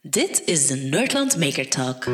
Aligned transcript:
Dit 0.00 0.42
is 0.44 0.66
de 0.66 0.76
Nerdland 0.76 1.36
Maker 1.36 1.68
Talk. 1.68 2.06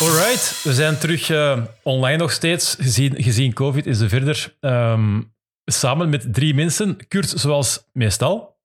Alright, 0.00 0.60
we 0.62 0.74
zijn 0.74 0.98
terug 0.98 1.28
uh, 1.28 1.64
online 1.82 2.16
nog 2.16 2.32
steeds. 2.32 2.76
Gezien, 2.78 3.22
gezien 3.22 3.52
COVID 3.52 3.86
is 3.86 4.00
er 4.00 4.08
verder 4.08 4.56
um, 4.60 5.32
samen 5.64 6.08
met 6.08 6.34
drie 6.34 6.54
mensen. 6.54 6.96
Kurt, 7.08 7.28
zoals 7.28 7.84
meestal. 7.92 8.55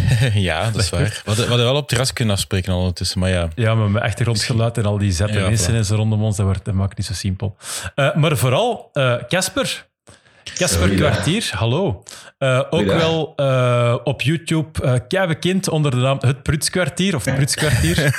ja, 0.34 0.70
dat 0.70 0.80
is 0.80 0.90
waar. 0.90 1.00
We 1.00 1.20
hadden, 1.24 1.44
we 1.44 1.50
hadden 1.50 1.66
wel 1.66 1.74
op 1.74 1.80
het 1.80 1.88
terras 1.88 2.12
kunnen 2.12 2.34
afspreken 2.34 2.72
ondertussen, 2.72 3.20
maar 3.20 3.30
ja. 3.30 3.48
Ja, 3.54 3.74
maar 3.74 3.90
met 3.90 4.02
achtergrondgeluid 4.02 4.78
en 4.78 4.84
al 4.84 4.98
die 4.98 5.12
zette 5.12 5.38
ja, 5.38 5.48
mensen 5.48 5.74
en 5.74 5.84
zo 5.84 5.94
rondom 5.94 6.22
ons, 6.22 6.36
dat, 6.36 6.46
wordt, 6.46 6.64
dat 6.64 6.74
maakt 6.74 6.96
niet 6.96 7.06
zo 7.06 7.12
simpel. 7.12 7.56
Uh, 7.96 8.14
maar 8.14 8.36
vooral, 8.36 8.90
Casper. 9.28 9.90
Casper 10.54 10.88
Kwartier, 10.88 11.50
hallo. 11.54 12.02
Uh, 12.38 12.62
ook 12.70 12.86
wel 12.86 13.32
uh, 13.36 13.96
op 14.04 14.22
YouTube 14.22 14.84
uh, 14.84 14.94
kei 15.08 15.26
bekend 15.26 15.68
onder 15.68 15.90
de 15.90 15.96
naam 15.96 16.18
Het 16.20 16.42
Prutskwartier 16.42 17.14
of 17.14 17.24
Het 17.24 17.34
Prutskwartier. 17.34 17.98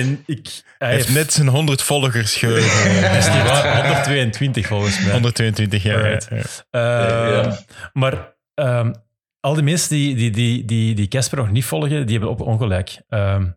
en 0.00 0.22
ik, 0.26 0.62
hij 0.78 0.92
heeft 0.92 1.14
net 1.14 1.32
zijn 1.32 1.48
100 1.48 1.82
volgers 1.82 2.36
ge... 2.36 2.56
is 3.18 3.28
waar? 3.28 3.82
122 3.82 4.66
volgens 4.66 5.00
mij. 5.00 5.12
122, 5.12 5.82
ja. 5.82 5.96
Right. 5.96 6.28
ja. 6.70 7.58
Maar 7.92 8.34
um, 8.54 8.94
al 9.40 9.54
die 9.54 9.62
mensen 9.62 9.90
die 9.90 10.14
die, 10.14 10.30
die, 10.30 10.64
die, 10.64 10.94
die 10.94 11.08
Casper 11.08 11.38
nog 11.38 11.50
niet 11.50 11.64
volgen, 11.64 12.06
die 12.06 12.18
hebben 12.18 12.30
op 12.30 12.40
ongelijk. 12.40 13.00
Um, 13.08 13.56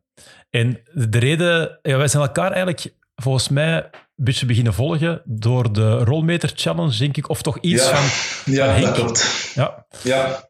en 0.50 0.80
de 0.94 1.20
reden... 1.20 1.80
Ja, 1.82 1.98
wij 1.98 2.08
zijn 2.08 2.24
elkaar 2.24 2.52
eigenlijk 2.52 2.94
volgens 3.16 3.50
mij 3.50 3.76
een 3.76 3.92
beetje 4.16 4.46
beginnen 4.46 4.74
volgen 4.74 5.22
door 5.26 5.74
de 5.74 5.98
Rolmeter 5.98 6.52
Challenge, 6.56 6.98
denk 6.98 7.18
ik. 7.18 7.30
Of 7.30 7.42
toch 7.42 7.58
iets 7.60 7.90
ja, 7.90 7.96
van, 7.96 8.54
ja, 8.54 8.74
van 8.74 8.82
dat 8.82 8.94
klopt. 8.94 9.52
Ja. 9.56 9.86
ja. 10.04 10.48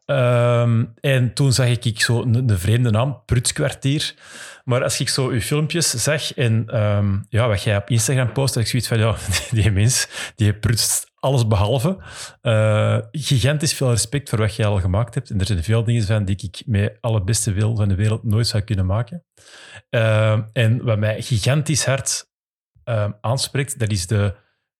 Um, 0.62 0.94
en 1.00 1.34
toen 1.34 1.52
zag 1.52 1.66
ik, 1.66 1.84
ik 1.84 2.00
zo 2.00 2.22
een, 2.22 2.34
een 2.34 2.58
vreemde 2.58 2.90
naam, 2.90 3.22
Prutskwartier. 3.26 4.14
Maar 4.64 4.82
als 4.82 5.00
ik 5.00 5.08
zo 5.08 5.28
uw 5.28 5.40
filmpjes 5.40 5.90
zag 5.90 6.34
en 6.34 6.80
um, 6.82 7.26
ja, 7.28 7.48
wat 7.48 7.62
jij 7.62 7.76
op 7.76 7.90
Instagram 7.90 8.32
post, 8.32 8.56
ik 8.56 8.66
zoiets 8.66 8.88
van, 8.88 8.98
ja, 8.98 9.14
die 9.50 9.70
mens, 9.70 10.08
die 10.36 10.54
prutst 10.54 11.11
alles 11.22 11.46
behalve. 11.46 11.98
Uh, 12.42 12.98
gigantisch 13.12 13.74
veel 13.74 13.90
respect 13.90 14.28
voor 14.28 14.38
wat 14.38 14.54
jij 14.54 14.66
al 14.66 14.80
gemaakt 14.80 15.14
hebt. 15.14 15.30
En 15.30 15.40
er 15.40 15.46
zijn 15.46 15.62
veel 15.62 15.84
dingen 15.84 16.02
van 16.02 16.24
die 16.24 16.36
ik 16.36 16.62
met 16.66 16.98
alle 17.00 17.22
beste 17.22 17.52
wil 17.52 17.76
van 17.76 17.88
de 17.88 17.94
wereld 17.94 18.22
nooit 18.24 18.46
zou 18.46 18.62
kunnen 18.62 18.86
maken. 18.86 19.24
Uh, 19.90 20.38
en 20.52 20.84
wat 20.84 20.98
mij 20.98 21.22
gigantisch 21.22 21.84
hard 21.84 22.30
uh, 22.84 23.10
aanspreekt, 23.20 23.78
dat 23.78 23.90
is 23.90 24.06
de 24.06 24.34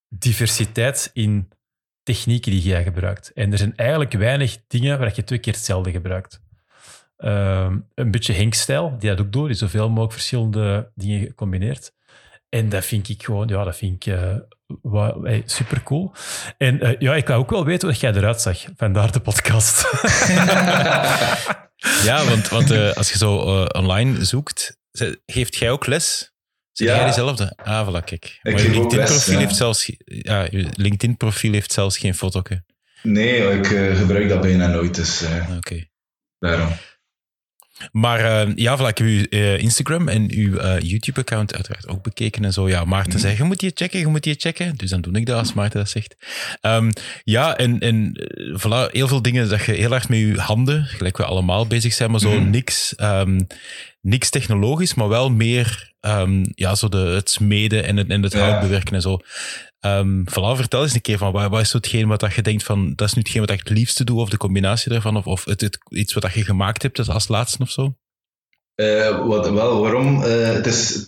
diversiteit 0.09 1.11
in 1.13 1.49
technieken 2.03 2.51
die 2.51 2.63
jij 2.63 2.83
gebruikt. 2.83 3.33
En 3.33 3.53
er 3.53 3.59
zijn 3.59 3.77
eigenlijk 3.77 4.13
weinig 4.13 4.59
dingen 4.67 4.99
waar 4.99 5.13
je 5.15 5.25
twee 5.25 5.39
keer 5.39 5.53
hetzelfde 5.53 5.91
gebruikt. 5.91 6.41
Uh, 7.19 7.73
een 7.95 8.11
beetje 8.11 8.33
Henk-stijl, 8.33 8.99
die 8.99 9.11
dat 9.11 9.21
ook 9.21 9.33
door, 9.33 9.47
die 9.47 9.57
zoveel 9.57 9.89
mogelijk 9.89 10.13
verschillende 10.13 10.93
dingen 10.95 11.35
combineert. 11.35 11.93
En 12.49 12.69
dat 12.69 12.85
vind 12.85 13.09
ik 13.09 13.23
gewoon, 13.23 13.49
ja, 13.49 13.65
dat 13.65 13.77
vind 13.77 14.07
ik 14.07 14.15
super 15.45 15.83
cool. 15.83 16.13
En 16.59 16.87
uh, 16.87 16.95
ja, 16.99 17.15
ik 17.15 17.27
wou 17.27 17.41
ook 17.41 17.51
wel 17.51 17.65
weten 17.65 17.89
hoe 17.89 17.97
jij 17.97 18.13
eruit 18.13 18.41
zag. 18.41 18.65
Vandaar 18.77 19.13
de 19.13 19.21
podcast. 19.21 19.81
ja, 22.09 22.25
want, 22.25 22.49
want 22.49 22.71
uh, 22.71 22.93
als 22.93 23.13
je 23.13 23.19
zo 23.19 23.37
online 23.67 24.25
zoekt, 24.25 24.79
geeft 25.27 25.57
jij 25.57 25.71
ook 25.71 25.87
les? 25.87 26.33
Zeg 26.73 26.89
ja. 26.89 26.97
jij 26.97 27.07
dezelfde? 27.07 27.53
Ah, 27.57 27.89
voilà, 27.89 28.05
kijk. 28.05 28.39
Maar 28.43 28.63
je 28.63 28.71
LinkedIn-profiel 28.71 29.39
heeft, 29.39 29.57
zelfs, 29.57 29.93
ja, 30.05 30.47
LinkedIn 30.75 31.53
heeft 31.53 31.73
zelfs 31.73 31.99
geen 31.99 32.15
foto. 32.15 32.43
Nee, 33.03 33.59
ik 33.59 33.71
uh, 33.71 33.97
gebruik 33.97 34.29
dat 34.29 34.41
bijna 34.41 34.67
nooit, 34.67 34.95
dus 34.95 35.23
uh, 35.23 35.49
Oké. 35.49 35.57
Okay. 35.57 35.91
daarom. 36.39 36.69
Maar 37.93 38.49
uh, 38.49 38.57
ja, 38.57 38.79
voilà, 38.79 38.89
ik 38.89 38.99
heb 38.99 39.07
uw 39.07 39.25
Instagram 39.57 40.09
en 40.09 40.31
uw 40.31 40.79
YouTube-account 40.79 41.55
uiteraard 41.55 41.89
ook 41.89 42.03
bekeken 42.03 42.45
en 42.45 42.53
zo. 42.53 42.69
Ja, 42.69 42.85
Maarten 42.85 43.13
mm. 43.13 43.19
zei, 43.19 43.37
je 43.37 43.43
moet 43.43 43.61
je 43.61 43.71
checken, 43.75 43.99
je 43.99 44.07
moet 44.07 44.25
je 44.25 44.35
checken. 44.39 44.77
Dus 44.77 44.91
dan 44.91 45.01
doe 45.01 45.13
ik 45.13 45.27
dat 45.27 45.39
als 45.39 45.53
Maarten 45.53 45.79
dat 45.79 45.89
zegt. 45.89 46.17
Um, 46.63 46.91
ja, 47.25 47.57
en, 47.57 47.79
en 47.79 48.21
voilà, 48.61 48.91
heel 48.91 49.09
veel 49.09 49.23
dingen 49.23 49.49
dat 49.49 49.65
je 49.65 49.73
heel 49.73 49.91
hard 49.91 50.09
met 50.09 50.19
je 50.19 50.35
handen, 50.41 50.85
gelijk 50.85 51.17
we 51.17 51.25
allemaal 51.25 51.67
bezig 51.67 51.93
zijn, 51.93 52.11
maar 52.11 52.21
zo 52.21 52.41
mm. 52.41 52.51
niks... 52.51 52.95
Um, 53.01 53.47
niks 54.01 54.31
technologisch, 54.31 54.95
maar 54.95 55.09
wel 55.09 55.31
meer 55.31 55.92
um, 56.07 56.45
ja, 56.55 56.75
zo 56.75 56.89
de, 56.89 56.97
het 56.97 57.31
smeden 57.31 57.85
en 57.85 57.97
het, 57.97 58.09
en 58.09 58.23
het 58.23 58.33
hout 58.33 58.61
bewerken 58.61 58.95
en 58.95 59.01
zo. 59.01 59.19
Um, 59.81 60.25
voilà, 60.29 60.57
vertel 60.57 60.83
eens 60.83 60.95
een 60.95 61.01
keer 61.01 61.19
van, 61.19 61.33
wat, 61.33 61.51
wat 61.51 61.61
is 61.61 61.71
zo 61.71 61.77
hetgeen 61.77 62.09
wat 62.09 62.21
dat 62.21 62.35
je 62.35 62.43
denkt 62.43 62.63
van, 62.63 62.93
dat 62.95 63.09
is 63.09 63.15
nu 63.15 63.23
hetgeen 63.23 63.41
wat 63.41 63.51
ik 63.51 63.59
het 63.59 63.71
liefste 63.71 64.05
doe, 64.05 64.21
of 64.21 64.29
de 64.29 64.37
combinatie 64.37 64.91
daarvan, 64.91 65.17
of, 65.17 65.27
of 65.27 65.45
het, 65.45 65.61
het, 65.61 65.79
iets 65.89 66.13
wat 66.13 66.23
dat 66.23 66.35
je 66.35 66.45
gemaakt 66.45 66.83
hebt 66.83 67.09
als 67.09 67.29
laatste 67.29 67.63
of 67.63 67.71
zo? 67.71 67.95
Uh, 68.77 69.27
wat, 69.27 69.51
wel, 69.51 69.81
waarom? 69.81 70.23
Uh, 70.23 70.53
het 70.53 70.67
is, 70.67 71.07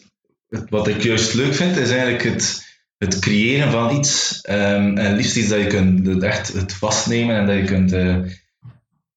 wat 0.69 0.89
ik 0.89 1.03
juist 1.03 1.35
leuk 1.35 1.55
vind, 1.55 1.77
is 1.77 1.91
eigenlijk 1.91 2.23
het, 2.23 2.65
het 2.97 3.19
creëren 3.19 3.71
van 3.71 3.97
iets. 3.97 4.41
Um, 4.51 4.99
en 4.99 5.17
liefst 5.17 5.37
iets 5.37 5.49
dat 5.49 5.61
je 5.61 5.67
kunt 5.67 6.23
echt 6.23 6.53
het 6.53 6.73
vastnemen 6.73 7.37
en 7.37 7.47
dat 7.47 7.57
je 7.57 7.65
kunt... 7.65 7.93
Uh, 7.93 8.17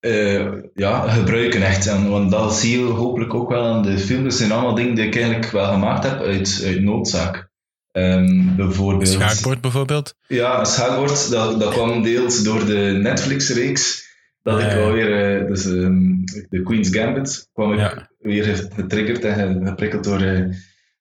uh, 0.07 0.63
ja, 0.73 1.07
gebruiken 1.07 1.61
echt. 1.61 1.87
En, 1.87 2.09
want 2.09 2.31
dat 2.31 2.55
zie 2.55 2.79
je 2.79 2.85
hopelijk 2.85 3.33
ook 3.33 3.49
wel 3.49 3.65
aan 3.65 3.83
de 3.83 3.97
film. 3.97 4.23
Dat 4.23 4.33
zijn 4.33 4.51
allemaal 4.51 4.75
dingen 4.75 4.95
die 4.95 5.05
ik 5.05 5.15
eigenlijk 5.15 5.51
wel 5.51 5.71
gemaakt 5.71 6.03
heb 6.03 6.19
uit, 6.19 6.61
uit 6.65 6.81
noodzaak. 6.81 7.49
Um, 7.91 8.55
bijvoorbeeld, 8.55 9.07
schaakbord 9.07 9.61
bijvoorbeeld? 9.61 10.15
Ja, 10.27 10.63
schaakbord. 10.63 11.29
Dat, 11.29 11.59
dat 11.59 11.73
kwam 11.73 12.03
deels 12.03 12.43
door 12.43 12.65
de 12.65 12.99
Netflix-reeks. 13.01 14.05
Dat 14.43 14.61
ik 14.61 14.73
alweer, 14.73 15.41
uh, 15.41 15.47
dus 15.47 15.65
um, 15.65 16.23
de 16.49 16.61
Queen's 16.63 16.89
Gambit, 16.89 17.49
kwam 17.53 17.73
ik 17.73 17.79
ja. 17.79 18.09
weer 18.19 18.69
getriggerd 18.75 19.23
en 19.23 19.67
geprikkeld 19.67 20.03
door... 20.03 20.21
Uh, 20.21 20.53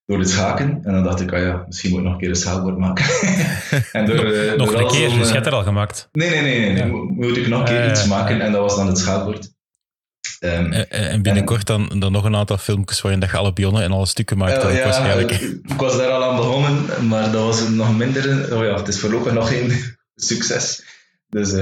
door 0.07 0.19
het 0.19 0.31
schaken. 0.31 0.81
En 0.85 0.93
dan 0.93 1.05
dacht 1.05 1.21
ik, 1.21 1.33
ah 1.33 1.41
ja, 1.41 1.65
misschien 1.67 1.91
moet 1.91 1.99
ik 1.99 2.05
nog 2.05 2.13
een 2.13 2.21
keer 2.21 2.29
een 2.29 2.37
schaakbord 2.37 2.79
maken. 2.79 3.05
en 3.93 4.07
door, 4.07 4.33
uh, 4.33 4.53
nog 4.53 4.71
door 4.71 4.81
een 4.81 4.89
keer, 4.89 5.09
dus 5.09 5.29
je 5.29 5.35
hebt 5.35 5.47
er 5.47 5.55
al 5.55 5.63
gemaakt? 5.63 6.09
Nee, 6.13 6.31
nee, 6.31 6.43
nee. 6.43 6.61
nee, 6.61 6.85
nee. 6.85 6.93
Moet 6.93 7.37
ik 7.37 7.49
nog 7.49 7.59
een 7.59 7.65
keer 7.65 7.85
uh, 7.85 7.91
iets 7.91 8.07
maken 8.07 8.41
en 8.41 8.53
dat 8.53 8.61
was 8.61 8.77
dan 8.77 8.87
het 8.87 8.99
schaakbord. 8.99 9.55
Um, 10.41 10.73
en 10.73 11.23
binnenkort 11.23 11.71
en, 11.71 11.87
dan, 11.89 12.01
dan 12.01 12.13
nog 12.13 12.25
een 12.25 12.37
aantal 12.37 12.59
filmpjes 12.59 13.01
waarin 13.01 13.21
dat 13.21 13.31
je 13.31 13.37
alle 13.37 13.53
pionnen 13.53 13.83
en 13.83 13.93
alle 13.93 14.07
stukken 14.07 14.39
maakt. 14.39 14.65
Uh, 14.65 14.77
ja, 14.77 14.85
waarschijnlijk. 14.85 15.31
Ik 15.31 15.77
was 15.77 15.97
daar 15.97 16.11
al 16.11 16.25
aan 16.25 16.37
begonnen, 16.37 17.09
maar 17.09 17.33
dat 17.33 17.45
was 17.45 17.69
nog 17.69 17.97
minder. 17.97 18.55
Oh 18.57 18.65
ja, 18.65 18.75
het 18.75 18.89
is 18.89 19.01
voorlopig 19.01 19.33
nog 19.33 19.49
geen 19.49 19.73
succes. 20.15 20.85
Dus, 21.29 21.53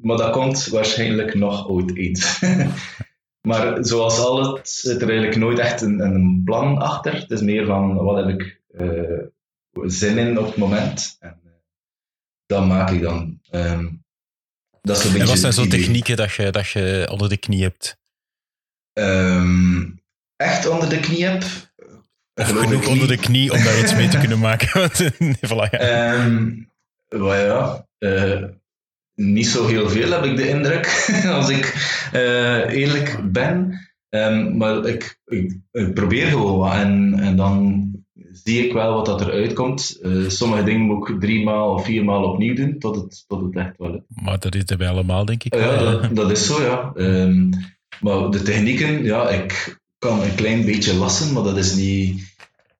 maar 0.00 0.16
dat 0.16 0.30
komt 0.30 0.66
waarschijnlijk 0.66 1.34
nog 1.34 1.68
ooit 1.68 1.96
eens. 1.96 2.38
Maar 3.46 3.84
zoals 3.84 4.18
altijd 4.18 4.68
zit 4.68 5.02
er 5.02 5.08
eigenlijk 5.08 5.38
nooit 5.38 5.58
echt 5.58 5.80
een, 5.80 6.00
een, 6.00 6.42
plan 6.44 6.78
achter. 6.78 7.14
Het 7.14 7.30
is 7.30 7.40
meer 7.40 7.66
van 7.66 7.94
wat 7.94 8.16
heb 8.16 8.40
ik 8.40 8.60
uh, 8.70 9.20
zin 9.72 10.18
in 10.18 10.38
op 10.38 10.46
het 10.46 10.56
moment. 10.56 11.16
En 11.20 11.40
uh, 11.44 11.50
dat 12.46 12.66
maak 12.66 12.90
ik 12.90 13.02
dan. 13.02 13.40
Um, 13.50 14.04
dat 14.80 14.96
is 14.98 15.04
een 15.04 15.20
en 15.20 15.26
wat 15.26 15.38
zijn 15.38 15.52
zo 15.52 15.66
technieken 15.66 16.16
dat 16.16 16.32
je, 16.32 16.50
dat 16.50 16.68
je 16.68 17.08
onder 17.10 17.28
de 17.28 17.36
knie 17.36 17.62
hebt? 17.62 17.96
Um, 18.92 20.02
echt 20.36 20.68
onder 20.68 20.88
de 20.88 21.00
knie 21.00 21.24
heb? 21.24 21.42
Of 22.34 22.48
genoeg 22.48 22.80
knie. 22.80 22.92
onder 22.92 23.08
de 23.08 23.16
knie 23.16 23.52
om 23.52 23.64
daar 23.64 23.78
iets 23.78 23.94
mee 23.94 24.08
te 24.08 24.18
kunnen 24.24 24.38
maken? 24.38 24.90
voilà, 25.48 25.70
ja. 25.70 26.24
Um, 26.24 26.70
ja, 27.08 27.86
uh, 27.98 28.44
niet 29.16 29.46
zo 29.46 29.66
heel 29.66 29.88
veel, 29.88 30.10
heb 30.10 30.24
ik 30.24 30.36
de 30.36 30.48
indruk, 30.48 31.06
als 31.38 31.48
ik 31.48 31.74
uh, 32.14 32.70
eerlijk 32.70 33.32
ben. 33.32 33.80
Um, 34.08 34.56
maar 34.56 34.84
ik, 34.86 35.20
ik, 35.24 35.58
ik, 35.72 35.94
probeer 35.94 36.26
gewoon 36.26 36.58
wat 36.58 36.72
en, 36.72 37.14
en 37.18 37.36
dan 37.36 37.84
zie 38.32 38.66
ik 38.66 38.72
wel 38.72 38.94
wat 38.94 39.06
dat 39.06 39.20
eruit 39.20 39.52
komt. 39.52 39.98
Uh, 40.02 40.28
sommige 40.28 40.62
dingen 40.62 40.80
moet 40.80 41.08
ik 41.08 41.20
drie 41.20 41.44
maal 41.44 41.74
of 41.74 41.84
vier 41.84 42.04
maal 42.04 42.24
opnieuw 42.24 42.54
doen, 42.54 42.78
tot 42.78 42.96
het, 42.96 43.24
tot 43.26 43.40
het 43.40 43.56
echt 43.56 43.76
wel 43.76 43.90
lukt. 43.90 44.04
Maar 44.08 44.38
dat 44.38 44.54
is 44.54 44.62
er 44.66 44.76
bij 44.76 44.88
allemaal, 44.88 45.24
denk 45.24 45.44
ik. 45.44 45.54
Uh, 45.54 45.60
ja, 45.60 45.78
dat, 45.78 46.16
dat, 46.16 46.30
is 46.30 46.46
zo, 46.46 46.62
ja. 46.62 46.92
Um, 46.94 47.50
maar 48.00 48.30
de 48.30 48.42
technieken, 48.42 49.04
ja, 49.04 49.28
ik 49.28 49.80
kan 49.98 50.22
een 50.22 50.34
klein 50.34 50.64
beetje 50.64 50.94
lassen, 50.94 51.32
maar 51.32 51.42
dat 51.42 51.56
is 51.56 51.74
niet... 51.74 52.34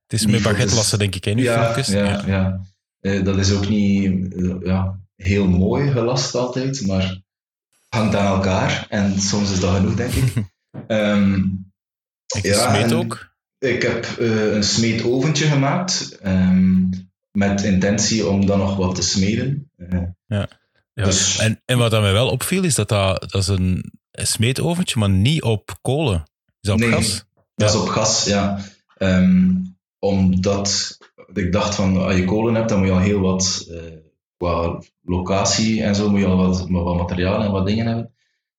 Het 0.06 0.20
is 0.20 0.26
met 0.26 0.42
baguette 0.42 0.74
lassen, 0.74 0.98
denk 0.98 1.14
ik, 1.14 1.24
hè, 1.24 1.32
nu 1.32 1.42
ja, 1.42 1.76
ja, 1.76 2.04
ja, 2.04 2.22
ja. 2.26 2.60
Uh, 3.00 3.24
dat 3.24 3.38
is 3.38 3.52
ook 3.52 3.68
niet... 3.68 4.34
ja, 4.64 4.98
heel 5.16 5.48
mooi 5.48 5.90
gelast 5.90 6.34
altijd, 6.34 6.86
maar 6.86 7.20
hangt 7.88 8.14
aan 8.14 8.34
elkaar. 8.36 8.86
En 8.88 9.20
soms 9.20 9.52
is 9.52 9.60
dat 9.60 9.74
genoeg, 9.76 9.94
denk 9.94 10.12
ik. 10.12 10.32
Um, 10.88 11.72
ik 12.36 12.42
ja, 12.42 12.68
smeet 12.70 12.92
ook? 12.92 13.34
Ik 13.58 13.82
heb 13.82 14.06
uh, 14.18 14.54
een 14.54 14.64
smeetoventje 14.64 15.46
gemaakt. 15.46 16.18
Um, 16.24 16.90
met 17.32 17.62
intentie 17.62 18.26
om 18.28 18.46
dan 18.46 18.58
nog 18.58 18.76
wat 18.76 18.94
te 18.94 19.02
smeden. 19.02 19.70
Uh, 19.76 20.02
ja. 20.26 20.48
Ja. 20.94 21.04
Dus, 21.04 21.38
en, 21.38 21.62
en 21.64 21.78
wat 21.78 21.92
aan 21.94 22.02
mij 22.02 22.12
wel 22.12 22.28
opviel, 22.28 22.64
is 22.64 22.74
dat 22.74 22.88
dat, 22.88 23.20
dat 23.30 23.42
is 23.42 23.48
een, 23.48 23.92
smeetoventje, 24.10 24.98
maar 24.98 25.10
niet 25.10 25.42
op 25.42 25.78
kolen. 25.82 26.22
Is 26.46 26.68
dat 26.68 26.74
op 26.74 26.80
Nee. 26.80 26.90
gas? 26.90 27.24
Dat 27.34 27.44
Ja. 27.54 27.66
is 27.66 27.82
op 27.82 27.88
gas, 27.88 28.24
ja. 28.24 28.58
Ehm, 28.96 29.50
omdat 29.98 30.98
ik 31.32 31.52
dacht 31.52 31.74
van, 31.74 31.96
als 32.04 32.16
je 32.16 32.24
kolen 32.24 32.54
hebt, 32.54 32.68
dan 32.68 32.78
moet 32.78 32.86
je 32.86 32.92
al 32.94 33.00
heel 33.00 33.20
wat, 33.20 33.66
eh, 33.70 33.80
qua 34.36 34.82
locatie 35.02 35.82
en 35.82 35.94
zo, 35.94 36.10
moet 36.10 36.20
je 36.20 36.26
al 36.26 36.36
wat, 36.36 36.68
wat 36.68 36.96
materiaal 36.96 37.42
en 37.42 37.50
wat 37.50 37.66
dingen 37.66 37.86
hebben. 37.86 38.14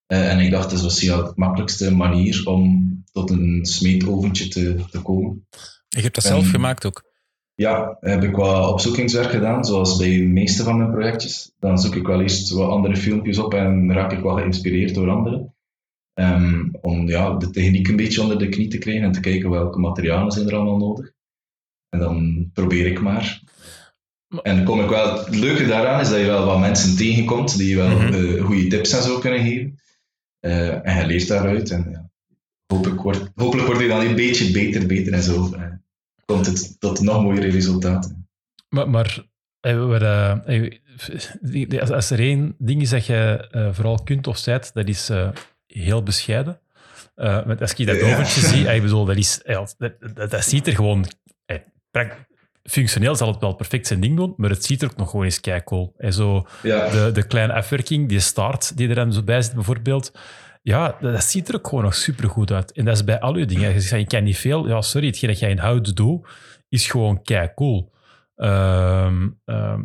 Eh, 0.06 0.32
en 0.32 0.40
ik 0.40 0.52
dacht, 0.52 0.70
dat 0.70 0.82
was 0.82 1.02
ja, 1.02 1.22
de 1.22 1.32
makkelijkste 1.36 1.96
manier 1.96 2.42
om 2.46 2.96
tot 3.12 3.30
een 3.30 3.66
smeetoventje 3.66 4.48
te, 4.48 4.86
te 4.92 5.02
komen. 5.02 5.48
Je 5.88 6.02
hebt 6.02 6.16
dat 6.16 6.24
zelf 6.24 6.50
gemaakt 6.50 6.86
ook. 6.86 7.06
Ja, 7.56 7.98
heb 8.00 8.24
ik 8.24 8.36
wat 8.36 8.72
opzoekingswerk 8.72 9.30
gedaan, 9.30 9.66
zoals 9.66 9.98
bij 9.98 10.18
de 10.18 10.24
meeste 10.24 10.64
van 10.64 10.78
mijn 10.78 10.92
projectjes. 10.92 11.54
Dan 11.60 11.78
zoek 11.78 11.96
ik 11.96 12.08
wel 12.08 12.22
eerst 12.22 12.50
wat 12.50 12.70
andere 12.70 12.98
filmpjes 12.98 13.40
op 13.40 13.54
en 13.54 13.94
raak 13.94 14.12
ik 14.12 14.20
wel 14.20 14.36
geïnspireerd 14.36 14.94
door 14.94 15.10
anderen. 15.10 15.56
Ehm, 16.14 16.70
om 16.82 17.08
ja, 17.08 17.34
de 17.34 17.50
techniek 17.50 17.88
een 17.88 17.96
beetje 17.96 18.22
onder 18.22 18.40
de 18.40 18.50
knie 18.50 18.68
te 18.68 18.78
krijgen 18.78 19.04
en 19.04 19.12
te 19.12 19.20
kijken 19.20 19.50
welke 19.50 19.80
materialen 19.80 20.32
zijn 20.32 20.48
er 20.48 20.56
allemaal 20.56 20.78
nodig. 20.78 21.12
En 21.90 22.00
dan 22.00 22.50
probeer 22.54 22.86
ik 22.86 23.02
maar. 23.02 23.42
En 24.44 24.56
dan 24.56 24.64
kom 24.66 24.82
ik 24.82 24.90
wel, 24.90 25.18
het 25.26 25.36
leuke 25.36 25.66
daaraan 25.68 26.00
is 26.00 26.10
dat 26.10 26.20
je 26.20 26.26
wel 26.26 26.46
wat 26.46 26.60
mensen 26.60 26.96
tegenkomt 26.98 27.58
die 27.58 27.70
je 27.70 27.76
wel 27.76 28.00
eh, 28.00 28.44
goede 28.46 28.68
tips 28.68 28.92
en 28.94 29.02
zo 29.04 29.20
kunnen 29.20 29.40
geven. 29.44 29.80
Eh, 30.40 30.86
en 30.88 30.98
je 31.02 31.06
leert 31.06 31.28
daaruit. 31.28 31.72
En, 31.72 31.88
ja, 31.92 32.10
hopelijk, 32.74 33.02
wordt, 33.02 33.30
hopelijk 33.36 33.68
wordt 33.68 33.82
je 33.82 33.88
dan 33.88 34.02
een 34.06 34.16
beetje 34.16 34.52
beter, 34.52 34.88
beter 34.88 35.14
en 35.14 35.22
zo. 35.24 35.54
eh, 35.54 35.64
komt 36.26 36.46
het 36.46 36.80
tot 36.80 37.00
nog 37.00 37.22
mooiere 37.24 37.50
resultaten. 37.50 38.28
Maar, 38.70 38.90
maar 38.90 39.26
eh, 39.60 39.92
als, 41.92 42.10
er 42.12 42.20
één 42.20 42.56
ding 42.58 42.82
is 42.82 42.90
dat 42.90 43.06
je 43.06 43.48
vooral 43.74 44.04
kunt 44.04 44.28
of 44.28 44.38
zijt, 44.38 44.74
dat 44.74 44.88
is 44.88 45.10
heel 45.68 46.04
bescheiden. 46.04 46.60
Met 47.46 47.62
als 47.62 47.74
ik 47.74 47.88
dat 47.88 48.00
Ja. 48.00 48.12
overtje 48.12 48.42
zie, 48.42 48.68
ik 48.76 48.82
bedoel, 48.82 49.06
dat, 49.06 49.18
is, 49.18 49.42
dat, 49.44 49.76
dat, 49.78 50.32
dat 50.32 50.44
ziet 50.44 50.68
er 50.68 50.76
gewoon... 50.76 51.06
functioneel 52.70 53.16
zal 53.16 53.28
het 53.32 53.40
wel 53.40 53.54
perfect 53.54 53.88
zijn 53.88 54.00
ding 54.00 54.16
doen, 54.18 54.34
maar 54.38 54.50
het 54.50 54.66
ziet 54.66 54.82
er 54.82 54.90
ook 54.92 54.98
nog 54.98 55.10
gewoon 55.10 55.26
eens 55.26 55.42
kei 55.42 55.64
cool. 55.64 55.94
En 55.98 56.14
zo 56.14 56.48
Ja, 56.64 56.90
de, 56.90 57.12
de 57.12 57.28
kleine 57.28 57.54
afwerking, 57.54 58.10
die 58.10 58.20
start 58.20 58.78
die 58.78 58.90
er 58.90 58.96
dan 58.96 59.14
zo 59.14 59.24
bij 59.24 59.42
zit 59.42 59.54
bijvoorbeeld, 59.54 60.12
ja, 60.62 60.98
dat, 61.00 61.14
dat 61.14 61.24
ziet 61.24 61.50
er 61.50 61.56
ook 61.56 61.68
gewoon 61.68 61.84
nog 61.84 61.96
supergoed 61.96 62.52
uit. 62.52 62.72
En 62.72 62.86
dat 62.86 62.96
is 62.96 63.04
bij 63.04 63.20
al 63.20 63.34
uw 63.36 63.46
dingen. 63.46 63.74
Je 63.74 63.82
zegt, 63.82 64.02
je 64.02 64.08
kan 64.08 64.24
niet 64.24 64.38
veel. 64.38 64.68
Ja, 64.68 64.82
sorry, 64.82 65.08
hetgeen 65.08 65.30
dat 65.30 65.40
jij 65.40 65.50
in 65.50 65.58
hout 65.58 65.96
doet, 65.96 66.28
is 66.70 66.88
gewoon 66.92 67.22
kei 67.22 67.52
cool. 67.56 67.94
Ehm, 68.36 69.28
ehm, 69.46 69.82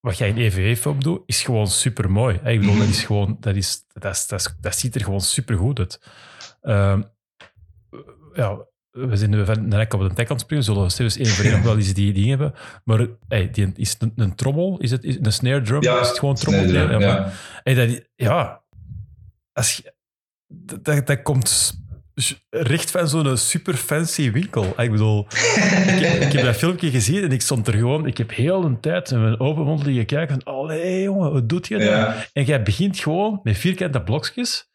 wat 0.00 0.18
jij 0.18 0.28
in 0.28 0.36
EVE-film 0.36 1.02
doet, 1.02 1.22
is 1.26 1.42
gewoon 1.42 1.66
super 1.66 2.10
mooi. 2.10 2.40
Ik 2.44 2.60
bedoel, 2.60 2.78
dat 2.78 2.88
is 2.88 3.04
gewoon, 3.04 3.36
dat, 3.40 3.56
is, 3.56 3.84
dat, 3.92 4.14
is, 4.14 4.26
dat, 4.26 4.40
is- 4.40 4.56
dat 4.60 4.76
ziet 4.76 4.94
er 4.94 5.04
gewoon 5.04 5.20
supergoed 5.20 5.78
uit. 5.78 6.00
Ehm, 6.62 7.02
ja, 8.34 8.58
we 8.96 9.16
zijn 9.16 9.30
de 9.30 9.54
nek 9.60 9.94
op 9.94 10.00
de 10.00 10.12
tek 10.14 10.26
aan 10.28 10.32
het 10.36 10.40
springen, 10.44 10.64
zullen 10.64 10.82
we 10.82 10.88
zelfs 10.90 11.16
één 11.16 11.26
voor 11.26 11.44
één 11.44 11.54
nog 11.56 11.62
wel 11.62 11.76
eens 11.76 11.94
die 11.94 12.12
dingen 12.12 12.28
hebben. 12.28 12.54
Maar 12.84 13.06
ey, 13.28 13.50
die, 13.50 13.72
is 13.74 13.90
het 13.92 14.02
een, 14.02 14.12
een 14.16 14.34
trommel? 14.34 14.78
Is 14.78 14.90
het 14.90 15.04
is 15.04 15.16
een 15.22 15.32
snare 15.32 15.62
drum? 15.62 15.82
ja 15.82 16.00
is 16.00 16.08
het 16.08 16.18
gewoon 16.18 16.34
trommel? 16.34 16.68
snijder, 16.68 16.90
Ja, 16.90 16.98
maar- 16.98 17.06
ja. 17.26 17.32
Hey, 17.62 17.74
dat, 17.74 18.02
ja, 18.14 18.62
als 19.52 19.76
je, 19.76 19.94
dat, 20.48 21.06
dat, 21.06 21.22
komt 21.22 21.80
recht 22.50 22.90
van 22.90 23.08
zo'n 23.08 23.36
super 23.36 23.74
fancy 23.74 24.30
winkel. 24.32 24.80
Ik 24.80 24.90
bedoel, 24.90 25.26
ik, 25.26 25.34
heb- 25.98 26.22
ik 26.22 26.32
heb 26.32 26.44
dat 26.44 26.56
filmpje 26.56 26.90
gezien 26.90 27.22
en 27.22 27.32
ik 27.32 27.40
stond 27.42 27.66
er 27.66 27.74
gewoon, 27.74 28.06
ik 28.06 28.18
heb 28.18 28.30
heel 28.34 28.64
een 28.64 28.80
tijd 28.80 29.10
met 29.10 29.20
mijn 29.20 29.40
open 29.40 29.64
mond 29.64 29.82
liggen 29.84 30.06
kijken 30.06 30.40
van, 30.42 30.54
allee 30.54 31.02
jongen, 31.02 31.32
wat 31.32 31.48
doet 31.48 31.66
je 31.68 31.78
dan? 31.78 31.86
Ja. 31.86 32.24
En 32.32 32.44
jij 32.44 32.62
begint 32.62 32.98
gewoon 32.98 33.40
met 33.42 33.56
vierkante 33.58 34.02
blokjes 34.02 34.70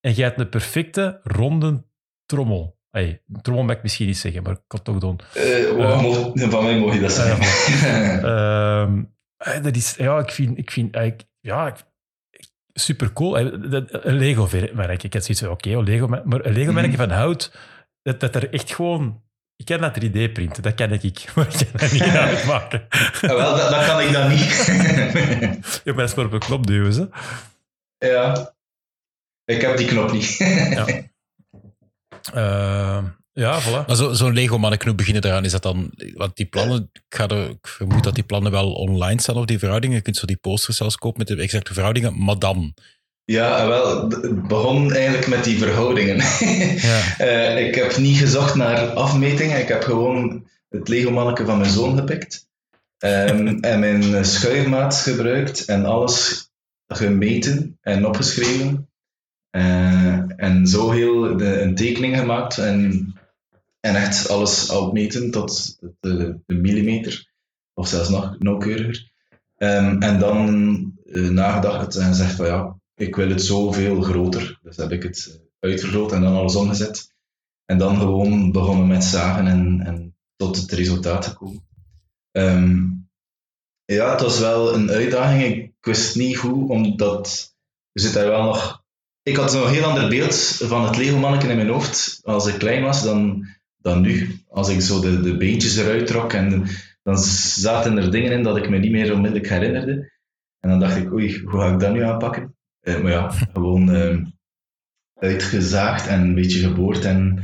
en 0.00 0.12
jij 0.12 0.26
hebt 0.26 0.40
een 0.40 0.48
perfecte 0.48 1.20
ronde 1.22 1.84
trommel. 2.26 2.73
Hey, 2.94 3.22
trommel 3.42 3.64
mag 3.64 3.76
ik 3.76 3.82
misschien 3.82 4.06
niet 4.06 4.18
zeggen, 4.18 4.42
maar 4.42 4.52
ik 4.52 4.60
kan 4.66 4.80
het 4.84 4.84
toch 4.84 4.98
doen. 4.98 5.20
Eh, 5.34 5.72
mo- 6.00 6.32
van 6.34 6.64
mij 6.64 6.78
mag 6.78 6.94
je 6.94 7.00
dat 7.00 7.12
zeggen. 7.12 7.38
Ehm, 8.24 9.02
eh, 9.36 9.62
dat 9.62 9.76
is, 9.76 9.94
ja, 9.98 10.18
ik 10.18 10.30
vind, 10.30 10.58
ik 10.58 10.70
vind 10.70 10.94
eigenlijk, 10.94 11.28
ja, 11.40 11.66
ik- 11.66 11.84
super 12.72 13.12
cool. 13.12 13.38
Eh, 13.38 13.46
Een 13.90 14.16
Lego-merk. 14.18 15.02
Ik 15.02 15.12
heb 15.12 15.22
zoiets 15.22 15.40
van, 15.40 15.50
oké, 15.50 15.70
een 15.70 15.82
Lego, 15.84 16.06
maar 16.08 16.22
een 16.24 16.52
Lego-merk 16.52 16.86
Mhm. 16.86 16.96
van 16.96 17.10
hout, 17.10 17.52
dat, 18.02 18.20
dat 18.20 18.34
er 18.34 18.52
echt 18.52 18.74
gewoon... 18.74 19.22
Ik 19.56 19.64
kan 19.64 19.80
dat 19.80 19.94
3D-printen, 20.04 20.62
dat 20.62 20.74
kan 20.74 20.92
ik, 20.92 21.24
maar 21.34 21.46
ik 21.46 21.56
kan 21.70 21.80
dat 21.80 21.92
niet 21.92 22.02
uitmaken. 22.28 22.86
Ah, 22.90 23.20
wel, 23.20 23.56
dat, 23.56 23.70
dat 23.70 23.86
kan 23.86 24.00
ik 24.00 24.12
dan 24.12 24.28
niet. 24.28 24.64
Ja, 25.84 25.92
maar 25.92 25.94
dat 25.94 26.08
is 26.08 26.14
maar 26.14 26.24
op 26.24 26.32
een 26.32 26.38
knop 26.38 26.66
duwen, 26.66 26.92
ze. 26.92 27.08
ja. 27.98 28.54
Ik 29.44 29.60
heb 29.60 29.76
die 29.76 29.86
knop 29.86 30.12
niet. 30.12 30.36
Ja. 30.36 30.86
Ehm, 32.34 33.04
ja, 33.32 33.60
voilà. 33.62 33.86
Maar 33.86 33.96
zo- 33.96 34.12
zo'n 34.12 34.32
Lego-manneken, 34.32 34.86
hoe 34.86 34.96
beginnen 34.96 35.22
daaraan? 35.22 35.44
Is 35.44 35.52
dat 35.52 35.62
dan... 35.62 35.90
Want 36.14 36.36
die 36.36 36.46
plannen, 36.46 36.90
ik, 36.92 37.02
ga 37.08 37.28
er, 37.28 37.48
ik 37.50 37.66
vermoed 37.68 38.04
dat 38.04 38.14
die 38.14 38.24
plannen 38.24 38.52
wel 38.52 38.72
online 38.72 39.20
staan, 39.20 39.36
of 39.36 39.44
die 39.44 39.58
verhoudingen. 39.58 39.96
Je 39.96 40.02
kunt 40.02 40.16
zo 40.16 40.26
die 40.26 40.36
posters 40.36 40.76
zelfs 40.76 40.96
kopen 40.96 41.18
met 41.18 41.28
de 41.28 41.42
exacte 41.42 41.72
verhoudingen. 41.72 42.24
Maar 42.24 42.38
dan... 42.38 42.74
Ja, 43.24 43.66
wel, 43.68 44.08
d- 44.08 44.12
het 44.22 44.48
begon 44.48 44.92
eigenlijk 44.92 45.26
met 45.26 45.44
die 45.44 45.58
verhoudingen. 45.58 46.16
Ja. 46.88 47.00
Eh, 47.18 47.66
ik 47.66 47.74
heb 47.74 47.96
niet 47.96 48.18
gezocht 48.18 48.54
naar 48.54 48.78
afmetingen, 48.86 49.60
ik 49.60 49.68
heb 49.68 49.82
gewoon 49.82 50.46
het 50.68 50.88
Lego-manneke 50.88 51.44
van 51.44 51.58
mijn 51.58 51.70
zoon 51.70 51.96
gepikt. 51.96 52.46
Ehm, 52.98 53.46
en 53.70 53.80
mijn 53.80 54.24
schuifmaat 54.24 54.96
gebruikt 54.96 55.64
en 55.64 55.84
alles 55.84 56.48
gemeten 56.86 57.78
en 57.80 58.06
opgeschreven. 58.06 58.88
Eh, 59.54 60.22
en 60.36 60.66
zo 60.66 60.90
heel 60.90 61.36
de, 61.36 61.60
een 61.60 61.74
tekening 61.74 62.16
gemaakt 62.16 62.58
en, 62.58 63.14
en 63.80 63.94
echt 63.94 64.28
alles 64.28 64.70
opmeten 64.70 65.30
tot 65.30 65.78
de, 66.00 66.38
de 66.46 66.54
millimeter, 66.54 67.32
of 67.74 67.88
zelfs 67.88 68.08
nog 68.08 68.38
nauwkeuriger. 68.38 69.10
Ehm, 69.56 70.02
en 70.02 70.18
dan 70.18 70.48
eh, 71.12 71.28
nagedacht 71.28 71.96
en 71.96 72.06
gezegd 72.06 72.34
van 72.34 72.46
ja, 72.46 72.76
ik 72.94 73.16
wil 73.16 73.28
het 73.28 73.42
zoveel 73.42 74.02
groter. 74.02 74.58
Dus 74.62 74.76
heb 74.76 74.90
ik 74.90 75.02
het 75.02 75.40
uitvergroot 75.58 76.12
en 76.12 76.20
dan 76.20 76.36
alles 76.36 76.56
omgezet. 76.56 77.14
En 77.64 77.78
dan 77.78 77.98
gewoon 77.98 78.52
begonnen 78.52 78.86
met 78.86 79.04
zagen 79.04 79.46
en, 79.46 79.80
en 79.80 80.16
tot 80.36 80.56
het 80.56 80.72
resultaat 80.72 81.26
gekomen. 81.26 81.66
Ehm, 82.30 82.86
ja, 83.84 84.10
het 84.10 84.20
was 84.20 84.38
wel 84.38 84.74
een 84.74 84.90
uitdaging. 84.90 85.56
Ik 85.56 85.72
wist 85.80 86.16
niet 86.16 86.36
hoe, 86.36 86.68
omdat 86.68 87.54
er 87.92 88.00
zit 88.00 88.12
daar 88.12 88.28
wel 88.28 88.42
nog... 88.42 88.83
Ik 89.24 89.36
had 89.36 89.54
een 89.54 89.68
heel 89.68 89.84
ander 89.84 90.08
beeld 90.08 90.36
van 90.62 90.84
het 90.84 90.96
Lego-manneken 90.96 91.50
in 91.50 91.56
mijn 91.56 91.68
hoofd 91.68 92.20
als 92.22 92.46
ik 92.46 92.58
klein 92.58 92.82
was 92.82 93.02
dan, 93.02 93.46
dan 93.76 94.00
nu. 94.00 94.40
Als 94.48 94.68
ik 94.68 94.80
zo 94.80 95.00
de, 95.00 95.20
de 95.20 95.36
beentjes 95.36 95.76
eruit 95.76 96.06
trok 96.06 96.32
en 96.32 96.66
dan 97.02 97.18
zaten 97.18 97.96
er 97.96 98.10
dingen 98.10 98.32
in 98.32 98.42
dat 98.42 98.56
ik 98.56 98.68
me 98.68 98.78
niet 98.78 98.90
meer 98.90 99.12
onmiddellijk 99.12 99.48
herinnerde. 99.48 100.12
En 100.60 100.70
dan 100.70 100.80
dacht 100.80 100.96
ik, 100.96 101.12
oei, 101.12 101.42
hoe 101.44 101.60
ga 101.60 101.72
ik 101.72 101.80
dat 101.80 101.92
nu 101.92 102.02
aanpakken? 102.02 102.56
Eh, 102.80 103.00
maar 103.00 103.12
ja, 103.12 103.30
gewoon 103.30 103.94
eh, 103.94 104.18
uitgezaagd 105.14 106.06
en 106.06 106.20
een 106.20 106.34
beetje 106.34 106.68
geboord 106.68 107.04
en, 107.04 107.42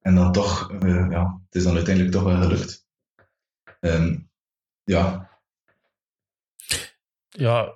en 0.00 0.14
dan 0.14 0.32
toch, 0.32 0.72
eh, 0.72 1.06
ja, 1.10 1.40
het 1.44 1.54
is 1.54 1.62
dan 1.62 1.74
uiteindelijk 1.74 2.14
toch 2.14 2.24
wel 2.24 2.40
gelukt. 2.40 2.86
Ehm, 3.80 4.16
ja, 4.84 5.28
Ja, 7.28 7.74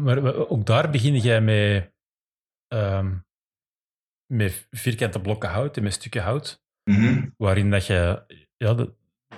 maar, 0.00 0.48
ook 0.48 0.66
daar 0.66 0.90
begin 0.90 1.16
jij 1.16 1.40
met, 1.40 1.92
ehm, 2.68 3.16
met 4.26 4.66
vierkante 4.70 5.20
blokken 5.20 5.48
hout 5.48 5.76
en 5.76 5.82
met 5.82 5.92
stukken 5.92 6.22
hout, 6.22 6.62
mhm. 6.84 7.28
waarin 7.36 7.70
dat 7.70 7.86
je 7.86 8.24
ja, 8.56 8.74
de- 8.74 8.94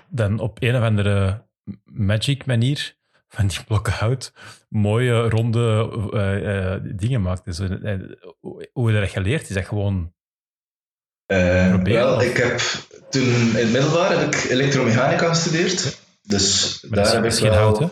dan 0.08 0.38
op 0.38 0.62
een 0.62 0.76
of 0.76 0.82
andere 0.82 1.46
magic 1.84 2.46
manier 2.46 2.98
van 3.28 3.46
die 3.46 3.64
blokken 3.64 3.92
hout 3.92 4.32
mooie 4.68 5.28
ronde 5.28 5.90
eh, 6.12 6.74
eh, 6.74 6.82
dingen 6.84 7.22
maakt. 7.22 7.44
Dus, 7.44 7.58
eh, 7.58 7.98
hoe 8.72 8.92
je 8.92 9.00
dat 9.00 9.10
geleerd? 9.10 9.48
Is 9.48 9.54
dat 9.54 9.64
gewoon... 9.66 10.14
Proberen, 11.26 11.84
wel, 11.84 12.14
of? 12.16 12.22
ik 12.22 12.36
heb 12.36 12.58
toen 13.10 13.22
in 13.22 13.54
het 13.54 13.72
middelbaar 13.72 14.18
heb 14.18 14.34
ik 14.34 14.44
elektromechanica 14.44 15.28
gestudeerd. 15.28 16.00
Dus 16.22 16.80
Maar 16.88 17.04
daar 17.04 17.14
heb 17.14 17.24
ik 17.24 17.30
is 17.30 17.38
geen 17.38 17.50
wel... 17.50 17.58
hout, 17.58 17.78
hè? 17.78 17.86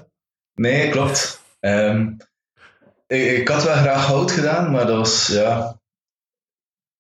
Nee, 0.54 0.90
klopt. 0.90 1.42
Ehm, 1.60 2.12
ik, 3.08 3.38
ik 3.38 3.48
had 3.48 3.64
wel 3.64 3.74
graag 3.74 4.06
hout 4.06 4.30
gedaan, 4.30 4.70
maar 4.70 4.86
dat 4.86 4.96
was 4.96 5.26
ja, 5.26 5.78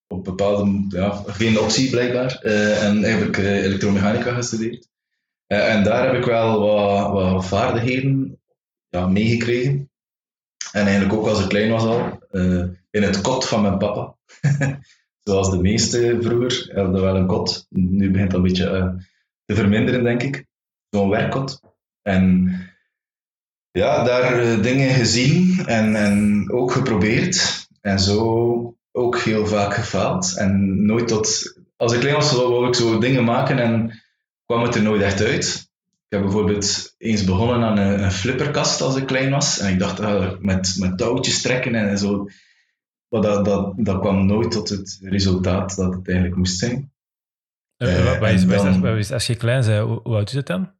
op 0.08 0.24
bepaalde 0.24 0.84
ja, 0.88 1.22
geen 1.26 1.58
optie 1.58 1.90
blijkbaar. 1.90 2.38
Eh, 2.42 2.84
en 2.84 3.02
heb 3.02 3.20
ik 3.20 3.38
eh, 3.38 3.64
elektromechanica 3.64 4.34
gestudeerd. 4.34 4.88
Eh, 5.46 5.74
en 5.74 5.84
daar 5.84 6.06
heb 6.06 6.14
ik 6.14 6.24
wel 6.24 6.60
wat, 6.60 7.12
wat 7.12 7.46
vaardigheden 7.46 8.40
ja, 8.88 9.06
meegekregen. 9.06 9.90
En 10.72 10.86
eigenlijk 10.86 11.12
ook 11.12 11.26
als 11.26 11.42
ik 11.42 11.48
klein 11.48 11.70
was 11.70 11.82
al, 11.82 12.18
in 12.90 13.02
het 13.02 13.20
kot 13.20 13.48
van 13.48 13.62
mijn 13.62 13.78
papa. 13.78 14.16
Zoals 15.28 15.50
de 15.50 15.58
meeste 15.58 16.18
vroeger 16.20 16.70
hadden 16.74 17.00
wel 17.00 17.16
een 17.16 17.26
kot. 17.26 17.66
Nu 17.68 18.10
begint 18.10 18.30
dat 18.30 18.40
een 18.40 18.46
beetje 18.46 19.04
te 19.44 19.54
verminderen, 19.54 20.04
denk 20.04 20.22
ik. 20.22 20.46
Zo'n 20.90 21.08
werkkot. 21.08 21.60
En 22.02 22.50
ja, 23.78 24.04
daar 24.04 24.38
eh, 24.38 24.62
dingen 24.62 24.90
gezien 24.90 25.66
en, 25.66 25.96
en 25.96 26.44
ook 26.52 26.72
geprobeerd. 26.72 27.66
en 27.80 27.98
zo 28.00 28.76
ook 28.92 29.18
heel 29.18 29.46
vaak 29.46 29.74
gefaald. 29.74 30.36
En 30.36 30.84
nooit 30.86 31.08
tot... 31.08 31.56
Als 31.76 31.92
ik 31.92 32.00
klein 32.00 32.14
was, 32.14 32.32
wou 32.32 32.66
ik 32.68 32.74
zo 32.74 32.98
dingen 32.98 33.24
maken 33.24 33.58
en 33.58 34.02
kwam 34.46 34.62
het 34.62 34.74
er 34.74 34.82
nooit 34.82 35.02
echt 35.02 35.20
uit. 35.24 35.70
Ik 36.08 36.14
heb 36.16 36.22
bijvoorbeeld 36.22 36.94
eens 36.98 37.24
begonnen 37.24 37.62
aan 37.68 37.78
een, 37.78 38.02
een 38.02 38.12
flipperkast 38.12 38.80
als 38.80 38.96
ik 38.96 39.06
klein 39.06 39.30
was. 39.30 39.58
En 39.58 39.72
ik 39.72 39.78
dacht, 39.78 40.00
ah, 40.00 40.38
met, 40.38 40.74
met 40.78 40.98
touwtjes 40.98 41.42
trekken 41.42 41.74
en 41.74 41.98
zo. 41.98 42.26
Maar 43.08 43.20
dat, 43.22 43.44
dat, 43.44 43.72
dat 43.76 44.00
kwam 44.00 44.26
nooit 44.26 44.50
tot 44.50 44.68
het 44.68 44.98
resultaat 45.02 45.76
dat 45.76 45.94
het 45.94 46.06
eigenlijk 46.06 46.36
moest 46.36 46.58
zijn. 46.58 46.92
Uh, 47.78 47.88
dan- 48.82 48.96
is- 48.98 49.12
als 49.12 49.26
je 49.26 49.36
klein 49.36 49.64
bent, 49.66 49.86
hoe, 49.86 50.02
oud 50.02 50.28
is 50.28 50.34
het 50.34 50.46
dan? 50.46 50.72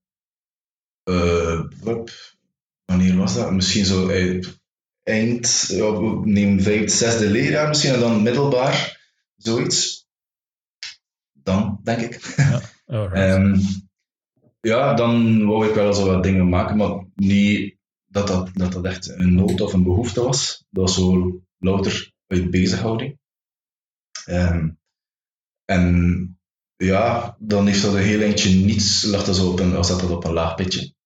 Wanneer 2.89 3.17
was 3.17 3.35
dat? 3.35 3.53
Misschien 3.53 3.85
zo 3.85 4.09
eh, 4.09 4.45
eind, 5.03 5.65
ja, 5.69 5.91
neem 6.25 6.61
vijfde, 6.61 6.89
zesde 6.89 7.31
leerjaar 7.31 7.69
misschien, 7.69 7.93
en 7.93 8.01
dan 8.01 8.23
middelbaar, 8.23 9.01
zoiets. 9.37 10.07
Dan, 11.33 11.81
denk 11.83 12.01
ik. 12.01 12.35
Alright. 12.87 13.15
Ehm, 13.15 13.59
ja, 14.61 14.95
dan 14.95 15.45
wou 15.47 15.69
ik 15.69 15.75
wel 15.75 15.93
zo 15.93 16.07
wat 16.07 16.23
dingen 16.23 16.49
maken, 16.49 16.77
maar 16.77 17.07
niet 17.15 17.77
dat 18.07 18.27
dat, 18.27 18.51
dat 18.53 18.73
dat 18.73 18.85
echt 18.85 19.09
een 19.09 19.35
nood 19.35 19.61
of 19.61 19.73
een 19.73 19.83
behoefte 19.83 20.23
was. 20.23 20.65
Dat 20.71 20.85
was 20.85 20.95
zo 20.95 21.41
louter 21.59 22.13
uit 22.27 22.51
bezighouding. 22.51 23.19
Ehm, 24.25 24.71
en 25.65 26.39
ja, 26.77 27.37
dan 27.39 27.67
heeft 27.67 27.83
dat 27.83 27.95
een 27.95 28.03
heel 28.03 28.21
eindje 28.21 28.51
niets, 28.51 29.05
lag 29.05 29.25
dat 29.25 29.37
zo 29.37 29.51
op 29.51 29.61
een, 29.61 29.73
was 29.73 29.89
dat 29.89 30.11
op 30.11 30.25
een 30.25 30.33
laag 30.33 30.55
pitje. 30.55 30.97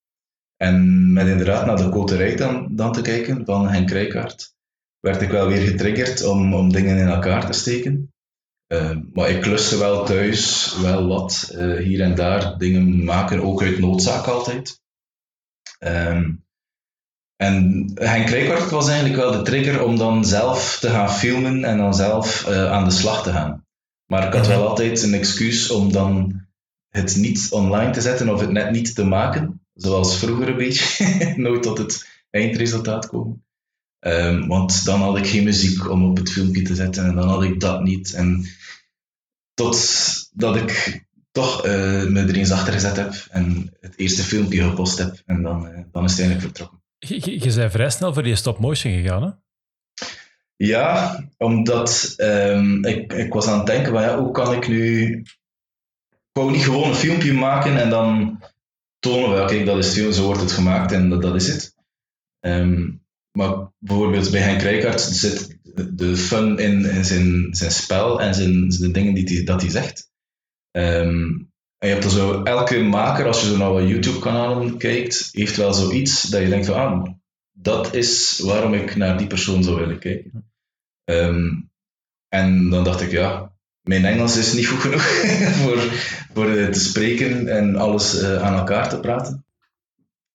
En 0.62 1.12
met 1.12 1.26
inderdaad 1.26 1.66
naar 1.66 1.76
de 1.76 1.88
koterij 1.88 2.36
dan, 2.36 2.68
dan 2.70 2.92
te 2.92 3.02
kijken 3.02 3.44
van 3.44 3.68
Henk 3.68 3.90
Rijkaard, 3.90 4.54
werd 5.00 5.22
ik 5.22 5.30
wel 5.30 5.48
weer 5.48 5.66
getriggerd 5.66 6.24
om, 6.24 6.54
om 6.54 6.72
dingen 6.72 6.98
in 6.98 7.06
elkaar 7.06 7.46
te 7.46 7.52
steken. 7.52 8.12
Eh, 8.66 8.96
maar 9.12 9.30
ik 9.30 9.40
kluste 9.40 9.78
wel 9.78 10.04
thuis, 10.04 10.74
wel 10.80 11.06
wat, 11.06 11.52
eh, 11.56 11.76
hier 11.76 12.00
en 12.00 12.14
daar 12.14 12.58
dingen 12.58 13.04
maken, 13.04 13.42
ook 13.42 13.62
uit 13.62 13.78
noodzaak 13.78 14.26
altijd. 14.26 14.80
Ehm, 15.78 16.30
en 17.36 17.90
Henk 17.94 18.28
Rijkaard 18.28 18.70
was 18.70 18.88
eigenlijk 18.88 19.20
wel 19.20 19.32
de 19.32 19.42
trigger 19.42 19.84
om 19.84 19.98
dan 19.98 20.24
zelf 20.24 20.78
te 20.80 20.88
gaan 20.88 21.10
filmen 21.10 21.64
en 21.64 21.78
dan 21.78 21.94
zelf 21.94 22.46
eh, 22.46 22.72
aan 22.72 22.84
de 22.84 22.94
slag 22.94 23.22
te 23.22 23.30
gaan. 23.30 23.66
Maar 24.06 24.26
ik 24.26 24.32
had 24.32 24.46
wel 24.46 24.68
altijd 24.68 25.02
een 25.02 25.14
excuus 25.14 25.70
om 25.70 25.92
dan 25.92 26.40
het 26.88 27.16
niet 27.16 27.48
online 27.50 27.90
te 27.90 28.00
zetten 28.00 28.28
of 28.28 28.40
het 28.40 28.50
net 28.50 28.70
niet 28.70 28.94
te 28.94 29.04
maken, 29.04 29.61
zoals 29.82 30.18
vroeger 30.18 30.48
een 30.48 30.56
beetje, 30.56 31.06
nooit 31.36 31.62
tot 31.62 31.78
het 31.78 32.06
eindresultaat 32.30 33.06
komen. 33.06 33.44
Ehm, 33.98 34.46
want 34.46 34.84
dan 34.84 35.00
had 35.00 35.16
ik 35.16 35.26
geen 35.26 35.44
muziek 35.44 35.90
om 35.90 36.04
op 36.04 36.16
het 36.16 36.32
filmpje 36.32 36.62
te 36.62 36.74
zetten 36.74 37.04
en 37.04 37.14
dan 37.14 37.28
had 37.28 37.42
ik 37.42 37.60
dat 37.60 37.82
niet. 37.82 38.12
En 38.12 38.46
tot 39.54 39.78
dat 40.32 40.56
ik 40.56 41.02
toch 41.32 41.64
eh, 41.64 42.04
me 42.04 42.20
er 42.20 42.36
eens 42.36 42.50
achter 42.50 42.72
gezet 42.72 42.96
heb 42.96 43.14
en 43.30 43.74
het 43.80 43.98
eerste 43.98 44.22
filmpje 44.22 44.62
gepost 44.62 44.98
heb 44.98 45.22
en 45.26 45.42
dan, 45.42 45.68
eh, 45.68 45.80
dan 45.92 46.04
is 46.04 46.10
het 46.10 46.20
eigenlijk 46.20 46.40
vertrokken. 46.40 46.82
Je, 46.98 47.14
je, 47.14 47.44
je 47.44 47.54
bent 47.54 47.72
vrij 47.72 47.90
snel 47.90 48.14
voor 48.14 48.22
die 48.22 48.36
stop-motion 48.36 48.92
gegaan, 48.92 49.22
hè? 49.22 49.30
Ja, 50.56 51.18
omdat 51.36 52.14
ehm, 52.16 52.84
ik, 52.84 53.12
ik 53.12 53.32
was 53.32 53.46
aan 53.46 53.58
het 53.58 53.66
denken, 53.66 53.92
van, 53.92 54.02
ja, 54.02 54.18
hoe 54.18 54.30
kan 54.30 54.54
ik 54.54 54.68
nu... 54.68 55.06
Ik 56.08 56.40
wou 56.40 56.50
niet 56.50 56.64
gewoon 56.64 56.88
een 56.88 56.94
filmpje 56.94 57.32
maken 57.32 57.76
en 57.76 57.90
dan 57.90 58.40
tonen 59.02 59.46
kijk, 59.46 59.66
dat 59.66 59.78
is 59.78 59.92
film, 59.92 60.12
zo 60.12 60.24
wordt 60.24 60.40
het 60.40 60.52
gemaakt 60.52 60.92
en 60.92 61.08
dat, 61.08 61.22
dat 61.22 61.34
is 61.34 61.48
het. 61.48 61.74
Ehm, 62.40 62.90
maar 63.38 63.72
bijvoorbeeld 63.78 64.30
bij 64.30 64.40
Henk 64.40 64.60
Rijkaard 64.60 65.00
zit 65.00 65.58
de 65.92 66.16
fun 66.16 66.58
in, 66.58 67.04
zijn, 67.04 67.54
zijn 67.54 67.70
spel 67.70 68.20
en 68.20 68.34
zijn, 68.34 68.68
de 68.68 68.90
dingen 68.90 69.14
die 69.14 69.44
dat 69.44 69.60
hij 69.60 69.70
zegt. 69.70 70.10
Ehm, 70.70 71.20
en 71.78 71.88
je 71.88 71.94
hebt 71.94 72.04
er 72.04 72.10
zo, 72.10 72.42
elke 72.42 72.82
maker, 72.82 73.26
als 73.26 73.40
je 73.40 73.46
zo 73.46 73.56
naar 73.56 73.72
wat 73.72 73.88
YouTube-kanalen 73.88 74.78
kijkt, 74.78 75.28
heeft 75.32 75.56
wel 75.56 75.72
zoiets 75.72 76.22
dat 76.22 76.42
je 76.42 76.48
denkt 76.48 76.66
van, 76.66 76.74
ah, 76.74 77.14
dat 77.52 77.94
is 77.94 78.38
waarom 78.38 78.74
ik 78.74 78.96
naar 78.96 79.18
die 79.18 79.26
persoon 79.26 79.62
zou 79.62 79.76
willen 79.76 79.98
kijken. 79.98 80.52
Ehm, 81.04 81.60
en 82.28 82.70
dan 82.70 82.84
dacht 82.84 83.00
ik, 83.00 83.10
ja, 83.10 83.51
mijn 83.82 84.04
Engels 84.04 84.36
is 84.36 84.52
niet 84.52 84.66
goed 84.66 84.80
genoeg 84.80 85.02
voor, 85.62 85.78
voor 86.34 86.50
eh, 86.50 86.68
te 86.68 86.80
spreken 86.80 87.48
en 87.48 87.76
alles 87.76 88.20
eh, 88.20 88.42
aan 88.42 88.58
elkaar 88.58 88.88
te 88.88 89.00
praten. 89.00 89.44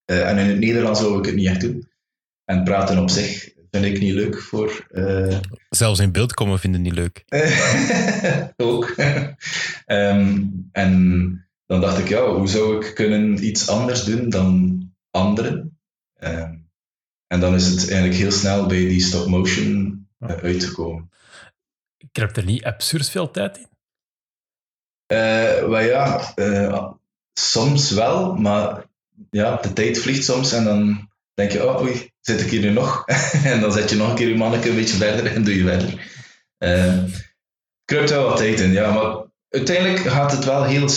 Eh, 0.06 0.30
en 0.30 0.38
in 0.38 0.48
het 0.48 0.60
Nederlands 0.60 1.02
wou 1.02 1.20
ik 1.20 1.26
het 1.26 1.36
niet 1.36 1.48
echt 1.48 1.62
doen. 1.62 1.90
En 2.46 2.64
praten 2.64 2.98
op 2.98 3.10
zich 3.10 3.50
vind 3.72 3.86
ik 3.86 4.00
niet 4.00 4.14
leuk 4.14 4.42
voor... 4.42 4.88
Zelfs 5.70 6.00
in 6.00 6.12
beeld 6.12 6.34
komen 6.34 6.60
vinden 6.60 6.82
niet 6.82 6.94
leuk. 6.94 7.24
ook. 8.58 8.96
Ehm, 9.86 10.44
en 10.72 11.48
dan 11.66 11.82
dacht 11.82 11.98
ik, 11.98 12.08
ja, 12.08 12.34
hoe 12.34 12.48
zou 12.48 12.86
ik 12.86 12.96
kunnen 12.96 13.46
iets 13.46 13.70
anders 13.70 14.04
doen 14.04 14.30
dan 14.30 14.82
anderen? 15.12 15.78
Ehm, 16.14 16.54
en 17.28 17.40
dan 17.40 17.56
is 17.56 17.68
het 17.68 17.78
eigenlijk 17.90 18.20
heel 18.20 18.32
snel 18.32 18.66
bij 18.66 18.88
die 18.88 19.02
stop-motion 19.02 20.06
eh, 20.20 20.30
uitgekomen. 20.30 21.10
Kruipt 22.12 22.38
er 22.38 22.46
niet 22.46 22.64
absurd 22.64 23.10
veel 23.10 23.32
tijd 23.32 23.58
in? 23.58 23.68
Maar 25.70 25.84
ja, 25.84 26.34
eh, 26.36 26.92
soms 27.34 27.92
wel, 27.92 28.36
maar 28.36 28.86
ja, 29.30 29.56
de 29.56 29.74
tijd 29.74 30.00
vliegt 30.00 30.24
soms 30.24 30.52
en 30.52 30.64
dan 30.64 31.10
denk 31.34 31.52
je, 31.52 31.68
oh 31.68 31.82
oei, 31.82 32.12
zit 32.20 32.42
ik 32.42 32.50
hier 32.50 32.62
nu 32.62 32.70
nog? 32.70 33.06
en 33.44 33.62
dan 33.62 33.72
zet 33.72 33.90
je 33.90 33.96
nog 33.96 34.10
een 34.10 34.16
keer 34.16 34.28
je 34.28 34.36
manneke 34.36 34.70
een 34.70 34.76
beetje 34.76 34.98
verder 34.98 35.34
en 35.34 35.44
doe 35.44 35.56
je 35.58 35.64
verder. 35.64 36.12
Eh 36.58 37.04
kruipt 37.88 38.10
wel 38.10 38.24
wat 38.24 38.38
tijd 38.38 38.60
in, 38.60 38.72
ja, 38.72 38.94
maar 38.94 39.26
uiteindelijk 39.50 40.00
gaat 40.00 40.32
het 40.32 40.46
wel 40.46 40.64
heel 40.64 40.90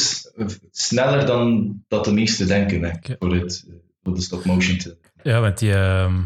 sneller 0.71 1.27
dan 1.27 1.75
dat 1.89 2.05
de 2.05 2.13
meesten 2.13 2.47
denken, 2.47 2.85
Oké. 2.85 3.17
voor, 3.19 3.35
het, 3.35 3.67
voor 4.03 4.15
de 4.15 4.21
stop-motion 4.21 4.79
te... 4.79 4.99
Ja, 5.23 5.41
want 5.41 5.59
die... 5.59 5.73
ehm, 5.73 6.23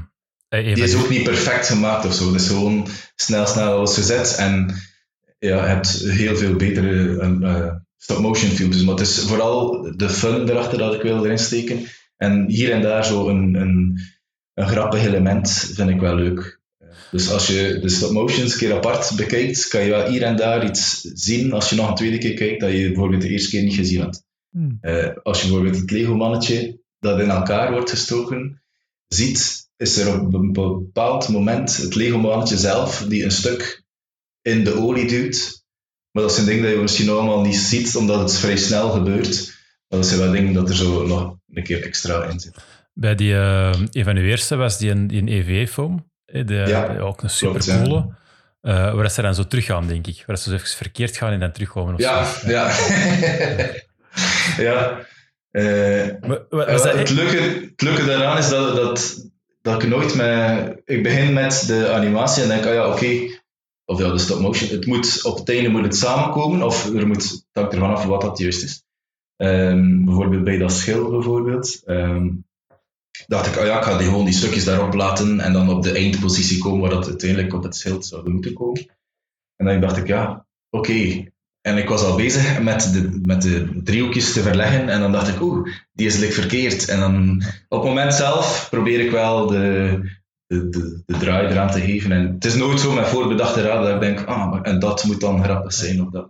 eh, 0.59 0.69
een 0.69 0.75
Die 0.75 0.85
is 0.85 0.97
ook 0.97 1.09
niet 1.09 1.23
perfect 1.23 1.67
gemaakt 1.67 2.07
of 2.07 2.15
zo. 2.15 2.27
Het 2.27 2.41
is 2.41 2.47
gewoon 2.47 2.87
snel, 3.15 3.47
snel 3.47 3.73
alles 3.73 3.95
gezet. 3.95 4.35
En 4.39 4.75
ja, 5.39 5.63
je 5.63 5.69
hebt 5.69 5.89
heel 5.89 6.37
veel 6.37 6.57
betere 6.57 7.19
eh, 7.19 7.75
stop-motion 7.97 8.51
filmpjes. 8.51 8.83
Maar 8.83 8.95
het 8.95 9.07
is 9.07 9.19
vooral 9.19 9.93
de 9.97 10.11
fun 10.11 10.49
erachter 10.49 10.79
dat 10.79 10.95
ik 10.95 11.03
wil 11.03 11.25
erin 11.25 11.39
steken. 11.39 11.87
En 12.17 12.49
hier 12.49 12.73
en 12.73 12.83
daar 12.83 13.05
zo 13.05 13.29
een, 13.29 13.55
een, 13.55 14.01
een 14.55 14.69
grappig 14.69 15.05
element 15.05 15.51
vind 15.51 15.91
ik 15.91 16.01
wel 16.01 16.15
leuk. 16.15 16.63
Dus 17.11 17.31
als 17.31 17.47
je 17.47 17.79
de 17.81 17.89
stop-motions 17.89 18.53
een 18.53 18.59
keer 18.59 18.75
apart 18.75 19.13
bekijkt, 19.17 19.69
kan 19.69 19.83
je 19.83 19.91
wel 19.91 20.09
hier 20.09 20.23
en 20.23 20.37
daar 20.37 20.65
iets 20.65 21.01
zien 21.01 21.53
als 21.53 21.71
je 21.71 21.77
nog 21.77 21.89
een 21.89 21.95
tweede 21.95 22.19
keer 22.19 22.35
kijkt 22.35 22.61
dat 22.61 22.73
je 22.73 22.87
bijvoorbeeld 22.87 23.23
de 23.23 23.29
eerste 23.29 23.51
keer 23.51 23.63
niet 23.63 23.75
gezien 23.75 24.01
had. 24.01 24.25
Hmm. 24.51 24.79
Eh, 24.81 25.09
als 25.23 25.41
je 25.41 25.47
bijvoorbeeld 25.47 25.81
het 25.81 25.91
Lego-mannetje 25.91 26.81
dat 26.99 27.21
in 27.21 27.31
elkaar 27.31 27.73
wordt 27.73 27.91
gestoken 27.91 28.63
ziet, 29.15 29.69
is 29.77 29.97
er 29.99 30.21
op 30.21 30.35
een 30.35 30.53
bepaald 30.53 31.29
moment 31.29 31.77
het 31.77 31.95
Lego-mannetje 31.95 32.57
zelf 32.57 33.05
die 33.09 33.25
een 33.25 33.31
stuk 33.31 33.83
in 34.43 34.65
de 34.65 34.75
olie 34.79 35.07
duwt. 35.09 35.63
Maar 36.11 36.23
dat 36.23 36.33
zijn 36.33 36.47
dingen 36.47 36.63
dat 36.63 36.73
je 36.73 36.79
misschien 36.79 37.09
allemaal 37.11 37.41
niet 37.43 37.57
ziet, 37.57 37.97
omdat 37.97 38.21
het 38.21 38.39
vrij 38.39 38.57
snel 38.57 38.91
gebeurt. 38.91 39.53
Maar 39.89 39.99
dat 39.99 40.07
zijn 40.09 40.21
wel 40.21 40.31
dingen 40.33 40.53
dat 40.53 40.69
er 40.69 40.77
zo 40.77 41.07
nog 41.07 41.37
een 41.53 41.63
keer 41.65 41.85
extra 41.85 42.25
in 42.25 42.41
zit. 42.41 42.55
Bij 42.93 43.15
die, 43.15 43.35
een 43.35 44.05
van 44.05 44.17
uw 44.17 44.25
eerste 44.25 44.57
was 44.57 44.79
die 44.79 44.91
een, 44.91 45.07
die 45.07 45.21
een 45.21 45.29
Ja, 46.69 46.89
de- 46.89 47.01
ook 47.01 47.23
een 47.23 47.31
supercoole. 47.31 48.15
eh, 48.61 48.95
waar 48.95 49.11
ze 49.11 49.23
dan 49.23 49.35
zo 49.35 49.47
teruggaan, 49.47 49.87
denk 49.87 50.07
ik. 50.07 50.23
Waar 50.27 50.39
ze 50.39 50.49
zo 50.51 50.55
even 50.57 50.69
verkeerd 50.69 51.17
gaan 51.17 51.33
en 51.33 51.41
dan 51.41 51.53
terugkomen. 51.53 51.95
Of 51.95 52.01
Ja, 52.01 52.25
zo. 52.25 52.49
ja. 52.51 52.73
ja. 54.71 55.07
Eh, 55.55 56.29
Maar, 56.29 56.47
dat- 56.51 56.93
het, 56.93 57.11
leuke, 57.11 57.71
het 57.77 58.07
daaraan 58.07 58.39
is 58.39 58.49
dat, 58.49 58.77
dat, 58.77 59.29
dat 59.63 59.83
ik 59.83 59.89
nooit 59.89 60.15
met... 60.15 60.83
Ik 60.85 61.03
begin 61.03 61.33
met 61.33 61.65
de 61.67 61.89
animatie 61.93 62.43
en 62.43 62.49
denk, 62.49 62.67
ah 62.67 62.73
ja, 62.73 62.89
oké, 62.93 63.07
of 63.85 63.99
ja, 63.99 64.11
de 64.11 64.19
stop 64.19 64.41
motion. 64.41 64.71
Het 64.71 64.87
moet, 64.87 65.25
op 65.25 65.39
het 65.39 65.49
einde 65.49 65.69
moet 65.69 65.83
het 65.85 65.97
samenkomen, 65.97 66.63
of 66.63 66.95
er 66.95 67.07
moet, 67.07 67.23
het 67.31 67.45
hangt 67.53 67.73
ervan 67.73 67.91
af 67.91 68.05
wat 68.05 68.21
dat 68.21 68.39
juist 68.39 68.63
is. 68.63 68.85
Ehm, 69.37 70.05
bijvoorbeeld 70.05 70.45
bij 70.45 70.59
dat 70.59 70.73
schil, 70.73 71.11
bijvoorbeeld. 71.11 71.83
ehm, 71.85 72.29
dacht 73.27 73.47
ik, 73.47 73.57
ah 73.57 73.67
ja, 73.67 73.79
ik 73.79 73.85
ga 73.85 73.99
die, 73.99 74.07
gewoon 74.09 74.25
die 74.25 74.35
stukjes 74.35 74.65
daarop 74.65 74.95
laten 74.95 75.41
en 75.41 75.53
dan 75.53 75.69
op 75.69 75.83
de 75.83 75.93
eindpositie 75.93 76.59
komen 76.59 76.81
waar 76.81 76.91
dat 76.91 77.07
uiteindelijk 77.09 77.55
op 77.55 77.63
het 77.63 77.77
schild 77.77 78.07
zou 78.07 78.31
moeten 78.31 78.53
komen. 78.53 78.87
En 79.57 79.67
dan 79.67 79.81
dacht 79.81 79.97
ik, 79.97 80.07
ja, 80.07 80.47
oké. 80.71 81.33
En 81.65 81.77
ik 81.79 81.89
was 81.89 82.03
al 82.03 82.17
bezig 82.17 82.61
met 82.63 82.93
de, 82.93 83.21
met 83.23 83.43
de 83.43 83.81
driehoekjes 83.85 84.33
te 84.33 84.41
verleggen 84.41 84.89
en 84.89 85.01
dan 85.01 85.13
dacht 85.13 85.29
ik, 85.29 85.41
oeh, 85.41 85.69
die 85.93 86.07
is 86.07 86.19
like 86.19 86.33
verkeerd. 86.33 86.89
En 86.89 87.01
dan 87.01 87.43
op 87.69 87.79
het 87.81 87.89
moment 87.89 88.15
zelf 88.15 88.67
probeer 88.71 89.01
ik 89.01 89.11
wel 89.11 89.47
de, 89.47 90.01
de, 90.47 90.69
de, 90.69 91.03
de 91.07 91.19
draai 91.19 91.47
eraan 91.47 91.71
te 91.71 91.81
geven. 91.81 92.13
En 92.13 92.33
het 92.35 92.45
is 92.45 92.55
nooit 92.55 92.81
zo 92.81 92.93
met 92.93 93.07
voorbedachte 93.07 93.63
raden 93.63 93.83
dat 93.83 93.95
ik 93.95 94.01
denk, 94.01 94.27
ah, 94.29 94.51
maar, 94.51 94.63
en 94.63 94.79
dat 94.79 95.05
moet 95.05 95.21
dan 95.21 95.45
grappig 95.45 95.73
zijn 95.73 96.03
of 96.03 96.11
dat, 96.11 96.29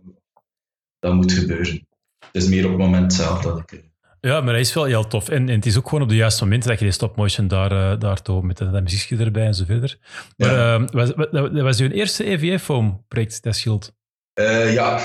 dat 0.99 1.15
moet 1.15 1.33
gebeuren. 1.33 1.87
Het 2.33 2.43
is 2.43 2.49
meer 2.49 2.65
op 2.65 2.71
het 2.71 2.81
moment 2.81 3.13
zelf 3.13 3.41
dat 3.43 3.59
ik... 3.59 3.73
eh, 3.73 3.79
Ja, 4.21 4.41
maar 4.41 4.53
hij 4.53 4.61
is 4.61 4.75
wel 4.75 4.85
heel 4.85 5.07
tof. 5.07 5.29
En, 5.29 5.49
en 5.49 5.55
het 5.55 5.67
is 5.67 5.79
ook 5.79 5.89
gewoon 5.89 6.05
op 6.05 6.09
de 6.09 6.17
juiste 6.17 6.45
momenten 6.45 6.69
dat 6.69 6.79
je 6.79 6.85
die 6.85 6.95
stop-motion 6.95 7.49
daar, 7.49 7.73
eh, 7.93 8.01
daar 8.01 8.23
toch 8.23 8.43
met 8.43 8.59
dat 8.59 8.83
muziekje 8.83 9.17
erbij 9.17 9.47
en 9.47 9.55
zo 9.55 9.65
verder. 9.65 9.99
Maar 10.37 10.55
Ja. 10.55 10.75
eh, 10.75 10.85
was, 10.93 11.13
dat 11.31 11.51
was 11.51 11.81
uw 11.81 11.91
eerste 11.91 12.25
EVA-foam-project, 12.25 13.43
dat 13.43 13.57
schild? 13.57 13.93
Eh, 14.33 14.73
ja. 14.73 15.01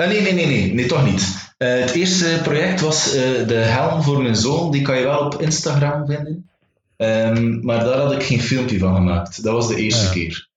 Eh, 0.00 0.08
nee, 0.08 0.20
nee, 0.20 0.32
nee, 0.32 0.46
nee, 0.46 0.74
nee, 0.74 0.86
toch 0.86 1.04
niet. 1.04 1.52
Eh, 1.56 1.80
het 1.80 1.90
eerste 1.90 2.38
project 2.42 2.80
was 2.80 3.14
eh, 3.14 3.46
de 3.46 3.54
helm 3.54 4.02
voor 4.02 4.22
mijn 4.22 4.36
zoon. 4.36 4.70
Die 4.70 4.82
kan 4.82 4.96
je 4.98 5.04
wel 5.04 5.18
op 5.18 5.40
Instagram 5.40 6.06
vinden. 6.06 6.48
Ehm, 6.96 7.64
maar 7.64 7.84
daar 7.84 7.98
had 7.98 8.12
ik 8.12 8.22
geen 8.22 8.40
filmpje 8.40 8.78
van 8.78 8.94
gemaakt. 8.94 9.42
Dat 9.42 9.52
was 9.52 9.68
de 9.68 9.76
eerste 9.76 10.04
Ja. 10.04 10.10
keer. 10.12 10.48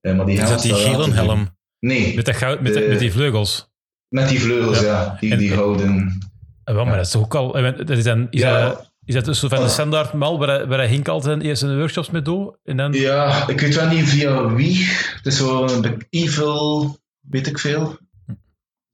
Eh, 0.00 0.16
maar 0.16 0.26
die 0.26 0.34
Is 0.34 0.40
helm 0.40 0.52
dat 0.54 0.62
die 0.62 0.74
gele 0.74 1.10
helm? 1.12 1.48
Nee, 1.78 2.14
Met, 2.16 2.24
dat 2.24 2.36
goud, 2.36 2.60
met, 2.60 2.74
De- 2.74 2.86
met 2.88 2.98
die 2.98 3.12
vleugels. 3.12 3.68
met 4.08 4.28
die 4.28 4.40
vleugels, 4.40 4.80
Ja. 4.80 4.84
ja. 4.86 5.16
Die, 5.20 5.32
En- 5.32 5.38
die 5.38 5.54
houden. 5.54 6.18
Ah, 6.64 6.74
wel, 6.74 6.84
maar 6.84 6.96
dat 6.96 7.06
is 7.06 7.12
toch 7.12 7.22
ook 7.22 7.34
al... 7.34 7.52
Dat 7.76 7.90
is, 7.90 8.04
dan, 8.04 8.26
is, 8.30 8.40
Ja. 8.40 8.60
dat, 8.68 8.90
is 9.04 9.14
dat 9.14 9.24
dus 9.24 9.38
zo 9.40 9.48
van 9.48 9.58
de 9.58 9.64
Oh. 9.64 9.70
standaard 9.70 10.12
mal 10.12 10.38
waar, 10.38 10.48
hij- 10.48 10.66
waar 10.66 10.78
hij 10.78 10.88
Hink 10.88 11.08
altijd 11.08 11.42
eerst 11.42 11.62
een 11.62 11.76
workshops 11.78 12.10
mee 12.10 12.22
doet? 12.22 12.56
En 12.64 12.76
dan... 12.76 12.92
Ja, 12.92 13.48
ik 13.48 13.60
weet 13.60 13.74
wel 13.74 13.86
niet 13.88 14.08
via 14.08 14.46
wie. 14.54 14.86
Het 15.16 15.26
is 15.26 15.36
zo 15.36 15.64
een 15.66 16.06
evil, 16.10 16.98
weet 17.20 17.46
ik 17.46 17.58
veel. 17.58 17.98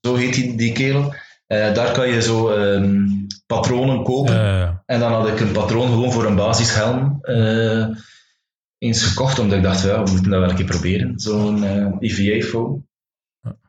Zo 0.06 0.14
heet 0.14 0.34
die, 0.34 0.56
die 0.56 0.72
kerel. 0.72 1.14
Eh, 1.46 1.74
daar 1.74 1.92
kan 1.92 2.08
je 2.08 2.22
zo 2.22 2.50
ehm, 2.50 3.06
patronen 3.46 4.02
kopen. 4.02 4.82
En 4.86 5.00
dan 5.00 5.12
had 5.12 5.28
ik 5.28 5.40
een 5.40 5.52
patroon 5.52 5.88
gewoon 5.88 6.12
voor 6.12 6.26
een 6.26 6.36
basishelm 6.36 7.18
eh, 7.22 7.86
eens 8.78 9.02
gekocht, 9.02 9.38
omdat 9.38 9.56
ik 9.56 9.62
dacht, 9.62 9.82
ja, 9.82 10.02
we 10.02 10.10
moeten 10.10 10.30
dat 10.30 10.40
wel 10.40 10.50
een 10.50 10.56
keer 10.56 10.64
proberen. 10.64 11.18
Zo'n 11.20 11.64
eh 11.64 11.96
EVA-foam. 11.98 12.86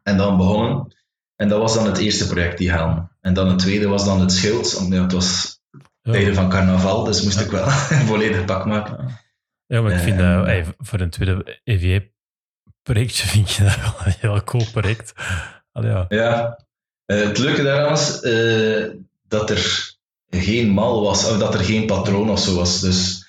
En 0.03 0.17
dan 0.17 0.38
begonnen. 0.38 0.96
En 1.36 1.50
dat 1.50 1.60
was 1.60 1.74
dan 1.74 1.86
het 1.86 1.98
eerste 1.98 2.27
project, 2.27 2.58
die 2.58 2.72
helm. 2.72 3.10
En 3.22 3.34
dan 3.34 3.48
het 3.48 3.60
tweede 3.60 3.88
was 3.88 4.06
dan 4.06 4.20
het 4.20 4.32
schild. 4.32 4.74
Want 4.74 4.94
ja, 4.94 5.01
het 5.01 5.12
was 5.12 5.60
tijden 6.01 6.36
van 6.36 6.50
carnaval, 6.50 7.03
dus 7.03 7.24
moest 7.24 7.39
ik 7.39 7.51
wel 7.51 7.67
een 7.94 8.06
volledig 8.06 8.46
pak 8.46 8.65
maken. 8.65 9.17
Ja, 9.65 9.82
maar 9.82 9.91
ik 9.91 10.00
vind 10.00 10.17
dat 10.17 10.46
ey, 10.46 10.65
voor 10.77 11.00
een 11.00 11.10
tweede 11.10 11.60
EVA-projectje 11.63 13.27
vind 13.27 13.51
je 13.51 13.63
dat 13.63 13.75
wel 13.82 13.94
een 14.06 14.15
heel 14.20 14.44
cool 14.44 14.65
project. 14.72 15.13
Ja. 15.81 16.05
Ja. 16.10 16.57
Eh, 17.05 17.24
het 17.24 17.38
leuke 17.38 17.63
daaraan 17.63 17.89
was 17.89 18.22
eh, 18.22 18.86
dat 19.27 19.50
er 19.50 19.96
geen 20.29 20.69
mal 20.69 21.03
was, 21.03 21.29
of 21.29 21.38
dat 21.38 21.53
er 21.53 21.60
geen 21.60 21.86
patroon 21.86 22.29
of 22.29 22.39
zo 22.39 22.55
was. 22.55 22.79
Dus 22.79 23.27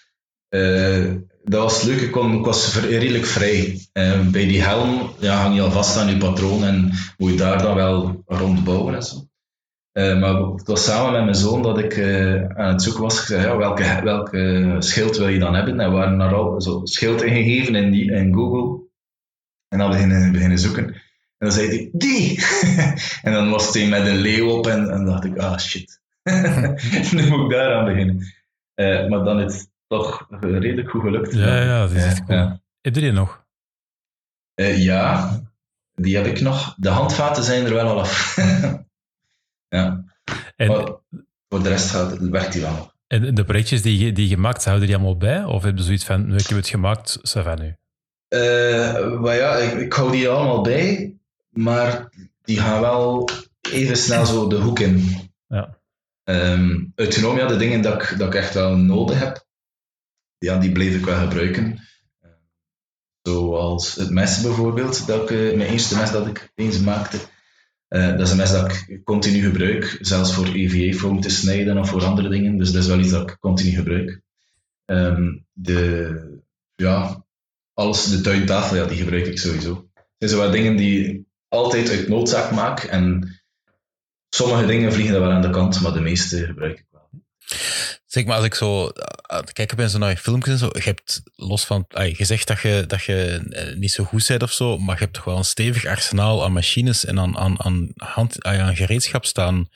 eh, 0.48 1.12
dat 1.44 1.62
was 1.62 1.74
het 1.74 1.84
leuke. 1.84 2.04
Ik, 2.04 2.10
kon, 2.10 2.38
ik 2.38 2.44
was 2.44 2.76
redelijk 2.80 3.26
vrij. 3.26 3.80
Bij 4.30 4.46
die 4.46 4.62
helm 4.62 5.10
ja, 5.18 5.40
hang 5.40 5.54
je 5.54 5.62
al 5.62 5.70
vast 5.70 5.96
aan 5.96 6.08
je 6.08 6.16
patroon 6.16 6.64
en 6.64 6.92
moet 7.16 7.30
je 7.30 7.36
daar 7.36 7.62
dan 7.62 7.74
wel 7.74 8.22
rondbouwen 8.26 8.94
en 8.94 9.02
zo. 9.02 9.16
Maar 9.92 10.34
het 10.34 10.66
was 10.66 10.84
samen 10.84 11.12
met 11.12 11.24
mijn 11.24 11.34
zoon 11.34 11.62
dat 11.62 11.78
ik 11.78 11.98
aan 12.54 12.72
het 12.72 12.82
zoeken 12.82 13.02
was. 13.02 13.20
Ik 13.20 13.26
zei, 13.26 13.42
ja, 13.42 13.56
welke, 13.56 14.00
welke 14.02 14.76
schild 14.78 15.16
wil 15.16 15.28
je 15.28 15.38
dan 15.38 15.54
hebben? 15.54 15.80
En 15.80 15.90
we 15.90 15.96
waren 15.96 16.16
naar 16.16 16.34
al 16.34 16.60
zo 16.60 16.80
schild 16.84 17.22
ingegeven 17.22 17.74
in, 17.74 17.90
die, 17.90 18.12
in 18.12 18.34
Google. 18.34 18.80
En 19.68 19.78
dan 19.78 19.90
beginnen, 19.90 20.32
beginnen 20.32 20.58
zoeken. 20.58 20.94
En 21.38 21.46
dan 21.48 21.52
zei 21.52 21.66
hij, 21.68 21.88
die! 21.92 22.44
en 23.22 23.32
dan 23.32 23.50
was 23.50 23.74
hij 23.74 23.88
met 23.88 24.06
een 24.06 24.16
leeuw 24.16 24.48
op 24.48 24.66
en, 24.66 24.90
en 24.90 25.04
dacht 25.04 25.24
ik, 25.24 25.36
ah 25.38 25.58
shit. 25.58 26.00
nu 27.14 27.28
moet 27.28 27.44
ik 27.44 27.50
daaraan 27.50 27.84
beginnen. 27.84 28.26
Eh, 28.74 29.08
maar 29.08 29.24
dan 29.24 29.40
is 29.40 29.54
het 29.54 29.70
toch 29.86 30.26
redelijk 30.40 30.90
goed 30.90 31.00
gelukt. 31.02 31.34
Ja, 31.34 31.62
ja, 31.62 31.80
dat 31.80 31.90
is 31.90 32.04
echt 32.04 32.24
cool. 32.24 32.38
Ja. 32.38 32.60
Heb 32.80 32.94
je 32.94 33.00
die 33.00 33.12
nog? 33.12 33.44
Eh, 34.54 34.82
ja, 34.84 35.40
die 35.94 36.16
heb 36.16 36.26
ik 36.26 36.40
nog. 36.40 36.74
De 36.78 36.88
handvaten 36.88 37.42
zijn 37.44 37.64
er 37.66 37.74
wel 37.74 37.88
al 37.88 38.00
af. 38.00 38.36
ja, 39.76 40.04
En, 40.56 40.68
maar 40.68 40.84
voor 41.48 41.62
de 41.62 41.68
rest 41.68 41.90
gaat, 41.90 42.18
werkt 42.18 42.52
die 42.52 42.62
wel 42.62 42.70
nog. 42.72 42.94
en 43.06 43.34
de 43.34 43.44
projectjes 43.44 43.82
die, 43.82 43.98
je- 43.98 44.12
die 44.12 44.28
je 44.28 44.36
maakt, 44.36 44.64
houden 44.64 44.86
die 44.86 44.96
allemaal 44.96 45.16
bij? 45.16 45.44
Of 45.44 45.62
heb 45.62 45.76
je 45.76 45.82
zoiets 45.82 46.04
van, 46.04 46.26
nu 46.26 46.32
heb 46.36 46.46
het 46.48 46.68
gemaakt, 46.68 47.18
ça 47.18 47.42
va 47.42 47.54
nu? 47.54 47.74
Eh, 48.28 49.20
maar 49.20 49.34
ja, 49.36 49.56
ik, 49.56 49.72
ik 49.80 49.92
hou 49.92 50.10
die 50.10 50.28
allemaal 50.28 50.60
bij, 50.62 51.16
maar 51.58 52.12
die 52.42 52.58
gaan 52.58 52.80
wel 52.80 53.28
even 53.70 53.96
snel 53.96 54.26
zo 54.26 54.48
de 54.48 54.56
hoek 54.56 54.78
in. 54.78 55.04
Ja. 55.48 55.78
Ehm 56.24 56.84
autonomia, 56.94 57.46
de 57.46 57.56
dingen 57.56 57.82
dat 57.82 58.02
ik, 58.02 58.18
dat 58.18 58.26
ik 58.28 58.34
echt 58.34 58.54
wel 58.54 58.76
nodig 58.76 59.18
heb, 59.18 59.46
ja, 60.38 60.58
die 60.58 60.72
blijf 60.72 60.94
ik 60.94 61.04
wel 61.04 61.18
gebruiken. 61.18 61.78
Zoals 63.22 63.94
het 63.94 64.10
mes 64.10 64.40
bijvoorbeeld, 64.40 65.06
dat 65.06 65.22
ik, 65.22 65.30
eh, 65.30 65.56
mijn 65.56 65.70
eerste 65.70 65.96
mes 65.96 66.10
dat 66.10 66.26
ik 66.26 66.52
eens 66.54 66.80
maakte. 66.80 67.18
Eh, 67.88 68.08
dat 68.08 68.20
is 68.20 68.30
een 68.30 68.36
mes 68.36 68.50
dat 68.50 68.84
ik 68.86 69.04
continu 69.04 69.42
gebruik, 69.42 69.98
zelfs 70.00 70.34
voor 70.34 70.46
EVA-foam 70.46 71.20
te 71.20 71.30
snijden 71.30 71.78
of 71.78 71.88
voor 71.88 72.04
andere 72.04 72.28
dingen. 72.28 72.58
Dus 72.58 72.72
dat 72.72 72.82
is 72.82 72.88
wel 72.88 72.98
iets 72.98 73.10
dat 73.10 73.30
ik 73.30 73.38
continu 73.40 73.70
gebruik. 73.70 74.20
Ehm, 74.84 75.38
de, 75.52 76.40
ja, 76.74 77.26
alles, 77.74 78.04
de 78.04 78.20
tuintafel, 78.20 78.76
ja, 78.76 78.84
die 78.84 78.98
gebruik 78.98 79.26
ik 79.26 79.38
sowieso. 79.38 79.88
Het 79.94 80.04
zijn 80.18 80.30
zo 80.30 80.46
wat 80.46 80.52
dingen 80.52 80.76
die 80.76 81.27
altijd 81.48 81.90
uit 81.90 82.08
noodzaak 82.08 82.50
maak. 82.50 82.82
En 82.82 83.36
sommige 84.28 84.66
dingen 84.66 84.92
vliegen 84.92 85.14
er 85.14 85.20
wel 85.20 85.30
aan 85.32 85.42
de 85.42 85.50
kant, 85.50 85.80
maar 85.80 85.92
de 85.92 86.00
meeste 86.00 86.44
gebruik 86.46 86.78
ik 86.78 86.86
wel. 86.90 87.08
Zeg 88.06 88.24
maar, 88.24 88.36
als 88.36 88.44
ik 88.44 88.54
zo 88.54 88.90
aan 89.22 89.40
het 89.40 89.52
kijken 89.52 89.76
ben 89.76 89.90
zo 89.90 89.98
naar 89.98 90.10
je 90.10 90.16
filmpjes 90.16 90.52
en 90.52 90.58
zo, 90.58 90.70
je 90.72 90.82
hebt 90.82 91.22
los 91.34 91.64
van, 91.64 91.84
ay, 91.88 92.14
gezegd 92.14 92.46
dat 92.46 92.60
je, 92.60 92.84
dat 92.86 93.02
je 93.04 93.46
eh, 93.50 93.76
niet 93.76 93.90
zo 93.92 94.04
goed 94.04 94.26
bent 94.28 94.42
of 94.42 94.52
zo, 94.52 94.78
maar 94.78 94.94
je 94.94 95.00
hebt 95.02 95.14
toch 95.14 95.24
wel 95.24 95.36
een 95.36 95.44
stevig 95.44 95.84
arsenaal 95.84 96.44
aan 96.44 96.52
machines 96.52 97.04
en 97.04 97.18
aan, 97.18 97.38
aan, 97.38 97.60
aan, 97.62 97.88
hand, 97.96 98.42
ay, 98.44 98.60
aan 98.60 98.76
gereedschap 98.76 99.24
staan. 99.24 99.68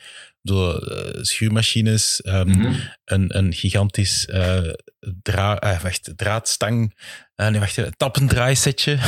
Door 0.42 0.76
eh, 0.87 1.22
schuurmachines, 1.22 2.20
ehm, 2.20 2.48
Mhm. 2.48 2.74
een, 3.04 3.37
een 3.37 3.52
gigantisch 3.52 4.26
eh, 4.26 4.61
dra 5.22 5.58
eh, 5.58 5.80
wacht, 5.80 6.12
draadstang, 6.16 6.94
eh, 7.35 7.48
nee, 7.48 7.61
wacht, 7.61 7.76
een 7.76 7.94
tappendraaisetje. 7.96 8.98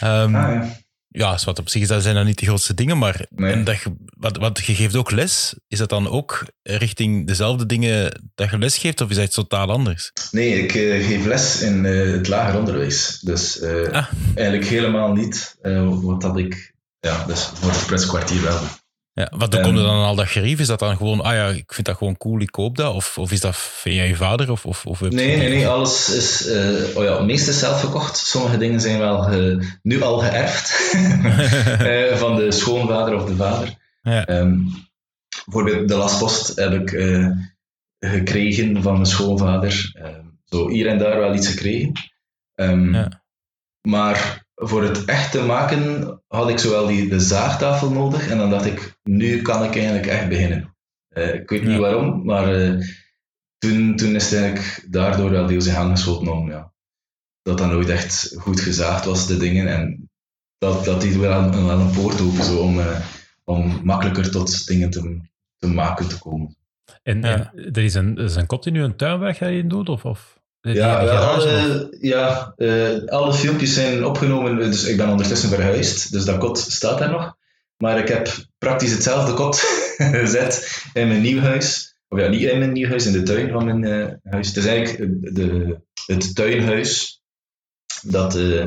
Ah, 0.00 0.30
ja. 0.30 0.80
Ja, 1.12 1.34
is 1.34 1.44
wat 1.44 1.58
op 1.58 1.68
zich 1.68 1.86
dat 1.86 2.02
zijn 2.02 2.14
dan 2.14 2.26
niet 2.26 2.38
de 2.38 2.46
grootste 2.46 2.74
dingen, 2.74 2.98
maar 2.98 3.26
Nee. 3.28 3.52
en 3.52 3.64
dat 3.64 3.80
je, 3.80 3.92
wat, 4.18 4.36
wat, 4.36 4.64
je 4.64 4.74
geeft 4.74 4.96
ook 4.96 5.10
les. 5.10 5.54
Is 5.68 5.78
dat 5.78 5.88
dan 5.88 6.08
ook 6.08 6.44
richting 6.62 7.26
dezelfde 7.26 7.66
dingen 7.66 8.22
dat 8.34 8.50
je 8.50 8.58
les 8.58 8.78
geeft, 8.78 9.00
of 9.00 9.10
is 9.10 9.16
dat 9.16 9.24
iets 9.24 9.34
totaal 9.34 9.70
anders? 9.70 10.12
Nee, 10.30 10.62
ik 10.62 10.74
eh, 10.74 11.06
geef 11.06 11.24
les 11.24 11.60
in 11.60 11.84
eh, 11.86 12.12
het 12.12 12.28
lager 12.28 12.58
onderwijs. 12.58 13.18
Dus 13.20 13.60
eh, 13.60 13.88
Ah. 13.92 14.06
eigenlijk 14.34 14.68
helemaal 14.68 15.12
niet 15.12 15.56
wat 16.02 16.20
dat 16.20 16.38
ik... 16.38 16.74
Ja, 17.00 17.24
dus 17.26 17.50
voor 17.54 17.70
het 17.70 17.86
pretskwartier 17.86 18.42
wel. 18.42 18.60
Ja, 19.14 19.32
wat 19.36 19.54
Ehm. 19.54 19.62
komt 19.62 19.76
er 19.78 19.82
dan 19.84 20.04
al 20.04 20.14
dat 20.14 20.28
gerief? 20.28 20.60
Is 20.60 20.66
dat 20.66 20.78
dan 20.78 20.96
gewoon, 20.96 21.20
ah 21.20 21.34
ja, 21.34 21.48
ik 21.48 21.72
vind 21.72 21.86
dat 21.86 21.96
gewoon 21.96 22.16
cool, 22.16 22.40
ik 22.40 22.50
koop 22.50 22.76
dat? 22.76 22.94
Of, 22.94 23.18
of 23.18 23.32
is 23.32 23.40
dat 23.40 23.56
via 23.56 24.02
je 24.02 24.16
vader? 24.16 24.50
Of, 24.50 24.66
of, 24.66 24.86
of 24.86 25.00
Nee, 25.00 25.10
nee, 25.36 25.48
nee, 25.48 25.68
alles 25.68 26.10
is 26.10 26.46
eh, 26.46 26.96
oh 26.96 27.04
ja, 27.04 27.16
het 27.16 27.26
meeste 27.26 27.52
zelf 27.52 27.80
gekocht. 27.80 28.16
Sommige 28.16 28.56
dingen 28.58 28.80
zijn 28.80 28.98
wel 28.98 29.22
ge- 29.22 29.78
nu 29.82 30.02
al 30.02 30.18
geërfd 30.18 30.94
eh, 31.86 32.16
van 32.16 32.36
de 32.36 32.52
schoonvader 32.52 33.14
of 33.14 33.24
de 33.24 33.36
vader. 33.36 33.74
Ja. 34.02 34.24
Ehm, 34.26 34.58
bijvoorbeeld 35.44 35.88
de 35.88 35.96
lastpost 35.96 36.56
heb 36.56 36.72
ik 36.72 36.92
eh, 36.92 37.28
gekregen 37.98 38.82
van 38.82 38.92
mijn 38.92 39.06
schoonvader. 39.06 39.90
Ehm, 39.94 40.24
zo 40.44 40.68
hier 40.68 40.86
en 40.86 40.98
daar 40.98 41.18
wel 41.18 41.34
iets 41.34 41.48
gekregen. 41.48 41.92
Ehm, 42.54 42.94
Ja. 42.94 43.22
Maar 43.88 44.41
voor 44.64 44.82
het 44.82 45.04
echt 45.04 45.32
te 45.32 45.42
maken 45.42 46.20
had 46.28 46.48
ik 46.48 46.58
zowel 46.58 46.86
die, 46.86 47.08
de 47.08 47.20
zaagtafel 47.20 47.90
nodig 47.90 48.28
en 48.28 48.38
dan 48.38 48.50
dacht 48.50 48.66
ik, 48.66 48.98
nu 49.02 49.42
kan 49.42 49.64
ik 49.64 49.74
eigenlijk 49.74 50.06
echt 50.06 50.28
beginnen. 50.28 50.76
Eh, 51.08 51.34
ik 51.34 51.50
weet 51.50 51.64
niet 51.64 51.78
waarom, 51.78 52.24
maar 52.24 52.54
eh, 52.54 52.80
toen, 53.58 53.96
toen 53.96 54.14
is 54.14 54.30
het 54.30 54.40
eigenlijk 54.40 54.86
daardoor 54.90 55.30
wel 55.30 55.46
deels 55.46 55.66
in 55.66 55.74
gang 55.74 55.90
geschoten 55.90 56.32
om 56.32 56.50
ja, 56.50 56.72
dat 57.42 57.58
dat 57.58 57.70
nooit 57.70 57.88
echt 57.88 58.34
goed 58.38 58.60
gezaagd 58.60 59.04
was, 59.04 59.26
de 59.26 59.36
dingen. 59.36 59.68
En 59.68 60.10
dat, 60.58 60.84
dat 60.84 61.00
die 61.00 61.18
wel 61.18 61.42
een, 61.42 61.66
wel 61.66 61.80
een 61.80 61.90
poort 61.90 62.20
open, 62.20 62.44
zo, 62.44 62.58
om, 62.58 62.80
eh, 62.80 63.00
om 63.44 63.80
makkelijker 63.84 64.30
tot 64.30 64.66
dingen 64.66 64.90
te, 64.90 65.20
te 65.56 65.66
maken 65.66 66.08
te 66.08 66.18
komen. 66.18 66.56
En, 67.02 67.20
Ja. 67.20 67.52
en 67.54 67.72
er 67.72 67.84
is 67.84 67.94
een, 67.94 68.18
er 68.18 68.24
is 68.24 68.36
een 68.36 68.46
continu 68.46 68.82
een 68.82 68.96
tuin 68.96 69.18
waar 69.20 69.50
je 69.50 69.58
in 69.58 69.68
doet? 69.68 69.88
Of, 69.88 70.04
of 70.04 70.41
Ja, 70.62 71.04
of- 71.04 71.10
alle, 71.10 71.96
ja 72.00 72.52
eh, 72.56 73.04
alle 73.06 73.32
filmpjes 73.32 73.74
zijn 73.74 74.04
opgenomen, 74.04 74.56
dus 74.56 74.84
ik 74.84 74.96
ben 74.96 75.08
ondertussen 75.08 75.48
verhuisd, 75.48 76.12
dus 76.12 76.24
dat 76.24 76.38
kot 76.38 76.58
staat 76.58 77.00
er 77.00 77.10
nog. 77.10 77.36
Maar 77.76 77.98
ik 77.98 78.08
heb 78.08 78.28
praktisch 78.58 78.90
hetzelfde 78.92 79.34
kot 79.34 79.56
gezet 79.96 80.82
in 80.92 81.08
mijn 81.08 81.20
nieuw 81.20 81.40
huis. 81.40 81.96
Of 82.08 82.18
ja, 82.18 82.28
niet 82.28 82.42
in 82.42 82.58
mijn 82.58 82.72
nieuw 82.72 82.88
huis, 82.88 83.06
in 83.06 83.12
de 83.12 83.22
tuin 83.22 83.50
van 83.50 83.64
mijn 83.64 83.84
eh, 83.84 84.14
huis. 84.32 84.48
Het 84.48 84.56
is 84.56 84.66
eigenlijk 84.66 84.98
eh, 84.98 85.34
de, 85.34 85.80
het 86.06 86.34
tuinhuis 86.34 87.22
dat, 88.02 88.36
eh, 88.36 88.66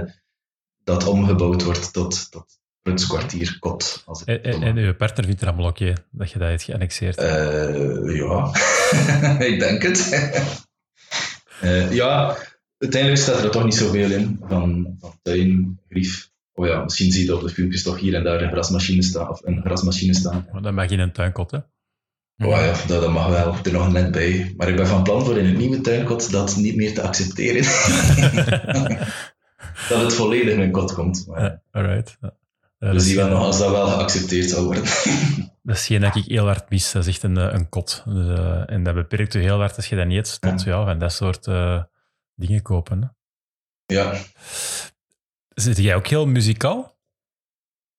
dat 0.84 1.06
omgebouwd 1.08 1.64
wordt 1.64 1.94
tot, 1.94 2.32
tot 2.32 2.46
Prutskwartier 2.82 3.58
kot. 3.60 4.04
Als 4.06 4.22
ik 4.22 4.28
En, 4.28 4.44
en, 4.44 4.64
en 4.64 4.78
uw 4.78 4.96
partner 4.96 5.26
vindt 5.26 5.40
het 5.40 5.50
allemaal 5.50 5.70
oké 5.70 5.94
dat 6.12 6.32
je 6.32 6.40
dat 6.40 6.50
hebt 6.50 6.64
geannexeerd. 6.64 7.18
Eh, 7.18 8.16
ja, 8.16 8.52
ik 9.52 9.60
denk 9.60 9.82
het. 9.84 10.10
Eh, 11.62 11.94
ja, 11.94 12.38
uiteindelijk 12.78 13.22
staat 13.22 13.44
er 13.44 13.52
toch 13.52 13.64
niet 13.64 13.76
zoveel 13.76 14.12
in 14.12 14.40
van, 14.48 14.96
van 15.00 15.20
tuin, 15.22 15.80
grief. 15.90 16.30
Oh 16.54 16.68
ja, 16.68 16.84
misschien 16.84 17.12
zie 17.12 17.26
je 17.26 17.36
op 17.36 17.42
de 17.42 17.50
filmpjes 17.50 17.84
toch 17.84 18.00
hier 18.00 18.14
en 18.14 18.24
daar 18.24 18.42
een 18.42 18.52
grasmachine 18.52 19.04
staan. 19.04 19.30
Of 19.30 19.42
een 19.44 19.62
grasmachine 19.62 20.14
staan. 20.14 20.48
Maar 20.52 20.62
dat 20.62 20.74
mag 20.74 20.90
in 20.90 21.00
een 21.00 21.12
tuinkot, 21.12 21.52
hè? 21.52 21.58
Oh 22.38 22.52
ja, 22.52 22.74
dat, 22.88 23.02
dat 23.02 23.12
mag 23.12 23.28
wel, 23.28 23.56
er 23.64 23.72
nog 23.72 23.92
net 23.92 24.12
bij. 24.12 24.54
Maar 24.58 24.70
ik 24.70 24.76
ben 24.76 24.88
van 24.88 25.04
plan 25.04 25.26
voor 25.26 25.38
in 25.38 25.46
het 25.46 25.58
nieuwe 25.58 25.82
tuinkot 25.82 26.32
dat 26.32 26.56
niet 26.56 26.76
meer 26.76 26.94
te 26.94 27.02
accepteren. 27.02 27.64
dat 29.90 30.02
het 30.02 30.14
volledig 30.14 30.56
mijn 30.56 30.72
kot 30.72 30.94
komt. 30.94 31.28
Maar 31.28 31.42
Ja, 31.42 31.62
alright. 31.72 32.18
Ja. 32.22 32.34
Dat, 32.78 33.02
zien 33.02 33.10
is, 33.10 33.16
wel 33.16 33.30
nog 33.30 33.40
als 33.40 33.58
dat 33.58 33.72
wel 33.72 33.88
geaccepteerd 33.88 34.50
zal 34.50 34.64
worden. 34.64 34.84
dat 35.64 35.76
is 35.76 35.86
geen 35.86 36.02
dat 36.02 36.16
ik 36.16 36.26
heel 36.26 36.46
hard 36.46 36.70
mis. 36.70 36.92
Dat 36.92 37.02
is 37.02 37.14
echt 37.14 37.24
een, 37.24 37.38
eh, 37.38 37.54
een 37.54 37.70
kot. 37.70 38.04
Dus, 38.06 38.38
eh, 38.38 38.72
en 38.72 38.84
dat 38.84 38.94
beperkt 38.94 39.34
je 39.34 39.40
heel 39.40 39.60
hard 39.60 39.76
als 39.76 39.88
je 39.88 39.96
dat 39.96 40.06
niet 40.06 40.16
hebt, 40.16 40.42
tot 40.42 40.64
ja, 40.64 40.86
van 40.86 41.00
dat 41.00 41.14
soort 41.14 41.48
eh, 41.48 41.84
dingen 42.36 42.62
kopen. 42.62 43.02
Hè. 43.02 43.08
ja. 43.96 44.14
Zit 45.50 45.78
jij 45.78 45.96
ook 45.96 46.08
heel 46.08 46.26
muzikaal? 46.26 46.98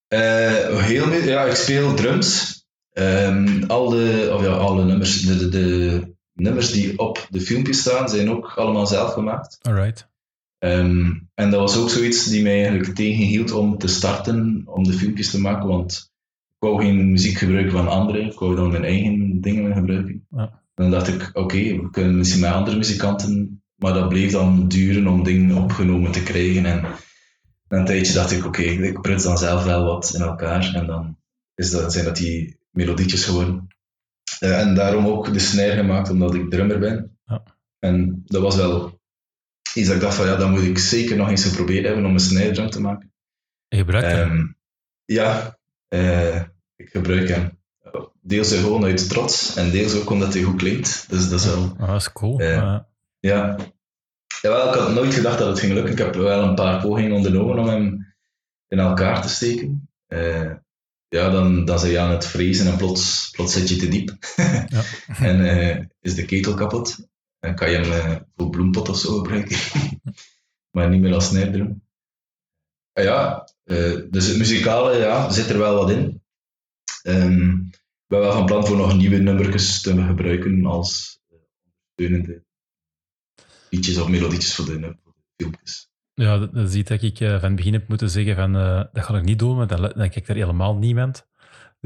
Eh, 0.09 0.79
heel, 0.79 1.13
ja, 1.13 1.45
ik 1.45 1.55
speel 1.55 1.95
drums. 1.95 2.55
Ehm, 2.93 3.65
al, 3.67 3.89
de, 3.89 4.31
of 4.33 4.43
ja, 4.43 4.53
alle 4.53 4.85
nummers, 4.85 5.21
de, 5.21 5.37
de, 5.37 5.49
de 5.49 6.15
nummers 6.33 6.71
die 6.71 6.99
op 6.99 7.27
de 7.31 7.41
filmpjes 7.41 7.81
staan, 7.81 8.09
zijn 8.09 8.31
ook 8.31 8.53
allemaal 8.57 8.87
zelf 8.87 9.13
gemaakt. 9.13 9.59
Alright. 9.63 10.09
Ehm, 10.59 11.13
en 11.35 11.51
dat 11.51 11.61
was 11.61 11.77
ook 11.77 11.91
zoiets 11.91 12.25
die 12.25 12.43
mij 12.43 12.61
eigenlijk 12.61 12.95
tegenhield 12.95 13.53
om 13.53 13.79
te 13.79 13.89
starten, 13.89 14.63
om 14.65 14.85
de 14.85 14.93
filmpjes 14.93 15.31
te 15.31 15.41
maken, 15.41 15.69
want 15.69 16.11
ik 16.49 16.69
wou 16.69 16.83
geen 16.83 17.11
muziek 17.11 17.39
gebruiken 17.39 17.73
van 17.73 17.89
anderen, 17.89 18.27
ik 18.27 18.39
wou 18.39 18.57
dan 18.57 18.71
mijn 18.71 18.85
eigen 18.85 19.41
dingen 19.41 19.75
gebruiken. 19.75 20.27
Ja. 20.31 20.63
Dan 20.75 20.91
dacht 20.91 21.09
ik, 21.09 21.31
oké, 21.33 21.57
we 21.57 21.91
kunnen 21.91 22.17
misschien 22.17 22.41
met 22.41 22.53
andere 22.53 22.77
muzikanten, 22.77 23.63
maar 23.75 23.93
dat 23.93 24.09
bleef 24.09 24.33
dan 24.33 24.69
duren 24.69 25.07
om 25.07 25.23
dingen 25.23 25.57
opgenomen 25.57 26.13
te 26.13 26.23
krijgen. 26.23 26.67
En 26.67 26.81
na 27.69 27.79
een 27.79 27.85
tijdje 27.85 28.15
dacht 28.15 28.33
ik, 28.33 28.45
oké, 28.45 28.63
ik 28.63 29.01
pruts 29.01 29.25
dan 29.25 29.39
zelf 29.39 29.65
wel 29.65 29.85
wat 29.85 30.15
in 30.15 30.21
elkaar 30.21 30.75
en 30.75 30.87
dan 30.87 31.17
is 31.55 31.71
dat, 31.71 31.93
zijn 31.93 32.05
dat 32.05 32.17
die 32.17 32.59
melodietjes 32.71 33.25
geworden. 33.25 33.69
Eh, 34.39 34.61
en 34.61 34.75
daarom 34.75 35.07
ook 35.07 35.33
de 35.33 35.39
snare 35.39 35.77
gemaakt, 35.77 36.11
omdat 36.11 36.35
ik 36.35 36.51
drummer 36.51 36.79
ben. 36.79 37.19
Ja. 37.25 37.43
En 37.79 38.23
dat 38.25 38.43
was 38.43 38.57
wel 38.57 38.96
iets 39.77 39.87
dat 39.87 39.97
ik 39.97 40.03
dacht 40.03 40.15
van, 40.15 40.27
ja, 40.27 40.37
dan 40.37 40.51
moet 40.51 40.63
ik 40.63 40.79
zeker 40.79 41.17
nog 41.17 41.29
eens 41.29 41.45
geprobeerd 41.45 41.85
hebben 41.87 42.05
om 42.05 42.13
een 42.13 42.21
snare 42.21 42.51
drum 42.51 42.71
te 42.71 42.81
maken. 42.81 43.13
Je 43.69 43.77
gebruikt 43.77 44.09
hem. 44.13 44.31
Ehm, 44.31 44.47
ja, 45.05 45.59
eh, 45.89 46.43
ik 46.77 46.89
gebruik 46.89 47.29
hem. 47.29 47.59
Deels 48.23 48.53
gewoon 48.55 48.85
uit 48.85 49.09
trots 49.09 49.57
en 49.57 49.71
deels 49.71 49.95
ook 49.95 50.11
omdat 50.11 50.33
hij 50.35 50.43
goed 50.43 50.57
klinkt. 50.57 51.07
Dus 51.11 51.29
dat 51.29 51.41
is 51.41 51.47
wel... 51.47 51.77
Dat 51.77 52.01
is 52.01 52.13
cool. 52.13 52.39
eh, 52.41 52.79
Ja. 53.21 53.57
Jawel, 54.43 54.69
ik 54.69 54.75
had 54.75 54.95
nooit 54.95 55.15
gedacht 55.15 55.39
dat 55.39 55.49
het 55.49 55.59
ging 55.61 55.73
lukken. 55.73 55.93
Ik 55.93 55.99
heb 55.99 56.15
wel 56.15 56.43
een 56.43 56.55
paar 56.55 56.81
pogingen 56.83 57.13
ondernomen 57.13 57.59
om 57.59 57.69
hem 57.69 58.15
in 58.69 58.79
elkaar 58.79 59.23
te 59.23 59.29
steken. 59.29 59.89
Eh, 60.07 60.51
ja, 61.09 61.31
dan, 61.31 61.65
dan 61.65 61.79
zijn 61.79 61.93
je 61.93 61.99
aan 61.99 62.11
het 62.11 62.27
frezen 62.27 62.67
en 62.67 62.77
plots, 62.77 63.31
plots 63.31 63.53
zit 63.53 63.69
je 63.69 63.77
te 63.77 63.89
diep. 63.89 64.17
Ja. 64.67 64.83
en 65.29 65.91
is 66.01 66.15
de 66.15 66.25
ketel 66.25 66.55
kapot. 66.55 67.09
En 67.39 67.55
kan 67.55 67.71
je 67.71 67.77
hem 67.77 67.93
eh, 67.93 68.21
voor 68.37 68.51
bloempot 68.51 68.89
of 68.89 68.99
zo 68.99 69.17
gebruiken. 69.17 69.57
maar 70.75 70.89
niet 70.89 71.01
meer 71.01 71.15
als 71.15 71.27
snijder. 71.27 71.77
Ah 72.93 73.05
ja, 73.05 73.49
eh, 73.65 74.01
dus 74.11 74.27
het 74.27 74.37
muzikale 74.37 74.97
ja, 74.97 75.31
zit 75.31 75.49
er 75.49 75.59
wel 75.59 75.77
wat 75.77 75.91
in. 75.91 76.23
Ehm, 77.03 77.51
ik 77.51 78.07
ben 78.07 78.21
wel 78.21 78.33
van 78.33 78.47
plan 78.47 78.67
voor 78.67 78.77
nog 78.77 78.97
nieuwe 78.97 79.17
nummertjes 79.17 79.81
te 79.81 80.03
gebruiken 80.07 80.67
als 80.67 81.21
eh, 81.29 81.39
ondersteunende 81.65 82.45
liedjes 83.71 83.99
of 83.99 84.09
melodietjes 84.09 84.55
voor 84.55 84.65
de, 84.65 84.97
voor 85.03 85.13
de 85.15 85.23
filmpjes. 85.37 85.89
Ja, 86.15 86.39
dat, 86.39 86.75
iets 86.75 86.89
dat 86.89 87.03
ik 87.03 87.17
van 87.17 87.29
het 87.29 87.57
begin 87.57 87.73
heb 87.73 87.89
moeten 87.89 88.11
zeggen 88.11 88.35
van 88.37 88.53
dat 88.93 89.05
ga 89.05 89.17
ik 89.17 89.25
niet 89.25 89.39
doen, 89.39 89.57
want 89.57 89.69
dan, 89.69 89.81
dan 89.81 90.11
kijkt 90.11 90.29
er 90.29 90.35
helemaal 90.35 90.77
niemand. 90.77 91.27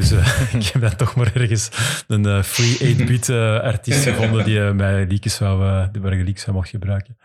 Dus 0.01 0.11
eh, 0.11 0.55
ik 0.61 0.67
heb 0.67 0.83
dan 0.83 0.97
toch 0.97 1.15
maar 1.15 1.35
ergens 1.35 1.69
een 2.07 2.27
eh, 2.27 2.43
free 2.43 2.97
8-bit 2.97 3.29
eh, 3.39 3.61
artiest 3.61 4.03
gevonden 4.03 4.45
die 4.45 4.61
mij 4.61 5.07
liedjes 5.07 5.35
zou, 5.35 5.89
die 5.93 6.03
waar 6.03 6.25
zou 6.35 6.57
mocht 6.57 6.69
gebruiken. 6.69 7.19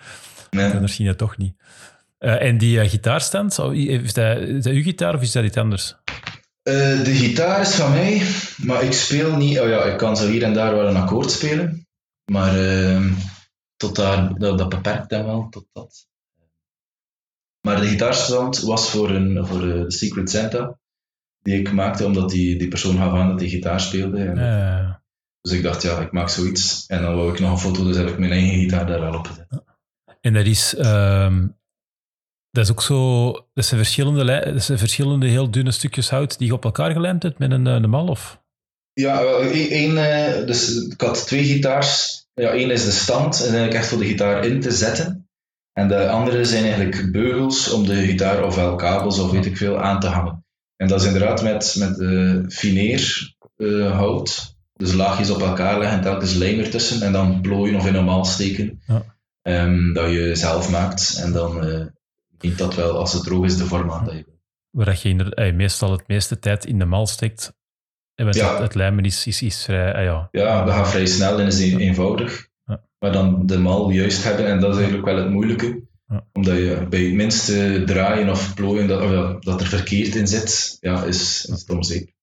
Nee. 0.50 0.72
En 0.72 0.82
misschien 0.82 1.06
dat 1.06 1.18
toch 1.18 1.38
niet. 1.38 1.56
En 2.18 2.58
die 2.58 2.90
gitaarstand, 2.90 3.54
zou- 3.54 3.78
is 3.78 4.14
dat, 4.14 4.38
is 4.38 4.64
dat 4.64 4.74
uw 4.74 4.84
gitaar 4.84 5.16
of 5.16 5.22
is 5.22 5.32
dat 5.32 5.44
iets 5.44 5.58
anders? 5.58 5.96
De 6.64 7.14
gitaar 7.16 7.62
is 7.62 7.76
van 7.76 7.92
mij, 7.92 8.22
maar 8.58 8.84
ik 8.84 8.94
speel 8.94 9.36
niet. 9.36 9.60
Oh 9.60 9.68
ja, 9.68 9.84
ik 9.84 9.98
kan 9.98 10.18
zo 10.18 10.28
hier 10.28 10.44
en 10.44 10.54
daar 10.54 10.76
wel 10.76 10.88
een 10.88 10.96
akkoord 10.96 11.32
spelen, 11.32 11.88
maar 12.32 12.60
ehm, 12.60 13.12
tot 13.76 13.96
daar, 13.96 14.34
dat, 14.38 14.58
dat 14.58 14.70
beperkt 14.70 15.10
dan 15.10 15.26
wel 15.26 15.48
tot 15.50 15.66
dat. 15.74 16.08
Maar 17.62 17.82
de 17.82 17.88
gitaarstand 17.88 18.60
was 18.60 18.90
voor, 18.90 19.10
een, 19.10 19.46
voor 19.46 19.72
eh, 19.72 19.84
Secret 19.88 20.30
Santa, 20.30 20.78
die 21.46 21.60
ik 21.60 21.72
maakte 21.72 22.06
omdat 22.06 22.30
die, 22.30 22.58
die 22.58 22.68
persoon 22.68 22.98
gaf 22.98 23.14
aan 23.14 23.30
dat 23.30 23.40
hij 23.40 23.50
gitaar 23.50 23.80
speelde. 23.80 24.18
En, 24.24 24.38
Eh, 24.38 24.94
Dus 25.42 25.52
ik 25.54 25.64
dacht, 25.64 25.82
ja, 25.82 26.00
ik 26.00 26.12
maak 26.12 26.30
zoiets. 26.30 26.86
En 26.88 27.02
dan 27.02 27.16
wou 27.16 27.34
ik 27.34 27.40
nog 27.40 27.52
een 27.52 27.58
foto, 27.58 27.84
dus 27.84 27.98
heb 27.98 28.08
ik 28.08 28.18
mijn 28.18 28.32
eigen 28.32 28.60
gitaar 28.60 28.88
daar 28.88 29.00
al 29.06 29.18
op 29.18 29.28
gezet. 29.28 29.48
en 30.22 30.34
dat 30.34 30.46
is, 30.46 30.76
ehm, 30.76 31.48
dat 32.52 32.64
is 32.64 32.72
ook 32.72 32.82
zo, 32.82 33.32
dat 33.54 33.66
zijn, 33.66 33.80
verschillende, 33.80 34.52
dat 34.54 34.64
zijn 34.64 34.78
verschillende 34.78 35.28
heel 35.28 35.52
dunne 35.52 35.72
stukjes 35.72 36.10
hout 36.10 36.38
die 36.38 36.48
je 36.48 36.54
op 36.54 36.64
elkaar 36.64 36.92
gelijmd 36.92 37.24
hebt 37.24 37.40
met 37.40 37.52
een, 37.52 37.68
eh, 37.68 37.74
een 37.74 37.90
mal, 37.90 38.08
of? 38.08 38.44
Ja, 38.94 39.22
wel, 39.24 39.40
één, 39.52 39.98
eh, 39.98 40.46
dus 40.46 40.86
ik 40.86 41.02
had 41.02 41.28
twee 41.28 41.44
gitaars. 41.44 42.24
Ja, 42.34 42.50
één 42.50 42.72
is 42.72 42.86
de 42.86 42.92
stand, 42.92 43.36
en 43.38 43.44
eigenlijk 43.44 43.74
echt 43.74 43.88
voor 43.88 43.98
de 43.98 44.06
gitaar 44.06 44.46
in 44.46 44.60
te 44.62 44.72
zetten. 44.72 45.30
En 45.74 45.88
de 45.88 46.08
andere 46.10 46.46
zijn 46.46 46.64
eigenlijk 46.64 47.12
beugels 47.12 47.72
om 47.72 47.86
de 47.86 47.96
gitaar, 47.96 48.44
ofwel 48.44 48.76
kabels 48.76 49.20
of 49.20 49.32
weet 49.32 49.46
ik 49.46 49.58
veel, 49.58 49.80
aan 49.82 50.00
te 50.00 50.08
hangen. 50.08 50.45
En 50.78 50.88
dat 50.88 51.02
is 51.02 51.08
inderdaad 51.08 51.44
met, 51.44 51.76
met 51.80 52.00
eh 52.02 52.36
fineer 52.48 53.34
eh, 53.58 53.92
hout. 53.98 54.56
Dus 54.74 54.94
laagjes 54.94 55.30
op 55.30 55.42
elkaar 55.42 55.80
leggen, 55.80 56.02
telkens 56.02 56.34
lijm 56.34 56.60
ertussen 56.60 57.02
en 57.02 57.12
dan 57.12 57.42
plooien 57.42 57.76
of 57.76 57.86
in 57.88 57.96
een 57.96 58.04
mal 58.06 58.26
steken. 58.26 58.82
Ja. 58.88 59.04
Ehm, 59.42 59.94
dat 59.94 60.12
je 60.12 60.36
zelf 60.36 60.72
maakt. 60.72 61.20
En 61.24 61.32
dan 61.32 61.60
neemt 62.40 62.58
dat 62.58 62.76
wel, 62.76 62.98
als 62.98 63.14
het 63.14 63.24
droog 63.24 63.46
is, 63.46 63.58
de 63.58 63.66
vorm 63.66 63.92
aan 63.92 64.06
dat 64.06 64.14
je 64.14 64.24
wil. 64.26 64.34
waar 64.72 65.00
je 65.02 65.10
inderdaad, 65.10 65.36
eh, 65.36 65.54
meestal 65.54 65.92
het 65.92 66.08
meeste 66.08 66.40
tijd 66.40 66.66
in 66.66 66.80
de 66.80 66.86
mal 66.86 67.08
steekt. 67.08 67.54
En 68.16 68.28
Ja. 68.32 68.52
het, 68.52 68.60
het 68.60 68.76
lijmen 68.76 69.04
is, 69.06 69.28
is, 69.28 69.42
is 69.42 69.64
vrij... 69.64 69.94
ah 69.94 70.04
ja. 70.04 70.28
Ja, 70.32 70.66
dat 70.66 70.74
gaat 70.74 70.90
vrij 70.90 71.06
snel 71.06 71.40
en 71.40 71.46
is 71.48 71.60
een- 71.60 71.80
eenvoudig. 71.80 72.48
Ja. 72.66 72.82
Maar 73.00 73.12
dan 73.12 73.46
de 73.46 73.60
mal 73.60 73.90
juist 73.90 74.24
hebben, 74.24 74.46
en 74.48 74.60
dat 74.60 74.70
is 74.72 74.76
eigenlijk 74.78 75.06
wel 75.08 75.18
het 75.18 75.30
moeilijke. 75.30 75.82
Ja. 76.08 76.28
Omdat 76.34 76.58
je 76.58 76.86
bij 76.90 77.12
minste 77.12 77.84
draaien 77.86 78.30
of 78.30 78.54
plooien 78.54 78.88
dat, 78.88 79.44
dat 79.44 79.62
er 79.62 79.68
verkeerd 79.68 80.16
in 80.16 80.28
zit, 80.28 80.78
ja, 80.80 81.04
is, 81.04 81.46
is 81.46 81.60
het 81.60 81.70
om 81.70 81.84
zeep. 81.84 82.15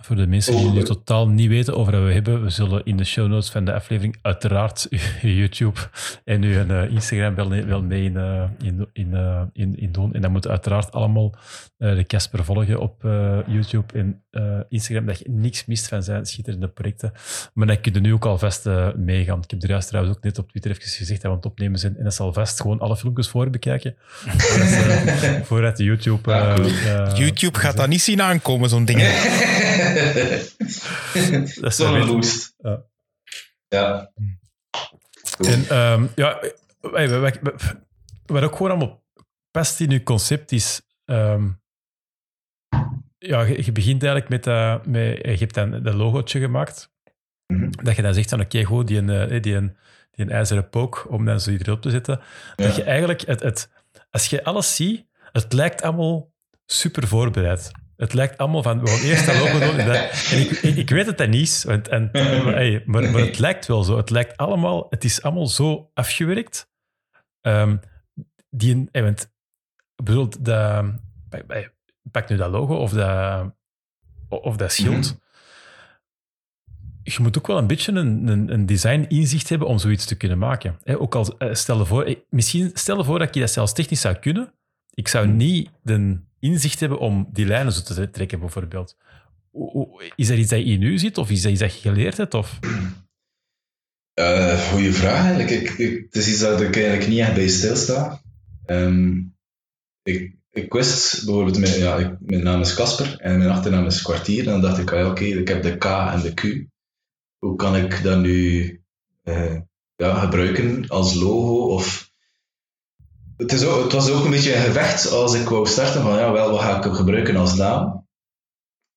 Voor 0.00 0.16
de 0.16 0.26
mensen 0.26 0.56
die 0.56 0.66
Oh, 0.66 0.72
nu 0.72 0.82
totaal 0.82 1.28
niet 1.28 1.48
weten 1.48 1.76
over 1.76 1.92
wat 1.92 2.02
we 2.02 2.12
hebben, 2.12 2.42
we 2.42 2.50
zullen 2.50 2.84
in 2.84 2.96
de 2.96 3.04
show 3.04 3.28
notes 3.28 3.50
van 3.50 3.64
de 3.64 3.72
aflevering 3.72 4.16
uiteraard 4.22 4.86
uw 4.90 5.30
YouTube 5.40 5.80
en 6.24 6.42
uw 6.42 6.66
eh, 6.68 6.90
Instagram 6.90 7.34
wel, 7.34 7.64
wel 7.64 7.82
mee 7.82 8.04
in, 8.04 8.16
eh, 8.16 8.42
in, 8.62 8.88
in, 8.92 9.14
eh, 9.14 9.42
in, 9.52 9.78
in 9.78 9.92
doen. 9.92 10.14
En 10.14 10.20
dan 10.20 10.32
moeten 10.32 10.50
uiteraard 10.50 10.92
allemaal 10.92 11.34
eh, 11.78 11.94
de 11.94 12.04
Casper 12.04 12.44
volgen 12.44 12.80
op 12.80 13.04
eh, 13.04 13.38
YouTube 13.46 13.98
en 13.98 14.22
eh, 14.30 14.42
Instagram, 14.68 15.06
dat 15.06 15.18
je 15.18 15.24
niks 15.28 15.64
mist 15.66 15.88
van 15.88 16.02
zijn 16.02 16.26
schitterende 16.26 16.68
projecten. 16.68 17.12
Maar 17.54 17.66
dan 17.66 17.80
kun 17.80 17.92
je 17.92 18.00
nu 18.00 18.12
ook 18.12 18.24
alvast 18.24 18.66
eh 18.66 18.88
meegaan. 18.96 19.42
Ik 19.42 19.50
heb 19.50 19.62
er 19.62 19.68
juist 19.68 19.88
trouwens 19.88 20.16
ook 20.16 20.22
net 20.22 20.38
op 20.38 20.50
Twitter 20.50 20.70
even 20.70 20.82
gezegd 20.82 21.08
dat 21.08 21.22
we 21.22 21.28
aan 21.28 21.34
het 21.34 21.46
opnemen 21.46 21.78
zijn. 21.78 21.96
En 21.96 22.04
dat 22.04 22.14
zal 22.14 22.32
vast 22.32 22.60
gewoon 22.60 22.78
alle 22.78 22.96
filmpjes 22.96 23.28
voor 23.28 23.50
bekijken. 23.50 23.94
Voordat, 24.38 25.46
vooruit 25.46 25.76
de 25.76 25.84
YouTube... 25.84 26.54
Cool. 26.54 27.16
YouTube 27.16 27.58
gaat 27.58 27.76
dat 27.76 27.88
niet 27.88 28.02
zien 28.02 28.22
aankomen, 28.22 28.68
zo'n 28.68 28.84
ding. 28.84 29.00
dat 31.60 31.78
is 31.78 32.06
boost. 32.06 32.54
Ja. 32.58 32.82
Ja. 33.68 34.12
En 35.38 35.68
ehm, 35.68 36.06
ja, 36.14 36.40
wij- 36.80 37.08
wij- 37.08 37.20
wij- 37.20 37.40
wat 38.26 38.42
ook 38.42 38.56
gewoon 38.56 38.70
allemaal 38.70 39.02
past 39.50 39.80
in 39.80 39.90
je 39.90 40.02
concept 40.02 40.52
is. 40.52 40.80
ehm, 41.04 41.48
ja, 43.18 43.40
je, 43.42 43.64
je 43.64 43.72
begint 43.72 44.02
eigenlijk 44.02 44.30
met, 44.30 44.44
dat 44.44 44.86
met. 44.86 45.16
Je 45.22 45.36
hebt 45.38 45.54
dan 45.54 45.82
dat 45.82 45.94
logootje 45.94 46.40
gemaakt. 46.40 46.90
Mhm. 47.46 47.70
Dat 47.82 47.96
je 47.96 48.02
dan 48.02 48.14
zegt 48.14 48.30
van 48.30 48.40
oké, 48.40 48.64
goed, 48.64 48.86
die, 48.86 48.98
een, 48.98 49.10
eh, 49.10 49.42
die, 49.42 49.54
een, 49.54 49.76
die 50.10 50.24
een 50.24 50.30
ijzeren 50.32 50.68
pook 50.68 51.06
om 51.08 51.24
dan 51.24 51.40
zo 51.40 51.50
erop 51.50 51.82
te 51.82 51.90
zetten. 51.90 52.20
Dat 52.56 52.76
je 52.76 52.82
eigenlijk, 52.82 53.20
het, 53.20 53.42
het, 53.42 53.70
als 54.10 54.26
je 54.26 54.44
alles 54.44 54.74
ziet, 54.76 55.06
het 55.32 55.52
lijkt 55.52 55.82
allemaal 55.82 56.32
super 56.66 57.06
voorbereid. 57.08 57.70
Het 57.98 58.12
lijkt 58.14 58.38
allemaal 58.38 58.62
van, 58.62 58.80
we 58.80 58.86
gaan 58.88 59.00
eerst 59.08 59.26
dat 59.26 59.34
logo 59.38 59.58
doen. 59.58 59.78
En, 59.78 59.86
dat- 59.86 60.28
en 60.32 60.38
ik, 60.40 60.50
ik, 60.76 60.90
weet 60.90 61.06
het 61.06 61.18
dat 61.18 61.28
niet 61.28 61.40
is, 61.48 61.64
want, 61.64 61.88
en, 61.88 62.08
maar, 62.12 62.82
maar, 62.86 63.10
maar 63.10 63.20
het 63.20 63.38
lijkt 63.38 63.66
wel 63.66 63.82
zo. 63.84 63.96
Het 63.96 64.10
lijkt 64.10 64.36
allemaal, 64.36 64.86
het 64.90 65.04
is 65.04 65.22
allemaal 65.22 65.46
zo 65.46 65.90
afgewerkt. 65.94 66.70
Ehm, 67.40 67.76
die, 68.50 68.88
hey, 68.92 69.02
want, 69.02 69.22
ik 69.96 70.04
bedoel, 70.04 70.28
dat, 70.40 70.84
pak 72.10 72.28
nu 72.28 72.36
dat 72.36 72.50
logo 72.50 72.74
of 72.76 72.92
dat, 72.92 73.50
of 74.28 74.56
dat 74.56 74.72
schild. 74.72 75.18
Je 77.02 77.16
moet 77.22 77.38
ook 77.38 77.46
wel 77.46 77.58
een 77.58 77.66
beetje 77.66 77.92
een, 77.92 78.28
een, 78.28 78.52
een 78.52 78.66
design 78.66 79.04
inzicht 79.08 79.48
hebben 79.48 79.68
om 79.68 79.78
zoiets 79.78 80.04
te 80.04 80.16
kunnen 80.16 80.38
maken. 80.38 80.78
Ook 80.84 81.14
al 81.14 81.38
eh, 81.38 81.54
stel 81.54 81.78
je 81.78 81.84
voor, 81.84 82.04
eh, 82.04 82.16
misschien 82.30 82.70
stel 82.74 82.96
je 82.98 83.04
voor 83.04 83.18
dat 83.18 83.34
je 83.34 83.40
dat 83.40 83.50
zelfs 83.50 83.72
technisch 83.72 84.00
zou 84.00 84.14
kunnen. 84.14 84.52
Ik 84.98 85.08
zou 85.08 85.28
niet 85.28 85.70
de 85.82 86.20
inzicht 86.38 86.80
hebben 86.80 86.98
om 86.98 87.28
die 87.32 87.46
lijnen 87.46 87.72
zo 87.72 87.82
te 87.82 88.10
trekken, 88.10 88.40
bijvoorbeeld. 88.40 88.96
is 90.16 90.28
er 90.28 90.38
iets 90.38 90.50
dat 90.50 90.60
in 90.60 90.82
u 90.82 90.98
zit? 90.98 91.18
Of 91.18 91.30
is 91.30 91.42
dat 91.42 91.52
iets 91.52 91.60
dat 91.60 91.74
je 91.74 91.88
geleerd 91.88 92.16
hebt? 92.16 92.34
Of? 92.34 92.58
Eh 94.14 94.70
goeie 94.70 94.92
vraag 94.92 95.24
eigenlijk. 95.24 95.50
Ik, 95.50 95.70
ik, 95.70 96.04
het 96.04 96.16
is 96.16 96.28
iets 96.28 96.40
dat 96.40 96.60
ik 96.60 96.76
eigenlijk 96.76 97.08
niet 97.08 97.18
echt 97.18 97.34
bij 97.34 97.48
stilsta. 97.48 98.22
Ehm 98.64 99.16
ik, 100.02 100.34
ik 100.50 100.72
wist 100.72 101.24
bijvoorbeeld, 101.24 101.58
mijn, 101.58 101.78
ja, 101.78 101.96
ik, 101.96 102.16
mijn 102.20 102.42
naam 102.42 102.60
is 102.60 102.74
Casper 102.74 103.20
en 103.20 103.38
mijn 103.38 103.50
achternaam 103.50 103.86
is 103.86 104.02
Kwartier. 104.02 104.38
En 104.38 104.50
dan 104.50 104.60
dacht 104.60 104.78
ik, 104.78 104.92
ah 104.92 105.08
oké, 105.08 105.24
ik 105.24 105.48
heb 105.48 105.62
de 105.62 105.76
K 105.76 105.84
en 105.84 106.20
de 106.20 106.34
Q. 106.34 106.66
Hoe 107.38 107.56
kan 107.56 107.76
ik 107.76 108.02
dat 108.02 108.20
nu 108.20 108.82
eh, 109.22 109.56
ja, 109.96 110.18
gebruiken 110.18 110.88
als 110.88 111.14
logo? 111.14 111.74
Of... 111.74 112.07
Het, 113.38 113.52
is 113.52 113.64
ook, 113.64 113.82
het 113.82 113.92
was 113.92 114.10
ook 114.10 114.24
een 114.24 114.30
beetje 114.30 114.54
een 114.54 114.62
gevecht 114.62 115.10
als 115.10 115.34
ik 115.34 115.48
wou 115.48 115.66
starten 115.66 116.02
van, 116.02 116.18
ja, 116.18 116.32
wel, 116.32 116.50
wat 116.50 116.60
ga 116.60 116.84
ik 116.84 116.92
gebruiken 116.92 117.36
als 117.36 117.54
naam? 117.54 118.06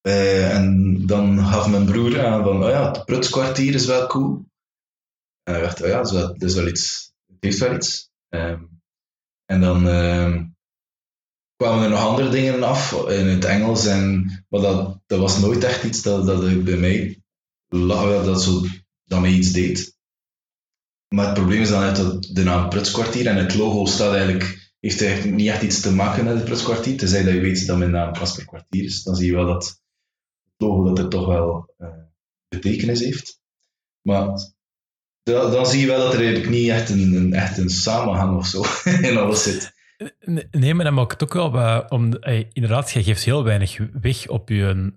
Eh, 0.01 0.55
en 0.55 0.97
dan 1.05 1.45
gaf 1.45 1.67
mijn 1.67 1.85
broer 1.85 2.25
aan 2.25 2.43
van, 2.43 2.63
oh 2.63 2.69
ja, 2.69 2.91
het 2.91 3.05
Prutskwartier 3.05 3.73
is 3.73 3.85
wel 3.85 4.07
cool. 4.07 4.45
En 5.43 5.55
ik 5.55 5.61
dacht, 5.61 5.81
oh 5.81 5.87
ja, 5.87 5.97
dat 5.97 6.05
is 6.05 6.11
wel, 6.11 6.27
dat 6.27 6.49
is 6.49 6.55
wel 6.55 6.67
iets. 6.67 7.13
Het 7.27 7.37
heeft 7.39 7.59
wel 7.59 7.75
iets. 7.75 8.09
Ehm, 8.29 8.63
en 9.45 9.61
dan 9.61 9.87
ehm, 9.87 10.45
kwamen 11.55 11.83
er 11.83 11.89
nog 11.89 11.99
andere 12.07 12.29
dingen 12.29 12.63
af 12.63 13.07
in 13.07 13.27
het 13.27 13.45
Engels. 13.45 13.85
En, 13.85 14.25
maar 14.49 14.61
dat, 14.61 14.99
dat 15.05 15.19
was 15.19 15.39
nooit 15.39 15.63
echt 15.63 15.83
iets 15.83 16.01
dat, 16.01 16.25
dat 16.25 16.47
ik 16.47 16.63
bij 16.63 16.77
mij 16.77 17.23
lag, 17.67 18.25
dat, 18.25 18.43
zo, 18.43 18.61
dat 19.03 19.21
mij 19.21 19.31
iets 19.31 19.51
deed. 19.51 19.99
Maar 21.15 21.25
het 21.25 21.33
probleem 21.33 21.61
is 21.61 21.69
dan 21.69 21.83
uit 21.83 21.95
dat 21.95 22.23
de 22.31 22.43
naam 22.43 22.69
Prutskwartier 22.69 23.27
en 23.27 23.35
het 23.37 23.55
logo 23.55 23.85
staat 23.85 24.13
eigenlijk, 24.13 24.71
heeft 24.79 25.01
eigenlijk 25.01 25.35
niet 25.35 25.47
echt 25.47 25.61
iets 25.61 25.81
te 25.81 25.93
maken 25.93 26.23
met 26.23 26.33
het 26.33 26.45
Prutskwartier. 26.45 26.97
Tenzij 26.97 27.23
dat 27.23 27.33
je 27.33 27.39
weet 27.39 27.67
dat 27.67 27.77
mijn 27.77 27.91
naam 27.91 28.13
Casper 28.13 28.45
Kwartier 28.45 28.83
is, 28.83 29.03
dan 29.03 29.15
zie 29.15 29.25
je 29.25 29.35
wel 29.35 29.45
dat 29.45 29.63
het 29.65 29.81
logo 30.57 30.83
dat 30.83 30.99
er 30.99 31.09
toch 31.09 31.25
wel 31.25 31.73
eh, 31.77 31.87
betekenis 32.47 32.99
heeft. 32.99 33.41
Maar 34.01 34.25
dan, 35.23 35.51
dan 35.51 35.65
zie 35.65 35.79
je 35.79 35.87
wel 35.87 35.99
dat 35.99 36.13
er 36.13 36.19
eigenlijk 36.19 36.49
niet 36.49 36.69
echt 36.69 36.89
een, 36.89 37.13
een, 37.13 37.33
echt 37.33 37.57
een 37.57 37.69
samenhang 37.69 38.37
of 38.37 38.45
zo 38.45 38.63
in 39.09 39.17
alles 39.17 39.43
zit. 39.43 39.73
Nee, 40.51 40.73
maar 40.73 40.85
dat 40.85 40.93
maakt 40.93 41.11
het 41.11 41.23
ook 41.23 41.33
wel 41.33 41.51
bij, 41.51 41.89
om, 41.89 42.13
eh, 42.13 42.45
inderdaad, 42.53 42.91
je 42.91 43.03
geeft 43.03 43.23
heel 43.23 43.43
weinig 43.43 43.77
weg 44.01 44.27
op 44.27 44.49
je, 44.49 44.93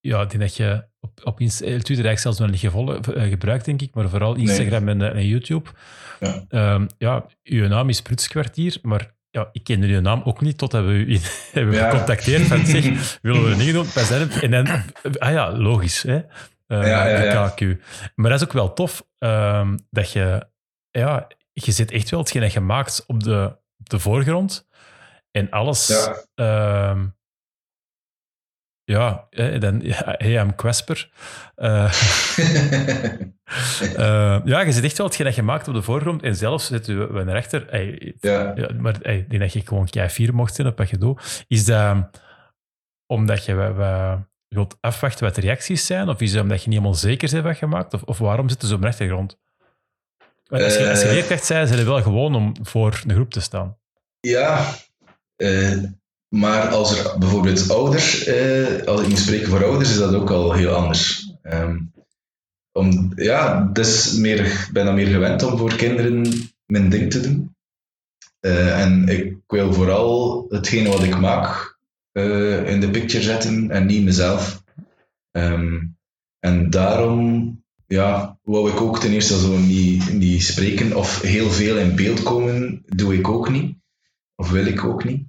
ja, 0.00 0.20
ik 0.22 0.30
denk 0.30 0.42
dat 0.42 0.56
je 0.56 0.84
op, 1.00 1.20
op 1.24 1.40
eh, 1.40 1.46
Twitter 1.48 1.86
eigenlijk 1.88 2.18
zelfs 2.18 2.38
nog 2.38 2.50
niet 2.50 2.60
gevolg, 2.60 2.94
eh, 3.08 3.28
gebruikt, 3.28 3.64
denk 3.64 3.82
ik, 3.82 3.94
maar 3.94 4.08
vooral 4.08 4.34
Instagram 4.34 4.88
en, 4.88 5.02
eh, 5.02 5.08
en 5.16 5.26
YouTube. 5.26 5.70
Ja. 6.20 6.44
Ehm, 6.48 6.86
ja, 6.98 7.26
uw 7.42 7.68
naam 7.68 7.88
is 7.88 8.02
Prutskwartier, 8.02 8.78
maar 8.82 9.14
ja, 9.30 9.48
ik 9.52 9.64
kende 9.64 9.86
uw 9.86 10.00
naam 10.00 10.22
ook 10.24 10.40
niet 10.40 10.58
totdat 10.58 10.84
we 10.84 10.90
u 10.92 11.18
hebben 11.52 11.74
Ja. 11.74 11.90
gecontacteerd 11.90 12.42
van 12.42 12.66
zeg, 12.66 13.18
willen 13.22 13.48
we 13.48 13.56
ding 13.56 13.72
doen? 13.72 13.86
Wij 13.94 14.04
zijn 14.04 14.20
het. 14.20 14.42
En 14.42 14.50
dan, 14.50 14.66
ah 15.18 15.30
ja, 15.32 15.52
logisch, 15.56 16.02
hè. 16.02 16.16
Eh, 16.66 16.86
Ja, 16.86 17.06
ja, 17.08 17.44
de 17.46 17.76
KQ. 17.76 17.82
Maar 18.14 18.30
dat 18.30 18.40
is 18.40 18.46
ook 18.46 18.52
wel 18.52 18.72
tof, 18.72 19.06
ehm, 19.18 19.76
dat 19.90 20.12
je, 20.12 20.46
ja, 20.90 21.26
je 21.52 21.72
zit 21.72 21.90
echt 21.90 22.10
wel 22.10 22.20
hetgeen 22.20 22.42
dat 22.42 22.52
je 22.52 22.60
maakt 22.60 23.04
op 23.06 23.22
de, 23.22 23.56
op 23.78 23.88
de 23.88 23.98
voorgrond. 23.98 24.68
En 25.30 25.50
alles, 25.50 25.86
Ja. 26.34 27.12
Ja, 28.90 29.26
dan, 29.58 29.82
I'm 30.18 30.54
Quasper. 30.54 31.10
Eh, 31.54 31.84
eh, 33.96 34.40
ja, 34.44 34.60
je 34.60 34.72
zit 34.72 34.84
echt 34.84 34.96
wel 34.98 35.06
hetgeen 35.06 35.26
dat 35.26 35.34
je 35.34 35.42
maakt 35.42 35.68
op 35.68 35.74
de 35.74 35.82
voorgrond. 35.82 36.22
En 36.22 36.36
zelfs 36.36 36.66
zit 36.66 36.86
je 36.86 37.08
naar 37.12 37.34
rechter. 37.34 37.66
Hey, 37.70 38.14
ja. 38.20 38.52
ja, 38.56 38.68
maar 38.78 38.96
hey, 39.02 39.18
ik 39.18 39.30
denk 39.30 39.42
dat 39.42 39.52
je 39.52 39.60
gewoon 39.64 39.88
kei 39.88 40.08
fier 40.08 40.34
mocht 40.34 40.54
zijn 40.54 40.66
op 40.66 40.78
wat 40.78 40.90
je 40.90 40.98
doet. 40.98 41.44
Is 41.48 41.64
dat 41.64 42.10
omdat 43.06 43.44
je 43.44 43.54
wilt 44.48 44.76
afwachten 44.80 45.24
wat 45.24 45.34
de 45.34 45.40
reacties 45.40 45.86
zijn? 45.86 46.08
Of 46.08 46.20
is 46.20 46.32
het 46.32 46.42
omdat 46.42 46.62
je 46.62 46.68
niet 46.68 46.78
helemaal 46.78 46.98
zeker 46.98 47.30
bent 47.30 47.44
wat 47.44 47.58
je 47.58 47.66
maakt? 47.66 47.94
Of, 47.94 48.02
of 48.02 48.18
waarom 48.18 48.48
zitten 48.48 48.68
ze 48.68 48.74
op 48.74 48.80
de 48.80 48.86
achtergrond? 48.86 49.38
Want 50.46 50.62
Als 50.62 50.76
je, 50.76 50.90
als 50.90 51.00
je 51.00 51.06
Eh. 51.06 51.12
leerkracht 51.12 51.44
zei, 51.44 51.66
zijn 51.66 51.78
ze 51.78 51.84
wel 51.84 52.02
gewoon 52.02 52.34
om 52.34 52.54
voor 52.62 53.00
een 53.06 53.14
groep 53.14 53.30
te 53.30 53.40
staan. 53.40 53.78
Ja, 54.20 54.74
eh, 55.36 55.76
maar 56.30 56.68
als 56.68 56.98
er 56.98 57.18
bijvoorbeeld 57.18 57.70
ouders, 57.70 58.24
eh, 58.24 58.86
als 58.86 59.00
ik 59.00 59.08
moet 59.08 59.18
spreken 59.18 59.48
voor 59.48 59.64
ouders, 59.64 59.90
is 59.90 59.98
dat 59.98 60.14
ook 60.14 60.30
al 60.30 60.52
heel 60.52 60.72
anders. 60.72 61.32
Ehm, 61.42 61.78
om, 62.72 63.12
ja, 63.14 63.70
dus 63.72 64.12
meer, 64.12 64.44
ik 64.44 64.68
ben 64.72 64.84
dan 64.84 64.94
meer 64.94 65.06
gewend 65.06 65.42
om 65.42 65.58
voor 65.58 65.76
kinderen 65.76 66.32
mijn 66.66 66.88
ding 66.88 67.10
te 67.10 67.20
doen. 67.20 67.54
Eh, 68.40 68.80
en 68.80 69.08
ik 69.08 69.36
wil 69.46 69.72
vooral 69.72 70.46
hetgene 70.48 70.88
wat 70.88 71.02
ik 71.02 71.20
maak 71.20 71.78
eh, 72.12 72.70
in 72.70 72.80
de 72.80 72.90
picture 72.90 73.22
zetten 73.22 73.70
en 73.70 73.86
niet 73.86 74.04
mezelf. 74.04 74.62
Ehm, 75.30 75.78
en 76.38 76.70
daarom 76.70 77.58
ja, 77.86 78.38
wou 78.42 78.70
ik 78.70 78.80
ook 78.80 78.98
ten 78.98 79.12
eerste 79.12 79.38
zo 79.38 79.58
niet, 79.58 80.12
niet 80.12 80.44
spreken 80.44 80.96
of 80.96 81.20
heel 81.20 81.50
veel 81.50 81.78
in 81.78 81.96
beeld 81.96 82.22
komen, 82.22 82.82
doe 82.86 83.14
ik 83.14 83.28
ook 83.28 83.50
niet. 83.50 83.76
Of 84.34 84.50
wil 84.50 84.66
ik 84.66 84.84
ook 84.84 85.04
niet. 85.04 85.28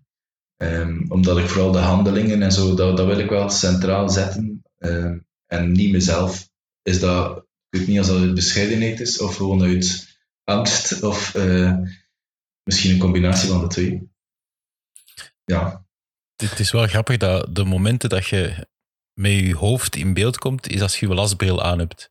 Ehm, 0.62 1.06
omdat 1.08 1.38
ik 1.38 1.48
vooral 1.48 1.72
de 1.72 1.78
handelingen 1.80 2.42
en 2.42 2.52
zo, 2.52 2.76
dat, 2.76 2.98
dat 2.98 3.06
wil 3.06 3.20
ik 3.20 3.30
wel 3.30 3.50
centraal 3.50 4.10
zetten. 4.10 4.64
Ehm, 4.78 5.20
en 5.48 5.72
niet 5.72 5.92
mezelf. 5.92 6.50
Is 6.82 7.00
dat, 7.00 7.38
ik 7.70 7.80
weet 7.80 7.88
niet 7.88 7.98
als 7.98 8.08
dat 8.08 8.18
uit 8.18 8.34
bescheidenheid 8.34 9.00
is 9.00 9.22
of 9.22 9.36
gewoon 9.36 9.62
uit 9.62 10.18
angst 10.44 11.04
of 11.04 11.36
eh, 11.36 11.78
misschien 12.64 12.92
een 12.92 13.00
combinatie 13.00 13.50
van 13.50 13.62
de 13.62 13.68
twee. 13.68 14.10
Ja, 15.46 15.86
Het 16.36 16.60
is 16.60 16.72
wel 16.72 16.88
grappig 16.88 17.18
dat 17.18 17.56
de 17.56 17.64
momenten 17.64 18.10
dat 18.10 18.28
je 18.28 18.68
met 19.14 19.32
je 19.32 19.56
hoofd 19.56 19.96
in 19.96 20.14
beeld 20.14 20.38
komt, 20.38 20.68
is 20.68 20.82
als 20.82 21.00
je 21.00 21.08
je 21.08 21.14
lasbril 21.14 21.64
aan 21.64 21.80
hebt. 21.80 22.11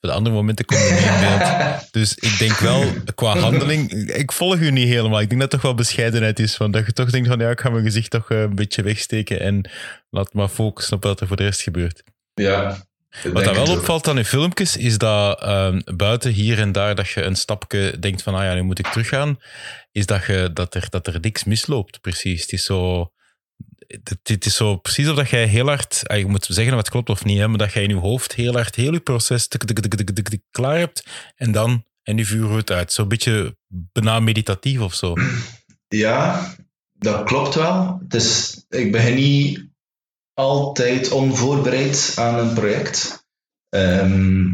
De 0.00 0.12
andere 0.12 0.34
momenten 0.34 0.64
kom 0.64 0.78
je 0.78 0.90
niet 0.90 1.00
in 1.00 1.20
beeld. 1.20 1.68
Dus 1.90 2.14
ik 2.14 2.38
denk 2.38 2.58
wel, 2.58 2.84
qua 3.14 3.38
handeling, 3.38 3.90
ik 4.12 4.32
volg 4.32 4.56
u 4.56 4.70
niet 4.70 4.88
helemaal. 4.88 5.20
Ik 5.20 5.28
denk 5.28 5.40
dat 5.40 5.52
het 5.52 5.60
toch 5.60 5.70
wel 5.70 5.74
bescheidenheid 5.74 6.38
is. 6.38 6.56
Van 6.56 6.70
dat 6.70 6.86
je 6.86 6.92
toch 6.92 7.10
denkt 7.10 7.28
van, 7.28 7.38
ja, 7.38 7.50
ik 7.50 7.60
ga 7.60 7.70
mijn 7.70 7.84
gezicht 7.84 8.10
toch 8.10 8.30
eh, 8.30 8.40
een 8.40 8.54
beetje 8.54 8.82
wegsteken 8.82 9.40
en 9.40 9.70
laat 10.10 10.32
maar 10.32 10.48
focussen 10.48 10.96
op 10.96 11.02
wat 11.02 11.20
er 11.20 11.26
voor 11.26 11.36
de 11.36 11.42
rest 11.42 11.62
gebeurt. 11.62 12.02
ja. 12.34 12.88
Wat 13.32 13.44
dat 13.44 13.56
wel 13.56 13.76
opvalt 13.76 14.08
aan 14.08 14.16
je 14.16 14.24
filmpjes, 14.24 14.76
is 14.76 14.98
dat 14.98 15.42
ehm, 15.42 15.80
buiten 15.96 16.32
hier 16.32 16.58
en 16.58 16.72
daar 16.72 16.94
dat 16.94 17.08
je 17.08 17.22
een 17.22 17.36
stapje 17.36 17.98
denkt 17.98 18.22
van, 18.22 18.34
ah 18.34 18.44
ja, 18.44 18.54
nu 18.54 18.62
moet 18.62 18.78
ik 18.78 18.86
teruggaan, 18.86 19.38
is 19.92 20.06
dat, 20.06 20.26
je, 20.26 20.50
dat, 20.52 20.74
er, 20.74 20.86
dat 20.90 21.06
er 21.06 21.18
niks 21.20 21.44
misloopt, 21.44 22.00
precies. 22.00 22.40
Het 22.42 22.52
is 22.52 22.64
zo... 22.64 23.12
Het, 24.22 24.46
is 24.46 24.54
zo 24.54 24.76
precies 24.76 25.08
of 25.08 25.16
dat 25.16 25.30
jij 25.30 25.46
heel 25.46 25.66
hard, 25.66 26.02
ah, 26.06 26.18
je 26.18 26.26
moet 26.26 26.44
zeggen 26.44 26.76
het 26.76 26.90
klopt 26.90 27.08
of 27.08 27.24
niet, 27.24 27.38
hè, 27.38 27.48
maar 27.48 27.58
dat 27.58 27.72
jij 27.72 27.82
in 27.82 27.88
je 27.88 27.94
hoofd 27.94 28.34
heel 28.34 28.52
hard 28.52 28.74
heel 28.74 28.92
je 28.92 29.00
proces 29.00 29.48
klaar 30.50 30.78
hebt 30.78 31.06
en 31.36 31.52
dan, 31.52 31.84
en 32.02 32.14
nu 32.14 32.24
vuren 32.24 32.50
we 32.50 32.56
het 32.56 32.70
uit. 32.70 32.92
Zo'n 32.92 33.08
beetje 33.08 33.56
bijna 33.92 34.20
meditatief 34.20 34.80
of 34.80 34.94
zo. 34.94 35.14
Ja, 35.88 36.54
dat 36.92 37.24
klopt 37.24 37.54
wel. 37.54 38.00
Ik 38.68 38.92
begin 38.92 39.14
niet 39.14 39.68
altijd 40.34 41.10
onvoorbereid 41.10 42.14
aan 42.16 42.38
een 42.38 42.54
project. 42.54 43.26
Ehm, 43.68 44.48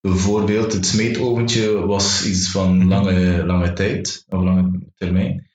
bijvoorbeeld 0.00 0.72
het 0.72 0.86
smeetoventje 0.86 1.86
was 1.86 2.26
iets 2.26 2.50
van 2.50 2.88
lange, 2.88 3.46
lange 3.46 3.72
tijd, 3.72 4.24
of 4.28 4.42
lange 4.42 4.80
termijn. 4.94 5.50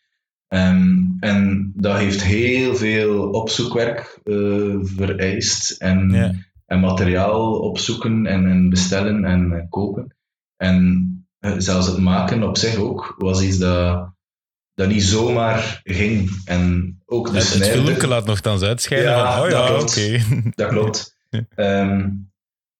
Ehm, 0.47 0.97
en 1.19 1.71
dat 1.75 1.97
heeft 1.97 2.23
heel 2.23 2.75
veel 2.75 3.29
opzoekwerk 3.29 4.19
eh, 4.23 4.75
vereist 4.81 5.71
en, 5.71 6.10
Ja. 6.10 6.33
en 6.65 6.79
materiaal 6.79 7.60
opzoeken 7.60 8.25
en, 8.25 8.47
en 8.49 8.69
bestellen 8.69 9.25
en, 9.25 9.67
kopen. 9.69 10.15
En 10.57 11.12
eh, 11.39 11.53
zelfs 11.57 11.88
het 11.88 11.97
maken 11.97 12.43
op 12.43 12.57
zich 12.57 12.75
ook 12.75 13.15
was 13.17 13.41
iets 13.41 13.57
dat, 13.57 14.10
dat 14.73 14.88
niet 14.88 15.03
zomaar 15.03 15.81
ging. 15.83 16.41
En 16.45 16.97
ook 17.05 17.25
de 17.31 17.38
Het, 17.38 17.47
het 17.47 17.53
snijder- 17.57 17.83
filmpje 17.83 18.07
laat 18.07 18.25
nogthans 18.25 18.62
uitschijnen 18.62 19.10
Ja, 19.12 19.33
van, 19.38 19.43
oh 19.45 19.49
dat 19.51 19.67
ja, 19.67 19.67
klopt. 19.75 19.97
oké. 19.97 20.51
dat 20.55 20.69
klopt. 20.69 21.15
Ja. 21.29 21.45
Ehm, 21.55 22.10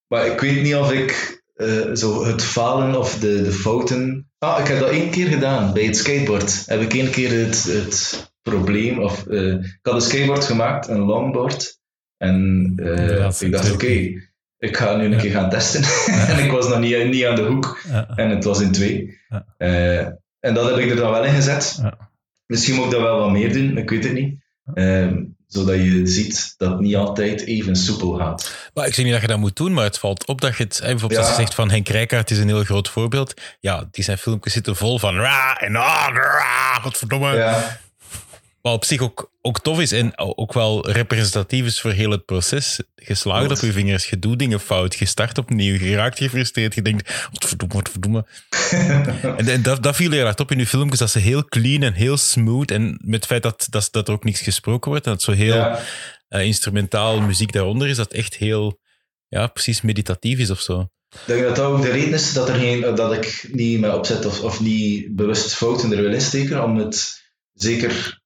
maar 0.08 0.26
ik 0.26 0.40
weet 0.40 0.64
niet 0.64 0.76
of 0.76 0.92
ik 0.92 1.37
eh, 1.58 1.94
zo 1.94 2.26
het 2.26 2.44
falen 2.44 3.00
of 3.00 3.20
de, 3.20 3.42
de 3.42 3.52
fouten. 3.52 4.30
Ah, 4.38 4.60
ik 4.60 4.68
heb 4.68 4.80
dat 4.80 4.90
één 4.90 5.10
keer 5.10 5.28
gedaan 5.28 5.74
bij 5.74 5.84
het 5.84 5.98
skateboard. 5.98 6.64
Heb 6.66 6.82
ik 6.82 6.94
één 6.94 7.12
keer 7.12 7.46
het, 7.46 7.64
het 7.64 8.30
probleem. 8.42 9.00
Of, 9.00 9.28
eh, 9.28 9.54
ik 9.54 9.80
had 9.82 9.94
een 9.94 10.02
skateboard 10.02 10.46
gemaakt, 10.46 10.88
een 10.88 11.00
longboard. 11.00 11.80
En 12.18 12.74
eh, 12.76 13.30
ik 13.40 13.52
dacht, 13.52 13.72
oké, 13.72 14.12
ik 14.58 14.78
ga 14.78 14.96
nu 14.96 15.06
een 15.06 15.12
Ja. 15.12 15.18
keer 15.18 15.32
gaan 15.32 15.50
testen. 15.50 15.82
en 16.36 16.46
ik 16.46 16.52
was 16.52 16.68
nog 16.68 16.80
niet, 16.80 17.10
niet 17.10 17.26
aan 17.26 17.36
de 17.36 17.46
hoek. 17.46 17.80
Ja. 17.90 18.08
En 18.16 18.30
het 18.30 18.44
was 18.44 18.62
in 18.62 18.72
twee. 18.72 19.20
En 20.40 20.54
dat 20.54 20.70
heb 20.70 20.78
ik 20.78 20.90
er 20.90 20.96
dan 20.96 21.12
wel 21.12 21.26
in 21.26 21.34
gezet. 21.34 21.82
Misschien 22.46 22.76
moet 22.76 22.86
ik 22.86 22.92
dat 22.92 23.02
wel 23.02 23.20
wat 23.20 23.32
meer 23.32 23.54
doen, 23.54 23.78
ik 23.78 23.90
weet 23.90 24.04
het 24.04 24.14
niet. 24.14 24.46
Ehm, 24.74 25.24
zodat 25.48 25.76
je 25.76 26.02
ziet 26.08 26.54
dat 26.58 26.70
het 26.72 26.80
niet 26.80 26.96
altijd 26.96 27.46
even 27.46 27.76
soepel 27.76 28.12
gaat. 28.14 28.52
Maar 28.74 28.88
ik 28.88 28.94
zeg 28.94 29.04
niet 29.04 29.14
dat 29.14 29.22
je 29.22 29.28
dat 29.28 29.38
moet 29.40 29.56
doen, 29.56 29.74
maar 29.74 29.84
het 29.84 29.98
valt 30.00 30.26
op 30.28 30.42
dat 30.42 30.58
je 30.58 30.64
het... 30.64 30.80
Bijvoorbeeld 30.82 31.20
als 31.20 31.30
je 31.30 31.34
Ja. 31.34 31.40
zegt 31.40 31.54
van 31.56 31.70
Henk 31.70 31.88
Rijkaard 31.88 32.32
is 32.32 32.38
een 32.38 32.48
heel 32.48 32.64
groot 32.64 32.90
voorbeeld. 32.90 33.34
Ja, 33.60 33.88
die 33.92 34.04
zijn 34.04 34.18
filmpjes 34.18 34.54
zitten 34.54 34.76
vol 34.76 35.00
van... 35.00 35.16
Ra 35.16 35.56
en 35.60 35.76
ah, 35.76 36.08
ra, 36.14 36.80
godverdomme. 36.82 37.36
Ja, 37.36 37.80
Wat 38.68 38.76
op 38.76 38.86
zich 38.86 39.02
ook, 39.02 39.32
ook 39.42 39.60
tof 39.60 39.80
is 39.80 39.92
en 39.92 40.18
ook 40.18 40.54
wel 40.54 40.90
representatief 40.90 41.66
is 41.66 41.82
voor 41.82 41.92
heel 41.92 42.12
het 42.12 42.26
proces. 42.26 42.82
Geslaagd 42.96 43.52
op 43.52 43.58
je 43.58 43.72
vingers, 43.72 44.10
je 44.10 44.20
doet 44.20 44.40
dingen 44.40 44.60
fout, 44.60 44.96
je 44.96 45.06
start 45.06 45.38
opnieuw, 45.38 45.74
je 45.74 45.96
raakt 45.96 46.18
gefrustreerd, 46.18 46.76
je 46.76 46.82
denkt, 46.82 47.28
wat 47.32 47.46
verdomme, 47.46 47.74
wat 47.74 47.90
verdomme. 47.90 48.26
en 49.38 49.48
en 49.48 49.62
dat, 49.62 49.84
dat 49.84 49.96
viel 49.96 50.12
heel 50.12 50.24
hard 50.24 50.40
op 50.40 50.52
in 50.52 50.60
uw 50.60 50.66
filmpjes, 50.66 51.00
dat 51.00 51.10
ze 51.10 51.20
heel 51.20 51.46
clean 51.46 51.82
en 51.82 51.94
heel 51.94 52.18
smooth 52.18 52.72
en 52.72 53.00
met 53.04 53.16
het 53.16 53.26
feit 53.26 53.44
dat, 53.44 53.68
dat, 53.70 53.88
dat 53.92 54.08
er 54.08 54.14
ook 54.14 54.24
niks 54.24 54.42
gesproken 54.42 54.90
wordt 54.90 55.06
en 55.06 55.12
dat 55.12 55.22
zo 55.22 55.32
heel 55.32 55.56
Ja. 55.56 55.80
eh, 56.28 56.46
instrumentaal 56.46 57.22
muziek 57.22 57.52
daaronder 57.52 57.88
is, 57.88 57.98
dat 57.98 58.14
echt 58.14 58.36
heel, 58.36 58.80
ja, 59.28 59.48
precies 59.48 59.82
meditatief 59.82 60.40
is 60.40 60.50
of 60.50 60.62
zo. 60.62 60.80
Ik 61.10 61.20
denk 61.26 61.44
dat 61.44 61.56
dat 61.56 61.66
ook 61.66 61.82
de 61.82 61.92
reden 61.92 62.14
is 62.14 62.34
dat, 62.34 62.50
er 62.50 62.56
geen, 62.56 62.96
dat 62.96 63.14
ik 63.14 63.50
niet 63.52 63.80
met 63.80 63.94
opzet 63.94 64.26
of, 64.26 64.42
of 64.42 64.60
niet 64.60 65.16
bewust 65.16 65.54
fouten 65.54 65.92
er 65.92 66.02
wil 66.02 66.14
insteken, 66.14 66.64
om 66.64 66.78
het 66.78 67.26
zeker 67.54 68.26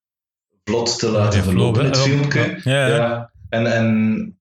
vlot 0.63 1.00
te 1.00 1.10
laten 1.10 1.43
verlopen, 1.43 1.86
het 1.86 1.95
Ja, 1.95 2.02
filmpje. 2.02 2.60
Ja. 2.63 3.32
En, 3.50 3.74
en 3.74 4.39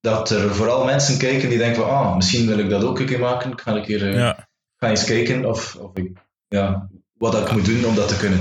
dat 0.00 0.30
er 0.30 0.54
vooral 0.54 0.84
mensen 0.84 1.18
kijken 1.18 1.48
die 1.48 1.58
denken 1.58 1.82
van, 1.82 1.90
ah, 1.90 2.16
misschien 2.16 2.46
wil 2.46 2.58
ik 2.58 2.70
dat 2.70 2.84
ook 2.84 2.98
een 2.98 3.06
keer 3.06 3.18
maken, 3.18 3.50
ik 3.52 3.60
ga 3.60 3.74
een 3.74 3.84
keer 3.84 4.08
eh, 4.08 4.14
Ja. 4.14 4.48
ga 4.76 4.88
eens 4.88 5.04
kijken 5.04 5.44
of, 5.44 5.74
of 5.74 5.90
ik, 5.96 6.10
ja, 6.48 6.88
wat 7.14 7.38
ik 7.38 7.52
moet 7.52 7.64
doen 7.64 7.84
om 7.84 7.94
dat 7.94 8.08
te 8.08 8.16
kunnen. 8.16 8.40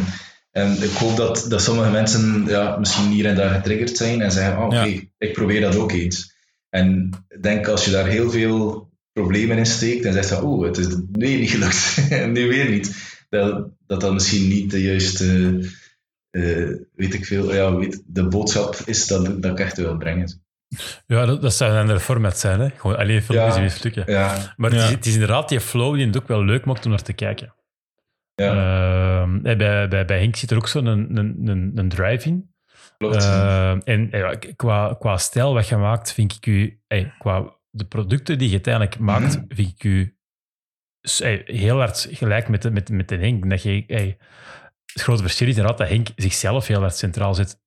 En 0.52 0.84
ik 0.84 0.92
hoop 0.92 1.16
dat, 1.16 1.46
dat 1.50 1.62
sommige 1.62 1.90
mensen 1.90 2.46
ja, 2.48 2.78
misschien 2.78 3.08
hier 3.08 3.26
en 3.26 3.36
daar 3.36 3.50
getriggerd 3.56 3.98
zijn 3.98 4.22
en 4.22 4.32
zeggen, 4.32 4.56
ah, 4.58 4.66
oké, 4.66 4.84
Ja. 4.84 5.02
ik 5.18 5.34
probeer 5.34 5.62
dat 5.62 5.76
ook 5.76 5.92
eens. 5.92 6.36
En 6.70 7.10
ik 7.28 7.44
denk 7.44 7.68
als 7.68 7.86
je 7.86 7.92
daar 7.92 8.08
heel 8.08 8.30
veel 8.32 8.90
problemen 9.14 9.58
in 9.58 9.66
steekt 9.66 10.06
en 10.06 10.14
zegt 10.14 10.44
oeh, 10.44 10.68
het 10.68 10.78
is 10.78 10.88
nee, 11.12 11.38
niet 11.40 11.50
gelukt, 11.50 12.10
nu 12.34 12.48
weer 12.48 12.70
niet, 12.70 12.96
dat, 13.30 13.68
dat 13.88 14.02
dat 14.02 14.14
misschien 14.14 14.48
niet 14.48 14.72
de 14.72 14.82
juiste, 14.82 15.60
eh, 16.30 16.70
weet 16.96 17.14
ik 17.14 17.26
veel, 17.26 17.54
ja, 17.54 17.76
weet, 17.76 18.04
de 18.06 18.28
boodschap 18.28 18.76
is 18.76 19.08
dat, 19.08 19.42
dat 19.42 19.52
ik 19.52 19.60
echt 19.60 19.78
wil 19.78 19.98
brengen. 19.98 20.42
Ja, 21.06 21.26
dat, 21.26 21.42
dat 21.42 21.54
zou 21.54 21.72
een 21.72 21.80
andere 21.80 22.00
format 22.00 22.38
zijn. 22.38 22.60
Hè? 22.60 22.70
Gewoon 22.70 22.98
alleen 22.98 23.22
filmpjes 23.22 23.56
Ja. 23.56 23.62
in 23.62 23.72
stukken. 23.72 24.04
Ja, 24.08 24.54
Maar 24.58 24.72
het, 24.72 24.80
is, 24.82 24.90
het 24.90 25.06
is 25.06 25.14
inderdaad 25.14 25.50
die 25.50 25.60
flow 25.60 25.96
die 25.96 26.06
het 26.06 26.18
ook 26.18 26.28
wel 26.28 26.44
leuk 26.44 26.66
maakt 26.66 26.86
om 26.86 26.92
naar 26.92 27.02
te 27.02 27.14
kijken. 27.14 27.54
ja 28.36 28.52
Ehm, 29.22 29.36
eh, 29.46 29.58
bij, 29.58 29.88
bij, 29.88 30.06
bij 30.06 30.20
Henk 30.20 30.36
zit 30.36 30.52
er 30.52 30.58
ook 30.58 30.68
zo'n 30.68 30.86
een, 30.86 31.18
een, 31.18 31.42
een, 31.48 31.72
een 31.76 31.90
drive 31.90 32.28
in. 32.28 32.54
klopt. 32.98 33.16
Ehm, 33.16 33.80
en 33.84 34.08
ja, 34.12 34.36
qua, 34.56 34.96
qua 35.00 35.18
stijl 35.18 35.54
wat 35.54 35.68
je 35.68 35.76
maakt, 35.78 36.14
vind 36.14 36.34
ik 36.36 36.46
u... 36.46 36.80
eh, 36.88 37.06
qua 37.20 37.56
de 37.70 37.86
producten 37.86 38.38
die 38.38 38.48
je 38.48 38.54
uiteindelijk 38.54 39.00
maakt, 39.00 39.36
Mhm. 39.38 39.46
vind 39.56 39.70
ik 39.76 39.84
u 39.84 40.16
heel 41.46 41.78
hard 41.78 42.08
gelijk 42.12 42.48
met 42.50 42.62
de, 42.62 42.72
met, 42.72 42.90
met 42.90 43.08
de 43.10 43.16
Henk. 43.18 43.50
Dat 43.50 43.64
je, 43.64 43.84
eh, 43.88 44.14
het 44.94 45.02
grote 45.02 45.22
verschil 45.22 45.48
is 45.48 45.56
inderdaad 45.56 45.78
dat 45.78 45.90
Henk 45.90 46.08
zichzelf 46.16 46.68
heel 46.68 46.80
hard 46.80 46.96
centraal 46.96 47.34
zet. 47.34 47.60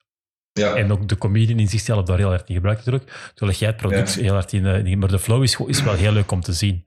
ja. 0.52 0.74
En 0.74 0.92
ook 0.92 1.09
de 1.09 1.18
comedian 1.18 1.59
in 1.59 1.68
zichzelf 1.68 2.04
daar 2.04 2.18
heel 2.18 2.28
hard 2.28 2.48
in 2.48 2.54
gebruikt 2.54 2.85
natuurlijk. 2.85 3.30
Terwijl 3.35 3.59
jij 3.59 3.68
het 3.68 3.76
product 3.76 4.14
heel 4.14 4.33
hard 4.33 4.52
in, 4.52 4.66
eh, 4.66 4.85
in... 4.85 4.98
Maar 4.98 5.09
de 5.09 5.18
flow 5.18 5.42
is, 5.42 5.56
is 5.66 5.83
wel 5.83 5.94
heel 5.94 6.12
leuk 6.12 6.30
om 6.30 6.40
te 6.40 6.52
zien. 6.52 6.85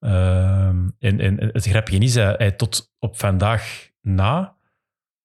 Ehm, 0.00 0.88
en, 0.98 1.20
en 1.20 1.50
het 1.52 1.66
grapje 1.66 1.98
is, 1.98 2.14
hij, 2.14 2.34
hij 2.38 2.50
tot 2.50 2.92
op 2.98 3.18
vandaag 3.18 3.90
na, 4.00 4.56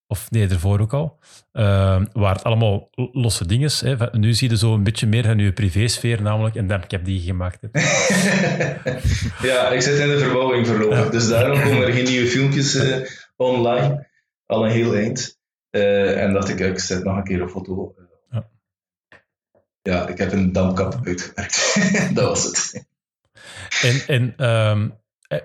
of 0.07 0.31
nee, 0.31 0.47
ervoor 0.47 0.79
ook 0.79 0.93
al, 0.93 1.19
ehm 1.51 2.05
waar 2.13 2.35
het 2.35 2.43
allemaal 2.43 2.89
losse 3.11 3.45
dingen 3.47 3.65
is. 3.65 3.81
Hè. 3.81 3.95
Nu 4.11 4.33
zie 4.33 4.49
je 4.49 4.57
zo 4.57 4.73
een 4.73 4.83
beetje 4.83 5.07
meer 5.07 5.23
van 5.23 5.37
je 5.37 5.53
privésfeer 5.53 6.21
namelijk, 6.21 6.55
en 6.55 6.67
dan 6.67 6.83
ik 6.83 6.91
heb 6.91 7.05
die 7.05 7.21
gemaakt. 7.21 7.61
Heb. 7.61 7.75
ja, 9.49 9.69
ik 9.69 9.81
zit 9.81 9.99
in 9.99 10.07
de 10.07 10.19
verbouwing 10.19 10.67
voorlopig, 10.67 11.09
dus 11.09 11.27
daarom 11.27 11.61
komen 11.61 11.87
er 11.87 11.93
geen 11.93 12.03
nieuwe 12.03 12.27
filmpjes 12.27 12.75
eh, 12.75 12.97
online. 13.35 14.09
Al 14.51 14.65
een 14.65 14.71
heel 14.71 14.95
eind. 14.95 15.39
Eh, 15.69 16.23
en 16.23 16.33
dacht 16.33 16.49
ik, 16.49 16.59
ik 16.59 16.79
zet 16.79 17.03
nog 17.03 17.17
een 17.17 17.23
keer 17.23 17.41
een 17.41 17.49
foto. 17.49 17.95
Ja. 18.29 18.49
Ja, 19.81 20.07
ik 20.07 20.17
heb 20.17 20.31
een 20.31 20.51
damkap 20.51 20.99
uitgewerkt. 21.03 21.75
dat 22.15 22.25
was 22.27 22.43
het. 22.43 22.85
En, 23.81 24.07
en 24.07 24.33
ehm, 24.37 24.89
eh, 25.27 25.39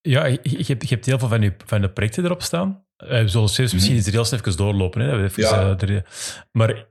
ja, 0.00 0.24
je, 0.24 0.38
je 0.42 0.64
hebt, 0.66 0.88
je 0.88 0.94
hebt 0.94 1.06
heel 1.06 1.18
veel 1.18 1.28
van, 1.28 1.42
je, 1.42 1.54
van 1.64 1.80
de 1.80 1.90
projecten 1.90 2.24
erop 2.24 2.42
staan. 2.42 2.86
Eh, 2.96 3.08
we 3.08 3.28
zullen 3.28 3.48
zelfs 3.48 3.72
misschien 3.72 3.94
eens 3.94 4.06
er 4.06 4.12
heel 4.12 4.24
snel 4.24 4.40
even 4.40 4.56
doorlopen. 4.56 5.00
Hè, 5.00 5.10
dat 5.10 5.20
even, 5.20 5.42
Ja. 5.42 5.78
er- 5.78 6.46
maar 6.52 6.86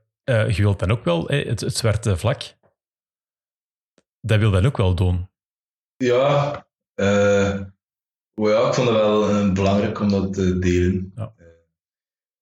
je 0.48 0.62
wilt 0.62 0.80
dan 0.80 0.92
ook 0.92 1.04
wel 1.04 1.28
het, 1.28 1.60
het 1.60 1.78
zwarte 1.78 2.18
vlak. 2.18 2.42
Dat 4.22 4.40
wil 4.40 4.52
dan 4.52 4.66
ook 4.66 4.78
wel 4.78 4.96
doen. 4.96 5.30
Ja, 5.96 6.66
eh, 6.94 7.62
oh 8.36 8.50
ja, 8.50 8.68
ik 8.68 8.74
vond 8.74 8.88
het 8.90 8.98
wel 8.98 9.30
eh, 9.30 9.52
belangrijk 9.52 10.00
om 10.00 10.10
dat 10.10 10.34
te 10.34 10.60
delen. 10.60 11.12
Ja. 11.16 11.34
Eh, 11.38 11.46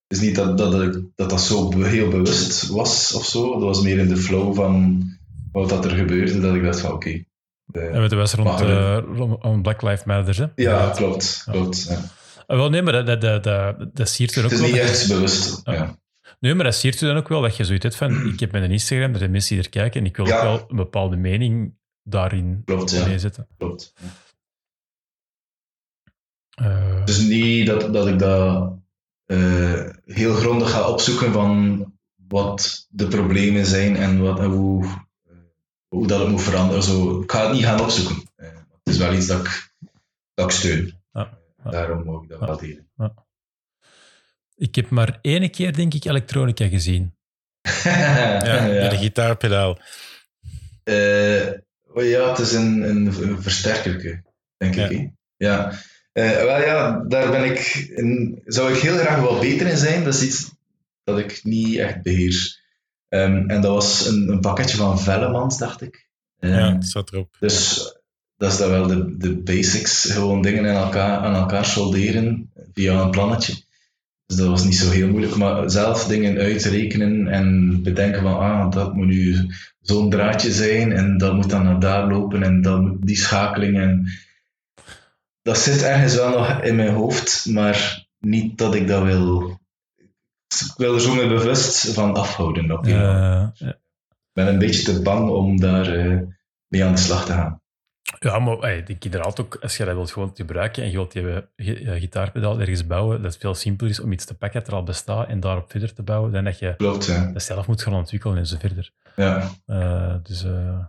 het 0.08 0.20
is 0.20 0.22
niet 0.22 0.36
dat 0.36 0.58
dat, 0.58 1.02
dat 1.16 1.30
dat 1.30 1.42
zo 1.42 1.82
heel 1.82 2.10
bewust 2.10 2.68
was 2.68 3.14
of 3.14 3.26
zo. 3.26 3.52
Dat 3.52 3.62
was 3.62 3.82
meer 3.82 3.98
in 4.00 4.08
de 4.08 4.18
flow 4.18 4.56
van 4.56 5.04
wat 5.52 5.70
dat 5.70 5.86
er 5.86 5.92
gebeurde, 5.92 6.40
dat 6.40 6.56
ik 6.56 6.64
dacht 6.64 6.80
van 6.80 6.92
oké. 6.92 7.24
eh, 7.72 7.94
En 7.96 8.02
met 8.02 8.10
de 8.10 8.16
was 8.16 8.34
rond, 8.34 8.60
rond, 9.42 9.62
Black 9.62 9.82
Lives 9.82 10.04
Matter. 10.04 10.38
Hè? 10.56 10.64
ja, 10.64 10.90
klopt. 10.96 11.44
klopt 11.52 11.84
ja. 11.90 12.02
Wel, 12.56 12.70
nee, 12.70 12.82
maar 12.82 12.94
dat, 12.94 13.06
dat, 13.06 13.22
dat, 13.22 13.44
dat, 13.44 13.96
dat 13.96 14.10
siert 14.10 14.36
er 14.36 14.44
ook 14.44 14.50
Het 14.52 14.60
is 14.60 14.66
wel. 14.66 14.70
niet 14.76 14.90
echt 14.90 15.08
bewust. 15.08 15.62
Ja. 15.64 15.74
Ja. 15.74 16.00
Nee, 16.40 16.54
maar 16.56 16.64
dat 16.66 16.76
siert 16.76 17.02
u 17.02 17.08
dan 17.08 17.18
ook 17.18 17.28
wel 17.28 17.42
dat 17.42 17.56
je 17.58 17.64
zoiets 17.64 17.84
hebt 17.84 17.96
van, 17.96 18.26
ik 18.34 18.40
heb 18.40 18.52
mijn 18.52 18.72
Instagram, 18.72 19.12
er 19.12 19.18
zijn 19.20 19.32
mensen 19.32 19.56
die 19.56 19.64
er 19.64 19.70
kijken 19.70 20.00
en 20.02 20.06
ik 20.08 20.18
wil 20.18 20.26
Ja. 20.28 20.36
ook 20.38 20.42
wel 20.44 20.66
een 20.70 20.76
bepaalde 20.76 21.16
mening 21.16 21.74
daarin 22.04 22.62
Klopt, 22.66 22.92
ja. 22.92 23.06
neerzetten. 23.06 23.48
Klopt. 23.58 23.94
Eh, 26.62 27.06
Dus 27.06 27.20
niet 27.20 27.66
dat, 27.68 27.94
dat 27.94 28.08
ik 28.08 28.20
dat 28.20 28.74
eh, 29.26 29.90
heel 30.06 30.34
grondig 30.34 30.72
ga 30.72 30.88
opzoeken 30.90 31.32
van 31.34 31.86
wat 32.28 32.88
de 32.90 33.08
problemen 33.08 33.66
zijn 33.66 33.96
en 33.96 34.22
wat, 34.22 34.40
hoe, 34.40 34.86
eh, 34.86 35.34
hoe 35.88 36.08
dat 36.08 36.20
het 36.20 36.30
moet 36.30 36.42
veranderen. 36.42 36.84
Zo, 36.84 37.22
ik 37.22 37.32
ga 37.32 37.44
het 37.44 37.54
niet 37.54 37.64
gaan 37.66 37.82
opzoeken. 37.82 38.16
Het 38.36 38.94
is 38.94 38.98
wel 38.98 39.14
iets 39.14 39.28
dat 39.28 39.40
ik, 39.46 39.74
dat 40.34 40.46
ik 40.46 40.52
steun. 40.58 41.00
Ja, 41.12 41.38
ja. 41.64 41.70
Daarom 41.72 42.04
moet 42.04 42.24
ik 42.24 42.30
dat 42.30 42.40
Ja. 42.40 42.46
wel 42.46 42.58
delen. 42.58 42.90
ik 44.56 44.76
heb 44.76 44.90
maar 44.90 45.20
één 45.22 45.52
keer, 45.52 45.76
denk 45.76 45.94
ik, 45.94 46.06
elektronica 46.06 46.68
gezien. 46.68 47.16
Ja, 47.84 48.90
de 48.90 48.98
gitaarpedaal. 48.98 49.80
Eh, 50.84 51.48
oh 51.94 52.04
ja, 52.04 52.30
het 52.30 52.40
is 52.40 52.54
een, 52.54 52.82
een 52.90 53.14
versterkerke, 53.42 54.24
denk 54.58 54.76
Ja. 54.76 54.88
ik. 54.90 55.10
Ja. 55.38 55.72
Eh, 56.12 56.32
wel 56.32 56.62
ja, 56.62 57.04
daar 57.08 57.32
ben 57.32 57.44
ik 57.44 57.92
in, 57.96 58.42
zou 58.46 58.74
ik 58.74 58.82
heel 58.82 58.98
graag 58.98 59.22
wel 59.22 59.40
beter 59.40 59.68
in 59.68 59.78
zijn. 59.78 60.04
Dat 60.04 60.14
is 60.14 60.24
iets 60.24 60.52
dat 61.04 61.20
ik 61.20 61.40
niet 61.44 61.78
echt 61.78 62.02
beheers. 62.02 62.62
Ehm, 63.10 63.50
en 63.50 63.62
dat 63.62 63.72
was 63.72 64.08
een, 64.08 64.30
een 64.30 64.40
pakketje 64.40 64.78
van 64.78 65.00
Vellemans, 65.00 65.58
dacht 65.58 65.82
ik. 65.82 66.08
Ehm, 66.40 66.54
Ja, 66.54 66.74
het 66.74 66.86
staat 66.86 67.12
erop. 67.12 67.36
Dus 67.40 67.78
dat 68.38 68.52
is 68.52 68.58
dan 68.58 68.70
wel 68.70 68.88
de, 68.88 69.18
de 69.18 69.38
basics, 69.38 70.12
gewoon 70.12 70.42
dingen 70.42 70.76
aan 70.76 70.84
elkaar, 70.84 71.18
aan 71.18 71.36
elkaar 71.36 71.66
solderen 71.66 72.52
via 72.74 73.02
een 73.02 73.12
plannetje. 73.12 73.54
Dus 74.26 74.38
dat 74.38 74.48
was 74.48 74.64
niet 74.64 74.76
zo 74.76 74.90
heel 74.90 75.08
moeilijk, 75.08 75.36
maar 75.36 75.70
zelf 75.70 76.04
dingen 76.04 76.38
uitrekenen 76.38 77.28
en 77.28 77.80
bedenken 77.84 78.22
van, 78.22 78.40
ah, 78.40 78.72
dat 78.72 78.94
moet 78.94 79.06
nu 79.08 79.36
zo'n 79.82 80.10
draadje 80.10 80.52
zijn 80.52 80.92
en 80.92 81.18
dat 81.18 81.34
moet 81.34 81.50
dan 81.50 81.64
naar 81.64 81.80
daar 81.80 82.08
lopen 82.08 82.44
en 82.44 82.62
dat 82.62 82.82
moet 82.82 83.06
die 83.06 83.18
schakeling 83.18 83.78
en 83.78 84.08
dat 85.42 85.58
zit 85.58 85.82
ergens 85.84 86.16
wel 86.16 86.30
nog 86.30 86.62
in 86.62 86.76
mijn 86.76 86.94
hoofd, 86.94 87.46
maar 87.50 88.06
niet 88.20 88.58
dat 88.58 88.76
ik 88.76 88.88
dat 88.88 89.04
wil. 89.04 89.60
Ik 90.48 90.74
wil 90.78 90.94
er 90.94 91.02
zo 91.02 91.14
mee 91.16 91.28
bewust 91.28 91.94
van 91.94 92.16
afhouden. 92.16 92.72
Op 92.72 92.84
die 92.84 92.94
Eh, 92.94 93.48
Ik 93.60 93.78
ben 94.34 94.48
een 94.48 94.60
beetje 94.60 94.84
te 94.94 95.02
bang 95.02 95.30
om 95.30 95.60
daar 95.60 95.94
eh, 95.94 96.20
mee 96.68 96.86
aan 96.86 96.92
de 96.96 97.00
slag 97.02 97.26
te 97.26 97.32
gaan. 97.32 97.62
ja, 98.20 98.40
maar 98.40 98.58
hey, 98.58 98.84
ik 98.88 99.06
inderdaad 99.06 99.40
ook, 99.40 99.56
als 99.62 99.78
je 99.78 99.86
dat 99.86 99.96
wilt 99.96 100.12
gewoon 100.12 100.32
gebruiken 100.34 100.84
en 100.84 100.90
je 100.92 100.96
wilt 100.96 101.14
je 101.14 101.48
eh, 101.56 102.00
gitaarpedaal 102.00 102.60
ergens 102.60 102.88
bouwen, 102.88 103.22
dat 103.22 103.32
het 103.32 103.42
veel 103.42 103.56
simpeler 103.56 103.92
is 103.92 104.00
om 104.00 104.12
iets 104.12 104.26
te 104.26 104.38
pakken 104.38 104.60
dat 104.60 104.70
er 104.70 104.76
al 104.76 104.84
bestaat 104.84 105.28
en 105.28 105.40
daarop 105.40 105.72
verder 105.72 105.94
te 105.94 106.04
bouwen, 106.04 106.32
dan 106.32 106.44
dat 106.44 106.60
je 106.60 106.76
Klopt, 106.78 107.06
ja. 107.06 107.32
dat 107.34 107.44
zelf 107.44 107.68
moet 107.68 107.82
gaan 107.84 107.94
ontwikkelen 107.94 108.38
en 108.38 108.48
zo 108.48 108.58
verder. 108.60 108.92
Ja, 109.16 109.50
Eh, 109.66 110.16
dus 110.24 110.44
eh, 110.44 110.86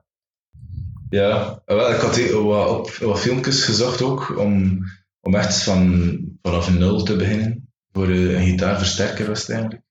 ja. 1.12 1.62
Wel, 1.66 1.92
ik 1.92 2.00
had 2.00 2.30
wat, 2.30 2.68
op, 2.68 2.90
wat 2.90 3.20
filmpjes 3.20 3.64
gezocht 3.64 4.02
ook, 4.02 4.38
om, 4.38 4.84
om 5.20 5.34
echt 5.34 5.62
van, 5.62 6.18
vanaf 6.42 6.78
nul 6.78 7.02
te 7.02 7.16
beginnen. 7.16 7.72
Voor 7.92 8.08
een 8.08 8.44
gitaarversterker 8.44 9.26
was 9.26 9.40
het 9.40 9.50
eigenlijk. 9.50 9.82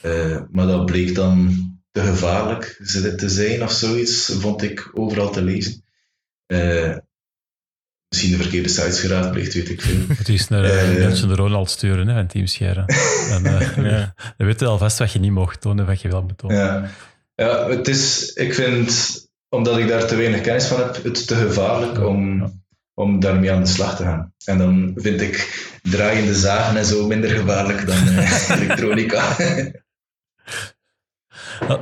Eh, 0.00 0.40
maar 0.50 0.66
dat 0.66 0.86
bleek 0.86 1.14
dan 1.14 1.64
te 1.90 2.00
gevaarlijk 2.00 2.80
te 3.16 3.28
zijn 3.28 3.62
of 3.62 3.72
zoiets, 3.72 4.32
vond 4.38 4.62
ik 4.62 4.90
overal 4.92 5.30
te 5.30 5.42
lezen. 5.42 5.84
Eh, 6.46 6.96
misschien 8.08 8.30
de 8.30 8.42
verkeerde 8.42 8.68
sites 8.68 9.00
geraadpleegd, 9.00 9.54
weet 9.54 9.68
ik 9.68 9.80
veel. 9.80 10.16
het 10.16 10.28
is 10.28 10.48
naar 10.48 10.64
Eh, 10.64 10.92
uh, 10.92 10.98
Nelson 10.98 11.28
de 11.28 11.34
Ronald 11.34 11.70
sturen 11.70 12.08
hè, 12.08 12.14
van 12.14 12.26
Team 12.26 12.46
Scheren. 12.46 12.86
en, 13.34 13.46
eh, 13.46 13.76
Ja. 13.76 14.14
Dan 14.36 14.46
weet 14.46 14.60
je 14.60 14.66
alvast 14.66 14.98
wat 14.98 15.12
je 15.12 15.18
niet 15.18 15.32
mag 15.32 15.56
tonen 15.56 15.78
en 15.78 15.90
wat 15.90 16.00
je 16.00 16.08
wel 16.08 16.22
moet 16.22 16.38
tonen. 16.38 16.56
Ja, 16.56 16.90
ja 17.34 17.68
het 17.68 17.88
is, 17.88 18.32
ik 18.32 18.54
vind, 18.54 19.25
omdat 19.56 19.78
ik 19.78 19.88
daar 19.88 20.06
te 20.06 20.16
weinig 20.16 20.40
kennis 20.40 20.66
van 20.66 20.78
heb, 20.78 21.02
het 21.04 21.26
te 21.26 21.34
gevaarlijk 21.34 22.00
om, 22.06 22.50
om 22.94 23.20
daarmee 23.20 23.52
aan 23.52 23.62
de 23.62 23.68
slag 23.68 23.96
te 23.96 24.02
gaan. 24.02 24.32
En 24.44 24.58
dan 24.58 24.92
vind 24.96 25.20
ik 25.20 25.64
draaiende 25.82 26.34
zagen 26.34 26.76
en 26.76 26.84
zo 26.84 27.06
minder 27.06 27.30
gevaarlijk 27.30 27.86
dan 27.86 27.96
eh, 27.96 28.50
elektronica. 28.60 29.24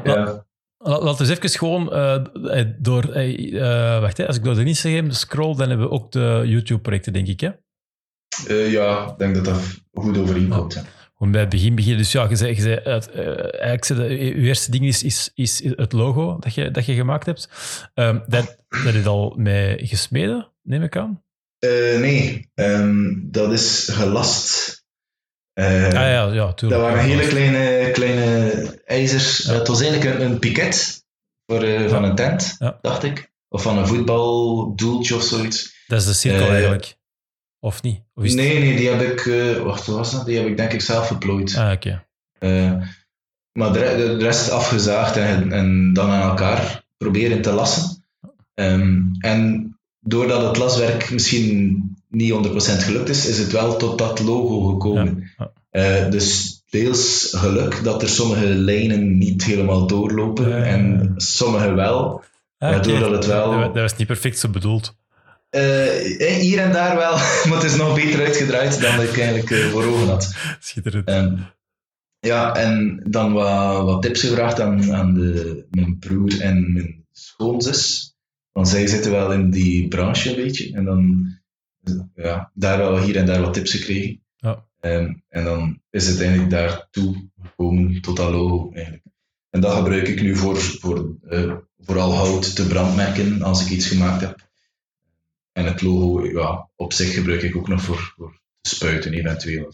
Ja. 0.05 0.45
la- 0.79 0.99
Laten 1.03 1.25
we 1.27 1.31
eens 1.33 1.39
even 1.39 1.59
gewoon 1.59 1.93
eh, 1.93 2.15
eh, 2.61 2.69
door... 2.79 3.03
wacht, 4.01 4.17
hè, 4.17 4.27
als 4.27 4.37
ik 4.37 4.45
door 4.45 4.55
de 4.55 4.65
Instagram 4.65 5.11
scroll, 5.11 5.57
dan 5.57 5.69
hebben 5.69 5.87
we 5.89 5.93
ook 5.93 6.13
de 6.13 6.43
YouTube-projecten, 6.45 7.13
denk 7.13 7.27
ik. 7.27 7.41
Hè? 7.41 7.51
Ja, 8.55 9.09
ik 9.11 9.19
denk 9.19 9.35
dat 9.35 9.45
dat 9.45 9.81
goed 9.93 10.19
overeenkomt. 10.19 10.73
ja. 10.75 10.83
Gewoon 11.17 11.33
bij 11.33 11.41
het 11.41 11.51
begin 11.51 11.75
beginnen. 11.75 11.99
Dus 11.99 12.13
ja, 12.13 12.29
je 12.29 12.37
zei, 12.37 12.55
je 12.55 12.61
zei, 12.61 12.81
het, 12.83 13.11
eh, 13.11 13.27
eigenlijk 13.39 13.85
zei 13.85 14.09
de, 14.09 14.25
je 14.25 14.35
eerste 14.35 14.71
ding 14.71 14.85
is, 14.87 15.03
is, 15.03 15.31
is 15.35 15.63
het 15.65 15.93
logo 15.93 16.37
dat 16.39 16.55
je, 16.55 16.71
dat 16.71 16.87
je 16.87 16.95
gemaakt 16.95 17.27
hebt. 17.27 17.49
Ehm, 17.95 18.19
dat, 18.27 18.57
dat 18.85 18.95
is 18.95 19.07
al 19.07 19.35
mee 19.37 19.87
gesmeden, 19.87 20.53
neem 20.63 20.83
ik 20.83 20.97
aan. 20.97 21.23
Eh, 21.59 21.71
nee, 21.99 22.51
ehm, 22.55 23.13
dat 23.15 23.53
is 23.53 23.89
gelast. 23.93 24.83
Eh, 25.53 25.85
ah 25.85 25.93
ja, 25.93 26.33
ja, 26.33 26.53
tuurlijk. 26.53 26.81
Dat 26.81 26.91
waren 26.91 27.05
hele 27.05 27.27
kleine, 27.29 27.91
kleine 27.91 28.83
ijzers. 28.85 29.39
Ja. 29.39 29.53
Het 29.53 29.69
was 29.69 29.81
eigenlijk 29.81 30.15
een, 30.15 30.31
een 30.31 30.39
piket 30.39 31.05
voor, 31.47 31.63
eh, 31.63 31.89
van 31.89 32.05
een 32.05 32.15
tent, 32.15 32.57
dacht 32.81 33.03
ik. 33.03 33.33
Of 33.49 33.63
van 33.63 33.79
een 33.79 33.87
voetbaldoeltje 33.87 35.15
of 35.15 35.23
zoiets. 35.23 35.83
Dat 35.87 36.01
is 36.01 36.07
de 36.07 36.13
cirkel 36.13 36.47
Eh, 36.47 36.53
eigenlijk. 36.53 36.97
Of 37.65 37.83
niet? 37.83 38.01
Of 38.15 38.25
is 38.25 38.35
Nee, 38.35 38.59
nee, 38.59 38.77
die 38.77 38.89
heb 38.89 39.01
ik... 39.01 39.27
eh 39.27 39.63
wacht, 39.63 39.87
wat 39.87 39.97
was 39.97 40.13
dat? 40.13 40.27
Die 40.27 40.37
heb 40.39 40.47
ik 40.47 40.57
denk 40.57 40.73
ik 40.73 40.81
zelf 40.81 41.07
geplooid. 41.07 41.57
Ah, 41.57 41.73
oké. 41.73 42.05
Eh, 42.39 42.73
maar 43.53 43.73
de, 43.73 43.79
de 43.79 44.17
rest 44.19 44.51
afgezaagd 44.51 45.17
en, 45.17 45.53
en 45.53 45.93
dan 45.93 46.11
aan 46.11 46.29
elkaar 46.31 46.85
proberen 46.97 47.43
te 47.43 47.53
lassen. 47.53 48.05
Ehm, 48.55 49.01
en 49.19 49.73
doordat 50.01 50.43
het 50.43 50.57
laswerk 50.57 51.11
misschien 51.11 51.83
niet 52.09 52.33
100% 52.33 52.37
gelukt 52.85 53.09
is, 53.09 53.27
is 53.29 53.39
het 53.39 53.53
wel 53.53 53.77
tot 53.77 53.99
dat 53.99 54.21
logo 54.21 54.61
gekomen. 54.61 55.31
Ja, 55.39 55.51
Eh, 55.71 56.11
dus 56.11 56.61
deels 56.71 57.33
geluk 57.37 57.85
dat 57.85 58.03
er 58.03 58.09
sommige 58.09 58.47
lijnen 58.47 59.19
niet 59.19 59.45
helemaal 59.45 59.87
doorlopen 59.87 60.65
en 60.65 61.13
sommige 61.17 61.73
wel. 61.75 62.23
Ah, 62.59 62.71
Waardoor 62.71 62.99
dat 62.99 63.11
het 63.11 63.27
wel- 63.27 63.61
dat 63.61 63.75
was 63.75 63.97
niet 63.97 64.07
perfect 64.07 64.39
zo 64.39 64.49
bedoeld. 64.49 64.95
Eh, 65.55 66.41
hier 66.41 66.59
en 66.59 66.73
daar 66.73 66.97
wel, 66.97 67.13
maar 67.47 67.55
het 67.55 67.63
is 67.63 67.77
nog 67.77 67.95
beter 67.95 68.21
uitgedraaid 68.25 68.81
dan 68.81 69.01
ik 69.01 69.19
eigenlijk 69.19 69.51
eh, 69.51 69.71
voor 69.71 69.85
ogen 69.85 70.09
had. 70.09 70.35
Schitterend. 70.61 71.09
Ehm, 71.09 71.37
ja, 72.19 72.55
en 72.55 73.03
dan 73.07 73.33
wat, 73.33 73.85
wat 73.85 74.03
tips 74.03 74.21
gevraagd 74.21 74.61
aan, 74.61 74.93
aan 74.93 75.15
de, 75.15 75.65
mijn 75.71 75.99
broer 75.99 76.41
en 76.41 76.73
mijn 76.73 77.07
schoonzus. 77.13 78.15
Want 78.53 78.69
zij 78.69 78.87
zitten 78.87 79.11
wel 79.11 79.33
in 79.33 79.51
die 79.51 79.89
branche 79.89 80.31
een 80.31 80.43
beetje. 80.43 80.75
En 80.75 80.85
dan 80.85 81.33
ja, 82.15 82.51
daar 82.55 82.79
wel 82.79 82.99
hier 82.99 83.17
en 83.17 83.27
daar 83.27 83.41
wat 83.41 83.55
tips 83.55 83.71
gekregen. 83.71 84.23
Ja. 84.37 84.67
Ehm, 84.81 85.15
en 85.29 85.45
dan 85.45 85.81
is 85.91 86.07
het 86.07 86.21
eigenlijk 86.21 86.51
daartoe 86.51 87.31
gekomen 87.43 88.01
tot 88.01 88.17
dat 88.17 88.31
logo 88.31 88.73
eigenlijk. 88.73 89.05
En 89.51 89.61
dat 89.61 89.73
gebruik 89.75 90.09
ik 90.09 90.23
nu 90.23 90.37
voor, 90.37 90.61
voor 90.61 91.17
eh, 91.29 91.55
vooral 91.79 92.15
hout 92.15 92.55
te 92.57 92.67
brandmerken 92.67 93.43
als 93.43 93.65
ik 93.65 93.71
iets 93.71 93.87
gemaakt 93.87 94.21
heb. 94.21 94.44
En 95.55 95.65
het 95.65 95.83
logo 95.83 96.27
ja, 96.27 96.69
op 96.77 96.93
zich 96.93 97.15
gebruik 97.15 97.43
ik 97.43 97.57
ook 97.57 97.69
nog 97.69 97.81
voor, 97.83 98.13
voor 98.17 98.41
te 98.61 98.75
spuiten 98.75 99.13
eventueel. 99.13 99.73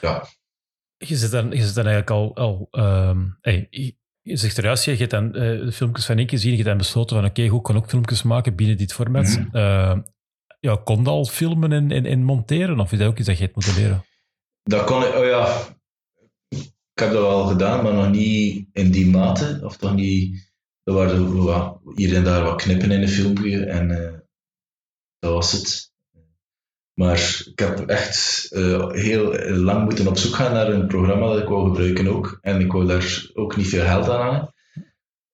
Ja, 0.00 0.26
Je 0.96 1.16
zit 1.16 1.30
dan, 1.30 1.50
je 1.50 1.62
zit 1.64 1.74
dan 1.74 1.86
eigenlijk 1.86 2.10
al... 2.10 2.36
al 2.36 2.68
ehm, 2.70 3.26
hey, 3.40 3.66
je- 3.70 3.94
zegt 4.22 4.58
eruit, 4.58 4.84
je 4.84 4.94
hebt 4.96 5.10
dan 5.10 5.34
eh, 5.34 5.40
de 5.64 5.72
filmpjes 5.72 6.06
van 6.06 6.16
één 6.16 6.26
keer 6.26 6.38
gezien, 6.38 6.50
je 6.50 6.56
hebt 6.56 6.68
dan 6.68 6.78
besloten 6.78 7.16
van 7.16 7.24
oké, 7.24 7.48
goed, 7.48 7.58
ik 7.58 7.64
kan 7.64 7.76
ook 7.76 7.88
filmpjes 7.88 8.22
maken 8.22 8.54
binnen 8.56 8.76
dit 8.76 8.92
format. 8.92 9.40
Eh, 9.52 9.98
ja, 10.60 10.76
kon 10.84 11.02
je 11.02 11.08
al 11.08 11.24
filmen 11.24 11.72
en, 11.72 11.90
en, 11.90 12.06
en 12.06 12.22
monteren? 12.24 12.80
Of 12.80 12.92
is 12.92 12.98
dat 12.98 13.08
ook 13.08 13.18
iets 13.18 13.26
dat 13.26 13.36
je 13.36 13.42
hebt 13.42 13.54
moeten 13.54 13.74
leren? 13.74 14.04
Dat 14.62 14.84
kon 14.84 15.02
ik, 15.02 15.14
oh 15.14 15.24
ja, 15.24 15.66
ik 16.48 17.00
heb 17.00 17.12
dat 17.12 17.22
wel 17.22 17.46
gedaan, 17.46 17.82
maar 17.82 17.94
nog 17.94 18.10
niet 18.10 18.66
in 18.72 18.90
die 18.90 19.06
mate. 19.10 19.60
Of 19.62 19.76
toch 19.76 19.94
niet, 19.94 20.51
er 20.84 20.92
waren 20.92 21.44
wat, 21.44 21.80
hier 21.94 22.16
en 22.16 22.24
daar 22.24 22.44
wat 22.44 22.62
knippen 22.62 22.90
in 22.90 23.02
een 23.02 23.08
filmpje 23.08 23.64
en 23.64 23.90
eh, 23.90 24.18
dat 25.18 25.32
was 25.32 25.52
het. 25.52 25.92
Maar 26.94 27.42
ik 27.50 27.58
heb 27.58 27.78
echt 27.78 28.46
eh, 28.52 28.90
heel 28.90 29.38
lang 29.48 29.84
moeten 29.84 30.06
op 30.06 30.18
zoek 30.18 30.34
gaan 30.34 30.52
naar 30.52 30.68
een 30.68 30.86
programma 30.86 31.26
dat 31.26 31.42
ik 31.42 31.48
wou 31.48 31.68
gebruiken 31.68 32.08
ook. 32.08 32.38
En 32.40 32.60
ik 32.60 32.72
wou 32.72 32.86
daar 32.86 33.30
ook 33.34 33.56
niet 33.56 33.68
veel 33.68 33.84
geld 33.84 34.08
aan 34.08 34.20
hangen. 34.20 34.54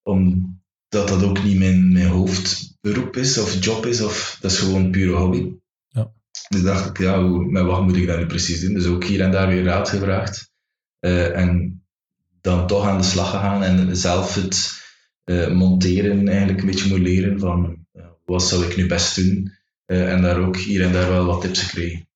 Omdat 0.02 1.08
dat 1.08 1.22
ook 1.22 1.42
niet 1.42 1.58
mijn, 1.58 1.92
mijn 1.92 2.06
hoofdberoep 2.06 3.16
is 3.16 3.38
of 3.38 3.64
job 3.64 3.86
is. 3.86 4.00
Of, 4.00 4.38
dat 4.40 4.50
is 4.50 4.58
gewoon 4.58 4.90
pure 4.90 5.16
hobby. 5.16 5.52
Ja. 5.88 6.12
Dus 6.48 6.62
dacht 6.62 6.88
ik, 6.88 6.98
ja, 6.98 7.22
hoe, 7.22 7.44
met 7.44 7.64
wat 7.64 7.82
moet 7.82 7.96
ik 7.96 8.06
dat 8.06 8.18
nu 8.18 8.26
precies 8.26 8.60
doen? 8.60 8.74
Dus 8.74 8.86
ook 8.86 9.04
hier 9.04 9.20
en 9.20 9.30
daar 9.30 9.48
weer 9.48 9.64
raad 9.64 9.88
gevraagd. 9.88 10.50
Eh, 10.98 11.36
en 11.36 11.82
dan 12.40 12.66
toch 12.66 12.86
aan 12.86 12.98
de 12.98 13.04
slag 13.04 13.30
gegaan 13.30 13.62
en 13.62 13.96
zelf 13.96 14.34
het 14.34 14.86
eh, 15.28 15.50
monteren 15.50 16.28
eigenlijk 16.28 16.60
een 16.60 16.66
beetje 16.66 16.88
moet 16.88 16.98
leren 16.98 17.38
van 17.38 17.86
eh, 17.92 18.04
wat 18.24 18.42
zou 18.42 18.64
ik 18.64 18.76
nu 18.76 18.86
best 18.86 19.16
doen. 19.16 19.52
Eh, 19.84 20.12
en 20.12 20.22
daar 20.22 20.38
ook 20.38 20.56
hier 20.56 20.82
en 20.82 20.92
daar 20.92 21.08
wel 21.08 21.24
wat 21.24 21.40
tips 21.40 21.62
gekregen. 21.62 22.08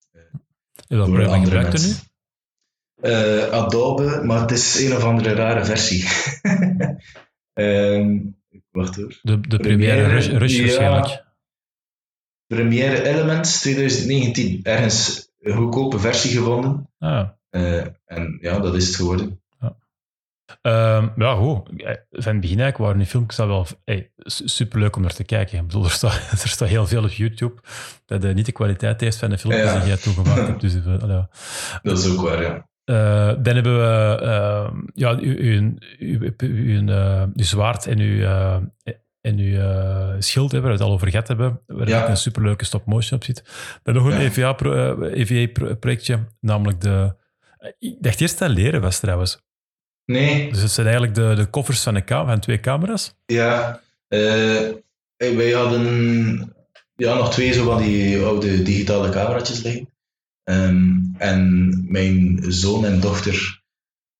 En 0.88 0.98
programma 0.98 1.24
andere 1.24 1.60
gebruikt 1.60 1.86
nu? 1.86 3.50
Adobe, 3.50 4.22
maar 4.24 4.40
het 4.40 4.50
is 4.50 4.80
een 4.80 4.96
of 4.96 5.04
andere 5.04 5.34
rare 5.34 5.64
versie. 5.64 6.04
Ehm, 7.52 8.18
wacht 8.70 8.96
hoor. 8.96 9.18
De, 9.22 9.40
de 9.40 9.56
Premiere, 9.56 9.96
première 9.96 10.08
Rush, 10.08 10.28
Rush 10.28 10.56
ja. 10.56 10.62
waarschijnlijk. 10.62 11.24
Premiere 12.46 13.02
Elements 13.02 13.60
2019. 13.60 14.60
Ergens 14.62 15.28
een 15.40 15.56
goedkope 15.56 15.98
versie 15.98 16.30
gevonden. 16.30 16.90
Ah, 16.98 17.28
en 18.04 18.38
ja, 18.40 18.58
dat 18.58 18.74
is 18.74 18.86
het 18.86 18.96
geworden. 18.96 19.41
Ehm, 20.62 21.08
ja, 21.16 21.34
goed. 21.34 21.68
Eh, 21.82 21.94
Van 22.10 22.32
het 22.32 22.40
begin 22.40 22.60
eigenlijk 22.60 22.76
waren 22.78 22.98
die 22.98 23.06
filmpjes 23.06 23.38
al 23.40 23.46
wel 23.46 23.66
hey, 23.84 24.10
superleuk 24.24 24.96
om 24.96 25.02
naar 25.02 25.14
te 25.14 25.24
kijken. 25.24 25.58
Ik 25.58 25.66
bedoel, 25.66 25.84
er 25.84 25.90
staat, 25.90 26.28
er 26.42 26.48
staat 26.48 26.68
heel 26.68 26.86
veel 26.86 27.02
op 27.02 27.10
YouTube 27.10 27.60
dat 28.06 28.24
eh, 28.24 28.34
niet 28.34 28.46
de 28.46 28.52
kwaliteit 28.52 29.00
heeft 29.00 29.16
van 29.16 29.30
de 29.30 29.38
filmpjes 29.38 29.72
Ja. 29.72 29.78
die 29.78 29.88
jij 29.88 29.96
toen 29.96 30.14
gemaakt 30.14 30.46
hebt. 30.46 30.60
Dus, 30.60 30.74
eh, 30.74 30.94
ja. 31.06 31.28
Dat 31.82 31.98
is 31.98 32.10
ook 32.12 32.20
waar, 32.28 32.42
ja. 32.42 32.66
Dan 33.34 33.54
hebben 33.54 33.78
we 33.78 34.18
ehm, 34.22 34.76
ja, 34.94 35.10
uw, 35.20 35.36
uw, 35.38 35.74
uw, 35.98 36.30
uw, 36.38 36.88
uw 37.34 37.44
zwaard 37.44 37.86
en 37.86 37.98
uw, 37.98 38.22
en 39.20 39.38
uw 39.38 39.60
schild, 40.18 40.52
hè, 40.52 40.58
waar 40.60 40.66
we 40.66 40.74
het 40.76 40.82
al 40.86 40.92
over 40.92 41.10
gehad 41.10 41.28
hebben, 41.28 41.60
waar 41.66 41.88
Ja. 41.88 42.02
ook 42.02 42.08
een 42.08 42.16
superleuke 42.16 42.64
stop-motion 42.64 43.18
op 43.18 43.24
zit. 43.24 43.44
Dan 43.82 43.94
nog 43.94 44.04
een. 44.06 44.30
EVA-projectje, 45.12 46.18
namelijk 46.40 46.80
de... 46.80 47.14
Ik 47.78 47.96
dacht 48.00 48.20
eerst 48.20 48.38
dat 48.38 48.50
leren 48.50 48.80
was 48.80 48.98
trouwens. 49.00 49.42
Nee, 50.04 50.50
Dus 50.52 50.62
het 50.62 50.70
zijn 50.70 50.86
eigenlijk 50.86 51.16
de, 51.16 51.34
de 51.34 51.46
koffers 51.46 51.82
van, 51.82 52.04
ka- 52.04 52.24
van 52.26 52.40
twee 52.40 52.60
camera's. 52.60 53.14
ja. 53.26 53.80
eh, 54.08 54.70
wij 55.16 55.50
hadden 55.50 56.54
ja, 56.96 57.14
nog 57.14 57.30
twee 57.32 57.52
zo 57.52 57.64
van 57.64 57.82
die 57.82 58.18
oude 58.22 58.62
digitale 58.62 59.08
cameraatjes 59.10 59.62
liggen. 59.62 59.88
Ehm, 60.44 60.90
en 61.18 61.72
mijn 61.88 62.44
zoon 62.48 62.84
en 62.84 63.00
dochter 63.00 63.62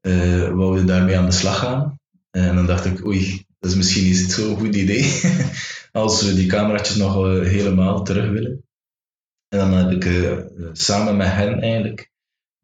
eh 0.01 0.49
wouden 0.49 0.87
daarmee 0.87 1.19
aan 1.19 1.27
de 1.27 1.33
slag 1.33 1.59
gaan. 1.59 1.99
En 2.31 2.55
dan 2.57 2.67
dacht 2.67 2.85
ik, 2.85 3.05
oei, 3.07 3.45
dat 3.59 3.71
is 3.71 3.77
misschien 3.77 4.05
niet 4.05 4.17
zo'n 4.33 4.57
goed 4.57 4.75
idee 4.75 5.21
als 5.93 6.23
we 6.23 6.35
die 6.35 6.47
cameraatjes 6.47 6.97
nog 6.97 7.15
helemaal 7.45 8.03
terug 8.05 8.31
willen. 8.31 8.65
En 9.49 9.59
dan 9.59 9.73
heb 9.73 9.91
ik 10.05 10.35
samen 10.73 11.17
met 11.17 11.29
hen 11.33 11.61
eigenlijk 11.61 12.11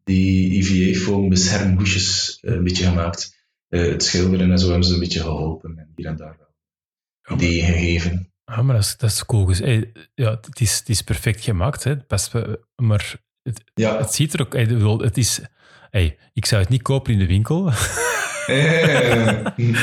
die 0.09 0.57
EVA-foam 0.57 1.29
beschermhoesjes 1.29 2.37
eh, 2.41 2.53
een 2.53 2.63
beetje 2.63 2.83
gemaakt. 2.83 3.37
Eh, 3.67 3.81
het 3.81 4.03
schilderen 4.03 4.51
en 4.51 4.59
zo 4.59 4.67
hebben 4.67 4.87
ze 4.87 4.93
een 4.93 4.99
beetje 4.99 5.21
geholpen 5.21 5.77
en 5.77 5.91
hier 5.95 6.05
en 6.05 6.15
daar 6.15 6.37
wel 6.37 7.37
ideeën 7.37 7.65
gegeven. 7.65 8.33
Ah, 8.45 8.65
maar 8.65 8.75
dat 8.75 8.83
is, 8.83 8.97
dat 8.97 9.09
is 9.09 9.25
cool. 9.25 9.45
Dus, 9.45 9.59
hey, 9.59 9.91
ja, 10.15 10.39
het, 10.41 10.59
is, 10.59 10.77
het 10.79 10.89
is 10.89 11.01
perfect 11.01 11.43
gemaakt, 11.43 11.83
hè. 11.83 11.95
Wel- 12.31 12.57
maar 12.75 13.15
het, 13.41 13.63
Ja, 13.73 13.97
het 13.97 14.13
ziet 14.13 14.33
er 14.33 14.41
ook... 14.41 14.53
Hey, 14.53 14.65
het 14.97 15.17
is... 15.17 15.41
Hey, 15.89 16.17
ik 16.33 16.45
zou 16.45 16.61
het 16.61 16.71
niet 16.71 16.81
kopen 16.81 17.13
in 17.13 17.19
de 17.19 17.27
winkel. 17.27 17.71
Eh, 18.49 19.45
in 19.57 19.75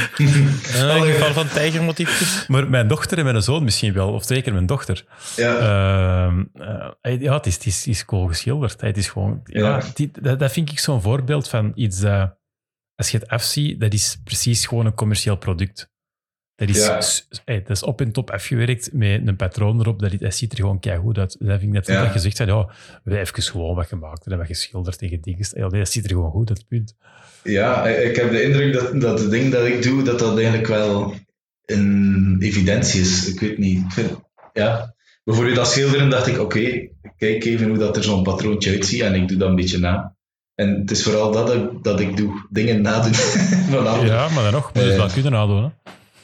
geval 1.13 1.33
van 1.33 1.49
tijgermotiefjes. 1.49 2.45
Maar 2.49 2.69
mijn 2.71 2.89
dochter 2.89 3.19
en 3.19 3.25
mijn 3.25 3.43
zoon 3.43 3.65
misschien 3.65 3.93
wel, 3.93 4.13
of 4.13 4.25
zeker 4.25 4.53
mijn 4.53 4.67
dochter. 4.67 5.05
ja, 5.37 5.57
Ehm, 5.59 6.45
eh, 7.03 7.21
ja, 7.21 7.35
het 7.35 7.47
is, 7.47 7.55
het, 7.55 7.67
is, 7.67 7.79
het 7.79 7.87
is 7.87 8.05
cool 8.05 8.27
geschilderd. 8.27 8.81
Het 8.81 8.97
is 8.97 9.09
gewoon, 9.09 9.41
ja, 9.45 9.61
Ja. 9.69 9.83
die- 9.95 10.11
dat, 10.21 10.39
dat 10.39 10.53
vind 10.53 10.71
ik 10.71 10.79
zo'n 10.79 11.03
voorbeeld 11.03 11.49
van 11.49 11.73
iets 11.75 12.01
dat, 12.01 12.23
als 12.95 13.11
je 13.11 13.19
het 13.19 13.29
afziet, 13.29 13.81
dat 13.81 13.93
is 13.93 14.21
precies 14.25 14.67
gewoon 14.67 14.87
een 14.87 14.95
commercieel 14.95 15.37
product. 15.37 15.91
Dat 16.57 16.69
is, 16.69 16.85
Ja. 16.87 17.01
hey, 17.45 17.59
dat 17.63 17.71
is 17.77 17.83
op 17.83 18.01
en 18.01 18.13
top 18.13 18.31
afgewerkt 18.31 18.91
met 18.93 19.27
een 19.27 19.37
patroon 19.37 19.81
erop. 19.81 19.99
Dat, 20.01 20.19
dat 20.19 20.35
ziet 20.35 20.53
er 20.53 20.59
gewoon 20.59 20.81
keigoed 20.81 21.19
uit. 21.19 21.37
Dat 21.39 21.49
vind 21.49 21.63
ik 21.63 21.69
net 21.69 21.87
Ja. 21.87 22.05
dat 22.05 22.13
je 22.13 22.19
zegt, 22.19 22.37
van, 22.37 22.47
ja, 22.47 22.57
we 22.67 22.73
hebben 23.03 23.21
even 23.21 23.43
gewoon 23.43 23.75
wat 23.75 23.87
gemaakt 23.87 24.27
en 24.27 24.39
wat 24.39 24.47
geschilderd 24.47 24.99
tegen 24.99 25.21
dingen. 25.21 25.47
Ja, 25.53 25.69
dat 25.69 25.89
ziet 25.91 26.05
er 26.05 26.11
gewoon 26.11 26.31
goed 26.31 26.49
uit, 26.49 26.65
punt. 26.69 26.95
ja, 27.43 27.87
ik 27.87 28.17
heb 28.17 28.31
de 28.31 28.43
indruk 28.43 28.73
dat, 28.73 29.01
dat 29.01 29.19
het 29.21 29.31
ding 29.31 29.53
dat 29.53 29.67
ik 29.67 29.83
doe, 29.83 30.03
dat 30.03 30.19
dat 30.19 30.37
eigenlijk 30.37 30.67
wel 30.67 31.15
een 31.65 32.37
evidentie 32.41 33.01
is. 33.01 33.29
Ik 33.33 33.41
weet 33.41 33.59
niet. 33.59 33.83
Ja, 34.53 34.95
bijvoorbeeld 35.25 35.57
dat 35.57 35.69
schilderen 35.71 36.11
dacht 36.11 36.27
ik, 36.27 36.39
oké, 36.39 36.89
kijk 37.17 37.45
even 37.45 37.69
hoe 37.69 37.79
dat 37.79 37.97
er 37.97 38.03
zo'n 38.05 38.23
patroontje 38.23 38.71
uitziet 38.71 39.01
en 39.01 39.15
ik 39.15 39.29
doe 39.29 39.37
dat 39.39 39.49
een 39.49 39.55
beetje 39.57 39.79
na. 39.79 40.15
En 40.55 40.81
het 40.81 40.91
is 40.91 41.03
vooral 41.03 41.33
dat, 41.33 41.55
ik- 41.55 41.83
dat 41.83 42.01
ik 42.01 42.17
doe, 42.17 42.47
dingen 42.51 42.81
nadoen 42.83 43.15
van 43.71 43.87
anderen. 43.87 44.07
Ja, 44.15 44.29
maar 44.29 44.43
dan 44.43 44.53
nog, 44.53 44.73
moet 44.75 44.83
je 44.83 44.89
het 44.89 44.99
Eh. 44.99 45.05
wel 45.05 45.13
kunnen 45.13 45.33
nadoen. 45.33 45.63
Hè? 45.63 45.69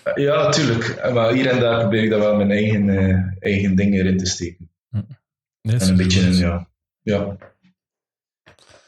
Ja, 0.14 0.42
natuurlijk. 0.42 1.11
Maar 1.12 1.32
hier 1.32 1.46
en 1.46 1.61
daar 1.61 1.80
probeer 1.80 2.03
ik 2.03 2.11
dat 2.11 2.18
wel 2.20 2.36
mijn 2.36 2.50
eigen, 2.50 2.88
eh, 2.88 3.16
eigen 3.53 3.74
dingen 3.74 3.98
erin 3.98 4.16
te 4.18 4.26
steken. 4.26 4.70
Nee, 5.62 5.76
En 5.78 5.88
een 5.88 5.96
beetje, 5.96 6.20
supergoed. 6.20 6.38
ja. 6.38 6.68
Ja. 7.03 7.36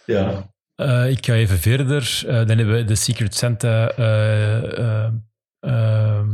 Ja. 0.06 0.52
Eh, 0.74 1.10
ik 1.10 1.26
ga 1.26 1.32
even 1.32 1.58
verder. 1.58 2.22
Eh, 2.26 2.34
dan 2.34 2.58
hebben 2.58 2.74
we 2.74 2.84
de 2.84 2.94
Secret 2.94 3.34
Santa 3.34 3.88
eh, 3.90 4.78
eh, 4.78 5.12
ehm, 5.60 6.28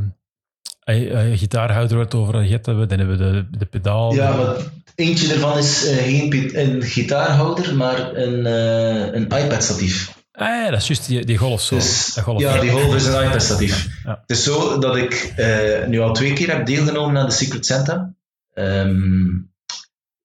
eh, 0.80 1.32
eh, 1.32 1.38
gitaarhouder 1.38 1.96
waar 1.96 2.04
het 2.04 2.14
over 2.14 2.48
hebben. 2.48 2.88
Dan 2.88 2.98
hebben 2.98 3.18
we 3.18 3.32
de, 3.50 3.58
de 3.58 3.66
pedaal. 3.66 4.14
Ja, 4.14 4.36
maar 4.36 4.56
eentje 4.94 5.32
ervan 5.32 5.58
is 5.58 5.88
geen 5.98 6.58
een 6.60 6.82
gitaarhouder, 6.82 7.76
maar 7.76 8.14
een, 8.16 8.44
een 9.16 9.22
iPad-statief. 9.24 10.18
Ah, 10.40 10.48
ja, 10.64 10.70
dat 10.70 10.80
is 10.80 10.86
juist 10.86 11.06
die, 11.06 11.24
die 11.24 11.36
golf 11.36 11.60
zo. 11.60 11.74
Dus, 11.74 12.14
Dat 12.14 12.24
golf. 12.24 12.40
ja, 12.40 12.60
die 12.60 12.70
Holder 12.70 12.96
is 12.96 13.06
een 13.06 13.24
iPad-statief. 13.24 13.88
Ja. 14.04 14.10
Het 14.26 14.30
is 14.36 14.44
zo 14.44 14.78
dat 14.78 14.96
ik 14.96 15.32
eh, 15.36 15.86
nu 15.86 16.00
al 16.00 16.12
twee 16.12 16.32
keer 16.32 16.50
heb 16.56 16.66
deelgenomen 16.66 17.20
aan 17.20 17.26
de 17.26 17.32
Secret 17.32 17.66
Santa. 17.66 18.14
Ehm, 18.54 19.26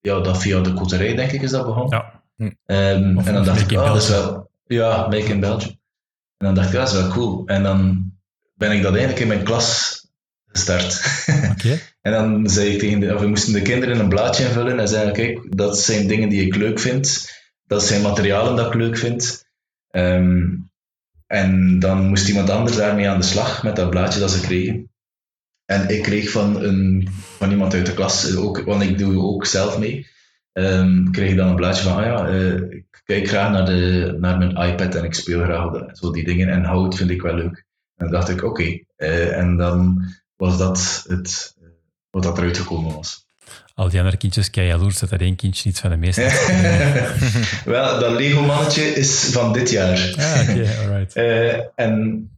ja, 0.01 0.20
dat 0.20 0.38
via 0.41 0.59
de 0.59 0.74
koterij, 0.74 1.16
denk 1.16 1.32
ik, 1.32 1.41
is 1.41 1.51
dat 1.51 1.66
begonnen. 1.66 1.97
Ja. 2.38 2.53
Ehm, 2.66 3.18
Of- 3.18 3.26
en 3.28 3.34
dan 3.34 3.45
dacht 3.45 3.61
ik, 3.61 3.72
in 3.72 3.78
ah, 3.78 3.88
dat 3.93 4.01
is 4.01 4.09
wel... 4.09 4.49
Ja, 4.68 5.01
Make 5.07 5.24
in 5.24 5.39
Belgium. 5.39 5.80
En 6.38 6.45
dan 6.45 6.55
dacht 6.55 6.68
ik, 6.68 6.74
ja, 6.74 6.80
dat 6.80 6.91
is 6.93 6.99
wel 6.99 7.07
cool. 7.09 7.43
En 7.45 7.63
dan 7.63 8.11
ben 8.55 8.72
ik 8.72 8.82
dat 8.82 8.91
eigenlijk 8.91 9.22
in 9.22 9.28
mijn 9.28 9.43
klas 9.43 9.99
gestart. 10.47 11.01
Oké. 11.51 11.80
En 12.01 12.11
dan 12.11 12.49
zei 12.49 12.70
ik 12.70 12.80
tegen 12.80 12.99
de, 12.99 13.13
of 13.13 13.20
we 13.22 13.28
moesten 13.28 13.53
de 13.53 13.61
kinderen 13.61 13.99
een 13.99 14.09
blaadje 14.09 14.45
invullen 14.45 14.80
en 14.80 14.88
zeiden, 14.88 15.13
kijk, 15.13 15.57
dat 15.57 15.80
zijn 15.80 16.07
dingen 16.07 16.30
die 16.30 16.45
ik 16.45 16.55
leuk 16.55 16.80
vind. 16.80 17.30
Dat 17.68 17.84
zijn 17.84 18.01
materialen 18.01 18.55
dat 18.55 18.68
ik 18.68 18.74
leuk 18.74 18.97
vind. 18.97 19.44
Ehm, 19.95 20.47
en 21.27 21.79
dan 21.79 22.07
moest 22.07 22.27
iemand 22.29 22.49
anders 22.49 22.77
daarmee 22.77 23.09
aan 23.09 23.19
de 23.19 23.25
slag 23.25 23.63
met 23.63 23.75
dat 23.75 23.89
blaadje 23.89 24.19
dat 24.19 24.31
ze 24.31 24.41
kregen. 24.41 24.89
En 25.65 25.89
ik 25.89 26.03
kreeg 26.03 26.29
van, 26.29 26.63
een, 26.63 27.07
van 27.11 27.51
iemand 27.51 27.73
uit 27.73 27.85
de 27.85 27.93
klas, 27.93 28.35
ook, 28.35 28.59
want 28.63 28.81
ik 28.83 28.97
doe 28.97 29.17
ook 29.23 29.45
zelf 29.45 29.79
mee, 29.79 30.07
ehm, 30.51 31.11
kreeg 31.11 31.29
ik 31.31 31.37
dan 31.37 31.47
een 31.49 31.55
blaadje 31.55 31.83
van, 31.83 31.97
ah 31.97 32.05
ja, 32.05 32.27
eh, 32.27 32.53
ik 32.69 33.01
kijk 33.03 33.27
graag 33.27 33.51
naar, 33.51 33.65
de, 33.65 34.15
naar 34.19 34.37
mijn 34.37 34.55
iPad 34.71 34.95
en 34.95 35.03
ik 35.03 35.13
speel 35.13 35.43
graag 35.43 35.71
de- 35.71 35.89
zo 35.93 36.11
die 36.11 36.23
dingen. 36.23 36.49
En 36.49 36.63
hout 36.63 36.95
vind 36.95 37.09
ik 37.09 37.21
wel 37.21 37.35
leuk. 37.35 37.65
En 37.95 38.05
dan 38.05 38.11
dacht 38.11 38.29
ik, 38.29 38.43
oké. 38.43 38.79
eh, 38.95 39.37
en 39.37 39.57
dan 39.57 40.03
was 40.35 40.57
dat 40.57 41.05
het, 41.07 41.55
eh, 41.61 41.67
wat 42.09 42.23
dat 42.23 42.37
eruit 42.37 42.57
gekomen 42.57 42.95
was. 42.95 43.24
Al 43.75 43.89
die 43.89 43.99
andere 43.99 44.17
kindjes 44.17 44.49
kei 44.49 44.67
jaloers 44.67 44.99
dat 44.99 45.11
er 45.11 45.21
één 45.21 45.35
kindje 45.35 45.61
niet 45.65 45.79
van 45.79 45.89
de 45.89 45.97
meeste 45.97 46.21
Wel, 47.65 47.99
dat 47.99 48.11
Lego-mannetje 48.11 48.83
is 48.83 49.29
van 49.31 49.53
dit 49.53 49.69
jaar. 49.69 50.13
Ah, 50.17 50.49
oké, 50.49 50.69
alright. 50.81 51.13
Eh, 51.25 51.53
en 51.75 52.29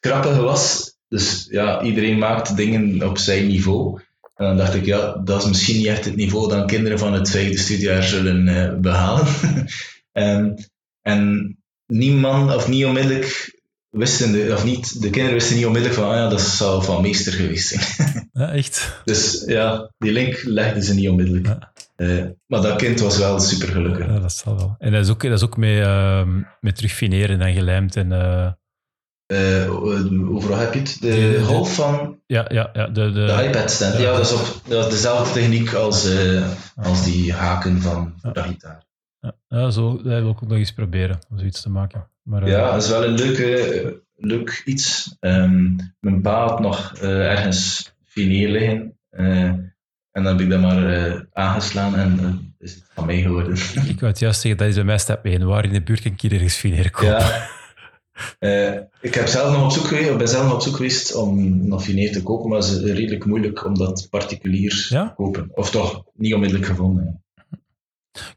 het 0.00 0.12
grappige 0.12 0.40
was, 0.40 0.94
dus 1.08 1.46
ja, 1.50 1.82
iedereen 1.82 2.18
maakt 2.18 2.56
dingen 2.56 3.08
op 3.08 3.18
zijn 3.18 3.46
niveau. 3.46 4.00
En 4.34 4.46
dan 4.46 4.56
dacht 4.56 4.74
ik, 4.74 4.84
ja, 4.84 5.20
dat 5.24 5.42
is 5.42 5.48
misschien 5.48 5.76
niet 5.76 5.86
echt 5.86 6.04
het 6.04 6.16
niveau 6.16 6.48
dat 6.48 6.66
kinderen 6.66 6.98
van 6.98 7.12
het 7.12 7.30
vijfde 7.30 7.58
studiejaar 7.58 8.02
zullen 8.02 8.48
eh, 8.48 8.78
behalen. 8.80 9.26
Ehm, 10.12 10.50
en 11.02 11.56
niemand, 11.86 12.54
of 12.54 12.68
niet 12.68 12.84
onmiddellijk, 12.84 13.57
wisten 13.90 14.32
de, 14.32 14.50
of 14.54 14.64
niet, 14.64 15.00
de 15.02 15.10
kinderen 15.10 15.38
wisten 15.38 15.56
niet 15.56 15.66
onmiddellijk 15.66 16.00
van, 16.00 16.10
ah 16.10 16.16
ja, 16.16 16.28
dat 16.28 16.40
zou 16.40 16.84
van 16.84 17.02
meester 17.02 17.32
geweest 17.32 17.68
zijn. 17.68 18.06
Ja, 18.32 18.52
echt. 18.52 19.00
Dus 19.04 19.42
ja, 19.46 19.90
die 19.98 20.12
link 20.12 20.42
legden 20.44 20.82
ze 20.82 20.94
niet 20.94 21.08
onmiddellijk. 21.08 21.46
Ja. 21.46 21.72
Eh, 21.96 22.24
maar 22.46 22.60
dat 22.62 22.76
kind 22.76 23.00
was 23.00 23.18
wel 23.18 23.40
super 23.40 23.68
gelukkig. 23.68 24.06
Ja, 24.06 24.18
dat 24.18 24.32
zal 24.32 24.56
wel. 24.56 24.74
En 24.78 24.92
dat 24.92 25.04
is 25.04 25.10
ook, 25.10 25.22
dat 25.22 25.32
is 25.32 25.42
ook 25.42 25.56
met, 25.56 25.78
ehm, 25.84 26.42
met 26.60 26.76
terugfineren 26.76 27.40
en 27.40 27.54
gelijmd. 27.54 27.96
En, 27.96 28.12
Eh, 29.26 29.72
overal 30.30 30.58
heb 30.58 30.74
je 30.74 30.80
het. 30.80 30.96
De, 31.00 31.40
golf 31.44 31.74
van 31.74 32.20
ja, 32.26 32.46
ja, 32.48 32.70
ja, 32.72 32.86
de, 32.86 33.12
de, 33.12 33.12
de 33.12 33.44
iPad 33.48 33.70
stand. 33.70 33.94
Ja. 33.94 34.00
Ja, 34.00 34.12
dat, 34.16 34.26
is 34.26 34.32
op, 34.32 34.60
dat 34.68 34.84
is 34.86 34.90
dezelfde 34.92 35.40
techniek 35.40 35.72
als, 35.72 36.08
als 36.76 37.04
die 37.04 37.32
haken 37.32 37.82
van 37.82 38.14
de 38.32 38.42
gitaar. 38.42 38.84
ja, 39.20 39.32
ja, 39.48 39.70
zo, 39.70 39.92
dat 39.96 40.02
wil 40.02 40.18
ik 40.18 40.26
ook 40.26 40.40
nog 40.40 40.58
eens 40.58 40.72
proberen, 40.72 41.18
om 41.30 41.38
zoiets 41.38 41.60
te 41.60 41.70
maken. 41.70 42.10
Maar, 42.28 42.42
eh, 42.42 42.48
Ja, 42.48 42.72
dat 42.72 42.82
is 42.82 42.88
wel 42.90 43.04
een 43.04 43.14
leuke, 43.14 44.02
leuk 44.16 44.62
iets. 44.64 45.16
Ehm, 45.20 45.76
mijn 46.00 46.20
pa 46.22 46.46
had 46.48 46.60
nog 46.60 46.94
eh, 47.00 47.30
ergens 47.30 47.92
fineer 48.04 48.48
liggen. 48.48 48.98
eh, 49.10 49.42
en 50.12 50.24
dan 50.24 50.26
heb 50.26 50.40
ik 50.40 50.50
dat 50.50 50.60
maar 50.60 50.92
eh, 50.94 51.20
aangeslaan 51.32 51.94
en 51.96 52.18
eh, 52.20 52.28
is 52.58 52.74
het 52.74 52.84
van 52.94 53.06
mij 53.06 53.20
geworden. 53.20 53.52
Ik 53.86 54.00
wou 54.00 54.06
het 54.12 54.18
juist 54.18 54.40
zeggen, 54.40 54.60
dat 54.60 54.68
is 54.68 54.74
bij 54.74 54.84
mij 54.84 54.98
stap 54.98 55.24
1. 55.24 55.46
Waar 55.46 55.64
in 55.64 55.72
de 55.72 55.82
buurt 55.82 56.02
kan 56.02 56.12
ik 56.12 56.20
hier 56.20 56.32
ergens 56.32 56.60
kopen? 56.90 57.06
Ja. 57.08 57.48
Eh, 58.38 58.74
ik 59.00 59.14
heb 59.14 59.26
zelf 59.26 59.52
nog 59.52 59.64
op 59.64 59.70
zoek 59.70 59.84
geweest, 59.86 60.10
ik 60.10 60.18
ben 60.18 60.28
zelf 60.28 60.44
nog 60.44 60.54
op 60.54 60.60
zoek 60.60 60.76
geweest 60.76 61.14
om 61.14 61.66
nog 61.68 61.82
fineer 61.84 62.12
te 62.12 62.22
kopen, 62.22 62.48
maar 62.50 62.58
het 62.58 62.68
is 62.68 62.80
redelijk 62.92 63.24
moeilijk 63.24 63.64
om 63.64 63.74
dat 63.74 64.06
particulier 64.10 64.86
Ja? 64.88 65.08
te 65.08 65.14
kopen. 65.14 65.48
Of 65.54 65.70
toch 65.70 66.04
niet 66.14 66.34
onmiddellijk 66.34 66.66
gevonden. 66.68 67.22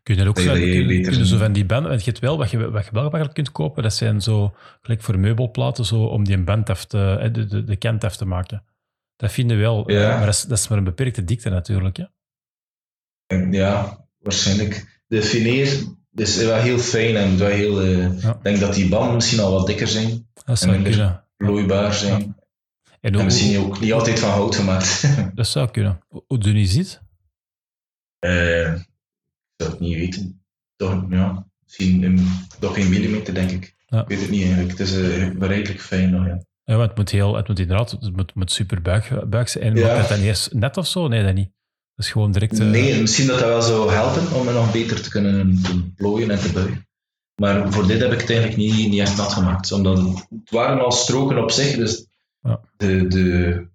Kun 0.04 0.16
je 0.16 0.28
ook 0.28 0.36
Dat 0.36 0.44
kun- 0.46 0.88
kun 1.02 1.18
je 1.18 1.26
zo 1.26 1.38
van 1.38 1.54
die 1.54 1.66
banden, 1.66 1.90
want 1.90 2.04
je 2.04 2.10
hebt 2.10 2.22
wel, 2.24 2.38
wat 2.38 2.52
je, 2.52 2.72
wat 2.72 2.86
je 2.86 2.92
wel 2.92 3.02
makkelijk 3.04 3.34
kunt 3.34 3.52
kopen, 3.52 3.84
dat 3.84 3.94
zijn 3.94 4.22
zo, 4.22 4.54
gelijk 4.82 5.02
voor 5.02 5.20
meubelplaten, 5.20 5.86
zo, 5.86 6.04
om 6.04 6.24
die 6.24 6.36
een 6.36 6.46
band 6.46 6.70
af 6.70 6.86
te, 6.86 7.30
de, 7.32 7.46
de, 7.46 7.64
de 7.64 7.76
kant 7.76 8.04
af 8.04 8.18
te 8.18 8.26
maken. 8.26 8.64
Dat 9.16 9.32
vinden 9.32 9.58
we 9.58 9.62
wel, 9.64 9.92
Ja. 9.92 10.02
eh, 10.12 10.16
maar 10.18 10.26
dat 10.26 10.34
is, 10.36 10.42
dat 10.42 10.58
is 10.58 10.68
maar 10.68 10.78
een 10.78 10.84
beperkte 10.84 11.24
dikte 11.24 11.50
natuurlijk. 11.50 11.98
Hè? 11.98 12.04
En 13.28 13.52
ja, 13.52 14.06
waarschijnlijk. 14.20 15.02
De 15.08 15.22
fineer 15.22 15.84
is 16.14 16.38
wel 16.38 16.56
heel 16.56 16.78
fijn 16.78 17.16
en 17.16 17.38
wel 17.38 17.48
heel. 17.50 17.82
eh, 17.82 18.22
Ja. 18.22 18.30
Ik 18.36 18.44
denk 18.44 18.60
dat 18.60 18.74
die 18.74 18.90
banden 18.90 19.14
misschien 19.16 19.40
al 19.40 19.52
wat 19.52 19.68
dikker 19.68 19.88
zijn, 19.88 20.28
Dat 20.46 20.60
zou 20.60 20.72
minder 20.72 20.92
kunnen. 20.92 21.26
vloeibaar 21.38 21.94
zijn. 21.94 22.22
En 22.22 22.36
En 23.02 23.14
hoe, 23.14 23.24
misschien 23.24 23.60
ook 23.60 23.80
niet 23.80 23.94
altijd 23.94 24.20
van 24.20 24.30
hout 24.30 24.56
gemaakt. 24.56 25.08
dat 25.36 25.48
zou 25.48 25.72
kunnen. 25.72 26.00
Hoe- 26.28 26.40
dun 26.40 26.56
is 26.56 26.74
dit? 26.74 27.02
Eh, 28.20 28.74
zou 29.62 29.72
het 29.72 29.80
niet 29.80 29.96
weten. 29.98 30.42
Toch, 30.76 31.06
ja, 31.10 31.46
misschien 31.64 32.04
een, 32.04 32.28
toch 32.60 32.74
geen 32.74 32.90
millimeter, 32.90 33.34
denk 33.34 33.52
ik. 33.52 33.76
Ja. 33.88 34.02
Ik 34.02 34.08
weet 34.08 34.22
het 34.22 34.30
niet 34.30 34.42
eigenlijk. 34.44 34.72
Het 34.72 34.80
is 34.80 34.96
eh, 34.96 35.32
redelijk 35.40 35.82
fijn 35.82 36.10
nog, 36.12 36.26
ja. 36.26 36.42
Ja, 36.64 36.76
want 36.76 36.90
het 36.90 36.98
moet, 36.98 37.10
heel, 37.10 37.36
het 37.36 37.48
moet 37.48 37.60
inderdaad 37.60 37.92
het 37.92 38.16
moet, 38.16 38.36
moet 38.36 38.52
super 38.52 38.82
buig, 38.82 39.28
buig 39.30 39.50
zijn. 39.50 39.64
En 39.64 39.76
Ja. 39.76 39.98
dat 39.98 40.10
dan 40.10 40.20
eerst 40.20 40.54
net 40.54 40.78
of 40.78 40.88
zo? 40.88 41.08
Nee, 41.08 41.24
dat 41.24 41.34
niet. 41.34 41.50
Dat 41.96 42.06
is 42.06 42.12
gewoon 42.12 42.32
direct... 42.32 42.60
eh, 42.60 42.66
Nee, 42.68 43.02
misschien 43.02 43.28
dat 43.28 43.40
dat 43.40 43.48
wel 43.48 43.62
zou 43.62 43.92
helpen 43.92 44.34
om 44.40 44.46
me 44.46 44.52
nog 44.54 44.72
beter 44.72 45.02
te 45.02 45.10
kunnen 45.10 45.62
te 45.64 45.92
plooien 45.96 46.32
en 46.32 46.40
te 46.40 46.52
buigen. 46.52 46.88
Maar 47.36 47.72
voor 47.74 47.88
dit 47.88 48.00
heb 48.00 48.12
ik 48.12 48.20
het 48.22 48.30
eigenlijk 48.30 48.58
niet, 48.60 48.90
niet 48.90 49.00
echt 49.00 49.18
nat 49.18 49.34
gemaakt. 49.34 49.72
Omdat 49.72 49.98
het 49.98 50.50
waren 50.50 50.84
al 50.84 50.92
stroken 50.92 51.38
op 51.44 51.52
zich, 51.52 51.76
dus 51.76 52.06
Ja. 52.42 52.60
de, 52.78 53.08
de, 53.08 53.66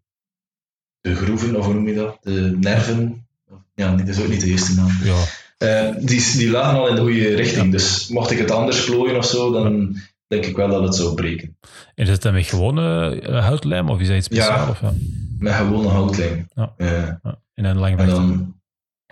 de 1.00 1.14
groeven, 1.14 1.56
of 1.56 1.64
hoe 1.64 1.74
noem 1.74 1.88
je 1.88 1.94
dat? 1.94 2.18
De 2.22 2.56
nerven, 2.60 3.26
ja, 3.74 3.94
dat 3.96 4.08
is 4.08 4.20
ook 4.20 4.28
niet 4.28 4.40
de 4.40 4.46
eerste 4.50 4.74
naam. 4.74 4.90
Ja, 5.02 5.24
Eh, 5.56 5.90
die, 5.98 6.36
die 6.36 6.50
lagen 6.50 6.78
al 6.78 6.88
in 6.88 6.94
de 6.94 7.00
goede 7.00 7.34
richting. 7.34 7.72
Dus 7.72 8.08
mocht 8.08 8.30
ik 8.30 8.38
het 8.38 8.50
anders 8.50 8.84
plooien 8.84 9.16
of 9.16 9.24
zo, 9.26 9.52
dan 9.52 9.96
denk 10.26 10.44
ik 10.46 10.56
wel 10.56 10.68
dat 10.68 10.82
het 10.82 10.94
zou 10.94 11.14
breken. 11.14 11.56
En 11.94 12.04
is 12.04 12.08
het 12.08 12.22
dan 12.22 12.32
met 12.32 12.46
gewone 12.46 13.10
eh, 13.20 13.46
houtlijm 13.46 13.90
of 13.90 14.00
is 14.00 14.08
dat 14.08 14.16
iets 14.16 14.28
Ja. 14.30 14.42
speciaals? 14.44 14.70
Of, 14.70 14.80
ja. 14.80 14.92
Met 15.38 15.54
gewone 15.54 15.88
houtlijm. 15.88 16.46
Ja. 16.54 16.74
Eh, 16.76 17.02
Ja. 17.22 17.38
En 17.54 17.64
dan 17.64 17.78
lang 17.78 17.98
en 17.98 18.06
dan, 18.06 18.54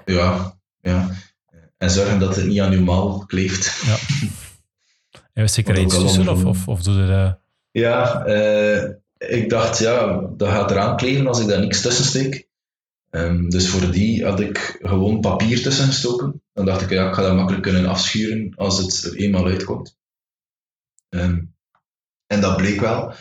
ja, 0.05 0.57
ja. 0.81 1.11
En 1.79 1.91
zorgen 1.91 2.19
dat 2.19 2.37
het 2.37 2.47
niet 2.47 2.61
aan 2.61 2.73
uw 2.73 2.85
maal 2.85 3.25
kleeft. 3.27 3.83
Ja. 3.87 3.97
En 5.33 5.43
we 5.43 5.49
zeker 5.49 5.79
iets 5.79 5.99
tussen 5.99 6.29
of, 6.29 6.45
of, 6.45 6.69
of 6.69 6.83
doe 6.83 6.95
je 6.95 7.07
dat... 7.07 7.39
Ja, 7.71 8.25
ik 9.19 9.49
dacht, 9.51 9.79
ja, 9.79 10.21
dat 10.37 10.49
gaat 10.49 10.71
eraan 10.71 10.97
kleven 10.97 11.27
als 11.27 11.41
ik 11.41 11.49
daar 11.49 11.61
niks 11.61 11.81
tussen 11.81 12.05
steek. 12.05 12.49
Ehm, 13.15 13.49
dus 13.49 13.69
voor 13.69 13.91
die 13.91 14.25
had 14.25 14.41
ik 14.41 14.79
gewoon 14.83 15.21
papier 15.21 15.63
tussen 15.63 15.87
gestoken. 15.87 16.43
Dan 16.53 16.65
dacht 16.65 16.83
ik, 16.83 16.91
ja, 16.91 17.09
ik 17.09 17.15
ga 17.15 17.23
dat 17.23 17.35
makkelijk 17.35 17.63
kunnen 17.63 17.87
afschuren 17.87 18.53
als 18.57 18.79
het 18.79 19.03
er 19.05 19.17
eenmaal 19.19 19.47
uitkomt. 19.47 19.99
Ehm, 21.09 21.43
en 22.27 22.41
dat 22.41 22.57
bleek 22.57 22.81
wel. 22.81 23.13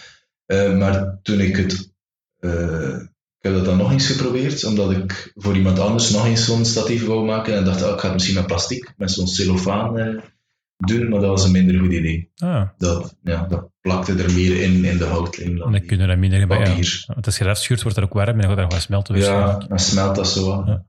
Eh, 0.45 0.77
maar 0.77 1.19
toen 1.21 1.39
ik 1.39 1.55
het... 1.55 1.91
eh, 2.39 2.95
ik 3.39 3.49
heb 3.49 3.53
dat 3.53 3.65
dan 3.65 3.77
nog 3.77 3.91
eens 3.91 4.07
geprobeerd, 4.07 4.63
omdat 4.63 4.91
ik 4.91 5.31
voor 5.35 5.55
iemand 5.55 5.79
anders 5.79 6.09
nog 6.09 6.25
eens 6.25 6.45
zo'n 6.45 6.65
statief 6.65 7.05
wou 7.05 7.25
maken. 7.25 7.55
En 7.55 7.65
dacht, 7.65 7.81
ah, 7.81 7.93
ik 7.93 7.99
ga 7.99 8.03
het 8.05 8.13
misschien 8.13 8.35
met 8.35 8.47
plastic, 8.47 8.93
met 8.97 9.11
zo'n 9.11 9.27
cellofaan 9.27 9.97
eh, 9.97 10.21
doen, 10.77 11.09
maar 11.09 11.19
dat 11.19 11.29
was 11.29 11.43
een 11.45 11.51
minder 11.51 11.79
goed 11.79 11.91
idee. 11.91 12.31
Ah, 12.37 12.69
Dat, 12.77 13.15
ja, 13.23 13.45
dat 13.47 13.71
plakte 13.83 14.23
er 14.23 14.33
meer 14.33 14.61
in, 14.61 14.85
in 14.85 14.97
de 14.97 15.05
houtlijm 15.05 15.49
en 15.49 15.57
dan 15.57 15.71
dan 15.71 15.79
die 15.79 15.87
kun 15.89 15.99
je 15.99 16.07
dat 16.07 16.17
minder 16.17 16.47
bij... 16.47 16.59
Ja. 16.59 16.63
papier. 16.63 17.03
Want 17.07 17.25
als 17.25 17.37
je 17.37 17.43
dat 17.43 17.67
wordt 17.67 17.95
dat 17.95 18.03
ook 18.03 18.13
warm 18.13 18.39
en 18.39 18.47
dan 18.47 18.47
gaat 18.47 18.55
dat 18.55 18.65
nog 18.65 18.73
wat 18.73 18.81
smelten. 18.81 19.15
Ja, 19.15 19.21
waarschijnlijk. 19.21 19.69
dan 19.69 19.79
smelt 19.79 20.15
dat 20.15 20.27
zo 20.27 20.51
aan. 20.53 20.65
Ja. 20.65 20.85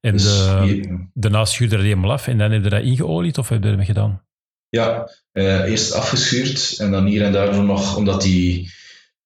En 0.00 0.12
Dus 0.12 0.22
de, 0.22 1.08
daarna 1.14 1.44
schuur 1.44 1.68
je 1.68 1.76
dat 1.76 1.84
helemaal 1.84 2.12
af 2.12 2.26
en 2.26 2.38
dan 2.38 2.50
heb 2.50 2.62
je 2.62 2.70
dat 2.70 2.82
ingeolied 2.82 3.38
of 3.38 3.48
heb 3.48 3.62
je 3.62 3.70
ermee 3.70 3.86
gedaan? 3.86 4.20
ja, 4.68 5.10
eh, 5.32 5.70
eerst 5.70 5.92
afgeschuurd 5.92 6.74
en 6.78 6.90
dan 6.90 7.06
hier 7.06 7.22
en 7.22 7.32
daar 7.32 7.64
nog, 7.64 7.96
omdat 7.96 8.22
die 8.22 8.70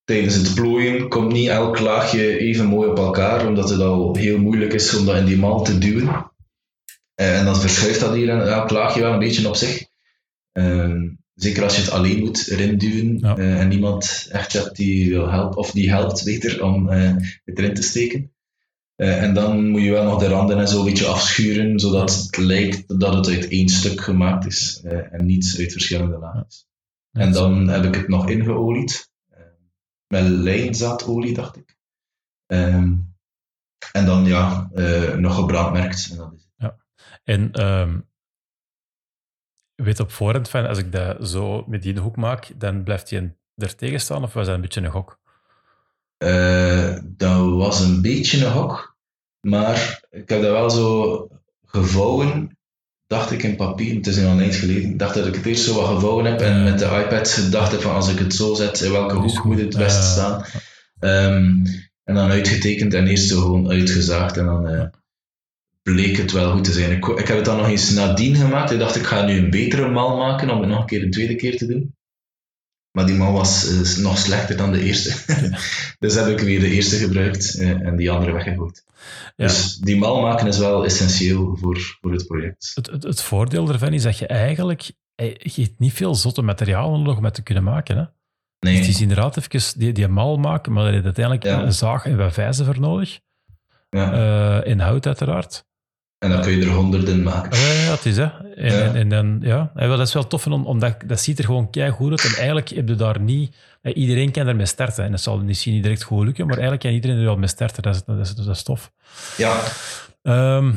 tijdens 0.05 0.35
het 0.35 0.55
plooien 0.55 1.09
komt 1.09 1.33
niet 1.33 1.49
elk 1.49 1.79
laagje 1.79 2.39
even 2.39 2.67
mooi 2.67 2.89
op 2.89 2.99
elkaar, 2.99 3.47
omdat 3.47 3.71
het 3.71 3.81
al 3.81 4.17
heel 4.17 4.39
moeilijk 4.39 4.73
is 4.73 4.97
om 4.97 5.07
dat 5.07 5.17
in 5.17 5.25
die 5.25 5.39
mal 5.39 5.65
te 5.65 5.79
duwen. 5.79 6.31
Eh, 7.15 7.39
en 7.39 7.45
dan 7.45 7.57
verschuift 7.57 8.01
dat 8.01 8.15
hier 8.15 8.29
en 8.29 8.53
elk 8.53 8.71
laagje 8.71 9.01
wel 9.01 9.13
een 9.13 9.19
beetje 9.19 9.49
op 9.49 9.57
zich. 9.57 9.85
Ehm, 10.53 11.09
zeker 11.43 11.63
als 11.63 11.77
je 11.77 11.83
het 11.83 11.91
alleen 11.91 12.19
moet 12.21 12.47
erin 12.49 12.79
duwen 12.79 13.19
Ja. 13.19 13.37
eh, 13.37 13.61
en 13.61 13.69
niemand 13.69 14.29
echt 14.31 14.53
hebt 14.53 14.77
die 14.77 15.09
wil 15.09 15.31
helpen, 15.31 15.59
of 15.59 15.71
die 15.71 15.91
helpt 15.91 16.25
beter 16.25 16.65
om 16.65 16.89
eh, 16.89 17.17
het 17.45 17.59
erin 17.59 17.75
te 17.75 17.83
steken. 17.83 18.33
Eh, 18.97 19.23
en 19.23 19.35
dan 19.35 19.69
moet 19.69 19.83
je 19.83 19.91
wel 19.91 20.05
nog 20.05 20.19
de 20.21 20.29
randen 20.29 20.59
en 20.59 20.69
zo 20.69 20.79
een 20.79 20.85
beetje 20.85 21.07
afschuren, 21.07 21.79
zodat 21.79 22.15
het 22.15 22.37
lijkt 22.37 23.01
dat 23.01 23.15
het 23.15 23.29
uit 23.29 23.49
één 23.49 23.69
stuk 23.69 24.01
gemaakt 24.01 24.47
is 24.47 24.81
en 25.11 25.27
niet 25.27 25.55
uit 25.59 25.73
verschillende 25.73 26.19
laagjes. 26.19 26.67
En 27.13 27.33
dan 27.33 27.69
heb 27.69 27.85
ik 27.85 27.95
het 27.95 28.09
nog 28.09 28.29
ingeolied. 28.29 29.09
met 30.07 30.29
lijnzaadolie, 30.29 31.35
dacht 31.35 31.57
ik. 31.57 31.77
Ehm, 32.47 32.95
en 33.93 34.05
dan 34.07 34.25
ja, 34.25 34.71
eh, 34.75 35.15
nog 35.15 35.35
gebrandmerkt. 35.35 36.09
En 36.11 36.17
dat 36.17 36.33
is 36.33 36.49
het. 36.57 36.75
En 37.25 37.53
ehm, 37.53 37.93
je 37.95 38.10
weet 39.83 40.01
op 40.01 40.13
voorhand 40.13 40.49
van, 40.49 40.67
als 40.67 40.79
ik 40.79 40.93
dat 40.93 41.29
zo 41.29 41.65
met 41.67 41.83
die 41.83 41.99
hoek 41.99 42.17
maak, 42.17 42.51
dan 42.57 42.83
blijft 42.83 43.11
hij 43.11 43.35
er 43.57 43.77
tegen 43.77 44.01
staan 44.01 44.23
of 44.23 44.33
was 44.33 44.47
dat 44.47 44.55
een 44.55 44.61
beetje 44.61 44.81
een 44.81 44.91
gok? 44.91 45.19
Eh, 46.17 46.97
dat 47.03 47.51
was 47.51 47.81
een 47.81 48.03
beetje 48.03 48.45
een 48.47 48.53
hok. 48.53 48.97
Maar 49.41 50.01
ik 50.11 50.29
heb 50.29 50.43
dat 50.43 50.51
wel 50.51 50.71
zo 50.71 51.29
gevouwen, 51.65 52.59
dacht 53.07 53.31
ik 53.31 53.43
in 53.43 53.57
papier. 53.57 53.95
Het 53.95 54.07
is 54.07 54.25
al 54.25 54.31
een 54.31 54.41
eind 54.41 54.55
geleden. 54.55 54.97
Dacht 54.97 55.15
dat 55.15 55.27
ik 55.27 55.35
het 55.35 55.47
eerst 55.47 55.65
zo 55.65 55.75
wat 55.75 55.95
gevouwen 55.95 56.25
heb 56.25 56.41
en 56.41 56.65
met 56.65 56.79
de 56.79 56.85
iPad 56.85 57.29
gedacht 57.29 57.73
heb 57.73 57.81
van 57.81 57.95
als 57.95 58.09
ik 58.09 58.19
het 58.19 58.35
zo 58.35 58.55
zet, 58.55 58.81
in 58.81 58.93
welke 58.93 59.25
Is 59.25 59.35
hoek 59.35 59.45
moet 59.45 59.59
het 59.59 59.77
best 59.77 60.05
staan. 60.05 60.45
Ehm, 60.99 61.65
en 62.05 62.15
dan 62.15 62.31
uitgetekend 62.31 62.95
en 62.95 63.07
eerst 63.07 63.29
zo 63.29 63.41
gewoon 63.41 63.71
uitgezaagd 63.71 64.37
en 64.37 64.45
dan 64.45 64.69
eh, 64.69 64.87
bleek 65.83 66.17
het 66.17 66.33
wel 66.33 66.53
goed 66.53 66.65
te 66.65 66.73
zijn. 66.73 66.91
Ik, 66.93 67.07
ik 67.07 67.27
heb 67.27 67.37
het 67.37 67.45
dan 67.45 67.57
nog 67.57 67.69
eens 67.69 67.91
nadien 67.91 68.37
gemaakt. 68.37 68.71
Ik 68.71 68.79
dacht 68.79 68.97
ik 68.97 69.05
ga 69.07 69.25
nu 69.25 69.39
een 69.39 69.51
betere 69.51 69.89
mal 69.89 70.17
maken 70.17 70.51
om 70.51 70.61
het 70.61 70.69
nog 70.69 70.81
een 70.81 70.87
keer 70.87 71.03
een 71.03 71.11
tweede 71.11 71.35
keer 71.35 71.57
te 71.57 71.67
doen. 71.67 71.95
Maar 72.91 73.07
die 73.07 73.17
mal 73.17 73.33
was 73.33 73.67
eh, 73.69 74.03
nog 74.03 74.19
slechter 74.19 74.57
dan 74.57 74.73
de 74.73 74.83
eerste. 74.83 75.15
dus 75.99 76.15
heb 76.15 76.27
ik 76.27 76.41
weer 76.41 76.61
de 76.61 76.71
eerste 76.71 76.97
gebruikt 76.97 77.59
eh, 77.59 77.69
en 77.71 77.97
die 77.97 78.11
andere 78.11 78.33
weggegooid. 78.33 78.85
Ja. 79.37 79.47
Dus 79.47 79.77
die 79.77 79.97
mal 79.97 80.21
maken 80.21 80.47
is 80.47 80.59
wel 80.59 80.85
essentieel 80.85 81.57
voor, 81.61 81.99
voor 82.01 82.13
het 82.13 82.27
project. 82.27 82.71
Het, 82.75 82.87
het, 82.87 83.03
het 83.03 83.23
voordeel 83.23 83.69
ervan 83.69 83.93
is 83.93 84.03
dat 84.03 84.19
je 84.19 84.27
eigenlijk 84.27 84.91
eh, 85.15 85.35
je 85.39 85.63
hebt 85.63 85.79
niet 85.79 85.93
veel 85.93 86.15
zotte 86.15 86.43
materialen 86.43 86.99
nodig 87.03 87.17
om 87.19 87.25
het 87.25 87.35
te 87.35 87.43
kunnen 87.43 87.65
maken. 87.65 87.97
Hè? 87.97 88.05
Nee, 88.61 88.77
Dus 88.77 88.87
het 88.87 88.95
is 88.95 89.01
inderdaad 89.03 89.37
even 89.37 89.79
die, 89.81 89.93
die 89.93 90.09
mal 90.09 90.37
maken, 90.37 90.73
maar 90.73 90.95
je 90.95 91.03
uiteindelijk 91.03 91.45
Ja. 91.45 91.63
een 91.63 91.73
zaag 91.73 92.05
en 92.05 92.17
wat 92.17 92.33
vijzen 92.33 92.65
voor 92.65 92.81
nodig. 92.81 93.21
ja. 93.91 94.65
In 94.65 94.81
hout 94.81 95.07
uiteraard. 95.07 95.69
En 96.21 96.31
dan 96.31 96.41
kun 96.43 96.53
je 96.53 96.63
er 96.65 96.71
honderden 96.73 97.23
maken. 97.23 97.53
Ah, 97.53 97.59
Ja, 97.59 97.73
ja, 97.73 97.91
het 97.91 98.07
is 98.07 98.17
hè. 98.17 98.25
En, 98.55 98.73
Ja. 98.73 98.81
en, 98.81 98.95
en 98.95 99.09
dan, 99.09 99.39
ja, 99.43 99.71
en 99.75 99.89
wel, 99.89 99.97
dat 99.97 100.07
is 100.07 100.13
wel 100.15 100.27
tof, 100.27 100.47
om- 100.47 100.67
omdat 100.67 100.97
dat 101.07 101.21
ziet 101.21 101.39
er 101.39 101.45
gewoon 101.45 101.71
kei 101.71 101.91
goed 101.91 102.11
uit. 102.11 102.25
En 102.25 102.37
eigenlijk 102.37 102.69
heb 102.69 102.89
je 102.89 102.95
daar 102.95 103.21
niet... 103.21 103.57
eh, 103.83 103.97
Iedereen 103.97 104.31
kan 104.31 104.47
ermee 104.47 104.67
starten. 104.67 105.05
En 105.05 105.11
dat 105.11 105.21
zal 105.21 105.39
misschien 105.39 105.73
niet 105.73 105.83
direct 105.83 106.03
goed 106.03 106.25
lukken, 106.25 106.45
maar 106.45 106.55
eigenlijk 106.55 106.83
kan 106.85 106.93
iedereen 106.93 107.17
er 107.19 107.25
wel 107.25 107.37
mee 107.37 107.49
starten. 107.49 107.83
Dat 107.83 107.95
is, 107.95 108.05
dat 108.05 108.19
is, 108.19 108.35
dat 108.35 108.57
is 108.57 108.63
tof. 108.63 108.91
Ja, 109.37 109.63
Ehm, 110.23 110.73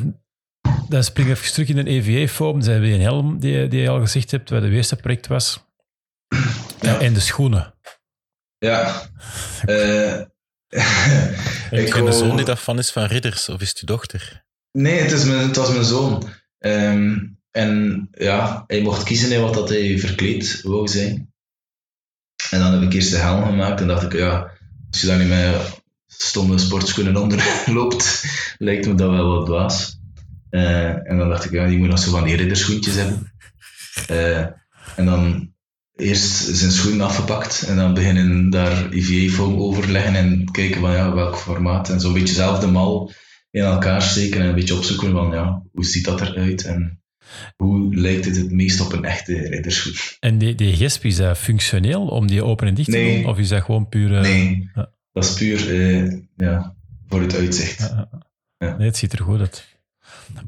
dan 0.90 1.04
spring 1.04 1.30
ik 1.30 1.36
even 1.38 1.52
terug 1.54 1.68
in 1.70 1.78
een 1.78 1.88
EVA-foam. 1.88 2.54
Dat 2.56 2.66
zijn 2.66 2.82
weer 2.82 2.94
een 2.96 3.02
helm 3.02 3.40
die, 3.40 3.68
die 3.68 3.82
je 3.82 3.90
al 3.90 4.00
gezegd 4.00 4.32
hebt, 4.32 4.50
wat 4.50 4.62
het 4.62 4.72
eerste 4.72 4.96
project 4.96 5.28
was. 5.28 5.66
Ja. 6.82 7.00
En 7.00 7.14
de 7.14 7.20
schoenen. 7.20 7.74
ja. 8.58 9.02
Eh, 9.66 10.22
Heb 11.70 11.80
ik 11.80 11.88
je 11.88 11.94
een 11.96 12.04
wou- 12.04 12.12
zoon 12.18 12.36
die 12.36 12.46
dat 12.46 12.60
fan 12.60 12.78
is 12.78 12.92
van 12.92 13.04
ridders, 13.04 13.50
of 13.50 13.62
is 13.62 13.70
het 13.70 13.80
je 13.80 13.86
dochter? 13.86 14.44
Nee, 14.74 15.00
het, 15.00 15.12
is 15.12 15.26
mijn, 15.26 15.48
het 15.48 15.56
was 15.56 15.72
mijn 15.72 15.84
zoon. 15.84 16.30
Ehm, 16.60 17.18
en 17.52 18.08
ja, 18.12 18.64
hij 18.68 18.82
mocht 18.82 19.04
kiezen 19.04 19.32
in 19.32 19.42
wat 19.42 19.54
dat 19.54 19.70
hij 19.70 20.00
verkleed 20.00 20.62
wou 20.64 20.88
zijn. 20.88 21.34
En 22.50 22.60
dan 22.60 22.72
heb 22.74 22.82
ik 22.82 22.94
eerst 22.94 23.12
de 23.12 23.18
helm 23.18 23.44
gemaakt 23.44 23.82
en 23.82 23.88
dacht 23.88 24.04
ik, 24.04 24.14
ja, 24.14 24.52
als 24.92 25.02
je 25.02 25.08
daar 25.08 25.18
niet 25.18 25.28
met 25.28 25.82
stomme 26.08 26.58
sportschoenen 26.58 27.16
onder 27.16 27.64
loopt, 27.66 28.24
lijkt 28.58 28.88
me 28.88 28.96
dat 28.96 29.10
wel 29.10 29.36
wat 29.36 29.46
dwaas. 29.46 30.00
Eh, 30.50 31.10
en 31.10 31.18
dan 31.18 31.30
dacht 31.30 31.46
ik, 31.46 31.52
ja, 31.52 31.68
die 31.68 31.78
moet 31.78 31.90
nog 31.90 32.00
zo 32.00 32.12
van 32.12 32.24
die 32.24 32.36
ridderschoentjes 32.36 32.96
hebben. 32.96 33.34
Eh, 34.08 34.46
en 34.96 35.06
dan 35.06 35.52
eerst 35.96 36.56
zijn 36.56 36.72
schoenen 36.72 37.06
afgepakt 37.06 37.64
en 37.68 37.76
dan 37.76 37.94
beginnen 37.94 38.50
daar 38.50 38.94
IVA-foam 38.94 39.60
over 39.60 39.90
leggen 39.90 40.16
en 40.16 40.52
kijken 40.52 40.82
van 40.82 40.92
ja, 40.92 41.14
welk 41.14 41.38
formaat. 41.38 41.90
En 41.90 42.00
zo'n 42.00 42.14
beetje 42.14 42.36
zelf 42.36 42.60
de 42.60 42.68
mal 42.68 43.12
in 43.54 43.62
elkaar 43.64 44.02
steken 44.02 44.42
en 44.42 44.48
een 44.48 44.56
beetje 44.56 44.76
opzoeken 44.76 45.12
van 45.12 45.32
ja, 45.32 45.64
hoe 45.72 45.86
ziet 45.86 46.06
dat 46.06 46.22
eruit 46.22 46.66
en 46.66 47.02
hoe 47.56 47.96
lijkt 47.96 48.26
het 48.26 48.36
het 48.38 48.52
meest 48.52 48.82
op 48.82 48.94
een 48.94 49.04
echte 49.06 49.34
ridderschoen. 49.50 49.94
En 50.20 50.38
die, 50.38 50.56
die 50.56 50.76
gesp, 50.76 51.04
is 51.06 51.16
dat 51.16 51.38
functioneel 51.38 52.08
om 52.08 52.28
die 52.28 52.44
open 52.44 52.68
en 52.68 52.74
dicht 52.74 52.92
te 52.92 52.98
Nee. 52.98 53.22
doen? 53.22 53.32
Of 53.32 53.38
is 53.38 53.50
dat 53.50 53.64
gewoon 53.64 53.90
puur... 53.90 54.16
eh, 54.16 54.22
Nee, 54.22 54.70
ja. 54.76 54.92
dat 55.12 55.24
is 55.24 55.34
puur 55.34 55.70
eh, 55.82 56.20
ja, 56.36 56.76
voor 57.08 57.22
het 57.22 57.36
uitzicht. 57.36 57.80
Ja. 58.58 58.78
Nee, 58.78 58.88
het 58.88 58.98
ziet 58.98 59.14
er 59.14 59.24
goed 59.24 59.40
uit. 59.40 59.78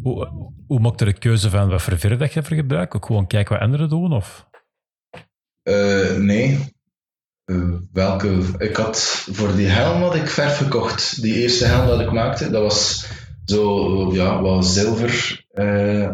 Hoe, 0.01 0.29
hoe 0.67 0.79
maakt 0.79 0.99
er 1.01 1.05
de 1.07 1.13
keuze 1.19 1.49
van 1.49 1.69
wat 1.69 1.81
voor 1.81 1.99
verf 1.99 2.17
dat 2.19 2.33
je 2.33 2.43
voor 2.43 2.55
gebruikt? 2.55 2.95
Ook 2.95 3.05
gewoon 3.05 3.27
kijken 3.27 3.53
wat 3.53 3.63
anderen 3.63 3.89
doen? 3.89 4.13
Of? 4.13 4.47
Eh, 5.61 6.15
nee. 6.17 6.59
Eh, 7.45 7.69
welke? 7.93 8.37
Ik 8.57 8.75
had 8.75 9.25
voor 9.31 9.55
die 9.55 9.67
helm 9.67 10.01
had 10.01 10.15
ik 10.15 10.27
verf 10.29 10.57
gekocht. 10.57 11.21
Die 11.21 11.33
eerste 11.41 11.65
helm 11.65 11.87
dat 11.87 11.99
ik 11.99 12.11
maakte, 12.11 12.49
dat 12.49 12.61
was 12.61 13.05
zo, 13.45 14.13
ja, 14.13 14.41
wat 14.41 14.65
zilver. 14.65 15.45
eh 15.53 16.09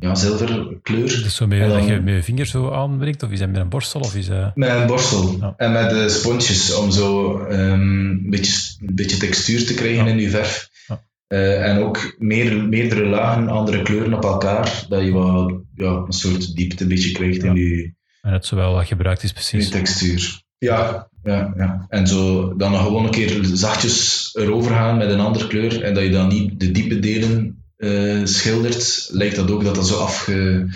ja, 0.00 0.14
zilverkleur. 0.14 1.06
Dus 1.06 1.36
zo 1.36 1.46
met, 1.46 1.60
En 1.60 1.68
dan- 1.68 1.78
dat 1.78 1.86
je 1.88 2.00
met 2.00 2.14
je 2.14 2.22
vinger 2.22 2.46
zo 2.46 2.70
aanbrengt? 2.70 3.22
Of 3.22 3.30
is 3.30 3.38
dat 3.38 3.48
met 3.48 3.60
een 3.60 3.68
borstel? 3.68 4.00
Of 4.00 4.14
is 4.16 4.26
dat... 4.26 4.56
Met 4.56 4.68
een 4.70 4.86
borstel 4.86 5.36
Ja. 5.40 5.54
en 5.56 5.72
met 5.72 5.90
de 5.90 6.08
sponsjes 6.08 6.74
om 6.74 6.90
zo 6.90 7.38
ehm, 7.38 7.80
een, 7.80 8.26
beetje, 8.30 8.76
een 8.86 8.94
beetje 8.94 9.16
textuur 9.16 9.66
te 9.66 9.74
krijgen 9.74 10.04
Ja. 10.04 10.10
in 10.10 10.18
je 10.18 10.30
verf. 10.30 10.70
Ja. 10.88 11.02
Eh, 11.26 11.68
en 11.70 11.78
ook 11.78 12.14
meer, 12.18 12.64
meerdere 12.68 13.04
lagen, 13.06 13.48
andere 13.48 13.82
kleuren 13.82 14.14
op 14.14 14.24
elkaar, 14.24 14.84
dat 14.88 15.04
je 15.04 15.12
wat, 15.12 15.54
ja, 15.74 15.86
een 16.06 16.12
soort 16.12 16.54
diepte 16.56 16.82
een 16.82 16.88
beetje 16.88 17.12
krijgt 17.12 17.42
in, 17.42 17.54
je, 17.54 17.92
En 18.24 18.32
het 18.32 18.46
zowel 18.46 18.72
wat 18.72 18.86
gebruikt 18.86 19.22
is, 19.22 19.32
precies. 19.32 19.68
textuur. 19.68 20.42
Ja, 20.58 21.08
ja, 21.22 21.52
ja. 21.56 21.86
En 21.88 22.06
zo 22.06 22.54
dan 22.56 22.74
gewoon 22.74 23.04
een 23.04 23.10
keer 23.10 23.44
zachtjes 23.44 24.30
erover 24.34 24.70
gaan 24.70 24.96
met 24.96 25.10
een 25.10 25.20
andere 25.20 25.46
kleur 25.46 25.82
en 25.82 25.94
dat 25.94 26.02
je 26.02 26.10
dan 26.10 26.28
niet 26.28 26.60
de 26.60 26.70
diepe 26.70 26.98
delen 26.98 27.64
eh, 27.76 28.24
schildert, 28.24 29.08
lijkt 29.12 29.36
dat 29.36 29.50
ook 29.50 29.64
dat 29.64 29.74
dat 29.74 29.86
zo 29.86 29.96
afge, 29.98 30.66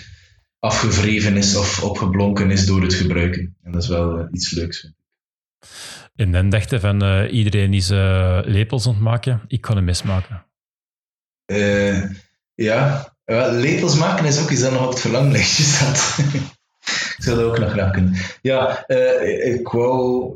afgevreven 0.59 1.36
is 1.36 1.57
of 1.57 1.82
opgeblonken 1.82 2.51
is 2.51 2.66
door 2.66 2.82
het 2.82 2.94
gebruiken. 2.94 3.57
En 3.62 3.72
dat 3.72 3.82
is 3.82 3.88
wel 3.88 4.18
eh, 4.18 4.26
iets 4.32 4.51
leuks. 4.51 4.80
vind 4.80 4.92
ik. 4.92 4.99
En 6.18 6.32
dan 6.32 6.49
dachten 6.49 6.80
van, 6.80 7.03
eh, 7.03 7.32
iedereen 7.32 7.74
is 7.74 7.90
eh, 7.90 8.38
lepels 8.44 8.86
aan 8.86 8.92
het 8.92 9.03
maken. 9.03 9.42
Ik 9.46 9.61
kan 9.61 9.76
een 9.76 9.84
mes 9.84 10.03
maken. 10.03 10.46
Eh, 11.44 12.03
ja, 12.55 13.14
lepels 13.51 13.96
maken 13.96 14.24
is 14.24 14.40
ook 14.40 14.51
iets 14.51 14.61
dat 14.61 14.72
nog 14.72 14.84
op 14.84 14.90
het 14.90 15.01
verlanglijstje 15.01 15.62
staat. 15.62 16.18
ik 17.16 17.24
zou 17.24 17.36
dat 17.36 17.45
ook 17.45 17.59
nog 17.59 17.70
graag 17.70 17.93
kunnen. 17.93 18.14
Ja, 18.43 18.84
eh, 18.86 19.55
ik 19.55 19.68
wou... 19.68 20.32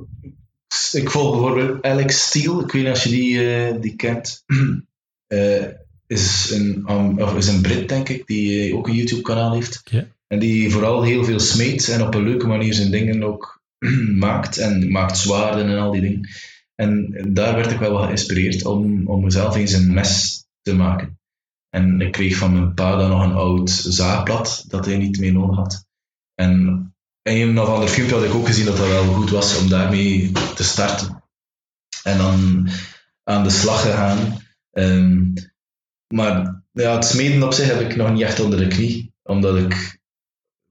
Ik 0.93 1.11
volg 1.11 1.31
bijvoorbeeld 1.31 1.83
Alex 1.83 2.27
Steele, 2.27 2.63
ik 2.63 2.73
weet 2.73 2.83
niet 2.83 2.91
als 2.91 3.03
je 3.03 3.11
die, 3.11 3.55
eh, 3.55 3.81
die 3.81 3.97
kent. 3.97 4.43
Eh, 5.27 5.65
is, 6.07 6.51
een, 6.51 6.85
um, 6.91 7.21
of 7.21 7.37
is 7.37 7.47
een 7.47 7.63
Brit, 7.63 7.89
denk 7.89 8.09
ik, 8.09 8.27
die 8.27 8.77
ook 8.77 8.89
een 8.89 8.95
YouTube-kanaal 8.95 9.55
heeft. 9.55 9.83
En 10.27 10.39
die 10.39 10.71
vooral 10.71 11.03
heel 11.03 11.25
veel 11.25 11.41
smeet 11.41 11.89
en 11.89 12.03
op 12.03 12.15
een 12.15 12.23
leuke 12.23 12.47
manier 12.47 12.75
zijn 12.75 12.91
dingen 12.91 13.23
ook 13.23 13.61
maakt. 14.27 14.59
En 14.59 14.91
maakt 14.91 15.17
zwaarden 15.17 15.67
en 15.67 15.79
al 15.79 15.93
die 15.93 16.01
dingen. 16.01 16.29
En 16.75 17.15
daar 17.29 17.55
werd 17.55 17.71
ik 17.71 17.79
wel 17.79 17.93
wat 17.93 18.05
geïnspireerd 18.05 18.65
om, 18.65 19.07
om 19.07 19.25
mezelf 19.25 19.57
eens 19.57 19.73
een 19.73 19.93
mes 19.93 20.45
te 20.63 20.75
maken. 20.75 21.19
En 21.71 22.01
ik 22.01 22.13
kreeg 22.13 22.37
van 22.37 22.53
mijn 22.53 22.75
pa 22.75 22.97
dan 22.97 23.11
nog 23.11 23.23
een 23.23 23.33
oud 23.33 23.71
zaagblad 23.71 24.65
dat 24.69 24.87
hij 24.87 24.97
niet 24.97 25.19
meer 25.19 25.33
nodig 25.33 25.57
had. 25.57 25.87
En 26.43 26.95
in 27.23 27.49
een 27.49 27.59
of 27.59 27.69
ander 27.69 27.89
filmpje 27.89 28.15
had 28.15 28.25
ik 28.25 28.35
ook 28.35 28.47
gezien 28.47 28.65
dat 28.65 28.77
dat 28.77 28.89
wel 28.89 29.05
goed 29.05 29.31
was 29.31 29.59
om 29.59 29.69
daarmee 29.69 30.33
te 30.55 30.65
starten. 30.65 31.23
En 32.03 32.19
dan 32.19 32.69
aan 33.25 33.45
de 33.45 33.51
slag 33.51 33.83
gegaan. 33.83 34.41
Ehm, 34.71 35.33
maar 36.15 36.63
ja, 36.73 36.95
het 36.95 37.05
smeden 37.05 37.43
op 37.43 37.53
zich 37.53 37.67
heb 37.67 37.81
ik 37.81 37.97
nog 37.97 38.13
niet 38.13 38.23
echt 38.23 38.41
onder 38.41 38.59
de 38.59 38.69
knie, 38.69 39.15
omdat 39.23 39.57
ik 39.57 40.01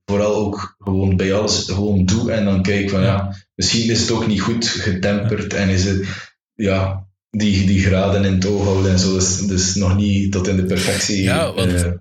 vooral 0.06 0.36
ook 0.36 0.76
gewoon 0.80 1.16
bij 1.16 1.34
alles 1.34 1.66
gewoon 1.66 2.06
doe 2.06 2.32
en 2.32 2.46
dan 2.46 2.62
kijk 2.62 2.90
van 2.90 3.02
ja, 3.02 3.36
misschien 3.56 3.90
is 3.90 4.02
het 4.02 4.12
ook 4.12 4.28
niet 4.28 4.42
goed 4.42 4.68
getemperd 4.68 5.54
en 5.54 5.70
is 5.70 5.86
het 5.86 6.08
ja, 6.54 7.08
die, 7.30 7.66
die 7.66 7.82
graden 7.82 8.26
in 8.26 8.34
het 8.34 8.46
oog 8.46 8.64
houden 8.64 8.92
en 8.92 9.00
zo, 9.00 9.14
dus, 9.14 9.38
dus 9.38 9.76
nog 9.76 9.96
niet 9.96 10.32
tot 10.32 10.48
in 10.48 10.56
de 10.56 10.66
perfectie. 10.66 11.24
Ja, 11.24 11.54
want- 11.54 12.00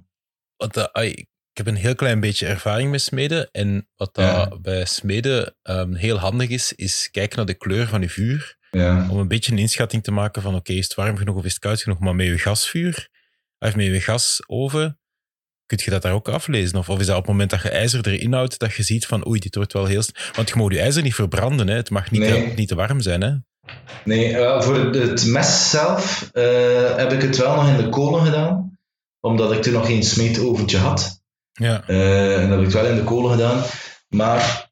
ik 1.02 1.26
heb 1.64 1.74
een 1.74 1.80
heel 1.80 1.94
klein 1.94 2.20
beetje 2.20 2.46
ervaring 2.46 2.90
met 2.90 3.02
smeden. 3.02 3.48
En 3.52 3.88
wat 3.96 4.14
dat 4.14 4.62
bij 4.62 4.84
smeden 4.84 5.56
ehm, 5.62 5.94
heel 5.94 6.18
handig 6.18 6.48
is, 6.48 6.72
is 6.72 7.08
kijken 7.10 7.36
naar 7.36 7.46
de 7.46 7.54
kleur 7.54 7.86
van 7.88 8.00
je 8.00 8.08
vuur. 8.08 8.58
Ja. 8.70 9.06
Om 9.10 9.18
een 9.18 9.28
beetje 9.28 9.52
een 9.52 9.58
inschatting 9.58 10.02
te 10.02 10.10
maken 10.10 10.42
van 10.42 10.54
oké, 10.54 10.72
is 10.72 10.84
het 10.84 10.94
warm 10.94 11.16
genoeg 11.16 11.36
of 11.36 11.44
is 11.44 11.52
het 11.52 11.60
koud 11.60 11.82
genoeg? 11.82 11.98
Maar 11.98 12.14
met 12.14 12.26
je 12.26 12.38
gasvuur, 12.38 13.08
of 13.58 13.76
met 13.76 13.86
je 13.86 14.00
gasoven, 14.00 14.98
kun 15.66 15.78
je 15.84 15.90
dat 15.90 16.02
daar 16.02 16.12
ook 16.12 16.28
aflezen? 16.28 16.78
Of, 16.78 16.88
of 16.88 17.00
is 17.00 17.06
dat 17.06 17.16
op 17.16 17.22
het 17.22 17.30
moment 17.30 17.50
dat 17.50 17.62
je 17.62 17.68
ijzer 17.68 18.06
erin 18.06 18.32
houdt, 18.32 18.58
dat 18.58 18.74
je 18.74 18.82
ziet 18.82 19.06
van 19.06 19.28
oei, 19.28 19.38
dit 19.40 19.54
wordt 19.54 19.72
wel 19.72 19.86
heel... 19.86 20.02
Want 20.32 20.48
je 20.48 20.54
mag 20.56 20.72
je 20.72 20.80
ijzer 20.80 21.02
niet 21.02 21.14
verbranden, 21.14 21.68
hè. 21.68 21.74
het 21.76 21.90
mag 21.90 22.10
niet, 22.10 22.20
Nee. 22.20 22.48
te, 22.48 22.54
niet 22.54 22.68
te 22.68 22.74
warm 22.74 23.00
zijn. 23.00 23.20
Hè. 23.22 23.34
Nee, 24.04 24.34
wel, 24.34 24.62
voor 24.62 24.76
het 24.76 25.26
mes 25.26 25.70
zelf 25.70 26.30
eh, 26.32 26.96
heb 26.96 27.12
ik 27.12 27.22
het 27.22 27.36
wel 27.36 27.54
nog 27.54 27.68
in 27.68 27.76
de 27.76 27.88
kolen 27.88 28.24
gedaan. 28.24 28.78
Omdat 29.20 29.52
ik 29.52 29.62
toen 29.62 29.72
nog 29.72 29.86
geen 29.86 30.02
smeetoventje 30.02 30.78
had. 30.78 31.19
Ja. 31.52 31.86
Eh, 31.86 32.42
en 32.42 32.48
dat 32.48 32.58
heb 32.58 32.66
ik 32.68 32.74
wel 32.74 32.86
in 32.86 32.96
de 32.96 33.04
kolen 33.04 33.30
gedaan. 33.30 33.62
Maar 34.08 34.70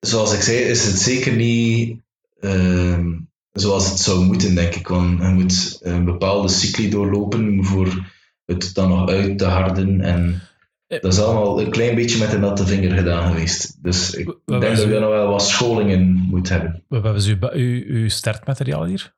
zoals 0.00 0.34
ik 0.34 0.40
zei, 0.40 0.56
is 0.58 0.84
het 0.86 0.98
zeker 0.98 1.32
niet 1.32 2.00
ehm, 2.40 3.12
zoals 3.52 3.88
het 3.90 3.98
zou 3.98 4.24
moeten, 4.24 4.54
denk 4.54 4.74
ik. 4.74 4.88
Want 4.88 5.18
je 5.22 5.28
moet 5.28 5.78
een 5.82 6.04
bepaalde 6.04 6.48
cycli 6.48 6.90
doorlopen 6.90 7.64
voor 7.64 8.10
het 8.44 8.74
dan 8.74 8.88
nog 8.88 9.08
uit 9.08 9.38
te 9.38 9.44
harden. 9.44 10.00
En 10.00 10.42
dat 10.86 11.12
is 11.12 11.20
allemaal 11.20 11.60
een 11.60 11.70
klein 11.70 11.94
beetje 11.94 12.18
met 12.18 12.32
een 12.32 12.40
natte 12.40 12.66
vinger 12.66 12.96
gedaan 12.96 13.32
geweest. 13.32 13.82
Dus 13.82 14.14
ik 14.14 14.26
Wat 14.44 14.60
denk 14.60 14.76
dat 14.76 14.84
je 14.88 14.98
nog 14.98 15.10
wel 15.10 15.28
wat 15.28 15.42
scholingen 15.42 16.12
moet 16.12 16.48
hebben. 16.48 16.84
Wat 16.88 17.02
was 17.02 17.26
uw, 17.26 17.38
ba- 17.38 17.52
uw, 17.54 17.82
uw 17.86 18.08
startmateriaal 18.08 18.84
hier? 18.84 19.14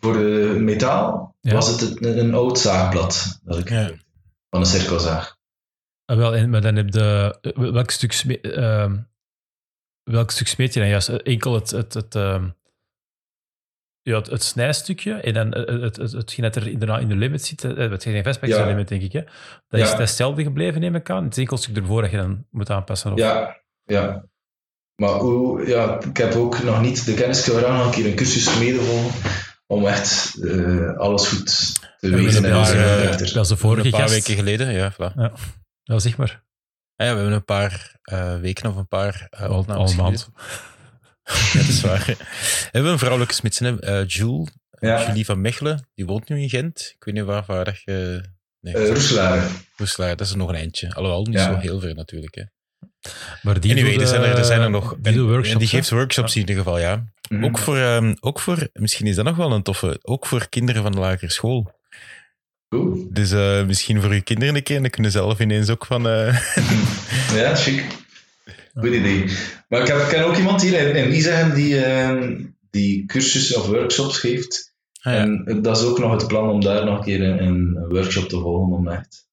Voor 0.00 0.12
de 0.12 0.56
metaal 0.58 1.36
Ja. 1.40 1.52
was 1.52 1.68
het 1.80 1.80
een, 2.04 2.18
een 2.18 2.34
oud 2.34 2.58
zaagblad 2.58 3.40
dat 3.44 3.58
ik 3.58 3.68
Ja. 3.68 3.90
van 4.50 4.60
een 4.60 4.66
cirkelzaag. 4.66 5.33
Ah, 6.04 6.16
wel, 6.16 6.34
en, 6.34 6.50
maar 6.50 6.60
dan 6.60 6.76
heb 6.76 6.94
je... 6.94 7.38
eh, 7.40 7.52
Welk 7.72 7.90
stuk, 7.90 8.12
sme, 8.12 8.40
ehm, 8.40 8.96
welk 10.02 10.30
stuk 10.30 10.46
smeet 10.48 10.74
je 10.74 10.80
dan 10.80 10.88
juist? 10.88 11.08
Enkel 11.08 11.54
het... 11.54 11.70
het, 11.70 11.94
het 11.94 12.14
ehm, 12.14 12.48
ja, 14.02 14.16
het, 14.16 14.26
het 14.30 14.42
snijstukje 14.42 15.14
en 15.14 15.34
dan 15.34 15.54
het, 15.54 15.68
het, 15.68 15.96
het, 15.96 16.12
hetgeen 16.12 16.44
dat 16.44 16.56
er 16.56 16.66
inderdaad 16.68 17.00
in 17.00 17.08
de 17.08 17.16
limit 17.16 17.44
zit, 17.44 17.64
eh, 17.64 17.90
het 17.90 18.02
geen 18.02 18.24
is 18.24 18.38
Ja. 18.40 18.58
de 18.62 18.66
limit, 18.66 18.88
denk 18.88 19.02
ik. 19.02 19.12
Hè? 19.12 19.20
Dat 19.20 19.30
is 19.68 19.78
Ja. 19.78 19.90
dat 19.90 20.00
is 20.00 20.08
hetzelfde 20.08 20.42
gebleven, 20.42 20.80
neem 20.80 20.94
ik 20.94 21.10
aan. 21.10 21.24
Het 21.24 21.32
is 21.32 21.38
enkel 21.38 21.56
stuk 21.56 21.76
ervoor 21.76 22.02
dat 22.02 22.10
je 22.10 22.16
dan 22.16 22.46
moet 22.50 22.70
aanpassen. 22.70 23.12
Of... 23.12 23.18
Ja, 23.18 23.60
ja. 23.84 24.24
Maar 24.94 25.10
hoe, 25.10 25.66
ja, 25.66 26.00
ik 26.00 26.16
heb 26.16 26.34
ook 26.34 26.62
nog 26.62 26.80
niet 26.80 27.04
de 27.06 27.14
kennis 27.14 27.44
gedaan, 27.44 27.76
nog 27.76 27.86
een 27.86 27.92
keer 27.92 28.06
een 28.06 28.16
cursus 28.16 28.58
medevolgen 28.58 29.30
om 29.66 29.86
echt 29.86 30.42
eh, 30.44 30.96
alles 30.96 31.28
goed 31.28 31.74
te 32.00 32.10
weten 32.10 32.42
dat 32.42 32.68
eh, 32.68 33.20
is 33.20 33.48
de 33.48 33.56
vorige 33.56 33.84
een 33.84 33.90
paar 33.90 34.00
gast. 34.00 34.14
weken 34.14 34.34
geleden, 34.34 34.72
ja. 34.72 34.92
Voilà. 34.92 35.14
Ja, 35.16 35.32
zeg 35.84 36.16
maar. 36.16 36.42
Ja, 36.96 37.10
we 37.10 37.16
hebben 37.16 37.32
een 37.32 37.44
paar 37.44 37.96
eh, 38.02 38.40
weken 38.40 38.70
of 38.70 38.76
een 38.76 38.88
paar 38.88 39.28
uh, 39.30 39.40
Al, 39.40 39.64
al 39.66 39.88
een 39.90 39.96
maand. 39.96 40.28
Ja, 41.24 41.32
dat 41.60 41.68
is 41.68 41.80
waar. 41.80 42.04
we 42.06 42.68
hebben 42.70 42.92
een 42.92 42.98
vrouwelijke 42.98 43.34
smidse, 43.34 43.64
hè, 43.64 43.80
eh, 43.80 44.06
Jules, 44.08 44.48
Ja. 44.80 45.06
Julie 45.06 45.24
van 45.24 45.40
Mechelen. 45.40 45.88
Die 45.94 46.06
woont 46.06 46.28
nu 46.28 46.40
in 46.40 46.48
Gent. 46.48 46.92
Ik 46.96 47.04
weet 47.04 47.14
niet 47.14 47.24
waar, 47.24 47.44
waar 47.46 47.64
dat 47.64 47.80
je... 47.82 48.22
Nee, 48.60 48.74
Eh, 48.74 48.88
Roeselare. 48.88 49.46
Roeselaar, 49.76 50.16
dat 50.16 50.26
is 50.26 50.34
nog 50.34 50.48
een 50.48 50.54
eindje. 50.54 50.94
Alhoewel, 50.94 51.22
niet 51.24 51.34
Ja. 51.34 51.44
zo 51.52 51.56
heel 51.58 51.80
ver 51.80 51.94
natuurlijk. 51.94 52.34
Hè. 52.34 52.42
Maar 53.42 53.60
die 53.60 53.70
Anyway, 53.72 53.92
doet, 53.92 54.00
er 54.00 54.06
zijn 54.08 54.22
er, 54.22 54.36
er 54.38 54.44
zijn 54.44 54.60
er 54.60 54.70
nog. 54.70 54.96
Die, 54.98 55.12
en- 55.12 55.22
workshops, 55.22 55.50
en 55.52 55.58
die 55.58 55.68
geeft 55.68 55.90
workshops 55.90 56.34
in 56.34 56.40
ieder 56.40 56.56
geval, 56.56 56.78
ja. 56.78 57.04
Mhm. 57.28 57.44
Ook, 57.44 57.58
voor, 57.58 57.76
ehm, 57.76 58.14
ook 58.20 58.40
voor, 58.40 58.68
misschien 58.72 59.06
is 59.06 59.14
dat 59.16 59.24
nog 59.24 59.36
wel 59.36 59.52
een 59.52 59.62
toffe, 59.62 59.98
ook 60.02 60.26
voor 60.26 60.48
kinderen 60.48 60.82
van 60.82 60.92
de 60.92 60.98
lagere 60.98 61.30
school. 61.30 61.82
Dus 63.10 63.32
eh, 63.32 63.66
misschien 63.66 64.00
voor 64.00 64.10
uw 64.10 64.22
kinderen 64.22 64.54
een 64.54 64.62
keer, 64.62 64.80
dan 64.80 64.90
kunnen 64.90 65.10
zelf 65.10 65.40
ineens 65.40 65.70
ook 65.70 65.86
van... 65.86 66.08
eh, 66.08 66.38
Ja, 67.40 67.54
chic. 67.54 67.84
Goed 68.74 68.92
idee. 68.94 69.24
Maar 69.68 69.80
ik, 69.80 69.86
heb, 69.86 69.96
ik 69.98 70.08
ken 70.08 70.24
ook 70.24 70.36
iemand 70.36 70.62
hier 70.62 70.96
in, 70.96 71.14
Isegem 71.14 71.54
die, 71.54 71.84
eh, 71.84 72.30
die 72.70 73.06
cursussen 73.06 73.56
of 73.60 73.66
workshops 73.66 74.18
geeft. 74.18 74.74
ah, 75.00 75.12
ja. 75.12 75.22
En 75.22 75.62
dat 75.62 75.76
is 75.76 75.84
ook 75.84 75.98
nog 75.98 76.12
het 76.12 76.26
plan 76.26 76.48
om 76.48 76.60
daar 76.60 76.84
nog 76.84 76.98
een 76.98 77.04
keer 77.04 77.22
een, 77.22 77.42
een 77.44 77.86
workshop 77.88 78.28
te 78.28 78.38
volgen 78.38 78.76
om 78.76 78.88
echt 78.88 79.26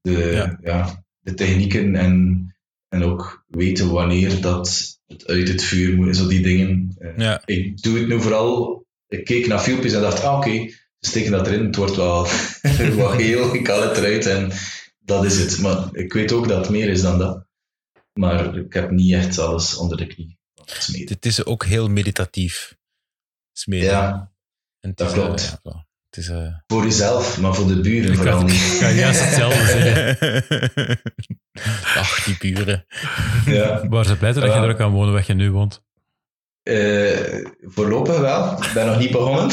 de, 0.00 0.10
Ja. 0.32 0.58
ja. 0.62 1.04
de 1.20 1.34
technieken 1.34 1.94
en, 1.96 2.46
en 2.88 3.02
ook 3.04 3.44
weten 3.48 3.90
wanneer 3.90 4.40
dat 4.40 4.98
het 5.06 5.26
uit 5.26 5.48
het 5.48 5.62
vuur 5.62 5.96
moet, 5.96 6.16
zo 6.16 6.28
die 6.28 6.40
dingen. 6.42 6.94
Eh, 6.98 7.16
ja. 7.16 7.42
Ik 7.44 7.82
doe 7.82 7.98
het 7.98 8.08
nu 8.08 8.20
vooral, 8.20 8.84
ik 9.08 9.24
keek 9.24 9.46
naar 9.46 9.58
filmpjes 9.60 9.92
en 9.92 10.00
dacht, 10.00 10.22
ah 10.22 10.36
oké, 10.38 10.68
steken 11.06 11.30
dat 11.32 11.46
erin, 11.46 11.64
het 11.66 11.76
wordt 11.76 11.96
wel 11.96 12.22
wat 12.96 13.12
geel, 13.14 13.54
ik 13.54 13.66
haal 13.66 13.82
het 13.82 13.96
eruit 13.96 14.26
en 14.26 14.52
dat 14.98 15.24
is 15.24 15.38
het. 15.38 15.58
Maar 15.58 15.88
ik 15.92 16.12
weet 16.12 16.32
ook 16.32 16.48
dat 16.48 16.58
het 16.58 16.68
meer 16.68 16.88
is 16.88 17.02
dan 17.02 17.18
dat. 17.18 17.46
Maar 18.12 18.56
ik 18.56 18.72
heb 18.72 18.90
niet 18.90 19.12
echt 19.12 19.38
alles 19.38 19.76
onder 19.76 19.96
de 19.96 20.06
knie. 20.06 20.38
Smeden. 20.64 21.14
Het 21.14 21.26
is 21.26 21.44
ook 21.44 21.64
heel 21.64 21.88
meditatief. 21.88 22.76
Smeden. 23.52 23.88
Ja, 23.88 24.32
En 24.80 24.92
dat 24.94 25.10
is, 25.10 25.16
eh, 25.18 25.24
klopt. 25.24 25.42
ja, 25.42 25.58
voilà. 25.58 25.86
het 26.10 26.16
is... 26.16 26.28
eh, 26.28 26.54
voor 26.66 26.82
jezelf, 26.82 27.40
maar 27.40 27.54
voor 27.54 27.66
de 27.66 27.80
buren 27.80 28.10
Ik 28.10 28.16
vooral 28.16 28.36
had- 28.36 28.46
niet. 28.46 28.54
Ik 28.54 28.78
ga 28.80 28.90
juist 28.90 29.20
hetzelfde 29.24 29.64
zeggen. 29.78 31.00
Ach, 31.96 32.24
die 32.24 32.36
buren. 32.38 32.86
Ja. 33.46 33.88
Waar 33.88 34.04
ze 34.04 34.16
blij 34.16 34.32
zijn 34.32 34.44
dat 34.46 34.54
je 34.54 34.60
er 34.60 34.70
ook 34.70 34.76
kan 34.76 34.92
wonen 34.92 35.12
waar 35.12 35.24
je 35.26 35.34
nu 35.34 35.50
woont. 35.50 35.82
Eh, 36.64 37.46
voorlopig 37.62 38.18
wel. 38.18 38.62
Ik 38.62 38.70
ben 38.74 38.86
nog 38.86 38.98
niet 38.98 39.10
begonnen 39.10 39.46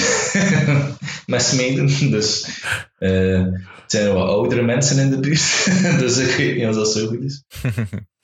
met 1.33 1.41
smeden. 1.41 2.11
Dus 2.11 2.59
eh, 2.97 3.45
het 3.51 3.91
zijn 3.91 4.13
wat 4.13 4.27
oudere 4.27 4.61
mensen 4.61 4.99
in 4.99 5.09
de 5.09 5.19
buurt. 5.19 5.65
dus 6.03 6.17
ik 6.17 6.35
weet 6.35 6.55
niet 6.55 6.67
of 6.67 6.75
dat 6.75 6.91
zo 6.91 7.07
goed 7.07 7.21
is. 7.21 7.43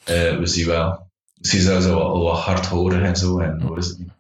Eh, 0.08 0.38
we 0.38 0.46
zien 0.46 0.68
wel. 0.68 1.12
Misschien 1.34 1.62
zijn 1.62 1.82
ze 1.82 1.88
wel 1.88 2.24
wat 2.24 2.38
hard 2.38 2.66
horen 2.66 3.04
en 3.04 3.16
zo. 3.16 3.40
En 3.40 3.62
horen 3.62 3.84
ze 3.84 3.90
het 3.90 4.00
niet. 4.00 4.12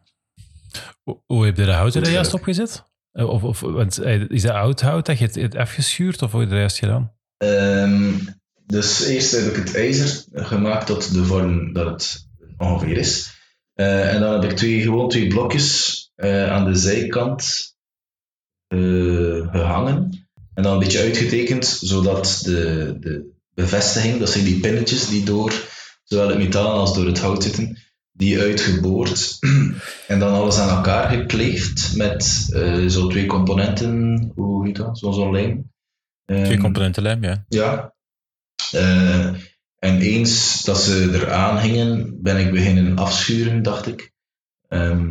Hoe, 1.03 1.19
hoe 1.25 1.45
heb 1.45 1.57
je 1.57 1.65
de 1.65 1.71
hout 1.71 1.95
er 1.95 2.09
juist 2.09 2.33
opgezet? 2.33 2.83
Of, 3.11 3.43
of, 3.43 3.59
want, 3.59 4.03
is 4.29 4.41
dat 4.41 4.51
oud 4.51 4.81
hout 4.81 5.05
dat 5.05 5.17
je 5.17 5.25
het, 5.25 5.35
het 5.35 5.55
afgeschuurd 5.55 6.21
of 6.21 6.31
hoe 6.31 6.39
heb 6.39 6.49
je 6.49 6.55
dat 6.55 6.63
juist 6.63 6.79
gedaan? 6.79 7.13
Ehm, 7.37 8.13
dus 8.65 9.05
eerst 9.05 9.31
heb 9.31 9.45
ik 9.45 9.55
het 9.55 9.75
ijzer 9.75 10.23
gemaakt 10.33 10.85
tot 10.87 11.13
de 11.13 11.25
vorm 11.25 11.73
dat 11.73 11.85
het 11.85 12.27
ongeveer 12.57 12.97
is. 12.97 13.36
Eh, 13.77 14.13
en 14.13 14.19
dan 14.19 14.33
heb 14.33 14.51
ik 14.51 14.57
twee, 14.57 14.81
gewoon 14.81 15.09
twee 15.09 15.27
blokjes 15.27 16.11
eh, 16.15 16.51
aan 16.51 16.65
de 16.65 16.75
zijkant 16.75 17.75
eh, 18.67 19.47
gehangen. 19.51 20.27
En 20.53 20.63
dan 20.63 20.73
een 20.73 20.79
beetje 20.79 20.99
uitgetekend, 20.99 21.65
zodat 21.65 22.39
de, 22.43 22.95
de 22.99 23.29
bevestiging, 23.53 24.19
dat 24.19 24.29
zijn 24.29 24.43
die 24.43 24.59
pinnetjes 24.59 25.07
die 25.07 25.25
door 25.25 25.53
zowel 26.03 26.27
het 26.27 26.37
metaal 26.37 26.71
als 26.71 26.93
door 26.93 27.05
het 27.05 27.19
hout 27.19 27.43
zitten, 27.43 27.77
die 28.11 28.39
uitgeboord 28.39 29.37
en 30.07 30.19
dan 30.19 30.33
alles 30.33 30.57
aan 30.57 30.77
elkaar 30.77 31.09
gekleefd 31.09 31.95
met 31.95 32.23
zo 32.87 33.07
twee 33.07 33.25
componenten, 33.25 34.31
hoe 34.35 34.65
heet 34.65 34.75
dat, 34.75 34.97
zo'n 34.97 35.13
zo'n 35.13 35.31
lijm. 35.31 35.71
Twee 36.25 36.43
Ehm, 36.43 36.59
componenten 36.59 37.03
lijm, 37.03 37.23
ja. 37.23 37.45
ja. 37.47 37.93
Eh, 39.87 39.93
en 39.93 40.01
eens 40.01 40.63
dat 40.63 40.81
ze 40.81 41.09
eraan 41.13 41.59
hingen, 41.59 42.21
ben 42.21 42.37
ik 42.37 42.51
beginnen 42.51 42.97
afschuren, 42.97 43.61
dacht 43.63 43.87
ik. 43.87 44.11
Ehm, 44.67 45.09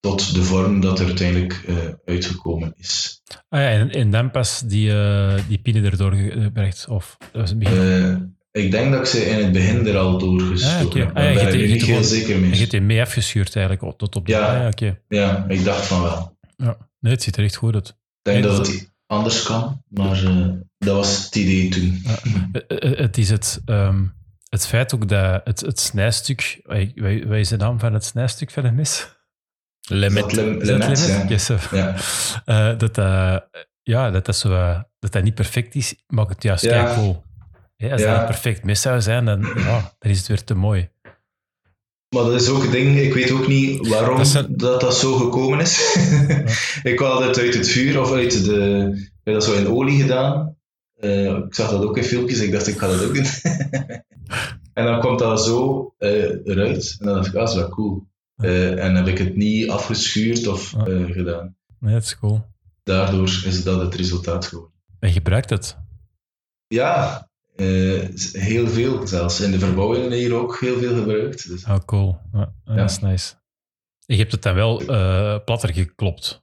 tot 0.00 0.34
de 0.34 0.42
vorm 0.42 0.80
dat 0.80 0.98
er 1.00 1.06
uiteindelijk 1.06 1.62
eh, 1.66 1.76
uitgekomen 2.04 2.72
is. 2.76 3.22
Ah 3.48 3.60
ja, 3.60 3.68
en, 3.70 3.90
en 3.90 4.10
dan 4.10 4.30
pas 4.30 4.60
die, 4.60 4.92
eh, 4.92 5.34
die 5.48 5.82
erdoor 5.82 6.12
gebracht. 6.14 6.88
Of 6.88 7.16
dat 7.18 7.40
was 7.40 7.50
het 7.50 7.58
begin. 7.58 7.78
Eh, 8.52 8.62
ik 8.62 8.70
denk 8.70 8.90
dat 8.92 9.00
ik 9.00 9.06
ze 9.06 9.18
in 9.26 9.44
het 9.44 9.52
begin 9.52 9.86
er 9.86 9.96
al 9.98 10.18
doorgestoken 10.18 11.00
Ah, 11.00 11.06
heb. 11.06 11.16
Ah, 11.16 11.22
ja, 11.24 11.30
je 11.30 11.34
ben 11.46 11.54
ik 11.54 11.60
je 11.66 11.72
niet 11.72 11.82
heel 11.82 12.04
zeker 12.04 12.34
en 12.34 12.40
je 12.40 12.46
mee. 12.46 12.58
hebt 12.58 12.70
die 12.70 12.80
mee 12.80 13.00
afgeschuurd 13.00 13.56
eigenlijk 13.56 13.98
tot 13.98 14.16
op 14.16 14.26
de... 14.26 14.32
Ja. 14.32 14.46
Ah, 14.54 14.60
ja, 14.60 14.66
oké. 14.66 14.98
Ja, 15.08 15.44
ik 15.48 15.64
dacht 15.64 15.86
van 15.86 16.02
wel. 16.02 16.36
Ja. 16.56 16.76
Nee, 17.00 17.12
het 17.12 17.22
ziet 17.22 17.36
er 17.36 17.44
echt 17.44 17.56
goed 17.56 17.74
uit. 17.74 17.88
Ik 17.88 17.94
denk 18.22 18.38
Nee, 18.38 18.46
dat 18.46 18.56
dat- 18.56 18.66
het 18.66 18.91
anders 19.12 19.42
kan, 19.42 19.82
maar 19.88 20.24
eh, 20.24 20.46
dat 20.78 20.96
was 20.96 21.24
het 21.24 21.34
idee 21.36 21.68
toen. 21.68 22.02
Eh, 22.52 22.92
eh, 22.92 22.98
Het 22.98 23.18
is 23.18 23.30
het, 23.30 23.60
ehm, 23.64 24.04
het 24.48 24.66
feit 24.66 24.94
ook 24.94 25.08
dat 25.08 25.40
het, 25.44 25.60
het 25.60 25.80
snijstuk... 25.80 26.60
Wat 27.26 27.36
is 27.36 27.48
de 27.48 27.56
naam 27.56 27.78
van 27.78 27.92
het 27.92 28.04
snijstuk 28.04 28.50
van 28.50 28.64
een 28.64 28.74
mes? 28.74 29.08
Lemet. 29.88 30.34
Dat 30.34 30.62
lemet, 30.62 31.06
ja. 31.06 31.24
Yes, 31.28 31.48
eh, 31.48 31.62
Ja. 31.72 31.94
eh, 32.72 32.78
dat, 32.78 32.94
dat, 32.94 33.48
ja, 33.82 34.10
dat, 34.10 34.24
dat, 34.24 34.36
zo, 34.36 34.48
dat 34.98 35.12
dat 35.12 35.22
niet 35.22 35.34
perfect 35.34 35.74
is, 35.74 35.94
maakt 36.06 36.28
het 36.28 36.42
juist 36.42 36.64
Ja. 36.64 36.94
cool. 36.94 37.24
Hè, 37.76 37.92
als 37.92 38.00
Ja. 38.00 38.10
dat 38.10 38.20
een 38.20 38.26
perfect 38.26 38.64
mes 38.64 38.80
zou 38.80 39.00
zijn, 39.00 39.24
dan, 39.24 39.40
ja, 39.56 39.94
dan 39.98 40.10
is 40.10 40.18
het 40.18 40.26
weer 40.26 40.44
te 40.44 40.54
mooi. 40.54 40.90
Maar 42.12 42.24
dat 42.24 42.40
is 42.40 42.48
ook 42.48 42.64
een 42.64 42.70
ding, 42.70 42.98
ik 42.98 43.14
weet 43.14 43.30
ook 43.30 43.48
niet 43.48 43.88
waarom 43.88 44.08
Dat 44.08 44.16
dat, 44.16 44.26
zijn- 44.26 44.56
dat, 44.56 44.94
zo 44.96 45.12
gekomen 45.16 45.60
is. 45.60 45.96
ik 46.92 46.98
had 46.98 47.24
het 47.24 47.38
uit 47.38 47.54
het 47.54 47.68
vuur 47.68 48.00
of 48.00 48.12
uit 48.12 48.44
de. 48.44 48.90
Ik 48.94 49.20
heb 49.24 49.34
dat 49.34 49.44
zo 49.44 49.54
in 49.54 49.68
olie 49.68 50.00
gedaan. 50.00 50.56
Eh, 50.94 51.36
ik 51.36 51.54
zag 51.54 51.70
dat 51.70 51.82
ook 51.84 51.96
in 51.96 52.04
filmpjes, 52.04 52.40
ik 52.40 52.52
dacht 52.52 52.66
ik 52.66 52.78
ga 52.78 52.86
dat 52.86 53.04
ook 53.04 53.14
doen. 53.14 53.24
en 54.74 54.84
dan 54.84 55.00
komt 55.00 55.18
dat 55.18 55.44
zo 55.44 55.94
eh, 55.98 56.46
eruit. 56.46 56.96
En 56.98 57.06
dan 57.06 57.14
dacht 57.14 57.26
ik, 57.26 57.34
ah, 57.34 57.40
dat 57.40 57.48
is 57.48 57.54
wel 57.54 57.68
cool. 57.68 58.06
Eh, 58.36 58.84
en 58.84 58.94
heb 58.94 59.06
ik 59.06 59.18
het 59.18 59.36
niet 59.36 59.70
afgeschuurd 59.70 60.46
of 60.46 60.74
gedaan. 61.10 61.56
Nee, 61.78 61.94
dat 61.94 62.02
is 62.02 62.18
cool. 62.18 62.44
Daardoor 62.82 63.42
is 63.44 63.62
dat 63.64 63.80
het 63.80 63.94
resultaat 63.94 64.46
geworden. 64.46 64.72
En 64.98 65.08
je 65.08 65.14
gebruikt 65.14 65.50
het. 65.50 65.76
Ja, 66.66 67.28
Eh, 67.62 68.08
heel 68.32 68.68
veel 68.68 69.06
zelfs. 69.06 69.40
In 69.40 69.50
de 69.50 69.58
verbouwingen 69.58 70.12
hier 70.12 70.34
ook 70.34 70.60
heel 70.60 70.78
veel 70.78 70.94
gebruikt. 70.94 71.48
Dus, 71.48 71.64
Oh, 71.64 71.78
cool. 71.84 72.18
Ja, 72.32 72.52
dat 72.64 72.90
is 72.90 72.98
nice. 72.98 73.34
Je 74.06 74.16
hebt 74.16 74.32
het 74.32 74.42
dan 74.42 74.54
wel 74.54 74.80
eh, 74.80 75.38
platter 75.44 75.72
geklopt. 75.74 76.42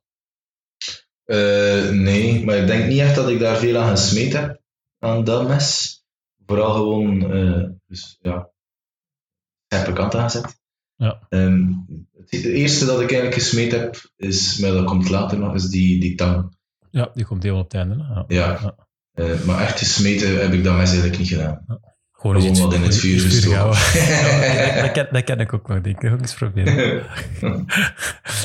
eh, 1.26 1.90
nee, 1.90 2.46
maar 2.46 2.58
ik 2.58 2.68
denk 2.68 2.88
niet 2.88 3.00
echt 3.00 3.16
dat 3.16 3.30
ik 3.30 3.40
daar 3.40 3.58
veel 3.58 3.78
aan 3.82 3.90
gesmeed 3.98 4.34
heb, 4.34 4.62
aan 5.00 5.24
dat 5.24 5.48
mes. 5.48 5.98
Vooral 6.46 6.74
gewoon, 6.74 7.20
dus 7.88 8.18
ja, 8.22 8.50
scherpe 9.68 9.94
kant 9.94 10.16
aangezet. 10.16 10.58
Ja. 10.96 11.26
Ehm, 11.30 11.72
het 12.26 12.44
eerste 12.46 12.86
dat 12.86 13.02
ik 13.02 13.12
eigenlijk 13.12 13.42
gesmeed 13.42 13.72
heb, 13.72 14.12
is, 14.16 14.58
maar 14.58 14.72
dat 14.72 14.86
komt 14.86 15.10
later 15.10 15.40
nog, 15.40 15.56
is 15.56 15.68
die, 15.70 16.00
die 16.00 16.16
tang. 16.16 16.58
Ja, 16.92 17.12
die 17.14 17.26
komt 17.26 17.44
heel 17.44 17.58
op 17.58 17.64
het 17.64 17.74
einde. 17.74 18.04
hè. 18.04 18.14
Ja. 18.14 18.52
Ja. 18.62 18.76
Eh, 19.20 19.44
maar 19.46 19.62
echt 19.62 19.80
gesmeten 19.80 20.42
heb 20.42 20.54
ik 20.54 20.64
dat 20.64 20.76
mes 20.76 20.90
eigenlijk 20.90 21.18
niet 21.20 21.28
gedaan. 21.28 21.66
Gewoon, 22.12 22.58
wat 22.60 22.74
in 22.74 22.82
het 22.82 22.98
vuur 22.98 23.20
gestoken. 23.20 23.58
Ja, 24.76 24.82
dat, 24.82 24.92
ken, 24.92 25.08
dat 25.12 25.24
ken 25.24 25.40
ik 25.40 25.54
ook 25.54 25.68
nog, 25.68 25.82
denk 25.82 25.96
ik. 25.96 26.02
Dat 26.02 26.14
ik 26.14 26.22
eens 26.22 26.34
proberen. 26.34 26.76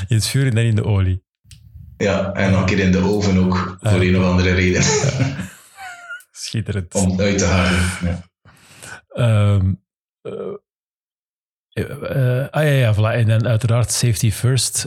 In 0.08 0.16
het 0.16 0.26
vuur 0.26 0.46
en 0.46 0.54
dan 0.54 0.64
in 0.64 0.74
de 0.74 0.84
olie. 0.84 1.22
ja, 1.96 2.32
en 2.32 2.50
nog 2.50 2.60
een 2.60 2.66
keer 2.66 2.78
in 2.78 2.92
de 2.92 2.98
oven 2.98 3.38
ook, 3.38 3.76
voor 3.80 4.02
Ja. 4.04 4.08
een 4.08 4.18
of 4.18 4.24
andere 4.24 4.52
reden. 4.54 4.82
Schitterend. 6.32 6.94
Om 6.94 7.10
het 7.10 7.20
uit 7.20 7.38
te 7.38 7.44
halen. 7.44 7.80
Ja. 8.02 8.22
Ehm, 9.08 9.72
eh, 11.72 11.82
eh, 11.82 12.48
ah 12.50 12.62
ja, 12.62 12.70
ja, 12.70 12.94
voilà. 12.94 13.14
En 13.18 13.26
dan 13.26 13.46
uiteraard 13.48 13.92
safety 13.92 14.30
first. 14.30 14.86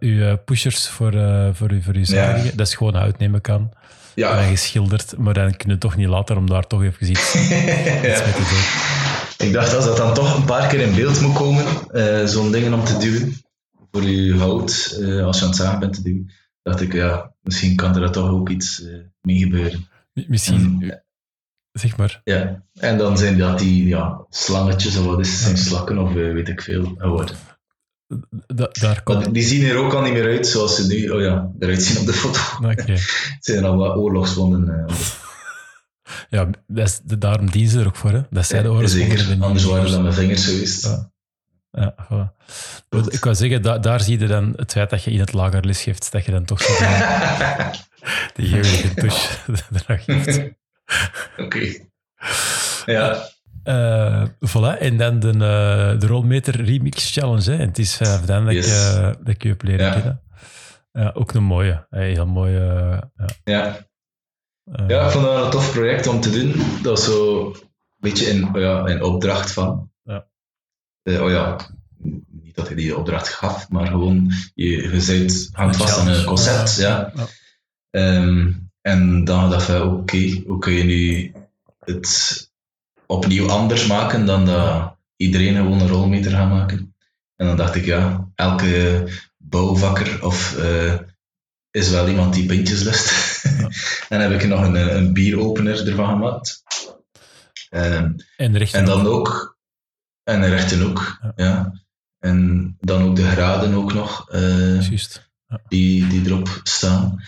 uw 0.00 0.36
pushers 0.44 0.88
voor, 0.88 1.12
voor, 1.54 1.70
uw, 1.70 1.82
voor 1.82 1.94
uw 1.94 2.04
zadingen. 2.04 2.56
Dat 2.56 2.66
is 2.66 2.74
gewoon 2.74 2.94
hout 2.94 3.18
nemen 3.18 3.40
kan. 3.40 3.72
Ja. 4.14 4.42
Geschilderd. 4.42 5.18
Maar 5.18 5.34
dan 5.34 5.56
kun 5.56 5.70
je 5.70 5.78
toch 5.78 5.96
niet 5.96 6.08
later 6.08 6.36
om 6.36 6.46
daar 6.46 6.66
toch 6.66 6.82
even 6.82 7.10
iets, 7.10 7.34
iets 7.34 7.48
mee 8.24 8.32
te 8.32 8.46
doen. 8.50 9.46
Ik 9.46 9.52
dacht, 9.52 9.74
als 9.74 9.84
dat 9.84 9.96
dan 9.96 10.14
toch 10.14 10.36
een 10.36 10.44
paar 10.44 10.68
keer 10.68 10.80
in 10.80 10.94
beeld 10.94 11.20
moet 11.20 11.34
komen, 11.34 11.64
eh, 11.92 12.26
zo'n 12.26 12.52
dingen 12.52 12.72
om 12.74 12.84
te 12.84 12.96
duwen, 12.96 13.34
voor 13.90 14.02
je 14.02 14.36
hout, 14.36 14.98
eh, 15.00 15.24
als 15.24 15.36
je 15.36 15.42
aan 15.42 15.48
het 15.48 15.58
zagen 15.58 15.78
bent 15.78 15.94
te 15.94 16.02
duwen, 16.02 16.30
dacht 16.62 16.80
ik, 16.80 16.92
ja, 16.92 17.32
misschien 17.40 17.76
kan 17.76 17.96
er 17.96 18.10
toch 18.10 18.30
ook 18.30 18.48
iets 18.48 18.82
eh, 18.84 18.94
mee 19.20 19.38
gebeuren. 19.38 19.88
Misschien, 20.12 20.82
En, 20.82 21.04
zeg 21.72 21.96
maar. 21.96 22.20
ja. 22.24 22.62
en 22.74 22.98
dan 22.98 23.18
zijn 23.18 23.38
dat 23.38 23.58
die 23.58 23.86
ja, 23.86 24.26
slangetjes 24.28 24.96
of 24.96 25.04
wat 25.04 25.20
is 25.20 25.42
zijn 25.42 25.56
slakken 25.56 25.98
of 25.98 26.12
weet 26.12 26.48
ik 26.48 26.62
veel 26.62 26.94
geworden. 26.96 27.36
Da- 28.46 28.68
daar 28.80 29.02
die 29.32 29.42
zien 29.42 29.64
er 29.64 29.76
ook 29.76 29.92
al 29.94 30.02
niet 30.02 30.12
meer 30.12 30.24
uit 30.26 30.46
zoals 30.46 30.76
ze 30.76 30.86
nu 30.86 31.08
oh 31.10 31.20
ja, 31.20 31.50
eruit 31.58 31.82
zien 31.82 31.98
op 31.98 32.06
de 32.06 32.12
foto. 32.12 32.40
Oké. 32.62 32.92
Het 32.92 33.44
zijn 33.44 33.64
al 33.64 33.76
wat 33.76 33.96
oorlogswonden. 33.96 34.86
eh, 34.88 34.94
Ja, 36.30 36.48
dat 36.66 36.86
is, 36.88 37.00
daarom 37.18 37.50
dienen 37.50 37.70
ze 37.70 37.80
er 37.80 37.86
ook 37.86 37.96
voor. 37.96 38.10
Hè? 38.10 38.20
Dat 38.30 38.46
zij 38.46 38.62
de 38.62 38.70
oorlogswonden 38.70 39.18
Zeker, 39.18 39.42
anders 39.42 39.64
waren 39.64 39.90
dat 39.90 40.02
mijn 40.02 40.14
vingers 40.14 40.44
geweest. 40.44 40.84
Ja. 40.84 41.10
Ja, 41.72 41.94
voilà. 42.04 42.36
Ik 43.08 43.24
wou 43.24 43.36
zeggen, 43.36 43.62
da- 43.62 43.78
daar 43.78 44.00
zie 44.00 44.18
je 44.18 44.26
dan 44.26 44.52
het 44.56 44.72
feit 44.72 44.90
dat 44.90 45.04
je 45.04 45.10
in 45.10 45.20
het 45.20 45.32
lager 45.32 45.64
les 45.64 45.82
geeft, 45.82 46.12
dat 46.12 46.24
je 46.24 46.30
dan 46.30 46.44
toch 46.44 46.62
zo 46.62 46.72
die, 48.34 48.46
geulige 48.52 48.94
touche 48.94 49.28
eraan 49.72 49.98
geeft. 49.98 50.40
Oké. 51.36 51.74
Ja, 52.86 53.28
Eh, 53.62 54.24
voilà, 54.48 54.78
en 54.78 54.96
dan 54.96 55.18
de, 55.18 55.28
eh, 55.28 56.00
de 56.00 56.06
Rollmeter 56.06 56.64
Remix 56.64 57.12
Challenge. 57.12 57.50
Hè. 57.50 57.56
En 57.56 57.68
het 57.68 57.78
is 57.78 57.96
vanaf 57.96 58.20
dan 58.20 58.44
dat, 58.44 58.54
Yes. 58.54 58.66
ik, 58.66 58.96
eh, 58.96 59.02
dat 59.02 59.28
ik 59.28 59.42
je 59.42 59.48
heb 59.48 59.62
leren 59.62 59.86
Ja. 59.86 59.92
kennen. 59.92 60.22
Ja, 60.92 61.10
ook 61.14 61.32
een 61.32 61.42
mooie. 61.44 61.86
Een 61.90 62.02
heel 62.02 62.26
mooie... 62.26 62.58
eh, 63.16 63.26
ja, 63.44 63.64
ja. 63.64 63.86
eh, 64.72 64.88
Ja, 64.88 65.04
ik 65.04 65.10
vond 65.10 65.24
dat 65.24 65.44
een 65.44 65.50
tof 65.50 65.72
project 65.72 66.06
om 66.06 66.20
te 66.20 66.30
doen. 66.30 66.52
Dat 66.82 66.98
was 66.98 67.04
zo 67.04 67.46
een 67.46 67.54
beetje 67.98 68.26
in, 68.26 68.54
oh 68.54 68.60
ja, 68.60 68.86
in 68.86 69.02
opdracht 69.02 69.52
van. 69.52 69.90
Ja. 70.02 70.26
Eh, 71.02 71.22
oh 71.22 71.30
ja, 71.30 71.56
niet 72.42 72.54
dat 72.54 72.66
hij 72.66 72.76
die 72.76 72.96
opdracht 72.96 73.28
gaf, 73.28 73.68
maar 73.68 73.86
gewoon, 73.86 74.30
je, 74.54 74.66
je 74.66 75.48
hangt 75.52 75.76
vast 75.76 75.98
aan 75.98 76.08
een 76.08 76.24
concept. 76.24 76.76
Ja. 76.76 77.12
Ja. 77.14 77.26
Ehm, 77.90 78.52
en 78.80 79.24
dan 79.24 79.50
dacht 79.50 79.68
ik, 79.68 79.82
oké, 79.82 80.42
hoe 80.46 80.58
kun 80.58 80.72
je 80.72 80.84
nu 80.84 81.32
het 81.78 82.49
opnieuw 83.10 83.48
anders 83.50 83.86
maken 83.86 84.26
dan 84.26 84.46
dat 84.46 84.96
iedereen 85.16 85.54
gewoon 85.54 85.80
een 85.80 85.88
rolmeter 85.88 86.30
gaat 86.30 86.48
maken? 86.48 86.94
En 87.36 87.46
dan 87.46 87.56
dacht 87.56 87.74
ik, 87.74 87.84
ja, 87.84 88.28
elke 88.34 89.04
bouwvakker 89.36 90.24
of 90.24 90.56
eh, 90.56 90.98
is 91.70 91.90
wel 91.90 92.08
iemand 92.08 92.34
die 92.34 92.46
pintjes 92.46 92.82
lust. 92.82 93.44
en 94.08 94.20
heb 94.30 94.40
ik 94.40 94.48
nog 94.48 94.60
een, 94.64 94.76
eh, 94.76 94.94
een 94.94 95.12
bieropener 95.12 95.88
ervan 95.88 96.08
gemaakt. 96.08 96.62
Ehm, 97.68 98.12
En 98.36 98.54
en 98.72 98.84
dan 98.84 99.06
ook, 99.06 99.58
en 100.22 100.42
een 100.42 100.48
rechte 100.48 100.84
ook, 100.84 101.18
Ja. 101.22 101.32
ja. 101.36 101.72
En 102.18 102.76
dan 102.80 103.02
ook 103.02 103.16
de 103.16 103.26
graden 103.26 103.74
ook 103.74 103.92
nog. 103.92 104.30
eh, 104.30 104.78
die, 105.68 106.06
die 106.06 106.26
erop 106.26 106.60
staan. 106.62 107.22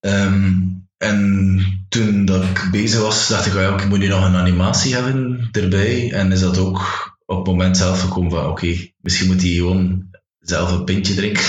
Ehm, 0.00 0.58
en 0.96 1.60
toen 1.88 2.24
dat 2.24 2.42
ik 2.44 2.68
bezig 2.70 3.00
was, 3.00 3.28
dacht 3.28 3.46
ik, 3.46 3.54
oh 3.54 3.60
ja, 3.60 3.78
ik 3.78 3.88
moet 3.88 3.98
nu 3.98 4.08
nog 4.08 4.24
een 4.24 4.34
animatie 4.34 4.94
hebben 4.94 5.48
erbij. 5.52 6.12
En 6.12 6.32
is 6.32 6.40
dat 6.40 6.58
ook 6.58 6.80
op 7.26 7.36
het 7.36 7.46
moment 7.46 7.76
zelf 7.76 8.00
gekomen 8.00 8.30
van, 8.30 8.46
oké, 8.46 8.90
misschien 9.00 9.26
moet 9.26 9.42
hij 9.42 9.50
gewoon 9.50 10.10
zelf 10.38 10.72
een 10.72 10.84
pintje 10.84 11.14
drinken, 11.14 11.44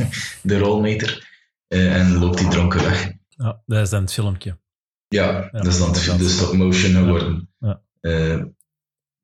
de 0.42 0.58
rolmeter. 0.58 1.24
Eh, 1.68 1.96
en 1.96 2.18
loopt 2.18 2.40
hij 2.40 2.50
dronken 2.50 2.82
weg. 2.82 3.12
Ja, 3.28 3.62
dat 3.66 3.82
is 3.82 3.90
dan 3.90 4.00
het 4.00 4.12
filmpje. 4.12 4.58
Ja, 5.08 5.48
dat 5.52 5.66
is 5.66 5.78
dan 5.78 5.86
inderdaad. 5.86 6.18
de 6.18 6.28
stop 6.28 6.52
motion 6.52 6.92
geworden. 6.92 7.48
Ja. 7.58 7.82
Eh, 8.00 8.42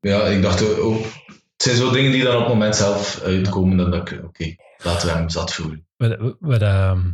ja, 0.00 0.22
ik 0.24 0.42
dacht 0.42 0.78
ook, 0.78 1.04
het 1.26 1.62
zijn 1.62 1.76
zo 1.76 1.90
dingen 1.90 2.12
die 2.12 2.22
dan 2.22 2.34
op 2.34 2.40
het 2.40 2.48
moment 2.48 2.76
zelf 2.76 3.20
uitkomen, 3.20 3.76
dat 3.76 3.94
ik, 3.94 4.24
oké, 4.24 4.54
laten 4.84 5.08
we 5.08 5.14
hem 5.14 5.28
zat 5.28 5.54
voelen. 5.54 5.86
Wat, 5.96 6.36
wat, 6.40 6.62
ehm, 6.62 7.10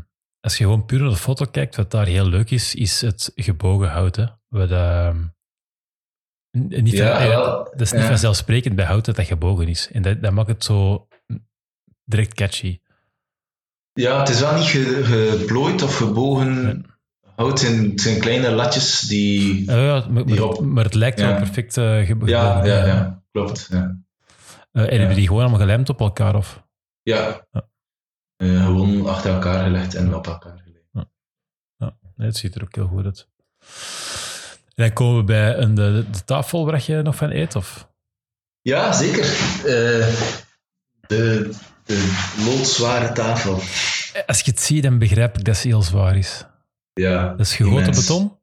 als 0.49 0.59
je 0.59 0.65
gewoon 0.65 0.85
puur 0.87 1.01
naar 1.01 1.11
de 1.11 1.17
foto 1.17 1.45
kijkt, 1.45 1.77
wat 1.77 1.91
daar 1.91 2.07
heel 2.07 2.29
leuk 2.29 2.51
is, 2.51 2.75
is 2.75 3.01
het 3.01 3.33
gebogen 3.35 3.89
hout. 3.89 4.17
Hè? 4.17 4.25
Wat, 4.49 4.71
n- 4.71 5.33
niet 6.83 6.91
Ja, 6.93 7.19
van- 7.19 7.29
wel, 7.29 7.65
dat 7.65 7.81
is 7.81 7.93
niet 7.93 8.03
ja. 8.03 8.09
vanzelfsprekend 8.09 8.77
bij 8.77 8.85
hout 8.85 9.05
dat 9.05 9.17
dat 9.17 9.27
gebogen 9.27 9.69
is. 9.69 9.91
En 9.93 10.03
dat, 10.03 10.23
dat 10.23 10.33
maakt 10.33 10.49
het 10.49 10.65
zo 10.65 11.09
direct 12.05 12.35
catchy. 12.35 12.81
Ja, 13.93 14.19
het 14.19 14.29
is 14.29 14.41
wel 14.41 14.55
niet 14.55 14.67
ge- 14.67 15.05
geplooid 15.39 15.83
of 15.83 15.97
gebogen 15.97 16.85
hout. 17.35 17.61
Het 17.61 18.01
zijn, 18.01 18.21
kleine 18.21 18.51
latjes 18.51 19.01
die... 19.01 19.65
Ja, 19.71 19.77
ja, 19.77 20.07
maar, 20.09 20.25
Die 20.27 20.45
op- 20.45 20.61
maar 20.65 20.85
het 20.85 20.95
lijkt 20.95 21.21
wel 21.21 21.35
perfect 21.37 21.77
eh, 21.77 22.07
gebo- 22.07 22.27
Ja, 22.27 22.49
gebogen. 22.51 22.69
ja, 22.79 22.87
ja, 22.87 23.23
klopt. 23.33 23.69
Ja, 23.71 23.97
Eh, 24.73 24.93
en 24.93 24.99
hebben 24.99 25.17
die 25.17 25.27
gewoon 25.27 25.41
allemaal 25.43 25.61
gelijmd 25.61 25.89
op 25.89 26.01
elkaar? 26.01 26.35
Of? 26.37 26.63
ja. 27.03 27.47
Ja. 27.51 27.69
Eh, 28.39 28.65
gewoon 28.65 29.07
achter 29.07 29.35
elkaar 29.35 29.65
gelegd 29.65 29.95
en 29.95 30.15
op 30.15 30.27
elkaar 30.27 30.59
gelegd. 30.65 30.67
Nee, 32.17 32.27
het 32.27 32.37
ziet 32.37 32.55
er 32.55 32.63
ook 32.63 32.75
heel 32.75 32.87
goed 32.87 33.05
uit. 33.05 33.29
En 34.75 34.85
dan 34.85 34.93
komen 34.93 35.17
we 35.17 35.25
bij 35.25 35.57
een, 35.57 35.75
de, 35.75 36.05
de 36.11 36.25
tafel 36.25 36.67
waar 36.67 36.83
je 36.87 37.03
nog 37.03 37.17
van 37.17 37.31
eet? 37.31 37.57
Of? 37.57 37.89
Ja, 38.61 38.93
zeker. 38.93 39.25
Eh, 39.25 40.15
de, 41.07 41.51
de 41.85 42.35
loodzware 42.45 43.13
tafel. 43.13 43.55
Als 44.27 44.41
je 44.41 44.51
het 44.51 44.61
ziet, 44.61 44.83
dan 44.83 44.99
begrijp 44.99 45.39
ik 45.39 45.45
dat 45.45 45.57
ze 45.57 45.69
heel 45.69 45.83
zwaar 45.83 46.17
is. 46.17 46.45
Ja, 46.93 47.29
Dat 47.29 47.41
is 47.41 47.57
gegoten 47.57 47.95
beton? 47.95 48.39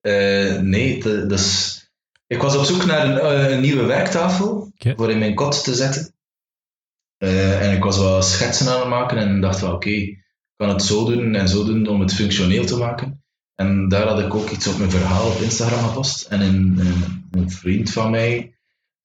Eh, 0.00 0.58
nee, 0.58 1.02
dat, 1.02 1.38
is... 1.40 1.78
Ik 2.26 2.42
was 2.42 2.56
op 2.56 2.64
zoek 2.64 2.84
naar 2.84 3.06
een, 3.06 3.18
eh, 3.18 3.50
een 3.50 3.60
nieuwe 3.60 3.84
werktafel 3.84 4.72
voor 4.76 5.10
in 5.10 5.18
mijn 5.18 5.34
kot 5.34 5.64
te 5.64 5.74
zetten. 5.74 6.14
Eh, 7.20 7.66
en 7.66 7.76
ik 7.76 7.82
was 7.82 7.98
wat 7.98 8.24
schetsen 8.24 8.68
aan 8.68 8.80
het 8.80 8.88
maken 8.88 9.18
en 9.18 9.40
dacht 9.40 9.58
van 9.58 9.72
oké, 9.72 9.90
ik 9.90 10.24
kan 10.56 10.68
het 10.68 10.82
zo 10.82 11.04
doen 11.04 11.34
en 11.34 11.48
zo 11.48 11.64
doen 11.64 11.86
om 11.86 12.00
het 12.00 12.14
functioneel 12.14 12.64
te 12.64 12.76
maken. 12.76 13.22
En 13.54 13.88
daar 13.88 14.06
had 14.06 14.20
ik 14.20 14.34
ook 14.34 14.50
iets 14.50 14.66
op 14.66 14.78
mijn 14.78 14.90
verhaal 14.90 15.30
op 15.30 15.40
Instagram 15.40 15.88
gepost. 15.88 16.22
En 16.22 16.40
een, 16.40 16.76
een, 16.78 17.24
een 17.30 17.50
vriend 17.50 17.90
van 17.90 18.10
mij 18.10 18.54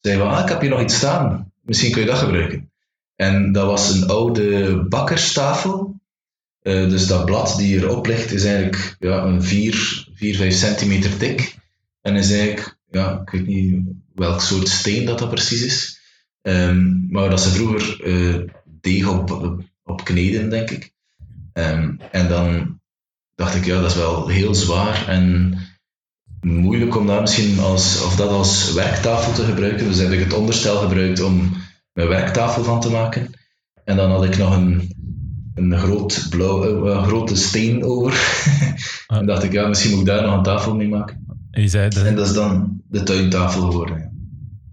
zei 0.02 0.18
van, 0.18 0.30
ah, 0.30 0.44
ik 0.44 0.50
heb 0.50 0.62
hier 0.62 0.70
nog 0.70 0.82
iets 0.82 0.96
staan. 0.96 1.52
Misschien 1.62 1.92
kun 1.92 2.02
je 2.02 2.08
dat 2.08 2.18
gebruiken. 2.18 2.72
En 3.16 3.52
dat 3.52 3.66
was 3.66 3.94
een 3.94 4.08
oude 4.08 4.76
bakkerstafel. 4.90 6.00
Eh, 6.62 6.90
dus 6.90 7.08
dat 7.08 7.26
blad 7.26 7.58
die 7.58 7.78
erop 7.78 8.06
ligt 8.06 8.32
is 8.32 8.44
eigenlijk 8.44 8.96
ja, 9.00 9.24
een 9.24 9.44
4, 9.44 10.08
4, 10.14 10.36
5 10.36 10.54
centimeter 10.54 11.20
dik. 11.20 11.58
En 12.02 12.16
is 12.16 12.32
eigenlijk, 12.32 12.78
ja, 12.92 13.22
ik 13.22 13.30
weet 13.30 13.48
niet 13.48 13.84
welk 14.14 14.42
soort 14.42 14.68
steen 14.68 15.06
dat 15.06 15.20
dat 15.20 15.30
precies 15.30 15.64
is. 15.64 15.95
Ehm, 16.46 17.10
maar 17.10 17.30
dat 17.30 17.42
ze 17.42 17.50
vroeger 17.50 18.04
eh, 18.04 18.42
deeg 18.82 19.08
op, 19.08 19.58
op 19.84 20.04
kneden, 20.04 20.50
denk 20.50 20.70
ik. 20.70 20.94
Ehm, 21.54 21.96
en 22.12 22.28
dan 22.28 22.80
dacht 23.36 23.56
ik, 23.56 23.66
ja, 23.66 23.82
dat 23.82 23.92
is 23.92 23.98
wel 23.98 24.28
heel 24.28 24.56
zwaar 24.56 25.08
en 25.08 25.58
moeilijk 26.42 26.96
om 26.96 27.08
dat 27.08 27.22
misschien 27.22 27.60
als, 27.60 28.04
of 28.04 28.16
dat 28.16 28.30
als 28.30 28.74
werktafel 28.74 29.34
te 29.34 29.44
gebruiken. 29.44 29.88
Dus 29.88 29.98
heb 29.98 30.12
ik 30.12 30.20
het 30.20 30.34
onderstel 30.34 30.78
gebruikt 30.78 31.22
om 31.22 31.54
een 31.94 32.08
werktafel 32.08 32.64
van 32.64 32.82
te 32.82 32.90
maken. 32.90 33.30
En 33.84 33.96
dan 33.96 34.12
had 34.12 34.24
ik 34.24 34.38
nog 34.38 34.56
een, 34.56 34.96
een 35.56 35.78
groot 35.78 36.28
blauw, 36.30 36.86
eh, 36.88 36.96
een 36.96 37.06
grote 37.06 37.36
steen 37.36 37.84
over. 37.84 38.14
en 39.08 39.26
dacht 39.26 39.44
ik, 39.44 39.52
ja, 39.52 39.68
misschien 39.68 39.92
moet 39.92 40.00
ik 40.00 40.06
daar 40.06 40.24
nog 40.24 40.38
een 40.38 40.44
tafel 40.44 40.76
mee 40.76 40.90
maken. 40.90 41.26
En, 41.52 41.72
dat, 41.72 41.96
En 41.96 42.16
dat 42.16 42.28
is 42.28 42.34
dan 42.34 42.82
de 42.90 43.04
tuintafel 43.04 43.62
geworden. 43.62 44.12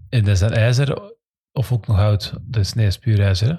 en 0.09 0.23
dat 0.23 0.33
is 0.33 0.39
dat 0.39 0.51
ijzer 0.51 1.12
of 1.53 1.71
ook 1.71 1.87
nog 1.87 1.97
hout? 1.97 2.33
Dat 2.41 2.61
is, 2.61 2.73
nee, 2.73 2.85
is 2.87 2.97
puur 2.97 3.19
ijzer, 3.21 3.47
hè? 3.47 3.55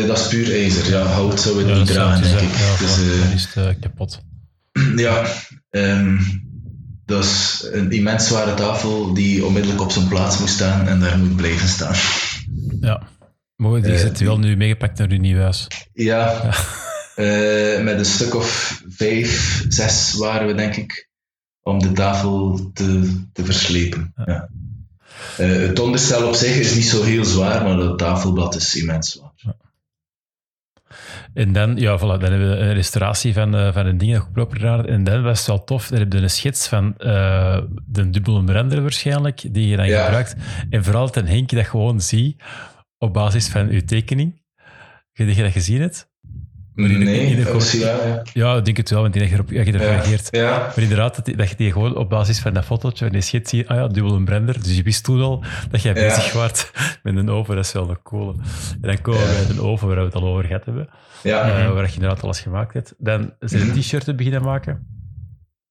Eh, 0.00 0.06
dat 0.06 0.18
is 0.18 0.28
puur 0.28 0.52
ijzer. 0.52 0.90
Ja, 0.90 1.02
hout 1.02 1.40
zou 1.40 1.56
we 1.56 1.64
Ja, 1.70 1.76
niet 1.76 1.86
dragen, 1.86 2.22
het 2.28 2.38
denk 2.38 2.50
ik. 2.52 2.56
Ja, 2.58 2.76
Dus, 2.76 2.98
eh, 2.98 3.22
dan 3.22 3.32
is 3.32 3.44
het 3.54 3.56
eh, 3.66 3.80
kapot. 3.80 4.20
Ja, 4.96 5.26
ehm, 5.70 6.16
dat 7.04 7.24
is 7.24 7.68
een 7.72 7.90
immens 7.90 8.26
zware 8.26 8.54
tafel 8.54 9.14
die 9.14 9.44
onmiddellijk 9.44 9.80
op 9.82 9.90
zijn 9.90 10.08
plaats 10.08 10.38
moet 10.38 10.48
staan 10.48 10.88
en 10.88 11.00
daar 11.00 11.18
moet 11.18 11.36
blijven 11.36 11.68
staan. 11.68 11.94
Ja. 12.80 13.02
Maar 13.56 13.82
die 13.82 13.92
Eh, 13.92 13.98
zit 13.98 14.20
wel 14.20 14.38
nu 14.38 14.56
meegepakt 14.56 14.98
naar 14.98 15.10
uw 15.10 15.18
nieuw 15.18 15.38
huis. 15.38 15.66
Ja, 15.92 16.42
eh, 17.14 17.82
met 17.82 17.98
een 17.98 18.04
stuk 18.04 18.34
of 18.34 18.80
vijf, 18.88 19.64
zes 19.68 20.14
waren 20.14 20.46
we 20.46 20.54
denk 20.54 20.76
ik, 20.76 21.08
om 21.62 21.78
de 21.78 21.92
tafel 21.92 22.70
te, 22.74 23.20
te 23.32 23.44
verslepen. 23.44 24.12
Ja. 24.24 24.48
Eh, 25.38 25.48
het 25.48 25.78
onderstel 25.78 26.28
op 26.28 26.34
zich 26.34 26.56
is 26.56 26.74
niet 26.74 26.84
zo 26.84 27.02
heel 27.02 27.24
zwaar, 27.24 27.62
maar 27.62 27.78
het 27.78 27.98
tafelblad 27.98 28.54
is 28.54 28.76
immens 28.76 29.12
zwaar. 29.12 29.54
En 31.34 31.52
dan, 31.52 31.76
ja, 31.76 31.98
voilà, 31.98 32.00
dan 32.00 32.20
hebben 32.30 32.48
we 32.50 32.56
een 32.56 32.72
restauratie 32.74 33.32
van, 33.32 33.56
eh, 33.56 33.72
van 33.72 33.86
een 33.86 33.98
ding 33.98 34.12
dat 34.12 34.22
goedkoop 34.22 34.52
gedaan. 34.52 34.86
En 34.86 35.04
dan 35.04 35.22
was 35.22 35.38
het 35.38 35.46
wel 35.46 35.64
tof. 35.64 35.88
Dan 35.88 35.98
heb 35.98 36.12
je 36.12 36.18
een 36.18 36.30
schets 36.30 36.68
van 36.68 36.96
eh, 36.96 37.60
de 37.86 38.10
dubbele 38.10 38.52
render 38.52 38.82
waarschijnlijk, 38.82 39.54
die 39.54 39.68
je 39.68 39.76
dan 39.76 39.86
Ja. 39.86 40.04
gebruikt. 40.04 40.34
En 40.70 40.84
vooral 40.84 41.10
ten 41.10 41.26
Henk 41.26 41.50
dat 41.50 41.66
gewoon 41.66 42.00
zie 42.00 42.36
op 42.98 43.12
basis 43.12 43.48
van 43.48 43.68
uw 43.68 43.80
tekening. 43.84 44.42
Heb 45.12 45.28
je 45.28 45.42
dat 45.42 45.52
gezien 45.52 45.80
hebt? 45.80 46.08
Maar 46.76 46.90
in 46.90 46.98
de- 46.98 47.04
nee, 47.04 47.26
in 47.26 47.36
de- 47.36 47.42
dat 47.44 47.62
is- 47.62 47.72
ja, 47.72 48.06
ja. 48.06 48.22
Ja, 48.32 48.56
ik 48.56 48.64
denk 48.64 48.76
het 48.76 48.90
wel, 48.90 49.00
want 49.00 49.12
die 49.12 49.22
erop, 49.22 49.50
je 49.50 49.58
erop 49.66 49.80
reageert. 49.80 50.28
ja. 50.30 50.58
Maar 50.58 50.78
inderdaad, 50.78 51.36
dat, 51.36 51.48
je 51.50 51.56
die 51.56 51.72
gewoon 51.72 51.96
op 51.96 52.08
basis 52.08 52.38
van 52.40 52.54
dat 52.54 52.64
fotootje 52.64 53.04
van 53.04 53.12
die 53.12 53.22
schets 53.22 53.50
ziet, 53.50 53.66
ah 53.68 53.76
ja, 53.76 53.86
dubbele 53.88 54.24
brender. 54.24 54.62
Dus 54.62 54.76
je 54.76 54.82
wist 54.82 55.04
toen 55.04 55.20
al 55.20 55.44
dat 55.70 55.82
jij 55.82 55.94
Ja. 55.94 56.00
bezig 56.08 56.32
was 56.32 56.70
met 57.02 57.16
een 57.16 57.30
oven. 57.30 57.54
Dat 57.56 57.64
is 57.64 57.72
wel 57.72 57.90
een 57.90 58.02
coole. 58.02 58.32
En 58.72 58.78
dan 58.88 59.00
komen 59.00 59.20
we 59.20 59.44
bij 59.46 59.56
een 59.56 59.60
oven 59.62 59.88
waar 59.88 59.96
we 59.96 60.04
het 60.04 60.14
al 60.14 60.24
over 60.26 60.44
gehad 60.44 60.64
hebben. 60.64 60.88
ja. 61.22 61.58
eh, 61.64 61.72
waar 61.72 61.86
je 61.86 61.94
inderdaad 61.94 62.22
alles 62.22 62.40
gemaakt 62.40 62.74
hebt. 62.74 62.94
Dan 62.98 63.32
zijn 63.40 63.66
Mhm. 63.66 63.78
t-shirts 63.80 64.14
beginnen 64.14 64.42
maken. 64.42 64.86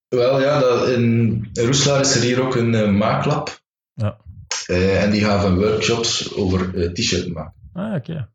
Wel 0.07 0.41
ja, 0.41 0.59
dat, 0.59 0.89
in 0.89 1.49
Roeslaar 1.53 1.99
is 1.99 2.15
er 2.15 2.21
hier 2.21 2.41
ook 2.41 2.55
een 2.55 2.75
eh, 2.75 2.89
maaklab. 2.91 3.59
Ja. 3.93 4.17
Eh, 4.65 5.03
en 5.03 5.11
die 5.11 5.23
gaven 5.23 5.55
workshops 5.57 6.35
over 6.35 6.93
t-shirt 6.93 7.33
maken. 7.33 7.53
Ah, 7.73 7.93
oké. 7.95 8.29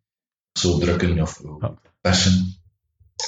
Zo 0.58 0.78
drukken 0.78 1.20
of 1.20 1.40
Ja. 1.60 1.74
persen. 2.00 2.54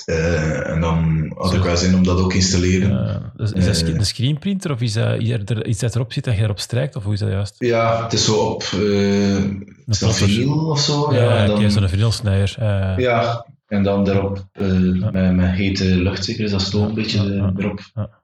Eh, 0.05 0.69
en 0.71 0.81
dan 0.81 1.33
had 1.37 1.51
Zo. 1.51 1.57
ik 1.57 1.63
wel 1.63 1.77
zin 1.77 1.95
om 1.95 2.03
dat 2.05 2.19
ook 2.19 2.31
te 2.31 2.37
installeren. 2.37 3.07
Eh, 3.09 3.17
dus 3.37 3.53
is 3.53 3.65
dat 3.65 3.89
Eh. 3.89 3.95
een 3.95 4.07
screenprinter 4.07 4.71
of 4.73 4.81
is 4.81 4.93
dat 4.93 5.21
is 5.21 5.39
iets 5.65 5.81
dat 5.81 5.95
erop 5.95 6.13
zit 6.13 6.27
en 6.27 6.37
je 6.37 6.43
erop 6.43 6.59
strijkt? 6.61 6.97
Of 6.97 7.05
hoe 7.05 7.13
is 7.13 7.19
dat 7.19 7.29
juist? 7.31 7.55
Ja, 7.59 8.03
het 8.03 8.13
is 8.13 8.25
zo 8.25 8.35
op 8.35 8.63
eh 8.63 9.45
is 9.87 9.99
dat 9.99 10.17
vinyl 10.17 10.69
of 10.71 10.81
zo. 10.81 11.13
Ja, 11.15 11.23
Ja, 11.23 11.37
en 11.37 11.47
dan, 11.47 11.71
zo'n 11.71 11.89
vinylsnijer. 11.89 12.55
eh 12.59 12.95
ja, 12.99 13.47
en 13.67 13.83
dan 13.83 14.09
erop 14.09 14.47
eh, 14.53 14.67
met, 15.13 15.33
met 15.35 15.51
hete 15.51 15.85
lucht, 15.85 16.25
zeker, 16.25 16.43
dus 16.43 16.51
dat 16.51 16.61
stoom 16.63 16.87
een 16.89 16.95
beetje 16.95 17.19
eh, 17.19 17.37
Ja, 17.37 17.53
erop 17.57 17.81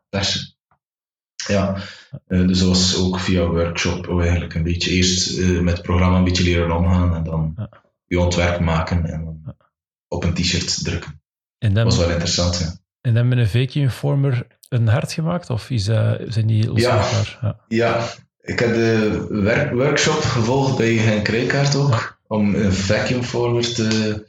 persen. 0.09 0.53
Ja, 1.47 1.77
eh, 2.27 2.47
dus 2.47 2.59
dat 2.59 2.69
was 2.69 2.97
ook 2.97 3.19
via 3.21 3.47
workshop 3.47 4.21
eigenlijk 4.21 4.55
een 4.55 4.62
beetje 4.62 4.91
eerst 4.91 5.39
eh, 5.39 5.61
met 5.61 5.73
het 5.75 5.83
programma 5.83 6.19
een 6.19 6.25
beetje 6.25 6.43
leren 6.45 6.73
omgaan 6.77 7.14
en 7.14 7.23
dan 7.25 7.69
je 8.07 8.21
ontwerp 8.21 8.61
maken 8.61 9.05
en 9.07 9.25
dan 9.25 9.55
op 10.09 10.25
een 10.25 10.35
t-shirt 10.35 10.85
drukken. 10.85 11.21
En 11.59 11.75
Dat 11.75 11.75
dan, 11.75 11.85
was 11.85 11.97
wel 11.97 12.11
interessant, 12.11 12.59
ja. 12.59 12.77
en 13.01 13.15
dan 13.15 13.29
met 13.29 13.39
een 13.39 13.49
vacuum 13.49 13.91
former 13.91 14.47
een 14.69 14.89
hart 14.89 15.13
gemaakt? 15.13 15.51
Of 15.51 15.71
is 15.71 15.85
dat, 15.85 16.21
zijn 16.27 16.47
die 16.47 16.69
losmaakbaar? 16.69 17.39
Ja. 17.41 17.61
Ja, 17.69 18.07
ik 18.41 18.59
heb 18.59 18.75
de 18.75 19.27
werk- 19.31 19.73
workshop 19.73 20.21
gevolgd 20.23 20.77
bij 20.77 20.95
Henk 20.95 21.29
Rijkaard 21.29 21.75
ook, 21.77 22.21
om 22.27 22.55
een 22.55 22.73
vacuumformer 22.73 23.75
te, 23.75 24.27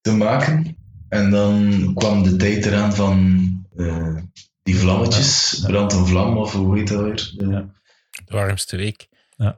te 0.00 0.12
maken. 0.12 0.76
En 1.08 1.30
dan 1.30 1.90
kwam 1.94 2.22
de 2.22 2.36
tijd 2.36 2.66
eraan 2.66 2.94
van 2.94 3.46
eh, 3.76 4.16
die 4.62 4.76
vlammetjes, 4.78 5.62
brand 5.66 5.92
een 5.92 6.06
vlam, 6.06 6.36
of 6.36 6.52
hoe 6.52 6.78
heet 6.78 6.88
dat 6.88 7.02
weer? 7.02 7.32
De- 7.36 7.46
Ja. 7.46 7.68
De 8.24 8.34
warmste 8.34 8.76
week. 8.76 9.08
Ja, 9.36 9.56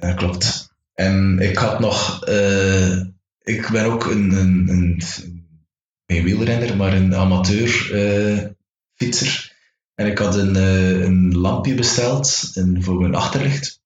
ja, 0.00 0.12
klopt. 0.14 0.70
En 0.94 1.38
ik 1.38 1.56
had 1.56 1.80
nog, 1.80 2.24
eh, 2.24 3.00
ik 3.42 3.68
ben 3.72 3.84
ook 3.84 4.06
een, 4.06 4.32
een, 4.32 4.68
een, 4.68 5.02
geen 6.12 6.24
wielrenner, 6.24 6.76
maar 6.76 6.92
een 6.92 7.14
amateur 7.14 7.94
eh, 7.94 8.44
fietser. 8.94 9.56
En 9.94 10.06
ik 10.06 10.18
had 10.18 10.34
een, 10.34 10.56
eh, 10.56 11.00
een 11.00 11.38
lampje 11.38 11.74
besteld 11.74 12.52
voor 12.78 13.00
mijn 13.00 13.14
achterlicht. 13.14 13.80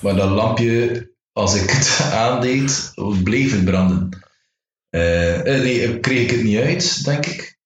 Maar 0.00 0.14
dat 0.14 0.30
lampje, 0.30 1.10
als 1.32 1.54
ik 1.54 1.70
het 1.70 2.00
aandeed, 2.12 2.92
bleef 3.22 3.52
het 3.52 3.64
branden. 3.64 4.08
Eh, 4.90 5.42
nee, 5.42 6.00
kreeg 6.00 6.22
ik 6.22 6.30
het 6.30 6.42
niet 6.42 6.58
uit, 6.58 7.04
denk 7.04 7.26
ik. 7.26 7.58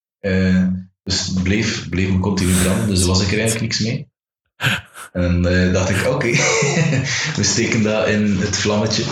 Dus 1.02 1.26
het 1.26 1.42
bleef, 1.42 1.88
bleef 1.88 2.08
me 2.08 2.18
continu 2.18 2.52
branden, 2.52 2.88
dus 2.88 3.04
was 3.04 3.22
ik 3.22 3.32
er 3.32 3.38
eigenlijk 3.38 3.60
niks 3.60 3.78
mee. 3.78 4.10
En 5.12 5.46
eh 5.46 5.72
dacht 5.72 5.90
ik, 5.90 6.06
oké, 6.06 6.30
we 7.36 7.42
steken 7.42 7.82
dat 7.82 8.08
in 8.08 8.36
het 8.36 8.56
vlammetje. 8.56 9.04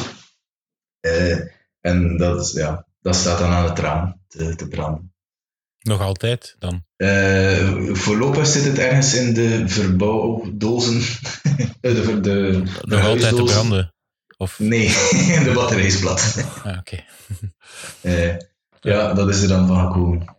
En 1.81 2.17
dat, 2.17 2.53
ja, 2.55 2.87
dat 3.01 3.17
staat 3.17 3.39
dan 3.39 3.51
aan 3.51 3.65
het 3.65 3.79
raam 3.79 4.21
te, 4.29 4.55
te 4.55 4.69
branden. 4.69 5.15
Nog 5.81 6.01
altijd 6.01 6.57
dan. 6.59 6.85
Eh, 6.97 7.93
voorlopig 7.93 8.47
zit 8.47 8.65
het 8.65 8.79
ergens 8.79 9.15
in 9.15 9.35
de 9.35 9.69
verbouwdozen. 9.69 11.01
Eh, 11.81 11.95
de, 11.95 12.21
de, 12.21 12.21
de, 12.21 12.63
Nog 12.83 13.05
altijd 13.05 13.37
te 13.37 13.43
branden. 13.43 13.95
Of, 14.37 14.59
Nee, 14.59 14.87
in 15.37 15.43
de 15.43 15.53
batterijsblad. 15.55 16.45
ah, 16.65 16.79
oké. 16.79 17.05
Eh, 18.01 18.37
ja, 18.81 19.13
dat 19.15 19.29
is 19.29 19.43
er 19.43 19.49
dan 19.49 19.67
van 19.67 19.87
gekomen. 19.87 20.37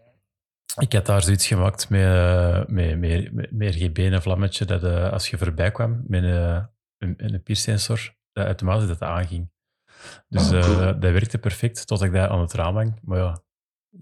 Ik 0.80 0.94
had 0.94 1.06
daar 1.06 1.22
zoiets 1.22 1.48
gemaakt 1.48 1.90
met, 1.90 2.02
eh, 2.02 2.66
met, 2.68 3.00
met, 3.00 3.34
met, 3.34 3.52
met 3.52 3.76
RGB 3.76 3.98
en 3.98 4.14
een 4.14 4.22
vlammetje, 4.22 4.66
dat 4.66 4.84
eh, 4.84 5.12
als 5.12 5.30
je 5.30 5.38
voorbij 5.38 5.72
kwam 5.72 6.04
met 6.08 6.24
een, 6.24 6.68
een, 6.98 7.14
een 7.18 7.44
piersensor, 7.44 8.16
dat 8.34 8.46
automatisch 8.46 8.88
dat 8.88 9.02
aanging. 9.02 9.52
Dus 10.30 10.52
Ah, 10.52 10.60
eh, 10.60 10.86
dat 10.86 11.12
werkte 11.12 11.38
perfect, 11.38 11.88
tot 11.88 12.02
ik 12.02 12.14
dat 12.14 12.30
aan 12.30 12.42
het 12.42 12.54
raam 12.54 12.76
hang. 12.76 13.00
Maar 13.04 13.20
ja, 13.20 13.42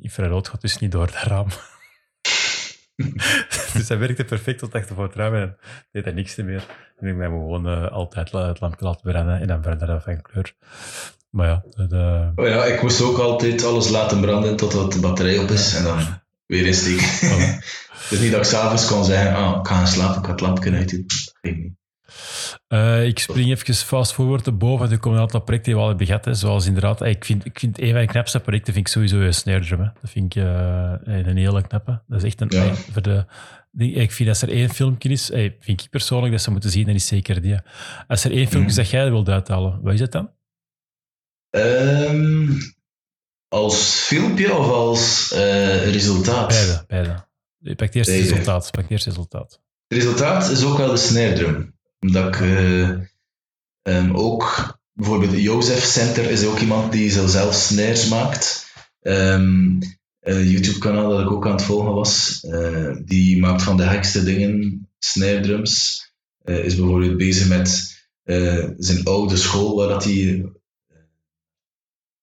infrarood 0.02 0.48
gaat 0.48 0.62
dus 0.62 0.78
niet 0.78 0.92
door 0.92 1.06
dat 1.06 1.24
raam. 1.24 1.48
dus 3.74 3.88
dat 3.88 3.98
werkte 3.98 4.26
perfect 4.26 4.60
tot 4.60 4.76
achter 4.76 4.96
voor 4.96 5.04
het 5.04 5.16
raam 5.16 5.36
en 5.36 5.58
deed 5.92 6.06
dat 6.06 6.14
niks 6.14 6.36
meer. 6.36 6.66
En 6.98 7.08
ik 7.08 7.18
ben 7.18 7.28
gewoon 7.28 7.68
eh, 7.68 7.92
altijd 7.92 8.32
het 8.32 8.60
lampje 8.60 8.86
laten 8.86 9.12
branden 9.12 9.40
en 9.40 9.48
dan 9.48 9.62
brandde 9.62 9.86
dat 9.86 10.04
van 10.04 10.22
kleur. 10.22 10.54
Maar 11.30 11.48
ja, 11.48 11.64
dat, 11.70 11.92
eh, 11.92 12.30
Oh 12.36 12.48
ja, 12.48 12.66
ik 12.66 12.82
moest 12.82 13.02
ook 13.02 13.18
altijd 13.18 13.64
alles 13.64 13.90
laten 13.90 14.22
branden 14.22 14.56
totdat 14.56 14.94
de 14.94 15.00
batterij 15.00 15.38
op 15.38 15.50
is 15.50 15.76
en 15.76 15.84
dan 15.84 16.00
weer 16.46 16.66
insteken. 16.66 17.62
Dus 18.10 18.20
niet 18.22 18.32
dat 18.32 18.40
ik 18.40 18.46
s'avonds 18.46 18.88
kon 18.88 19.06
zeggen, 19.06 19.36
ah, 19.36 19.60
ik 19.60 19.68
ga 19.68 19.76
gaan 19.76 19.88
slapen, 19.88 20.20
ik 20.20 20.26
ga 20.26 20.32
het 20.32 20.42
lampje 20.42 20.72
uitdoen. 20.72 21.04
Dat 21.08 21.34
ging 21.42 21.64
niet. 21.64 21.78
Eh, 22.68 23.06
ik 23.06 23.20
spring 23.20 23.50
even 23.50 23.74
fast 23.74 24.14
forward 24.14 24.44
te 24.44 24.52
boven. 24.52 24.92
Er 24.92 25.00
komen 25.00 25.18
een 25.18 25.24
aantal 25.24 25.40
projecten 25.42 25.72
die 25.72 25.76
we 25.76 25.82
al 25.82 25.88
hebben 25.90 26.08
gehad. 26.08 26.26
Hè. 26.26 26.34
Zoals 26.34 26.66
inderdaad, 26.66 27.02
ik 27.02 27.26
vind, 27.26 27.46
ik 27.46 27.60
vind 27.60 27.80
een 27.80 27.92
van 27.92 28.02
de 28.02 28.08
knapste 28.08 28.40
projecten 28.40 28.74
vind 28.74 28.88
ik 28.88 28.92
sowieso 28.94 29.20
een 29.20 29.34
snare 29.34 29.66
drum. 29.66 29.80
Hè. 29.80 29.88
Dat 30.02 30.10
vind 30.12 30.36
ik 30.36 30.44
eh, 30.44 30.94
een 31.04 31.38
hele 31.38 31.68
knappe. 31.68 32.02
Dat 32.08 32.18
is 32.18 32.24
echt 32.24 32.42
een... 32.42 32.48
Ja. 32.50 32.74
voor 32.74 33.02
de, 33.02 33.26
die, 33.72 33.94
ik 33.94 34.12
vind 34.12 34.30
als 34.30 34.42
er 34.42 34.50
één 34.50 34.70
filmpje 34.70 35.10
is, 35.10 35.32
eh, 35.32 35.52
vind 35.60 35.82
ik 35.82 35.90
persoonlijk 35.90 36.32
dat 36.32 36.42
ze 36.42 36.52
moeten 36.52 36.70
zien, 36.70 36.86
dan 36.86 36.96
is 36.96 37.08
zeker 37.08 37.42
die. 37.42 37.56
Als 38.08 38.24
er 38.24 38.32
één 38.32 38.48
filmpje 38.48 38.70
is 38.70 38.76
Mhm. 38.76 38.82
dat 38.84 38.90
jij 38.90 39.12
wilt 39.12 39.30
uithalen, 39.30 39.80
wat 39.82 39.94
is 39.94 40.00
het 40.00 40.12
dan? 40.12 40.32
Ehm, 41.50 42.48
als 43.48 43.76
filmpje 43.84 44.56
of 44.56 44.70
als 44.70 45.32
eh, 45.32 45.92
resultaat? 45.92 46.48
Beide, 46.48 46.84
beide. 46.88 47.28
Je 47.60 47.76
pakt 47.76 47.96
eerst 47.96 48.10
het 48.10 48.20
resultaat. 48.20 48.72
Pak 48.72 48.90
eerst 48.90 49.06
het 49.06 49.14
resultaat. 49.14 49.62
Het 49.88 49.98
resultaat 49.98 50.50
is 50.50 50.64
ook 50.64 50.78
wel 50.78 50.90
de 50.90 50.98
snare 50.98 51.34
drum. 51.34 51.79
Omdat 52.00 52.36
ik 52.36 52.42
eh, 52.42 52.90
ehm, 53.82 54.12
ook, 54.16 54.78
bijvoorbeeld 54.94 55.42
Jozef 55.42 55.84
Center 55.84 56.30
is 56.30 56.46
ook 56.46 56.60
iemand 56.60 56.92
die 56.92 57.10
zo 57.10 57.28
zelf 57.28 57.54
snares 57.54 58.08
maakt. 58.08 58.68
Een 59.02 59.84
YouTube-kanaal 60.22 61.10
dat 61.10 61.20
ik 61.20 61.32
ook 61.32 61.46
aan 61.46 61.52
het 61.52 61.64
volgen 61.64 61.94
was. 61.94 62.44
eh, 62.44 62.96
die 63.06 63.40
maakt 63.40 63.62
van 63.64 63.78
de 63.78 63.88
gekste 63.88 64.24
dingen 64.24 64.88
snare 65.00 65.40
drums. 65.40 66.08
Is 66.44 66.76
bijvoorbeeld 66.76 67.18
bezig 67.18 67.48
met 67.48 67.98
zijn 68.78 69.04
oude 69.04 69.38
school 69.38 69.76
waar 69.76 69.88
dat 69.88 70.04
hij, 70.04 70.52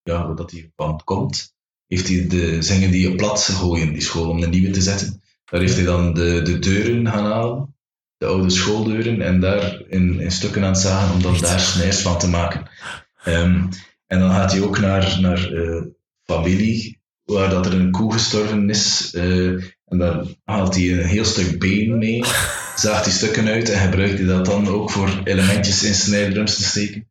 ja, 0.02 0.26
waar 0.26 0.36
dat 0.36 0.50
hij 0.50 0.72
van 0.76 1.00
komt. 1.04 1.54
Heeft 1.86 2.08
hij 2.08 2.26
de 2.26 2.62
zingen 2.62 2.90
die 2.90 3.10
op 3.10 3.16
plat 3.16 3.42
gooien, 3.42 3.92
die 3.92 4.02
school, 4.02 4.28
om 4.28 4.40
de 4.40 4.48
nieuwe 4.48 4.70
te 4.70 4.82
zetten. 4.82 5.22
Daar 5.44 5.60
heeft 5.60 5.76
hij 5.76 5.84
dan 5.84 6.14
de, 6.14 6.42
de 6.42 6.58
deuren 6.58 7.06
gaan 7.08 7.24
halen 7.24 7.75
de 8.18 8.26
oude 8.26 8.50
schooldeuren 8.50 9.20
en 9.20 9.40
daar 9.40 9.82
in, 9.88 10.20
in 10.20 10.30
stukken 10.30 10.62
aan 10.62 10.72
het 10.72 10.78
zagen 10.78 11.14
om 11.14 11.22
dan 11.22 11.38
daar 11.40 11.60
snares 11.60 12.00
van 12.00 12.18
te 12.18 12.28
maken. 12.28 12.70
Ehm, 13.24 13.64
en 14.06 14.18
dan 14.18 14.30
gaat 14.30 14.52
hij 14.52 14.60
ook 14.60 14.78
naar, 14.78 15.18
naar 15.20 15.52
eh, 15.52 15.82
familie, 16.22 17.00
waar 17.24 17.50
dat 17.50 17.66
er 17.66 17.74
een 17.74 17.90
koe 17.90 18.12
gestorven 18.12 18.70
is, 18.70 19.14
eh, 19.14 19.74
En 19.86 19.98
dan 19.98 20.36
haalt 20.44 20.74
hij 20.74 20.92
een 20.92 21.06
heel 21.06 21.24
stuk 21.24 21.58
been 21.58 21.98
mee, 21.98 22.24
zaagt 22.76 23.04
die 23.04 23.12
stukken 23.12 23.48
uit 23.48 23.68
en 23.68 23.80
gebruikt 23.80 24.18
hij 24.18 24.26
dat 24.26 24.44
dan 24.44 24.68
ook 24.68 24.90
voor 24.90 25.20
elementjes 25.24 25.82
in 25.82 25.94
snare 25.94 26.32
drums 26.32 26.56
te 26.56 26.62
steken. 26.62 27.08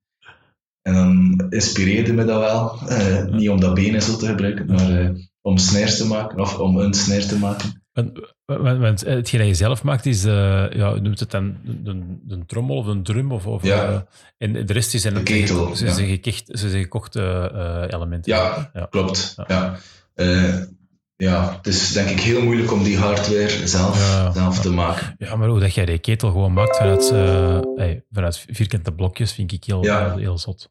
En 0.82 0.94
dan 0.94 1.46
inspireerde 1.50 2.14
me 2.14 2.26
dat 2.26 2.40
wel. 2.40 2.90
Eh, 2.90 3.26
niet 3.26 3.50
om 3.50 3.60
dat 3.60 3.74
been 3.74 4.02
zo 4.02 4.18
te 4.18 4.26
gebruiken, 4.26 4.66
maar 4.66 5.14
om 5.42 5.58
snares 5.58 5.98
te 5.98 6.08
maken, 6.08 6.40
of 6.40 6.58
om 6.58 6.78
een 6.78 6.94
snare 6.94 7.26
te 7.26 7.38
maken. 7.38 7.85
Want, 7.96 8.12
want, 8.46 8.80
want 8.80 9.02
hetgeen 9.06 9.40
dat 9.40 9.48
je 9.50 9.54
zelf 9.54 9.84
maakt 9.84 10.06
is, 10.06 10.26
eh 10.26 10.66
ja, 10.72 10.94
noemt 10.94 11.20
het 11.20 11.32
dan, 11.32 11.58
de 12.24 12.46
trommel 12.46 12.76
of 12.76 12.86
een 12.86 13.04
drum? 13.04 13.32
Of, 13.32 13.46
of, 13.48 13.64
Ja. 13.64 13.90
eh, 13.90 14.00
en 14.38 14.66
de 14.66 14.74
rest 14.74 14.94
is 14.94 15.04
een, 15.04 15.24
ketel, 15.24 15.76
Ze 15.76 15.86
ja. 15.86 15.94
zijn 15.94 16.08
gekicht- 16.08 16.50
ze 16.60 16.70
zijn 16.70 16.82
gekochte 16.84 17.22
eh, 17.54 17.94
elementen. 17.96 18.34
Ja, 18.34 18.70
ja. 18.74 18.86
klopt. 18.90 19.34
Ja. 19.38 19.46
Ja. 19.48 19.78
Eh, 20.14 20.62
ja, 21.16 21.56
het 21.58 21.68
is 21.68 21.92
denk 21.92 22.10
ik 22.10 22.20
heel 22.20 22.42
moeilijk 22.44 22.72
om 22.72 22.84
die 22.84 22.98
hardware 22.98 23.68
zelf, 23.68 24.60
te 24.62 24.70
maken. 24.72 25.16
Ja, 25.18 25.36
maar 25.36 25.48
hoe 25.48 25.60
dat 25.60 25.74
jij 25.74 25.86
die 25.86 26.00
ketel 26.00 26.30
gewoon 26.32 26.54
maakt 26.54 26.78
vanuit, 26.78 27.12
eh, 27.12 27.60
hey, 27.76 28.04
vanuit 28.12 28.46
vierkante 28.50 28.92
blokjes, 28.92 29.32
vind 29.34 29.52
ik 29.52 29.64
heel, 29.64 30.16
heel 30.18 30.38
zot. 30.38 30.70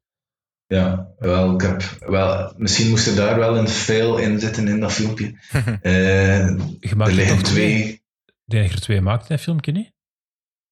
Ja, 0.67 1.09
wel, 1.19 1.55
ik 1.55 1.61
heb, 1.61 1.83
wel, 1.99 2.55
misschien 2.57 2.89
moest 2.91 3.07
er 3.07 3.17
daar 3.17 3.39
wel 3.39 3.59
een 3.59 3.69
fail 3.69 4.19
in 4.19 4.41
zitten 4.41 4.69
in 4.69 4.81
dat 4.81 4.93
filmpje. 4.93 5.35
Eh, 5.81 6.49
Je 6.81 6.95
maakt 6.97 7.11
er 7.11 7.17
liggen 7.17 7.43
twee? 7.43 7.83
Ik 8.25 8.51
denk 8.51 8.63
dat 8.63 8.71
je 8.73 8.77
er 8.77 8.83
twee 8.83 9.01
maakt 9.01 9.23
in 9.23 9.29
dat 9.29 9.41
filmpje, 9.41 9.73
niet? 9.73 9.93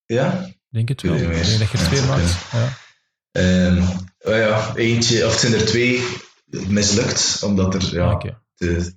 Ja, 0.06 0.50
Denk 0.72 0.88
het 0.88 1.02
Ik 1.02 1.10
wel. 1.10 1.18
Ik 1.18 1.44
denk 1.44 1.58
dat 1.58 1.70
je 1.70 1.78
er 1.78 1.82
Ja, 1.82 1.88
twee 1.88 2.00
dat 2.00 2.08
maakt. 2.08 2.36
Ja. 2.52 2.78
Ehm, 3.32 3.82
oh 4.20 4.36
ja, 4.36 4.74
eentje, 4.76 5.26
of 5.26 5.30
het 5.30 5.40
zijn 5.40 5.52
er 5.52 5.66
twee 5.66 6.02
mislukt, 6.68 7.42
omdat 7.42 7.74
er 7.74 7.94
ja, 7.94 8.12
Oké. 8.12 8.42
te 8.54 8.94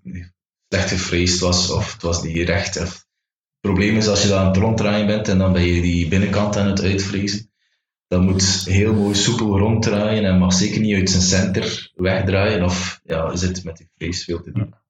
slecht 0.69 0.89
gefreesd 0.89 1.39
was, 1.39 1.69
of 1.69 1.93
het 1.93 2.01
was 2.01 2.23
niet 2.23 2.47
recht. 2.47 2.77
Of, 2.77 2.89
het 2.93 3.73
probleem 3.73 3.97
is 3.97 4.07
als 4.07 4.21
je 4.21 4.27
dan 4.27 4.39
aan 4.39 4.47
het 4.47 4.57
ronddraaien 4.57 5.07
bent 5.07 5.27
en 5.27 5.37
dan 5.37 5.53
ben 5.53 5.63
je 5.65 5.81
die 5.81 6.07
binnenkant 6.07 6.57
aan 6.57 6.67
het 6.67 6.81
uitvrezen, 6.81 7.51
dan 8.08 8.24
moet 8.24 8.66
heel 8.66 8.93
mooi 8.93 9.16
soepel 9.16 9.58
ronddraaien 9.58 10.26
en 10.26 10.38
mag 10.38 10.53
zeker 10.53 10.82
niet 10.82 10.95
uit 10.95 11.10
zijn 11.10 11.22
center 11.22 11.91
wegdraaien, 11.95 12.64
of 12.64 13.01
ja, 13.03 13.36
zit 13.36 13.64
met 13.64 13.78
die 13.78 13.89
frees 13.97 14.24
veel 14.24 14.41
te 14.41 14.51
diep. 14.51 14.84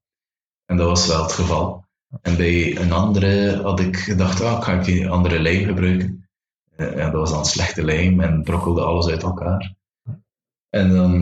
En 0.66 0.78
dat 0.78 0.88
was 0.88 1.08
wel 1.08 1.24
het 1.24 1.32
geval. 1.32 1.86
En 2.22 2.38
bij 2.38 2.78
een 2.78 2.92
andere 2.92 3.62
had 3.62 3.80
ik 3.80 3.98
gedacht, 3.98 4.42
ah, 4.42 4.64
ga 4.64 4.80
ik 4.80 4.88
een 4.88 5.10
andere 5.10 5.40
lijm 5.40 5.66
gebruiken. 5.66 6.28
Eh, 6.76 6.88
En 6.88 7.12
dat 7.12 7.20
was 7.20 7.32
dan 7.32 7.46
slechte 7.46 7.84
lijm 7.84 8.20
en 8.20 8.44
brokkelde 8.44 8.82
alles 8.82 9.08
uit 9.08 9.24
elkaar. 9.24 9.76
En 10.70 10.90
dan 10.90 11.14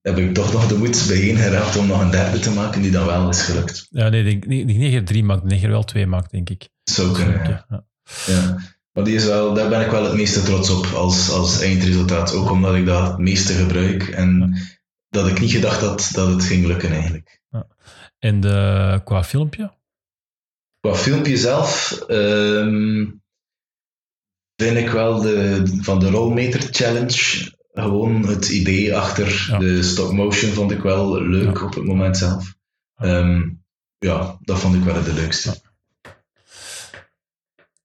heb 0.00 0.18
ik 0.18 0.34
toch 0.34 0.52
nog 0.52 0.66
de 0.66 0.78
moed 0.78 1.04
bijeen 1.08 1.36
geraakt 1.36 1.76
om 1.76 1.86
nog 1.86 2.00
een 2.00 2.10
derde 2.10 2.38
te 2.38 2.50
maken 2.50 2.82
die 2.82 2.90
dan 2.90 3.06
wel 3.06 3.28
is 3.28 3.42
gelukt. 3.42 3.86
Ja, 3.90 4.08
nee, 4.08 4.38
dat 4.38 4.76
je 4.76 4.96
er 4.96 5.04
drie 5.04 5.24
maakt, 5.24 5.42
ik 5.42 5.48
denk 5.48 5.52
dat 5.52 5.60
je 5.60 5.66
er 5.66 5.72
wel 5.72 5.84
twee 5.84 6.06
maakt, 6.06 6.30
denk 6.30 6.50
ik. 6.50 6.68
Zou 6.82 7.12
kunnen, 7.12 7.42
ja. 7.48 7.66
Ja. 7.68 7.84
ja. 8.26 8.58
Maar 8.94 9.04
die 9.04 9.14
is 9.14 9.24
wel, 9.24 9.54
daar 9.54 9.68
ben 9.68 9.80
ik 9.80 9.90
wel 9.90 10.04
het 10.04 10.14
meeste 10.14 10.42
trots 10.42 10.70
op 10.70 10.86
als, 10.86 11.30
als 11.30 11.60
eindresultaat. 11.60 12.34
Ook 12.34 12.50
omdat 12.50 12.74
ik 12.74 12.86
dat 12.86 13.08
het 13.08 13.18
meeste 13.18 13.52
gebruik 13.52 14.08
en 14.08 14.56
dat 15.08 15.28
ik 15.28 15.40
niet 15.40 15.50
gedacht 15.50 15.80
had 15.80 16.10
dat 16.12 16.28
het 16.28 16.44
ging 16.44 16.66
lukken 16.66 16.90
eigenlijk. 16.90 17.42
En 18.18 18.40
de, 18.40 19.00
qua 19.04 19.24
filmpje? 19.24 19.72
Qua 20.80 20.94
filmpje 20.94 21.36
zelf 21.36 22.00
ehm, 22.06 23.06
vind 24.56 24.76
ik 24.76 24.88
wel 24.90 25.20
de, 25.20 25.62
van 25.80 25.98
de 25.98 26.10
Rollmeter 26.10 26.60
Challenge 26.70 27.52
gewoon 27.72 28.26
het 28.26 28.48
idee 28.48 28.96
achter 28.96 29.46
Ja. 29.48 29.58
de 29.58 29.82
stop 29.82 30.12
motion 30.12 30.50
vond 30.50 30.70
ik 30.70 30.82
wel 30.82 31.22
leuk 31.22 31.62
op 31.62 31.74
het 31.74 31.84
moment 31.84 32.16
zelf. 32.16 32.54
Ehm, 32.94 33.50
ja, 33.98 34.38
dat 34.40 34.58
vond 34.58 34.74
ik 34.74 34.82
wel 34.82 34.94
het 34.94 35.12
leukste. 35.12 35.62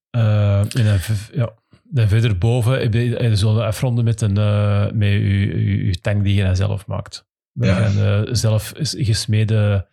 Eh, 0.10 0.60
en 0.60 0.86
dan, 0.86 0.99
ja. 1.34 1.53
dan 1.84 2.07
verder 2.07 2.38
boven 2.38 2.80
heb 2.80 2.93
je 2.93 3.36
zo'n 3.36 3.62
afronden 3.62 4.03
met, 4.03 4.22
een, 4.22 4.38
eh, 4.38 4.91
met 4.91 5.10
je, 5.10 5.38
je, 5.66 5.86
je 5.86 5.99
tank 6.01 6.24
die 6.24 6.36
je 6.36 6.43
dan 6.43 6.55
zelf 6.55 6.88
maakt. 6.88 7.28
We 7.51 7.66
Ja. 7.66 7.76
gaan 7.76 8.26
eh, 8.26 8.34
zelf 8.34 8.72
gesmeden 8.82 9.88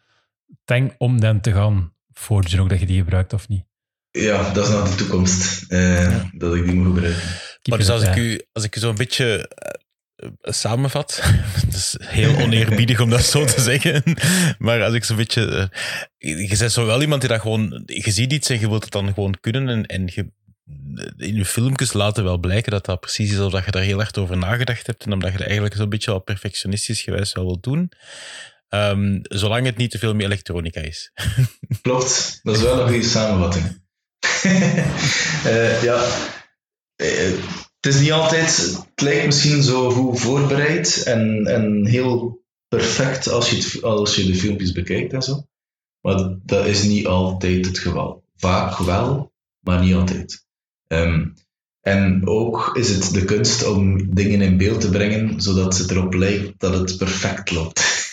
tank 0.65 0.95
om 0.99 1.21
dan 1.21 1.41
te 1.41 1.53
gaan 1.53 1.93
forgen, 2.13 2.61
ook 2.61 2.69
dat 2.69 2.81
je 2.81 2.87
die 2.87 2.99
gebruikt 2.99 3.33
of 3.33 3.49
niet. 3.49 3.65
Ja, 4.11 4.53
dat 4.53 4.65
is 4.67 4.73
naar 4.75 4.85
de 4.85 4.95
toekomst 4.95 5.71
eh, 5.73 6.25
dat 6.33 6.55
ik 6.55 6.65
die 6.65 6.75
moet 6.75 6.87
gebruiken. 6.95 7.23
Maar 7.69 7.79
dus 7.79 7.91
als 7.91 8.03
ik, 8.03 8.17
u, 8.17 8.41
als 8.53 8.65
ik 8.65 8.77
u 8.77 8.81
zo'n 8.81 8.95
beetje 8.95 9.51
samenvat, 10.43 11.23
dat 11.65 11.75
is 11.75 11.97
heel 12.03 12.37
oneerbiedig 12.37 13.01
om 13.01 13.11
dat 13.11 13.23
zo 13.23 13.45
te 13.45 13.61
zeggen, 13.61 14.03
maar 14.59 14.83
als 14.83 14.95
ik 14.95 15.05
zo'n 15.05 15.17
beetje... 15.17 15.71
eh, 16.19 16.49
je 16.49 16.57
bent 16.59 16.73
zo 16.73 16.87
wel 16.87 17.01
iemand 17.01 17.21
die 17.21 17.31
dat 17.31 17.41
gewoon... 17.41 17.83
Je 17.87 18.11
ziet 18.11 18.33
iets 18.33 18.49
en 18.49 18.61
je 18.61 18.69
wilt 18.69 18.83
het 18.83 18.93
dan 18.93 19.15
gewoon 19.15 19.41
kunnen 19.41 19.69
en, 19.69 19.87
en 19.87 20.07
je, 20.15 20.31
in 21.17 21.35
je 21.35 21.45
filmpjes 21.45 21.93
laten 21.93 22.25
wel 22.25 22.39
blijken 22.39 22.73
dat 22.73 22.85
dat 22.85 23.01
precies 23.01 23.33
is 23.33 23.39
of 23.39 23.53
dat 23.53 23.65
je 23.65 23.71
daar 23.71 23.83
heel 23.83 24.01
erg 24.01 24.15
over 24.15 24.37
nagedacht 24.37 24.87
hebt 24.87 25.05
en 25.05 25.13
omdat 25.13 25.29
je 25.29 25.37
het 25.37 25.45
eigenlijk 25.47 25.77
zo'n 25.77 25.89
beetje 25.89 26.11
al 26.11 26.21
perfectionistisch 26.21 27.03
gewijs 27.03 27.33
wel 27.33 27.45
wilt 27.45 27.63
doen. 27.63 27.91
Ehm, 28.69 29.19
zolang 29.23 29.67
het 29.67 29.77
niet 29.77 29.91
te 29.91 29.99
veel 29.99 30.15
meer 30.15 30.27
elektronica 30.27 30.81
is. 30.81 31.13
Klopt, 31.83 32.41
dat 32.43 32.57
is 32.57 32.63
wel 32.63 32.81
een 32.81 32.89
goede 32.89 33.03
samenvatting. 33.03 33.65
Eh, 35.45 35.83
ja, 35.83 36.07
eh, 36.97 37.33
het 37.81 37.95
is 37.95 38.01
niet 38.01 38.13
altijd, 38.13 38.57
het 38.91 39.01
lijkt 39.01 39.27
misschien 39.27 39.63
zo 39.63 39.91
goed 39.91 40.21
voorbereid 40.21 41.03
en, 41.03 41.47
en 41.47 41.87
heel 41.87 42.45
perfect 42.69 43.29
als 43.29 43.51
je, 43.51 43.57
het, 43.57 43.83
als 43.83 44.15
de 44.15 44.35
filmpjes 44.35 44.73
bekijkt 44.73 45.13
en 45.13 45.23
zo. 45.23 45.47
Maar 46.01 46.37
dat 46.43 46.67
is 46.67 46.83
niet 46.83 47.07
altijd 47.07 47.67
het 47.67 47.79
geval. 47.79 48.25
Vaak 48.37 48.79
wel, 48.79 49.33
maar 49.61 49.81
niet 49.81 49.95
altijd. 49.95 50.45
Ehm, 50.87 51.29
en 51.81 52.27
ook 52.27 52.77
is 52.77 52.89
het 52.89 53.15
de 53.15 53.25
kunst 53.25 53.67
om 53.67 54.15
dingen 54.15 54.41
in 54.41 54.57
beeld 54.57 54.81
te 54.81 54.91
brengen 54.91 55.41
zodat 55.41 55.79
het 55.79 55.91
erop 55.91 56.15
lijkt 56.15 56.61
dat 56.61 56.75
het 56.75 56.97
perfect 56.97 57.51
loopt. 57.51 57.81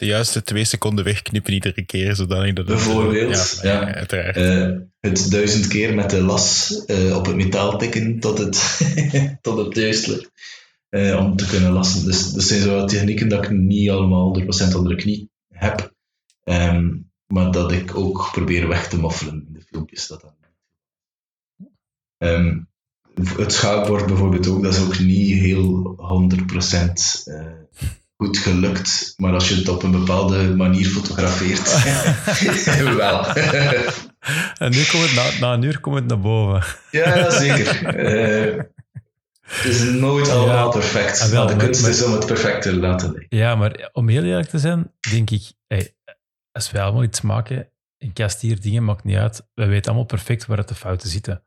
De 0.00 0.06
juiste 0.06 0.42
twee 0.42 0.64
seconden 0.64 1.04
wegknippen 1.04 1.52
iedere 1.52 1.84
keer, 1.84 2.14
zodanig 2.14 2.54
dat 2.54 2.68
het... 2.68 2.76
Bijvoorbeeld, 2.76 3.60
ja, 3.62 3.70
ja. 3.72 3.94
uiteraard. 3.94 4.36
Eh, 4.36 4.76
het 5.00 5.30
duizend 5.30 5.66
keer 5.66 5.94
met 5.94 6.10
de 6.10 6.22
las 6.22 6.84
eh, 6.84 7.16
op 7.16 7.26
het 7.26 7.36
metaal 7.36 7.78
tikken 7.78 8.20
tot 8.20 8.38
het, 8.38 8.80
tot 9.42 9.58
het 9.66 9.76
juist 9.76 10.06
lukt. 10.06 10.30
eh, 10.88 11.16
om 11.18 11.36
te 11.36 11.46
kunnen 11.46 11.72
lassen. 11.72 12.04
Dus 12.04 12.32
dat 12.32 12.42
zijn 12.42 12.60
zo 12.60 12.84
technieken 12.84 13.28
dat 13.28 13.44
ik 13.44 13.50
niet 13.50 13.90
allemaal 13.90 14.40
100% 14.40 14.44
onder 14.76 14.96
de 14.96 15.02
knie 15.02 15.30
heb. 15.48 15.94
Ehm, 16.44 16.96
maar 17.26 17.50
dat 17.50 17.72
ik 17.72 17.96
ook 17.96 18.28
probeer 18.32 18.68
weg 18.68 18.88
te 18.88 18.98
moffelen 18.98 19.44
in 19.46 19.52
de 19.52 19.62
filmpjes. 19.70 20.06
Dat 20.06 20.20
dan. 20.20 20.34
Ehm, 22.18 22.58
het 23.36 23.52
schaakbord 23.52 24.06
bijvoorbeeld 24.06 24.48
ook, 24.48 24.62
dat 24.62 24.74
is 24.74 24.80
ook 24.80 24.98
niet 24.98 25.38
heel 25.38 25.94
100% 25.96 27.22
eh, 27.24 27.59
goed 28.20 28.38
gelukt. 28.38 29.14
Maar 29.16 29.32
als 29.32 29.48
je 29.48 29.54
het 29.54 29.68
op 29.68 29.82
een 29.82 29.90
bepaalde 29.90 30.54
manier 30.56 30.86
fotografeert, 30.86 31.82
wel. 32.96 33.26
En 34.58 34.70
nu 34.70 34.84
komt 34.90 35.02
het 35.10 35.14
na, 35.14 35.46
na 35.46 35.52
een 35.54 35.62
uur 35.62 35.80
komt 35.80 35.94
het 35.96 36.06
naar 36.06 36.20
boven. 36.20 36.62
Ja, 36.90 37.30
zeker. 37.30 37.84
Eh, 37.86 38.62
het 39.46 39.64
is 39.64 39.82
nooit 39.82 40.28
allemaal 40.28 40.64
Ja, 40.66 40.68
perfect. 40.78 41.20
ah, 41.20 41.28
wel, 41.28 41.38
maar 41.38 41.48
de 41.48 41.56
maar- 41.56 41.64
kunst 41.64 41.80
maar- 41.82 41.90
is 41.90 42.02
om 42.04 42.12
het 42.12 42.26
perfect 42.26 42.62
te 42.62 42.76
laten 42.76 43.10
lijken. 43.12 43.38
Ja, 43.38 43.54
maar 43.54 43.88
om 43.92 44.08
heel 44.08 44.22
eerlijk 44.24 44.48
te 44.48 44.58
zijn, 44.58 44.92
denk 45.10 45.30
ik, 45.30 45.52
hey, 45.66 45.94
als 46.52 46.70
wij 46.70 46.82
allemaal 46.82 47.02
iets 47.02 47.20
maken, 47.20 47.70
een 47.98 48.12
kast 48.12 48.40
hier, 48.40 48.60
dingen, 48.60 48.84
maakt 48.84 49.04
niet 49.04 49.16
uit. 49.16 49.46
We 49.54 49.66
weten 49.66 49.86
allemaal 49.86 50.06
perfect 50.06 50.46
waar 50.46 50.58
het 50.58 50.68
de 50.68 50.74
fouten 50.74 51.08
zitten. 51.08 51.42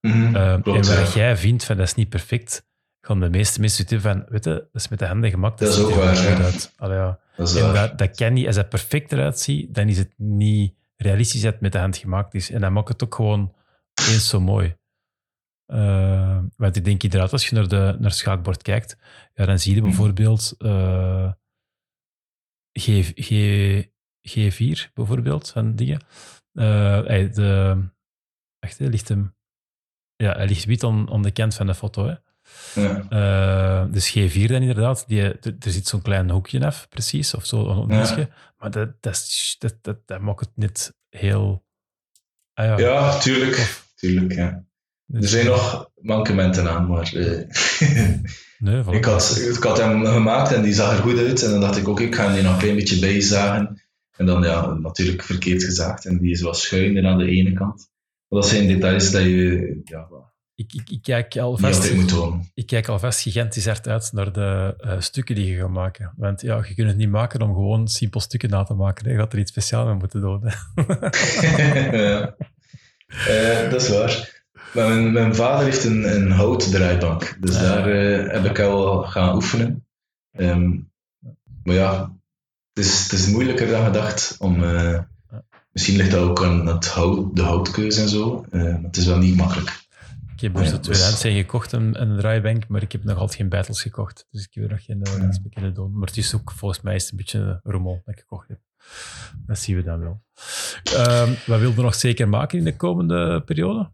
Mhm, 0.00 0.60
klopt, 0.62 0.88
en 0.88 0.94
waar 0.94 1.04
ja. 1.06 1.12
jij 1.14 1.36
vindt 1.36 1.64
van 1.64 1.76
dat 1.76 1.86
is 1.86 1.94
niet 1.94 2.08
perfect, 2.08 2.66
gaan 3.00 3.20
de 3.20 3.30
meeste 3.30 3.60
mensen 3.60 3.78
zitten 3.78 4.00
van, 4.00 4.24
weet 4.28 4.44
je, 4.44 4.50
dat 4.50 4.68
is 4.82 4.88
met 4.88 4.98
de 4.98 5.06
handen 5.06 5.30
gemaakt. 5.30 5.58
Dat 5.58 5.68
is 5.68 5.78
ook 5.78 5.90
waar, 5.94 6.16
goed 6.16 6.24
ja. 6.26 6.44
uit. 6.44 6.72
Allee, 6.76 6.96
ja. 6.96 7.20
Dat 7.36 7.48
is 7.48 7.54
En 7.54 7.72
dat, 7.74 7.98
dat 7.98 8.16
kan 8.16 8.32
niet, 8.32 8.46
als 8.46 8.56
het 8.56 8.68
perfect 8.68 9.12
eruit 9.12 9.38
ziet, 9.38 9.74
dan 9.74 9.88
is 9.88 9.98
het 9.98 10.14
niet 10.16 10.74
realistisch 10.96 11.40
dat 11.40 11.52
het 11.52 11.60
met 11.60 11.72
de 11.72 11.78
hand 11.78 11.96
gemaakt 11.96 12.34
is. 12.34 12.50
En 12.50 12.60
dan 12.60 12.72
maakt 12.72 12.88
het 12.88 13.04
ook 13.04 13.14
gewoon 13.14 13.54
eens 13.94 14.28
zo 14.28 14.40
mooi. 14.40 14.76
Eh, 15.66 16.38
want 16.56 16.76
ik 16.76 16.84
denk 16.84 17.02
inderdaad, 17.02 17.32
als 17.32 17.48
je 17.48 17.54
naar, 17.54 17.68
de, 17.68 17.76
naar 17.76 18.10
het 18.10 18.14
schaakbord 18.14 18.62
kijkt, 18.62 18.98
ja, 19.34 19.46
dan 19.46 19.58
zie 19.58 19.74
je 19.74 19.80
bijvoorbeeld 19.80 20.54
eh, 20.58 21.32
G, 22.80 23.12
G, 23.14 23.30
G4, 24.28 24.92
bijvoorbeeld, 24.94 25.50
van 25.50 25.74
dingen. 25.74 26.00
Eh, 26.52 27.04
hij- 27.04 27.30
de, 27.30 27.82
wacht, 28.58 28.78
hè, 28.78 28.86
ligt 28.86 29.08
hem... 29.08 29.36
Ja, 30.16 30.32
hij 30.32 30.46
ligt 30.46 30.64
wit 30.64 30.84
aan, 30.84 31.10
aan 31.10 31.22
de 31.22 31.30
kant 31.30 31.54
van 31.54 31.66
de 31.66 31.74
foto. 31.74 32.06
Hè. 32.06 32.14
Ja. 32.74 33.06
Eh, 33.08 33.92
dus 33.92 34.10
G4 34.10 34.46
dan 34.46 34.60
inderdaad, 34.60 35.04
die, 35.06 35.22
er 35.22 35.54
zit 35.58 35.86
zo'n 35.86 36.02
klein 36.02 36.30
hoekje 36.30 36.66
af, 36.66 36.86
precies, 36.88 37.34
of 37.34 37.46
zo, 37.46 37.68
een 37.68 37.96
Ja. 37.96 38.28
Maar 38.58 38.70
dat, 38.70 38.88
dat, 39.00 39.56
dat, 39.58 39.74
dat, 39.82 39.98
dat 40.06 40.20
maakt 40.20 40.40
het 40.40 40.50
net 40.54 40.94
heel... 41.08 41.64
Ah, 42.54 42.66
ja. 42.66 42.78
ja, 42.78 43.18
tuurlijk. 43.18 43.82
tuurlijk 43.94 44.32
ja. 44.32 44.64
Dus- 45.06 45.22
Er 45.22 45.28
zijn 45.28 45.46
nog 45.46 45.90
mankementen 45.94 46.70
aan, 46.70 46.86
maar 46.86 47.12
eh, 47.12 47.40
Nee, 48.58 48.82
ik, 48.90 49.04
had, 49.04 49.40
ik 49.56 49.62
had 49.62 49.78
hem 49.78 50.06
gemaakt 50.06 50.52
en 50.52 50.62
die 50.62 50.72
zag 50.72 50.96
er 50.96 51.02
goed 51.02 51.18
uit. 51.18 51.42
En 51.42 51.50
dan 51.50 51.60
dacht 51.60 51.76
ik 51.76 51.88
ook, 51.88 52.00
ik 52.00 52.14
ga 52.14 52.24
hem 52.24 52.32
die 52.32 52.42
nog 52.42 52.52
een 52.52 52.58
klein 52.58 52.76
beetje 52.76 52.98
bijzagen. 52.98 53.82
En 54.16 54.26
dan 54.26 54.42
ja, 54.42 54.66
natuurlijk 54.66 55.22
verkeerd 55.22 55.64
gezaagd 55.64 56.06
en 56.06 56.18
die 56.18 56.30
is 56.30 56.40
wat 56.40 56.58
schuiner 56.58 57.06
aan 57.06 57.18
de 57.18 57.30
ene 57.30 57.52
kant. 57.52 57.90
Maar 58.28 58.40
dat 58.40 58.48
zijn 58.48 58.66
details 58.66 59.10
dat 59.10 59.22
je 59.22 59.80
ja, 59.84 60.08
Ik, 60.58 60.72
ik, 60.72 60.90
ik 60.90 61.02
kijk 61.02 61.36
alvast, 61.36 61.84
ik 62.54 62.66
kijk 62.66 62.88
alvast 62.88 63.20
gigantisch 63.20 63.66
hard 63.66 63.88
uit 63.88 64.12
naar 64.12 64.32
de 64.32 64.74
eh, 64.78 65.00
stukken 65.00 65.34
die 65.34 65.46
je 65.50 65.56
gaat 65.58 65.68
maken. 65.70 66.12
Want 66.16 66.40
ja, 66.40 66.64
je 66.68 66.74
kunt 66.74 66.88
het 66.88 66.96
niet 66.96 67.10
maken 67.10 67.42
om 67.42 67.52
gewoon 67.54 67.88
simpel 67.88 68.20
stukken 68.20 68.50
na 68.50 68.62
te 68.62 68.74
maken. 68.74 69.04
hè. 69.06 69.12
Je 69.12 69.18
gaat 69.18 69.32
er 69.32 69.38
iets 69.38 69.50
speciaals 69.50 69.86
mee 69.86 69.94
moeten 69.94 70.20
doen. 70.20 70.42
hè. 70.44 70.52
ja. 72.08 72.34
Eh, 73.26 73.70
dat 73.70 73.82
is 73.82 73.88
waar. 73.88 74.42
Maar 74.74 74.88
mijn, 74.88 75.12
mijn 75.12 75.34
vader 75.34 75.64
heeft 75.64 75.84
een, 75.84 76.14
een 76.14 76.30
houtdraaibank, 76.30 77.36
dus 77.40 77.54
Ah. 77.56 77.62
daar 77.62 77.90
eh, 77.90 78.32
heb 78.32 78.44
ik 78.44 78.58
al 78.58 79.02
gaan 79.02 79.34
oefenen. 79.34 79.86
Ehm, 80.32 80.70
maar 81.62 81.74
ja, 81.74 82.12
het 82.72 82.84
is, 82.84 83.02
het 83.02 83.12
is 83.12 83.26
moeilijker 83.26 83.66
dan 83.68 83.84
gedacht 83.84 84.36
om. 84.38 84.64
misschien 85.72 85.96
ligt 85.96 86.10
dat 86.10 86.28
ook 86.28 86.44
aan 86.44 86.66
het 86.66 86.86
hout, 86.88 87.36
de 87.36 87.42
houtkeuze 87.42 88.00
en 88.00 88.08
zo, 88.08 88.44
maar 88.50 88.80
het 88.82 88.96
is 88.96 89.06
wel 89.06 89.18
niet 89.18 89.36
makkelijk. 89.36 89.86
Ik 90.38 90.44
heb 90.44 90.54
dus 90.54 90.70
de 90.70 90.76
dus- 90.76 90.82
tweedehands 90.82 91.20
zijn 91.20 91.36
gekocht, 91.36 91.72
een, 91.72 92.00
een 92.00 92.16
draaibank, 92.16 92.68
maar 92.68 92.82
ik 92.82 92.92
heb 92.92 93.04
nog 93.04 93.18
altijd 93.18 93.38
geen 93.38 93.48
battles 93.48 93.82
gekocht. 93.82 94.26
Dus 94.30 94.48
ik 94.50 94.62
er 94.62 94.68
nog 94.68 94.84
geen 94.84 95.02
uh, 95.62 95.74
doen. 95.74 95.98
Maar 95.98 96.08
het 96.08 96.16
is 96.16 96.34
ook, 96.34 96.52
volgens 96.52 96.80
mij 96.80 96.94
is 96.94 97.02
het 97.02 97.10
een 97.10 97.16
beetje 97.16 97.38
een 97.38 97.72
rommel 97.72 98.02
dat 98.04 98.14
ik 98.14 98.20
gekocht 98.20 98.48
heb. 98.48 98.58
Dat 99.46 99.58
zien 99.58 99.76
we 99.76 99.82
dan 99.82 100.00
wel. 100.00 100.22
Ehm, 100.82 101.32
wat 101.46 101.60
wilde 101.60 101.82
nog 101.82 101.94
zeker 101.94 102.28
maken 102.28 102.58
in 102.58 102.64
de 102.64 102.76
komende 102.76 103.42
periode? 103.44 103.90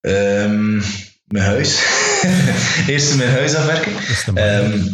Ehm, 0.00 0.76
mijn 1.24 1.44
huis. 1.44 1.82
Eerst 2.88 3.16
mijn 3.16 3.30
huis 3.30 3.54
afwerken. 3.54 3.92
Dat 3.92 4.02
is 4.02 4.26
een 4.26 4.36
Ehm, 4.36 4.88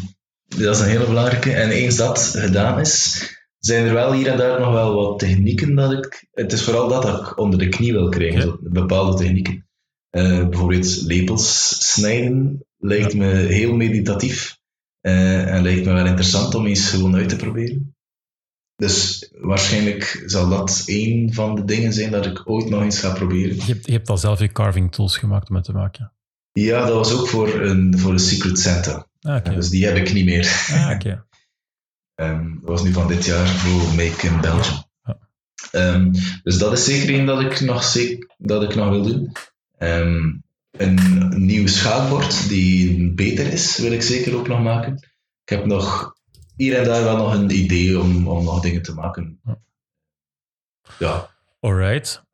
dat 0.47 0.77
is 0.77 0.81
een 0.81 0.89
hele 0.89 1.07
belangrijke. 1.07 1.53
En 1.53 1.71
eens 1.71 1.97
dat 1.97 2.35
gedaan 2.37 2.81
is, 2.81 3.25
zijn 3.59 3.87
er 3.87 3.95
wel 3.95 4.13
hier 4.13 4.27
en 4.27 4.37
daar 4.39 4.61
nog 4.61 4.73
wel 4.73 4.95
wat 4.95 5.19
technieken 5.19 5.75
dat 5.75 5.93
ik. 5.93 6.29
Het 6.33 6.53
is 6.53 6.63
vooral 6.63 6.89
dat 6.89 7.03
dat 7.03 7.21
ik 7.21 7.39
onder 7.39 7.59
de 7.59 7.69
knie 7.69 7.93
wil 7.93 8.09
krijgen, 8.09 8.47
Ja. 8.47 8.57
bepaalde 8.61 9.17
technieken. 9.17 9.69
Eh, 10.11 10.49
bijvoorbeeld 10.49 11.03
lepels 11.03 11.77
snijden 11.93 12.65
lijkt 12.79 13.15
me 13.15 13.27
heel 13.27 13.75
meditatief. 13.75 14.59
eh, 15.01 15.55
en 15.55 15.63
lijkt 15.63 15.85
me 15.85 15.93
wel 15.93 16.07
interessant 16.07 16.55
om 16.55 16.67
eens 16.67 16.89
gewoon 16.89 17.15
uit 17.15 17.29
te 17.29 17.37
proberen. 17.37 17.95
Dus 18.77 19.29
waarschijnlijk 19.39 20.23
zal 20.27 20.49
dat 20.49 20.83
één 20.87 21.33
van 21.35 21.55
de 21.55 21.65
dingen 21.65 21.93
zijn 21.93 22.11
dat 22.11 22.27
ik 22.27 22.49
ooit 22.49 22.69
nog 22.69 22.83
eens 22.83 22.99
ga 22.99 23.13
proberen. 23.13 23.57
je, 23.57 23.63
hebt, 23.63 23.87
je 23.87 23.93
hebt 23.93 24.09
al 24.09 24.19
zelf 24.19 24.41
je 24.41 24.53
carving 24.53 24.93
tools 24.93 25.17
gemaakt 25.17 25.49
om 25.49 25.55
het 25.55 25.65
te 25.65 25.73
maken. 25.73 26.13
Ja, 26.53 26.87
dat 26.87 26.95
was 26.95 27.13
ook 27.13 27.29
voor 27.29 27.61
een, 27.61 27.99
voor 27.99 28.13
een 28.13 28.19
Secret 28.19 28.59
Santa. 28.59 29.07
Ah. 29.21 29.45
Dus 29.45 29.69
die 29.69 29.87
heb 29.87 29.97
ik 29.97 30.13
niet 30.13 30.25
meer. 30.25 30.67
Ah. 30.71 31.01
Ehm, 32.15 32.55
dat 32.55 32.69
was 32.69 32.83
nu 32.83 32.93
van 32.93 33.09
dit 33.09 33.25
jaar 33.25 33.49
voor 33.49 33.95
Make 33.95 34.27
in 34.27 34.41
Belgium. 34.41 34.83
Ja. 35.03 35.19
Ehm, 35.71 36.13
dus 36.43 36.59
dat 36.59 36.73
is 36.73 36.85
zeker 36.85 37.15
één 37.15 37.27
dat 37.27 37.41
ik 37.41 37.61
nog, 37.61 37.93
dat 38.39 38.63
ik 38.63 38.75
nog 38.75 38.89
wil 38.89 39.03
doen. 39.03 39.33
Ehm, 39.81 40.33
een 40.71 40.99
nieuw 41.47 41.67
schaakbord 41.67 42.49
die 42.49 43.13
beter 43.15 43.53
is, 43.53 43.79
wil 43.79 43.93
ik 43.93 44.03
zeker 44.03 44.37
ook 44.37 44.49
nog 44.49 44.63
maken. 44.63 44.95
Ik 45.45 45.49
heb 45.49 45.65
nog 45.65 46.15
hier 46.57 46.79
en 46.79 46.85
daar 46.85 47.05
wel 47.05 47.17
nog 47.17 47.35
een 47.35 47.51
idee 47.51 48.01
om, 48.01 48.29
om 48.29 48.45
nog 48.45 48.61
dingen 48.61 48.83
te 48.83 48.95
maken. 48.95 49.41
Ja. 50.99 51.31
Alright. 51.61 52.25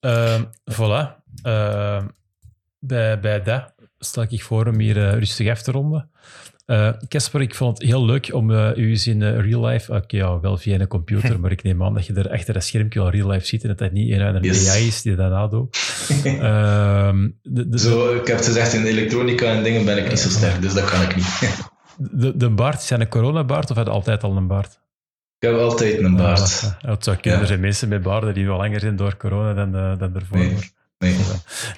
Ehm 0.00 0.44
voilà. 0.72 1.22
Ehm, 1.42 2.08
bij, 2.78 3.20
bij 3.20 3.42
dat 3.42 3.74
stel 3.98 4.22
ik 4.22 4.42
voor 4.42 4.66
om 4.66 4.78
hier 4.78 5.08
eh, 5.08 5.12
rustig 5.12 5.50
af 5.50 5.62
te 5.62 5.70
ronden. 5.70 6.10
Eh, 6.64 6.88
Casper, 7.08 7.40
ik 7.40 7.54
vond 7.54 7.78
het 7.78 7.86
heel 7.86 8.04
leuk 8.04 8.34
om 8.34 8.50
eh, 8.50 8.76
u 8.76 8.90
eens 8.90 9.06
in 9.06 9.22
eh, 9.22 9.40
real 9.40 9.66
life, 9.66 9.92
oké, 9.92 10.16
ja, 10.16 10.40
wel 10.40 10.56
via 10.56 10.80
een 10.80 10.86
computer, 10.86 11.40
maar 11.40 11.50
ik 11.50 11.62
neem 11.62 11.82
aan 11.82 11.94
dat 11.94 12.06
je 12.06 12.12
er 12.12 12.30
achter 12.30 12.54
dat 12.54 12.64
schermpje 12.64 13.00
al 13.00 13.10
real 13.10 13.30
life 13.30 13.46
ziet 13.46 13.62
en 13.62 13.68
dat 13.68 13.78
dat 13.78 13.92
niet 13.92 14.10
een, 14.12 14.20
een 14.20 14.42
Yes. 14.42 14.68
AI 14.70 14.86
is 14.86 15.02
die 15.02 15.14
dat 15.14 15.30
nadoet. 15.30 15.76
Ehm, 16.24 17.28
de, 17.42 17.68
de, 17.68 17.78
Zo, 17.78 18.14
ik 18.14 18.26
heb 18.26 18.36
het 18.36 18.46
gezegd, 18.46 18.72
in 18.72 18.84
elektronica 18.84 19.46
en 19.46 19.62
dingen 19.62 19.84
ben 19.84 19.98
ik 19.98 20.08
niet 20.08 20.18
zo 20.18 20.28
sterk, 20.28 20.62
dus 20.62 20.74
dat 20.74 20.84
kan 20.84 21.02
ik 21.02 21.16
niet. 21.16 21.56
de, 22.20 22.36
de 22.36 22.50
baard, 22.50 22.82
is 22.82 22.88
dat 22.88 23.00
een 23.00 23.08
coronabaard 23.08 23.70
of 23.70 23.76
had 23.76 23.86
je 23.86 23.92
altijd 23.92 24.22
al 24.22 24.36
een 24.36 24.46
baard? 24.46 24.80
ik 25.38 25.48
heb 25.48 25.58
altijd 25.58 25.98
een 25.98 26.16
baard. 26.16 26.48
Zou 26.98 27.16
kunnen. 27.16 27.22
Ja. 27.22 27.40
Er 27.40 27.46
zijn 27.46 27.60
mensen 27.60 27.88
met 27.88 28.02
baarden 28.02 28.34
die 28.34 28.46
wel 28.46 28.56
langer 28.56 28.80
zijn 28.80 28.96
door 28.96 29.16
corona 29.16 29.54
dan, 29.54 29.98
dan 29.98 30.14
ervoor. 30.14 30.38
Nee. 30.38 30.56
Nee. 31.02 31.16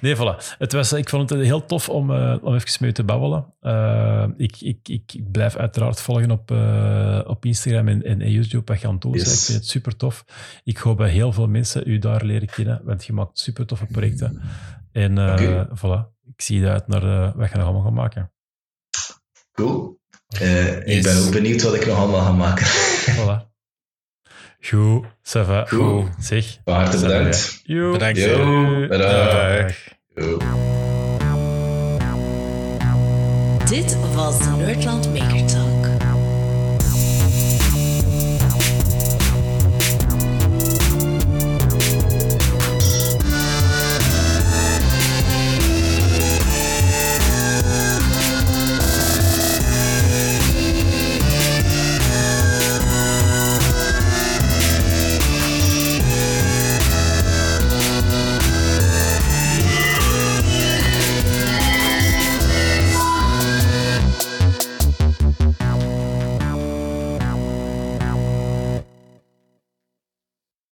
Nee, 0.00 0.16
voilà. 0.16 0.56
Het 0.58 0.72
was, 0.72 0.92
ik 0.92 1.08
vond 1.08 1.30
het 1.30 1.40
heel 1.40 1.66
tof 1.66 1.88
om, 1.88 2.10
eh, 2.10 2.36
om 2.42 2.54
even 2.54 2.76
mee 2.80 2.92
te 2.92 3.04
babbelen. 3.04 3.54
Eh, 3.60 4.26
ik, 4.36 4.60
ik, 4.60 4.88
ik, 4.88 5.20
blijf 5.32 5.56
uiteraard 5.56 6.00
volgen 6.00 6.30
op, 6.30 6.50
eh, 6.50 7.20
op 7.26 7.44
Instagram 7.44 7.88
en, 7.88 8.02
en 8.02 8.30
YouTube 8.30 8.72
wat 8.72 8.80
je 8.80 8.86
aan. 8.86 8.98
Yes. 9.00 9.32
Ik 9.32 9.44
vind 9.44 9.58
het 9.58 9.68
super 9.68 9.96
tof. 9.96 10.24
Ik 10.64 10.76
hoop 10.76 10.98
dat 10.98 11.08
heel 11.08 11.32
veel 11.32 11.48
mensen 11.48 11.82
u 11.86 11.98
daar 11.98 12.24
leren 12.24 12.48
kennen, 12.48 12.80
want 12.84 13.04
je 13.04 13.12
maakt 13.12 13.38
super 13.38 13.66
toffe 13.66 13.86
projecten. 13.86 14.40
En 14.92 15.32
Oké. 15.32 15.68
voilà, 15.68 16.12
ik 16.26 16.42
zie 16.42 16.66
uit 16.66 16.86
naar 16.86 17.36
wat 17.36 17.50
je 17.50 17.56
nog 17.56 17.64
allemaal 17.64 17.82
gaat 17.82 17.92
maken. 17.92 18.32
Cool. 19.52 20.00
Ik 20.84 21.02
ben 21.02 21.24
ook 21.24 21.32
benieuwd 21.32 21.62
wat 21.62 21.74
ik 21.74 21.86
nog 21.86 21.98
allemaal 21.98 22.20
ga 22.20 22.32
maken. 22.32 22.66
Voilà. 22.66 23.52
Goed, 24.68 25.06
ça 25.24 25.42
va. 25.42 25.66
Goed. 25.68 25.78
Goed. 25.78 26.08
Zeg. 26.18 26.58
Van 26.64 26.74
harte 26.74 27.00
bedankt. 27.00 27.60
Joe. 27.64 27.92
Bedankt. 27.92 28.18
Yo, 28.18 28.86
bedankt. 28.88 29.74
Yo. 30.14 30.38
Dit 33.64 33.96
was 34.14 34.38
de 34.38 34.50
Nerdland 34.56 35.12
Maker 35.12 35.44
Talk. 35.46 35.73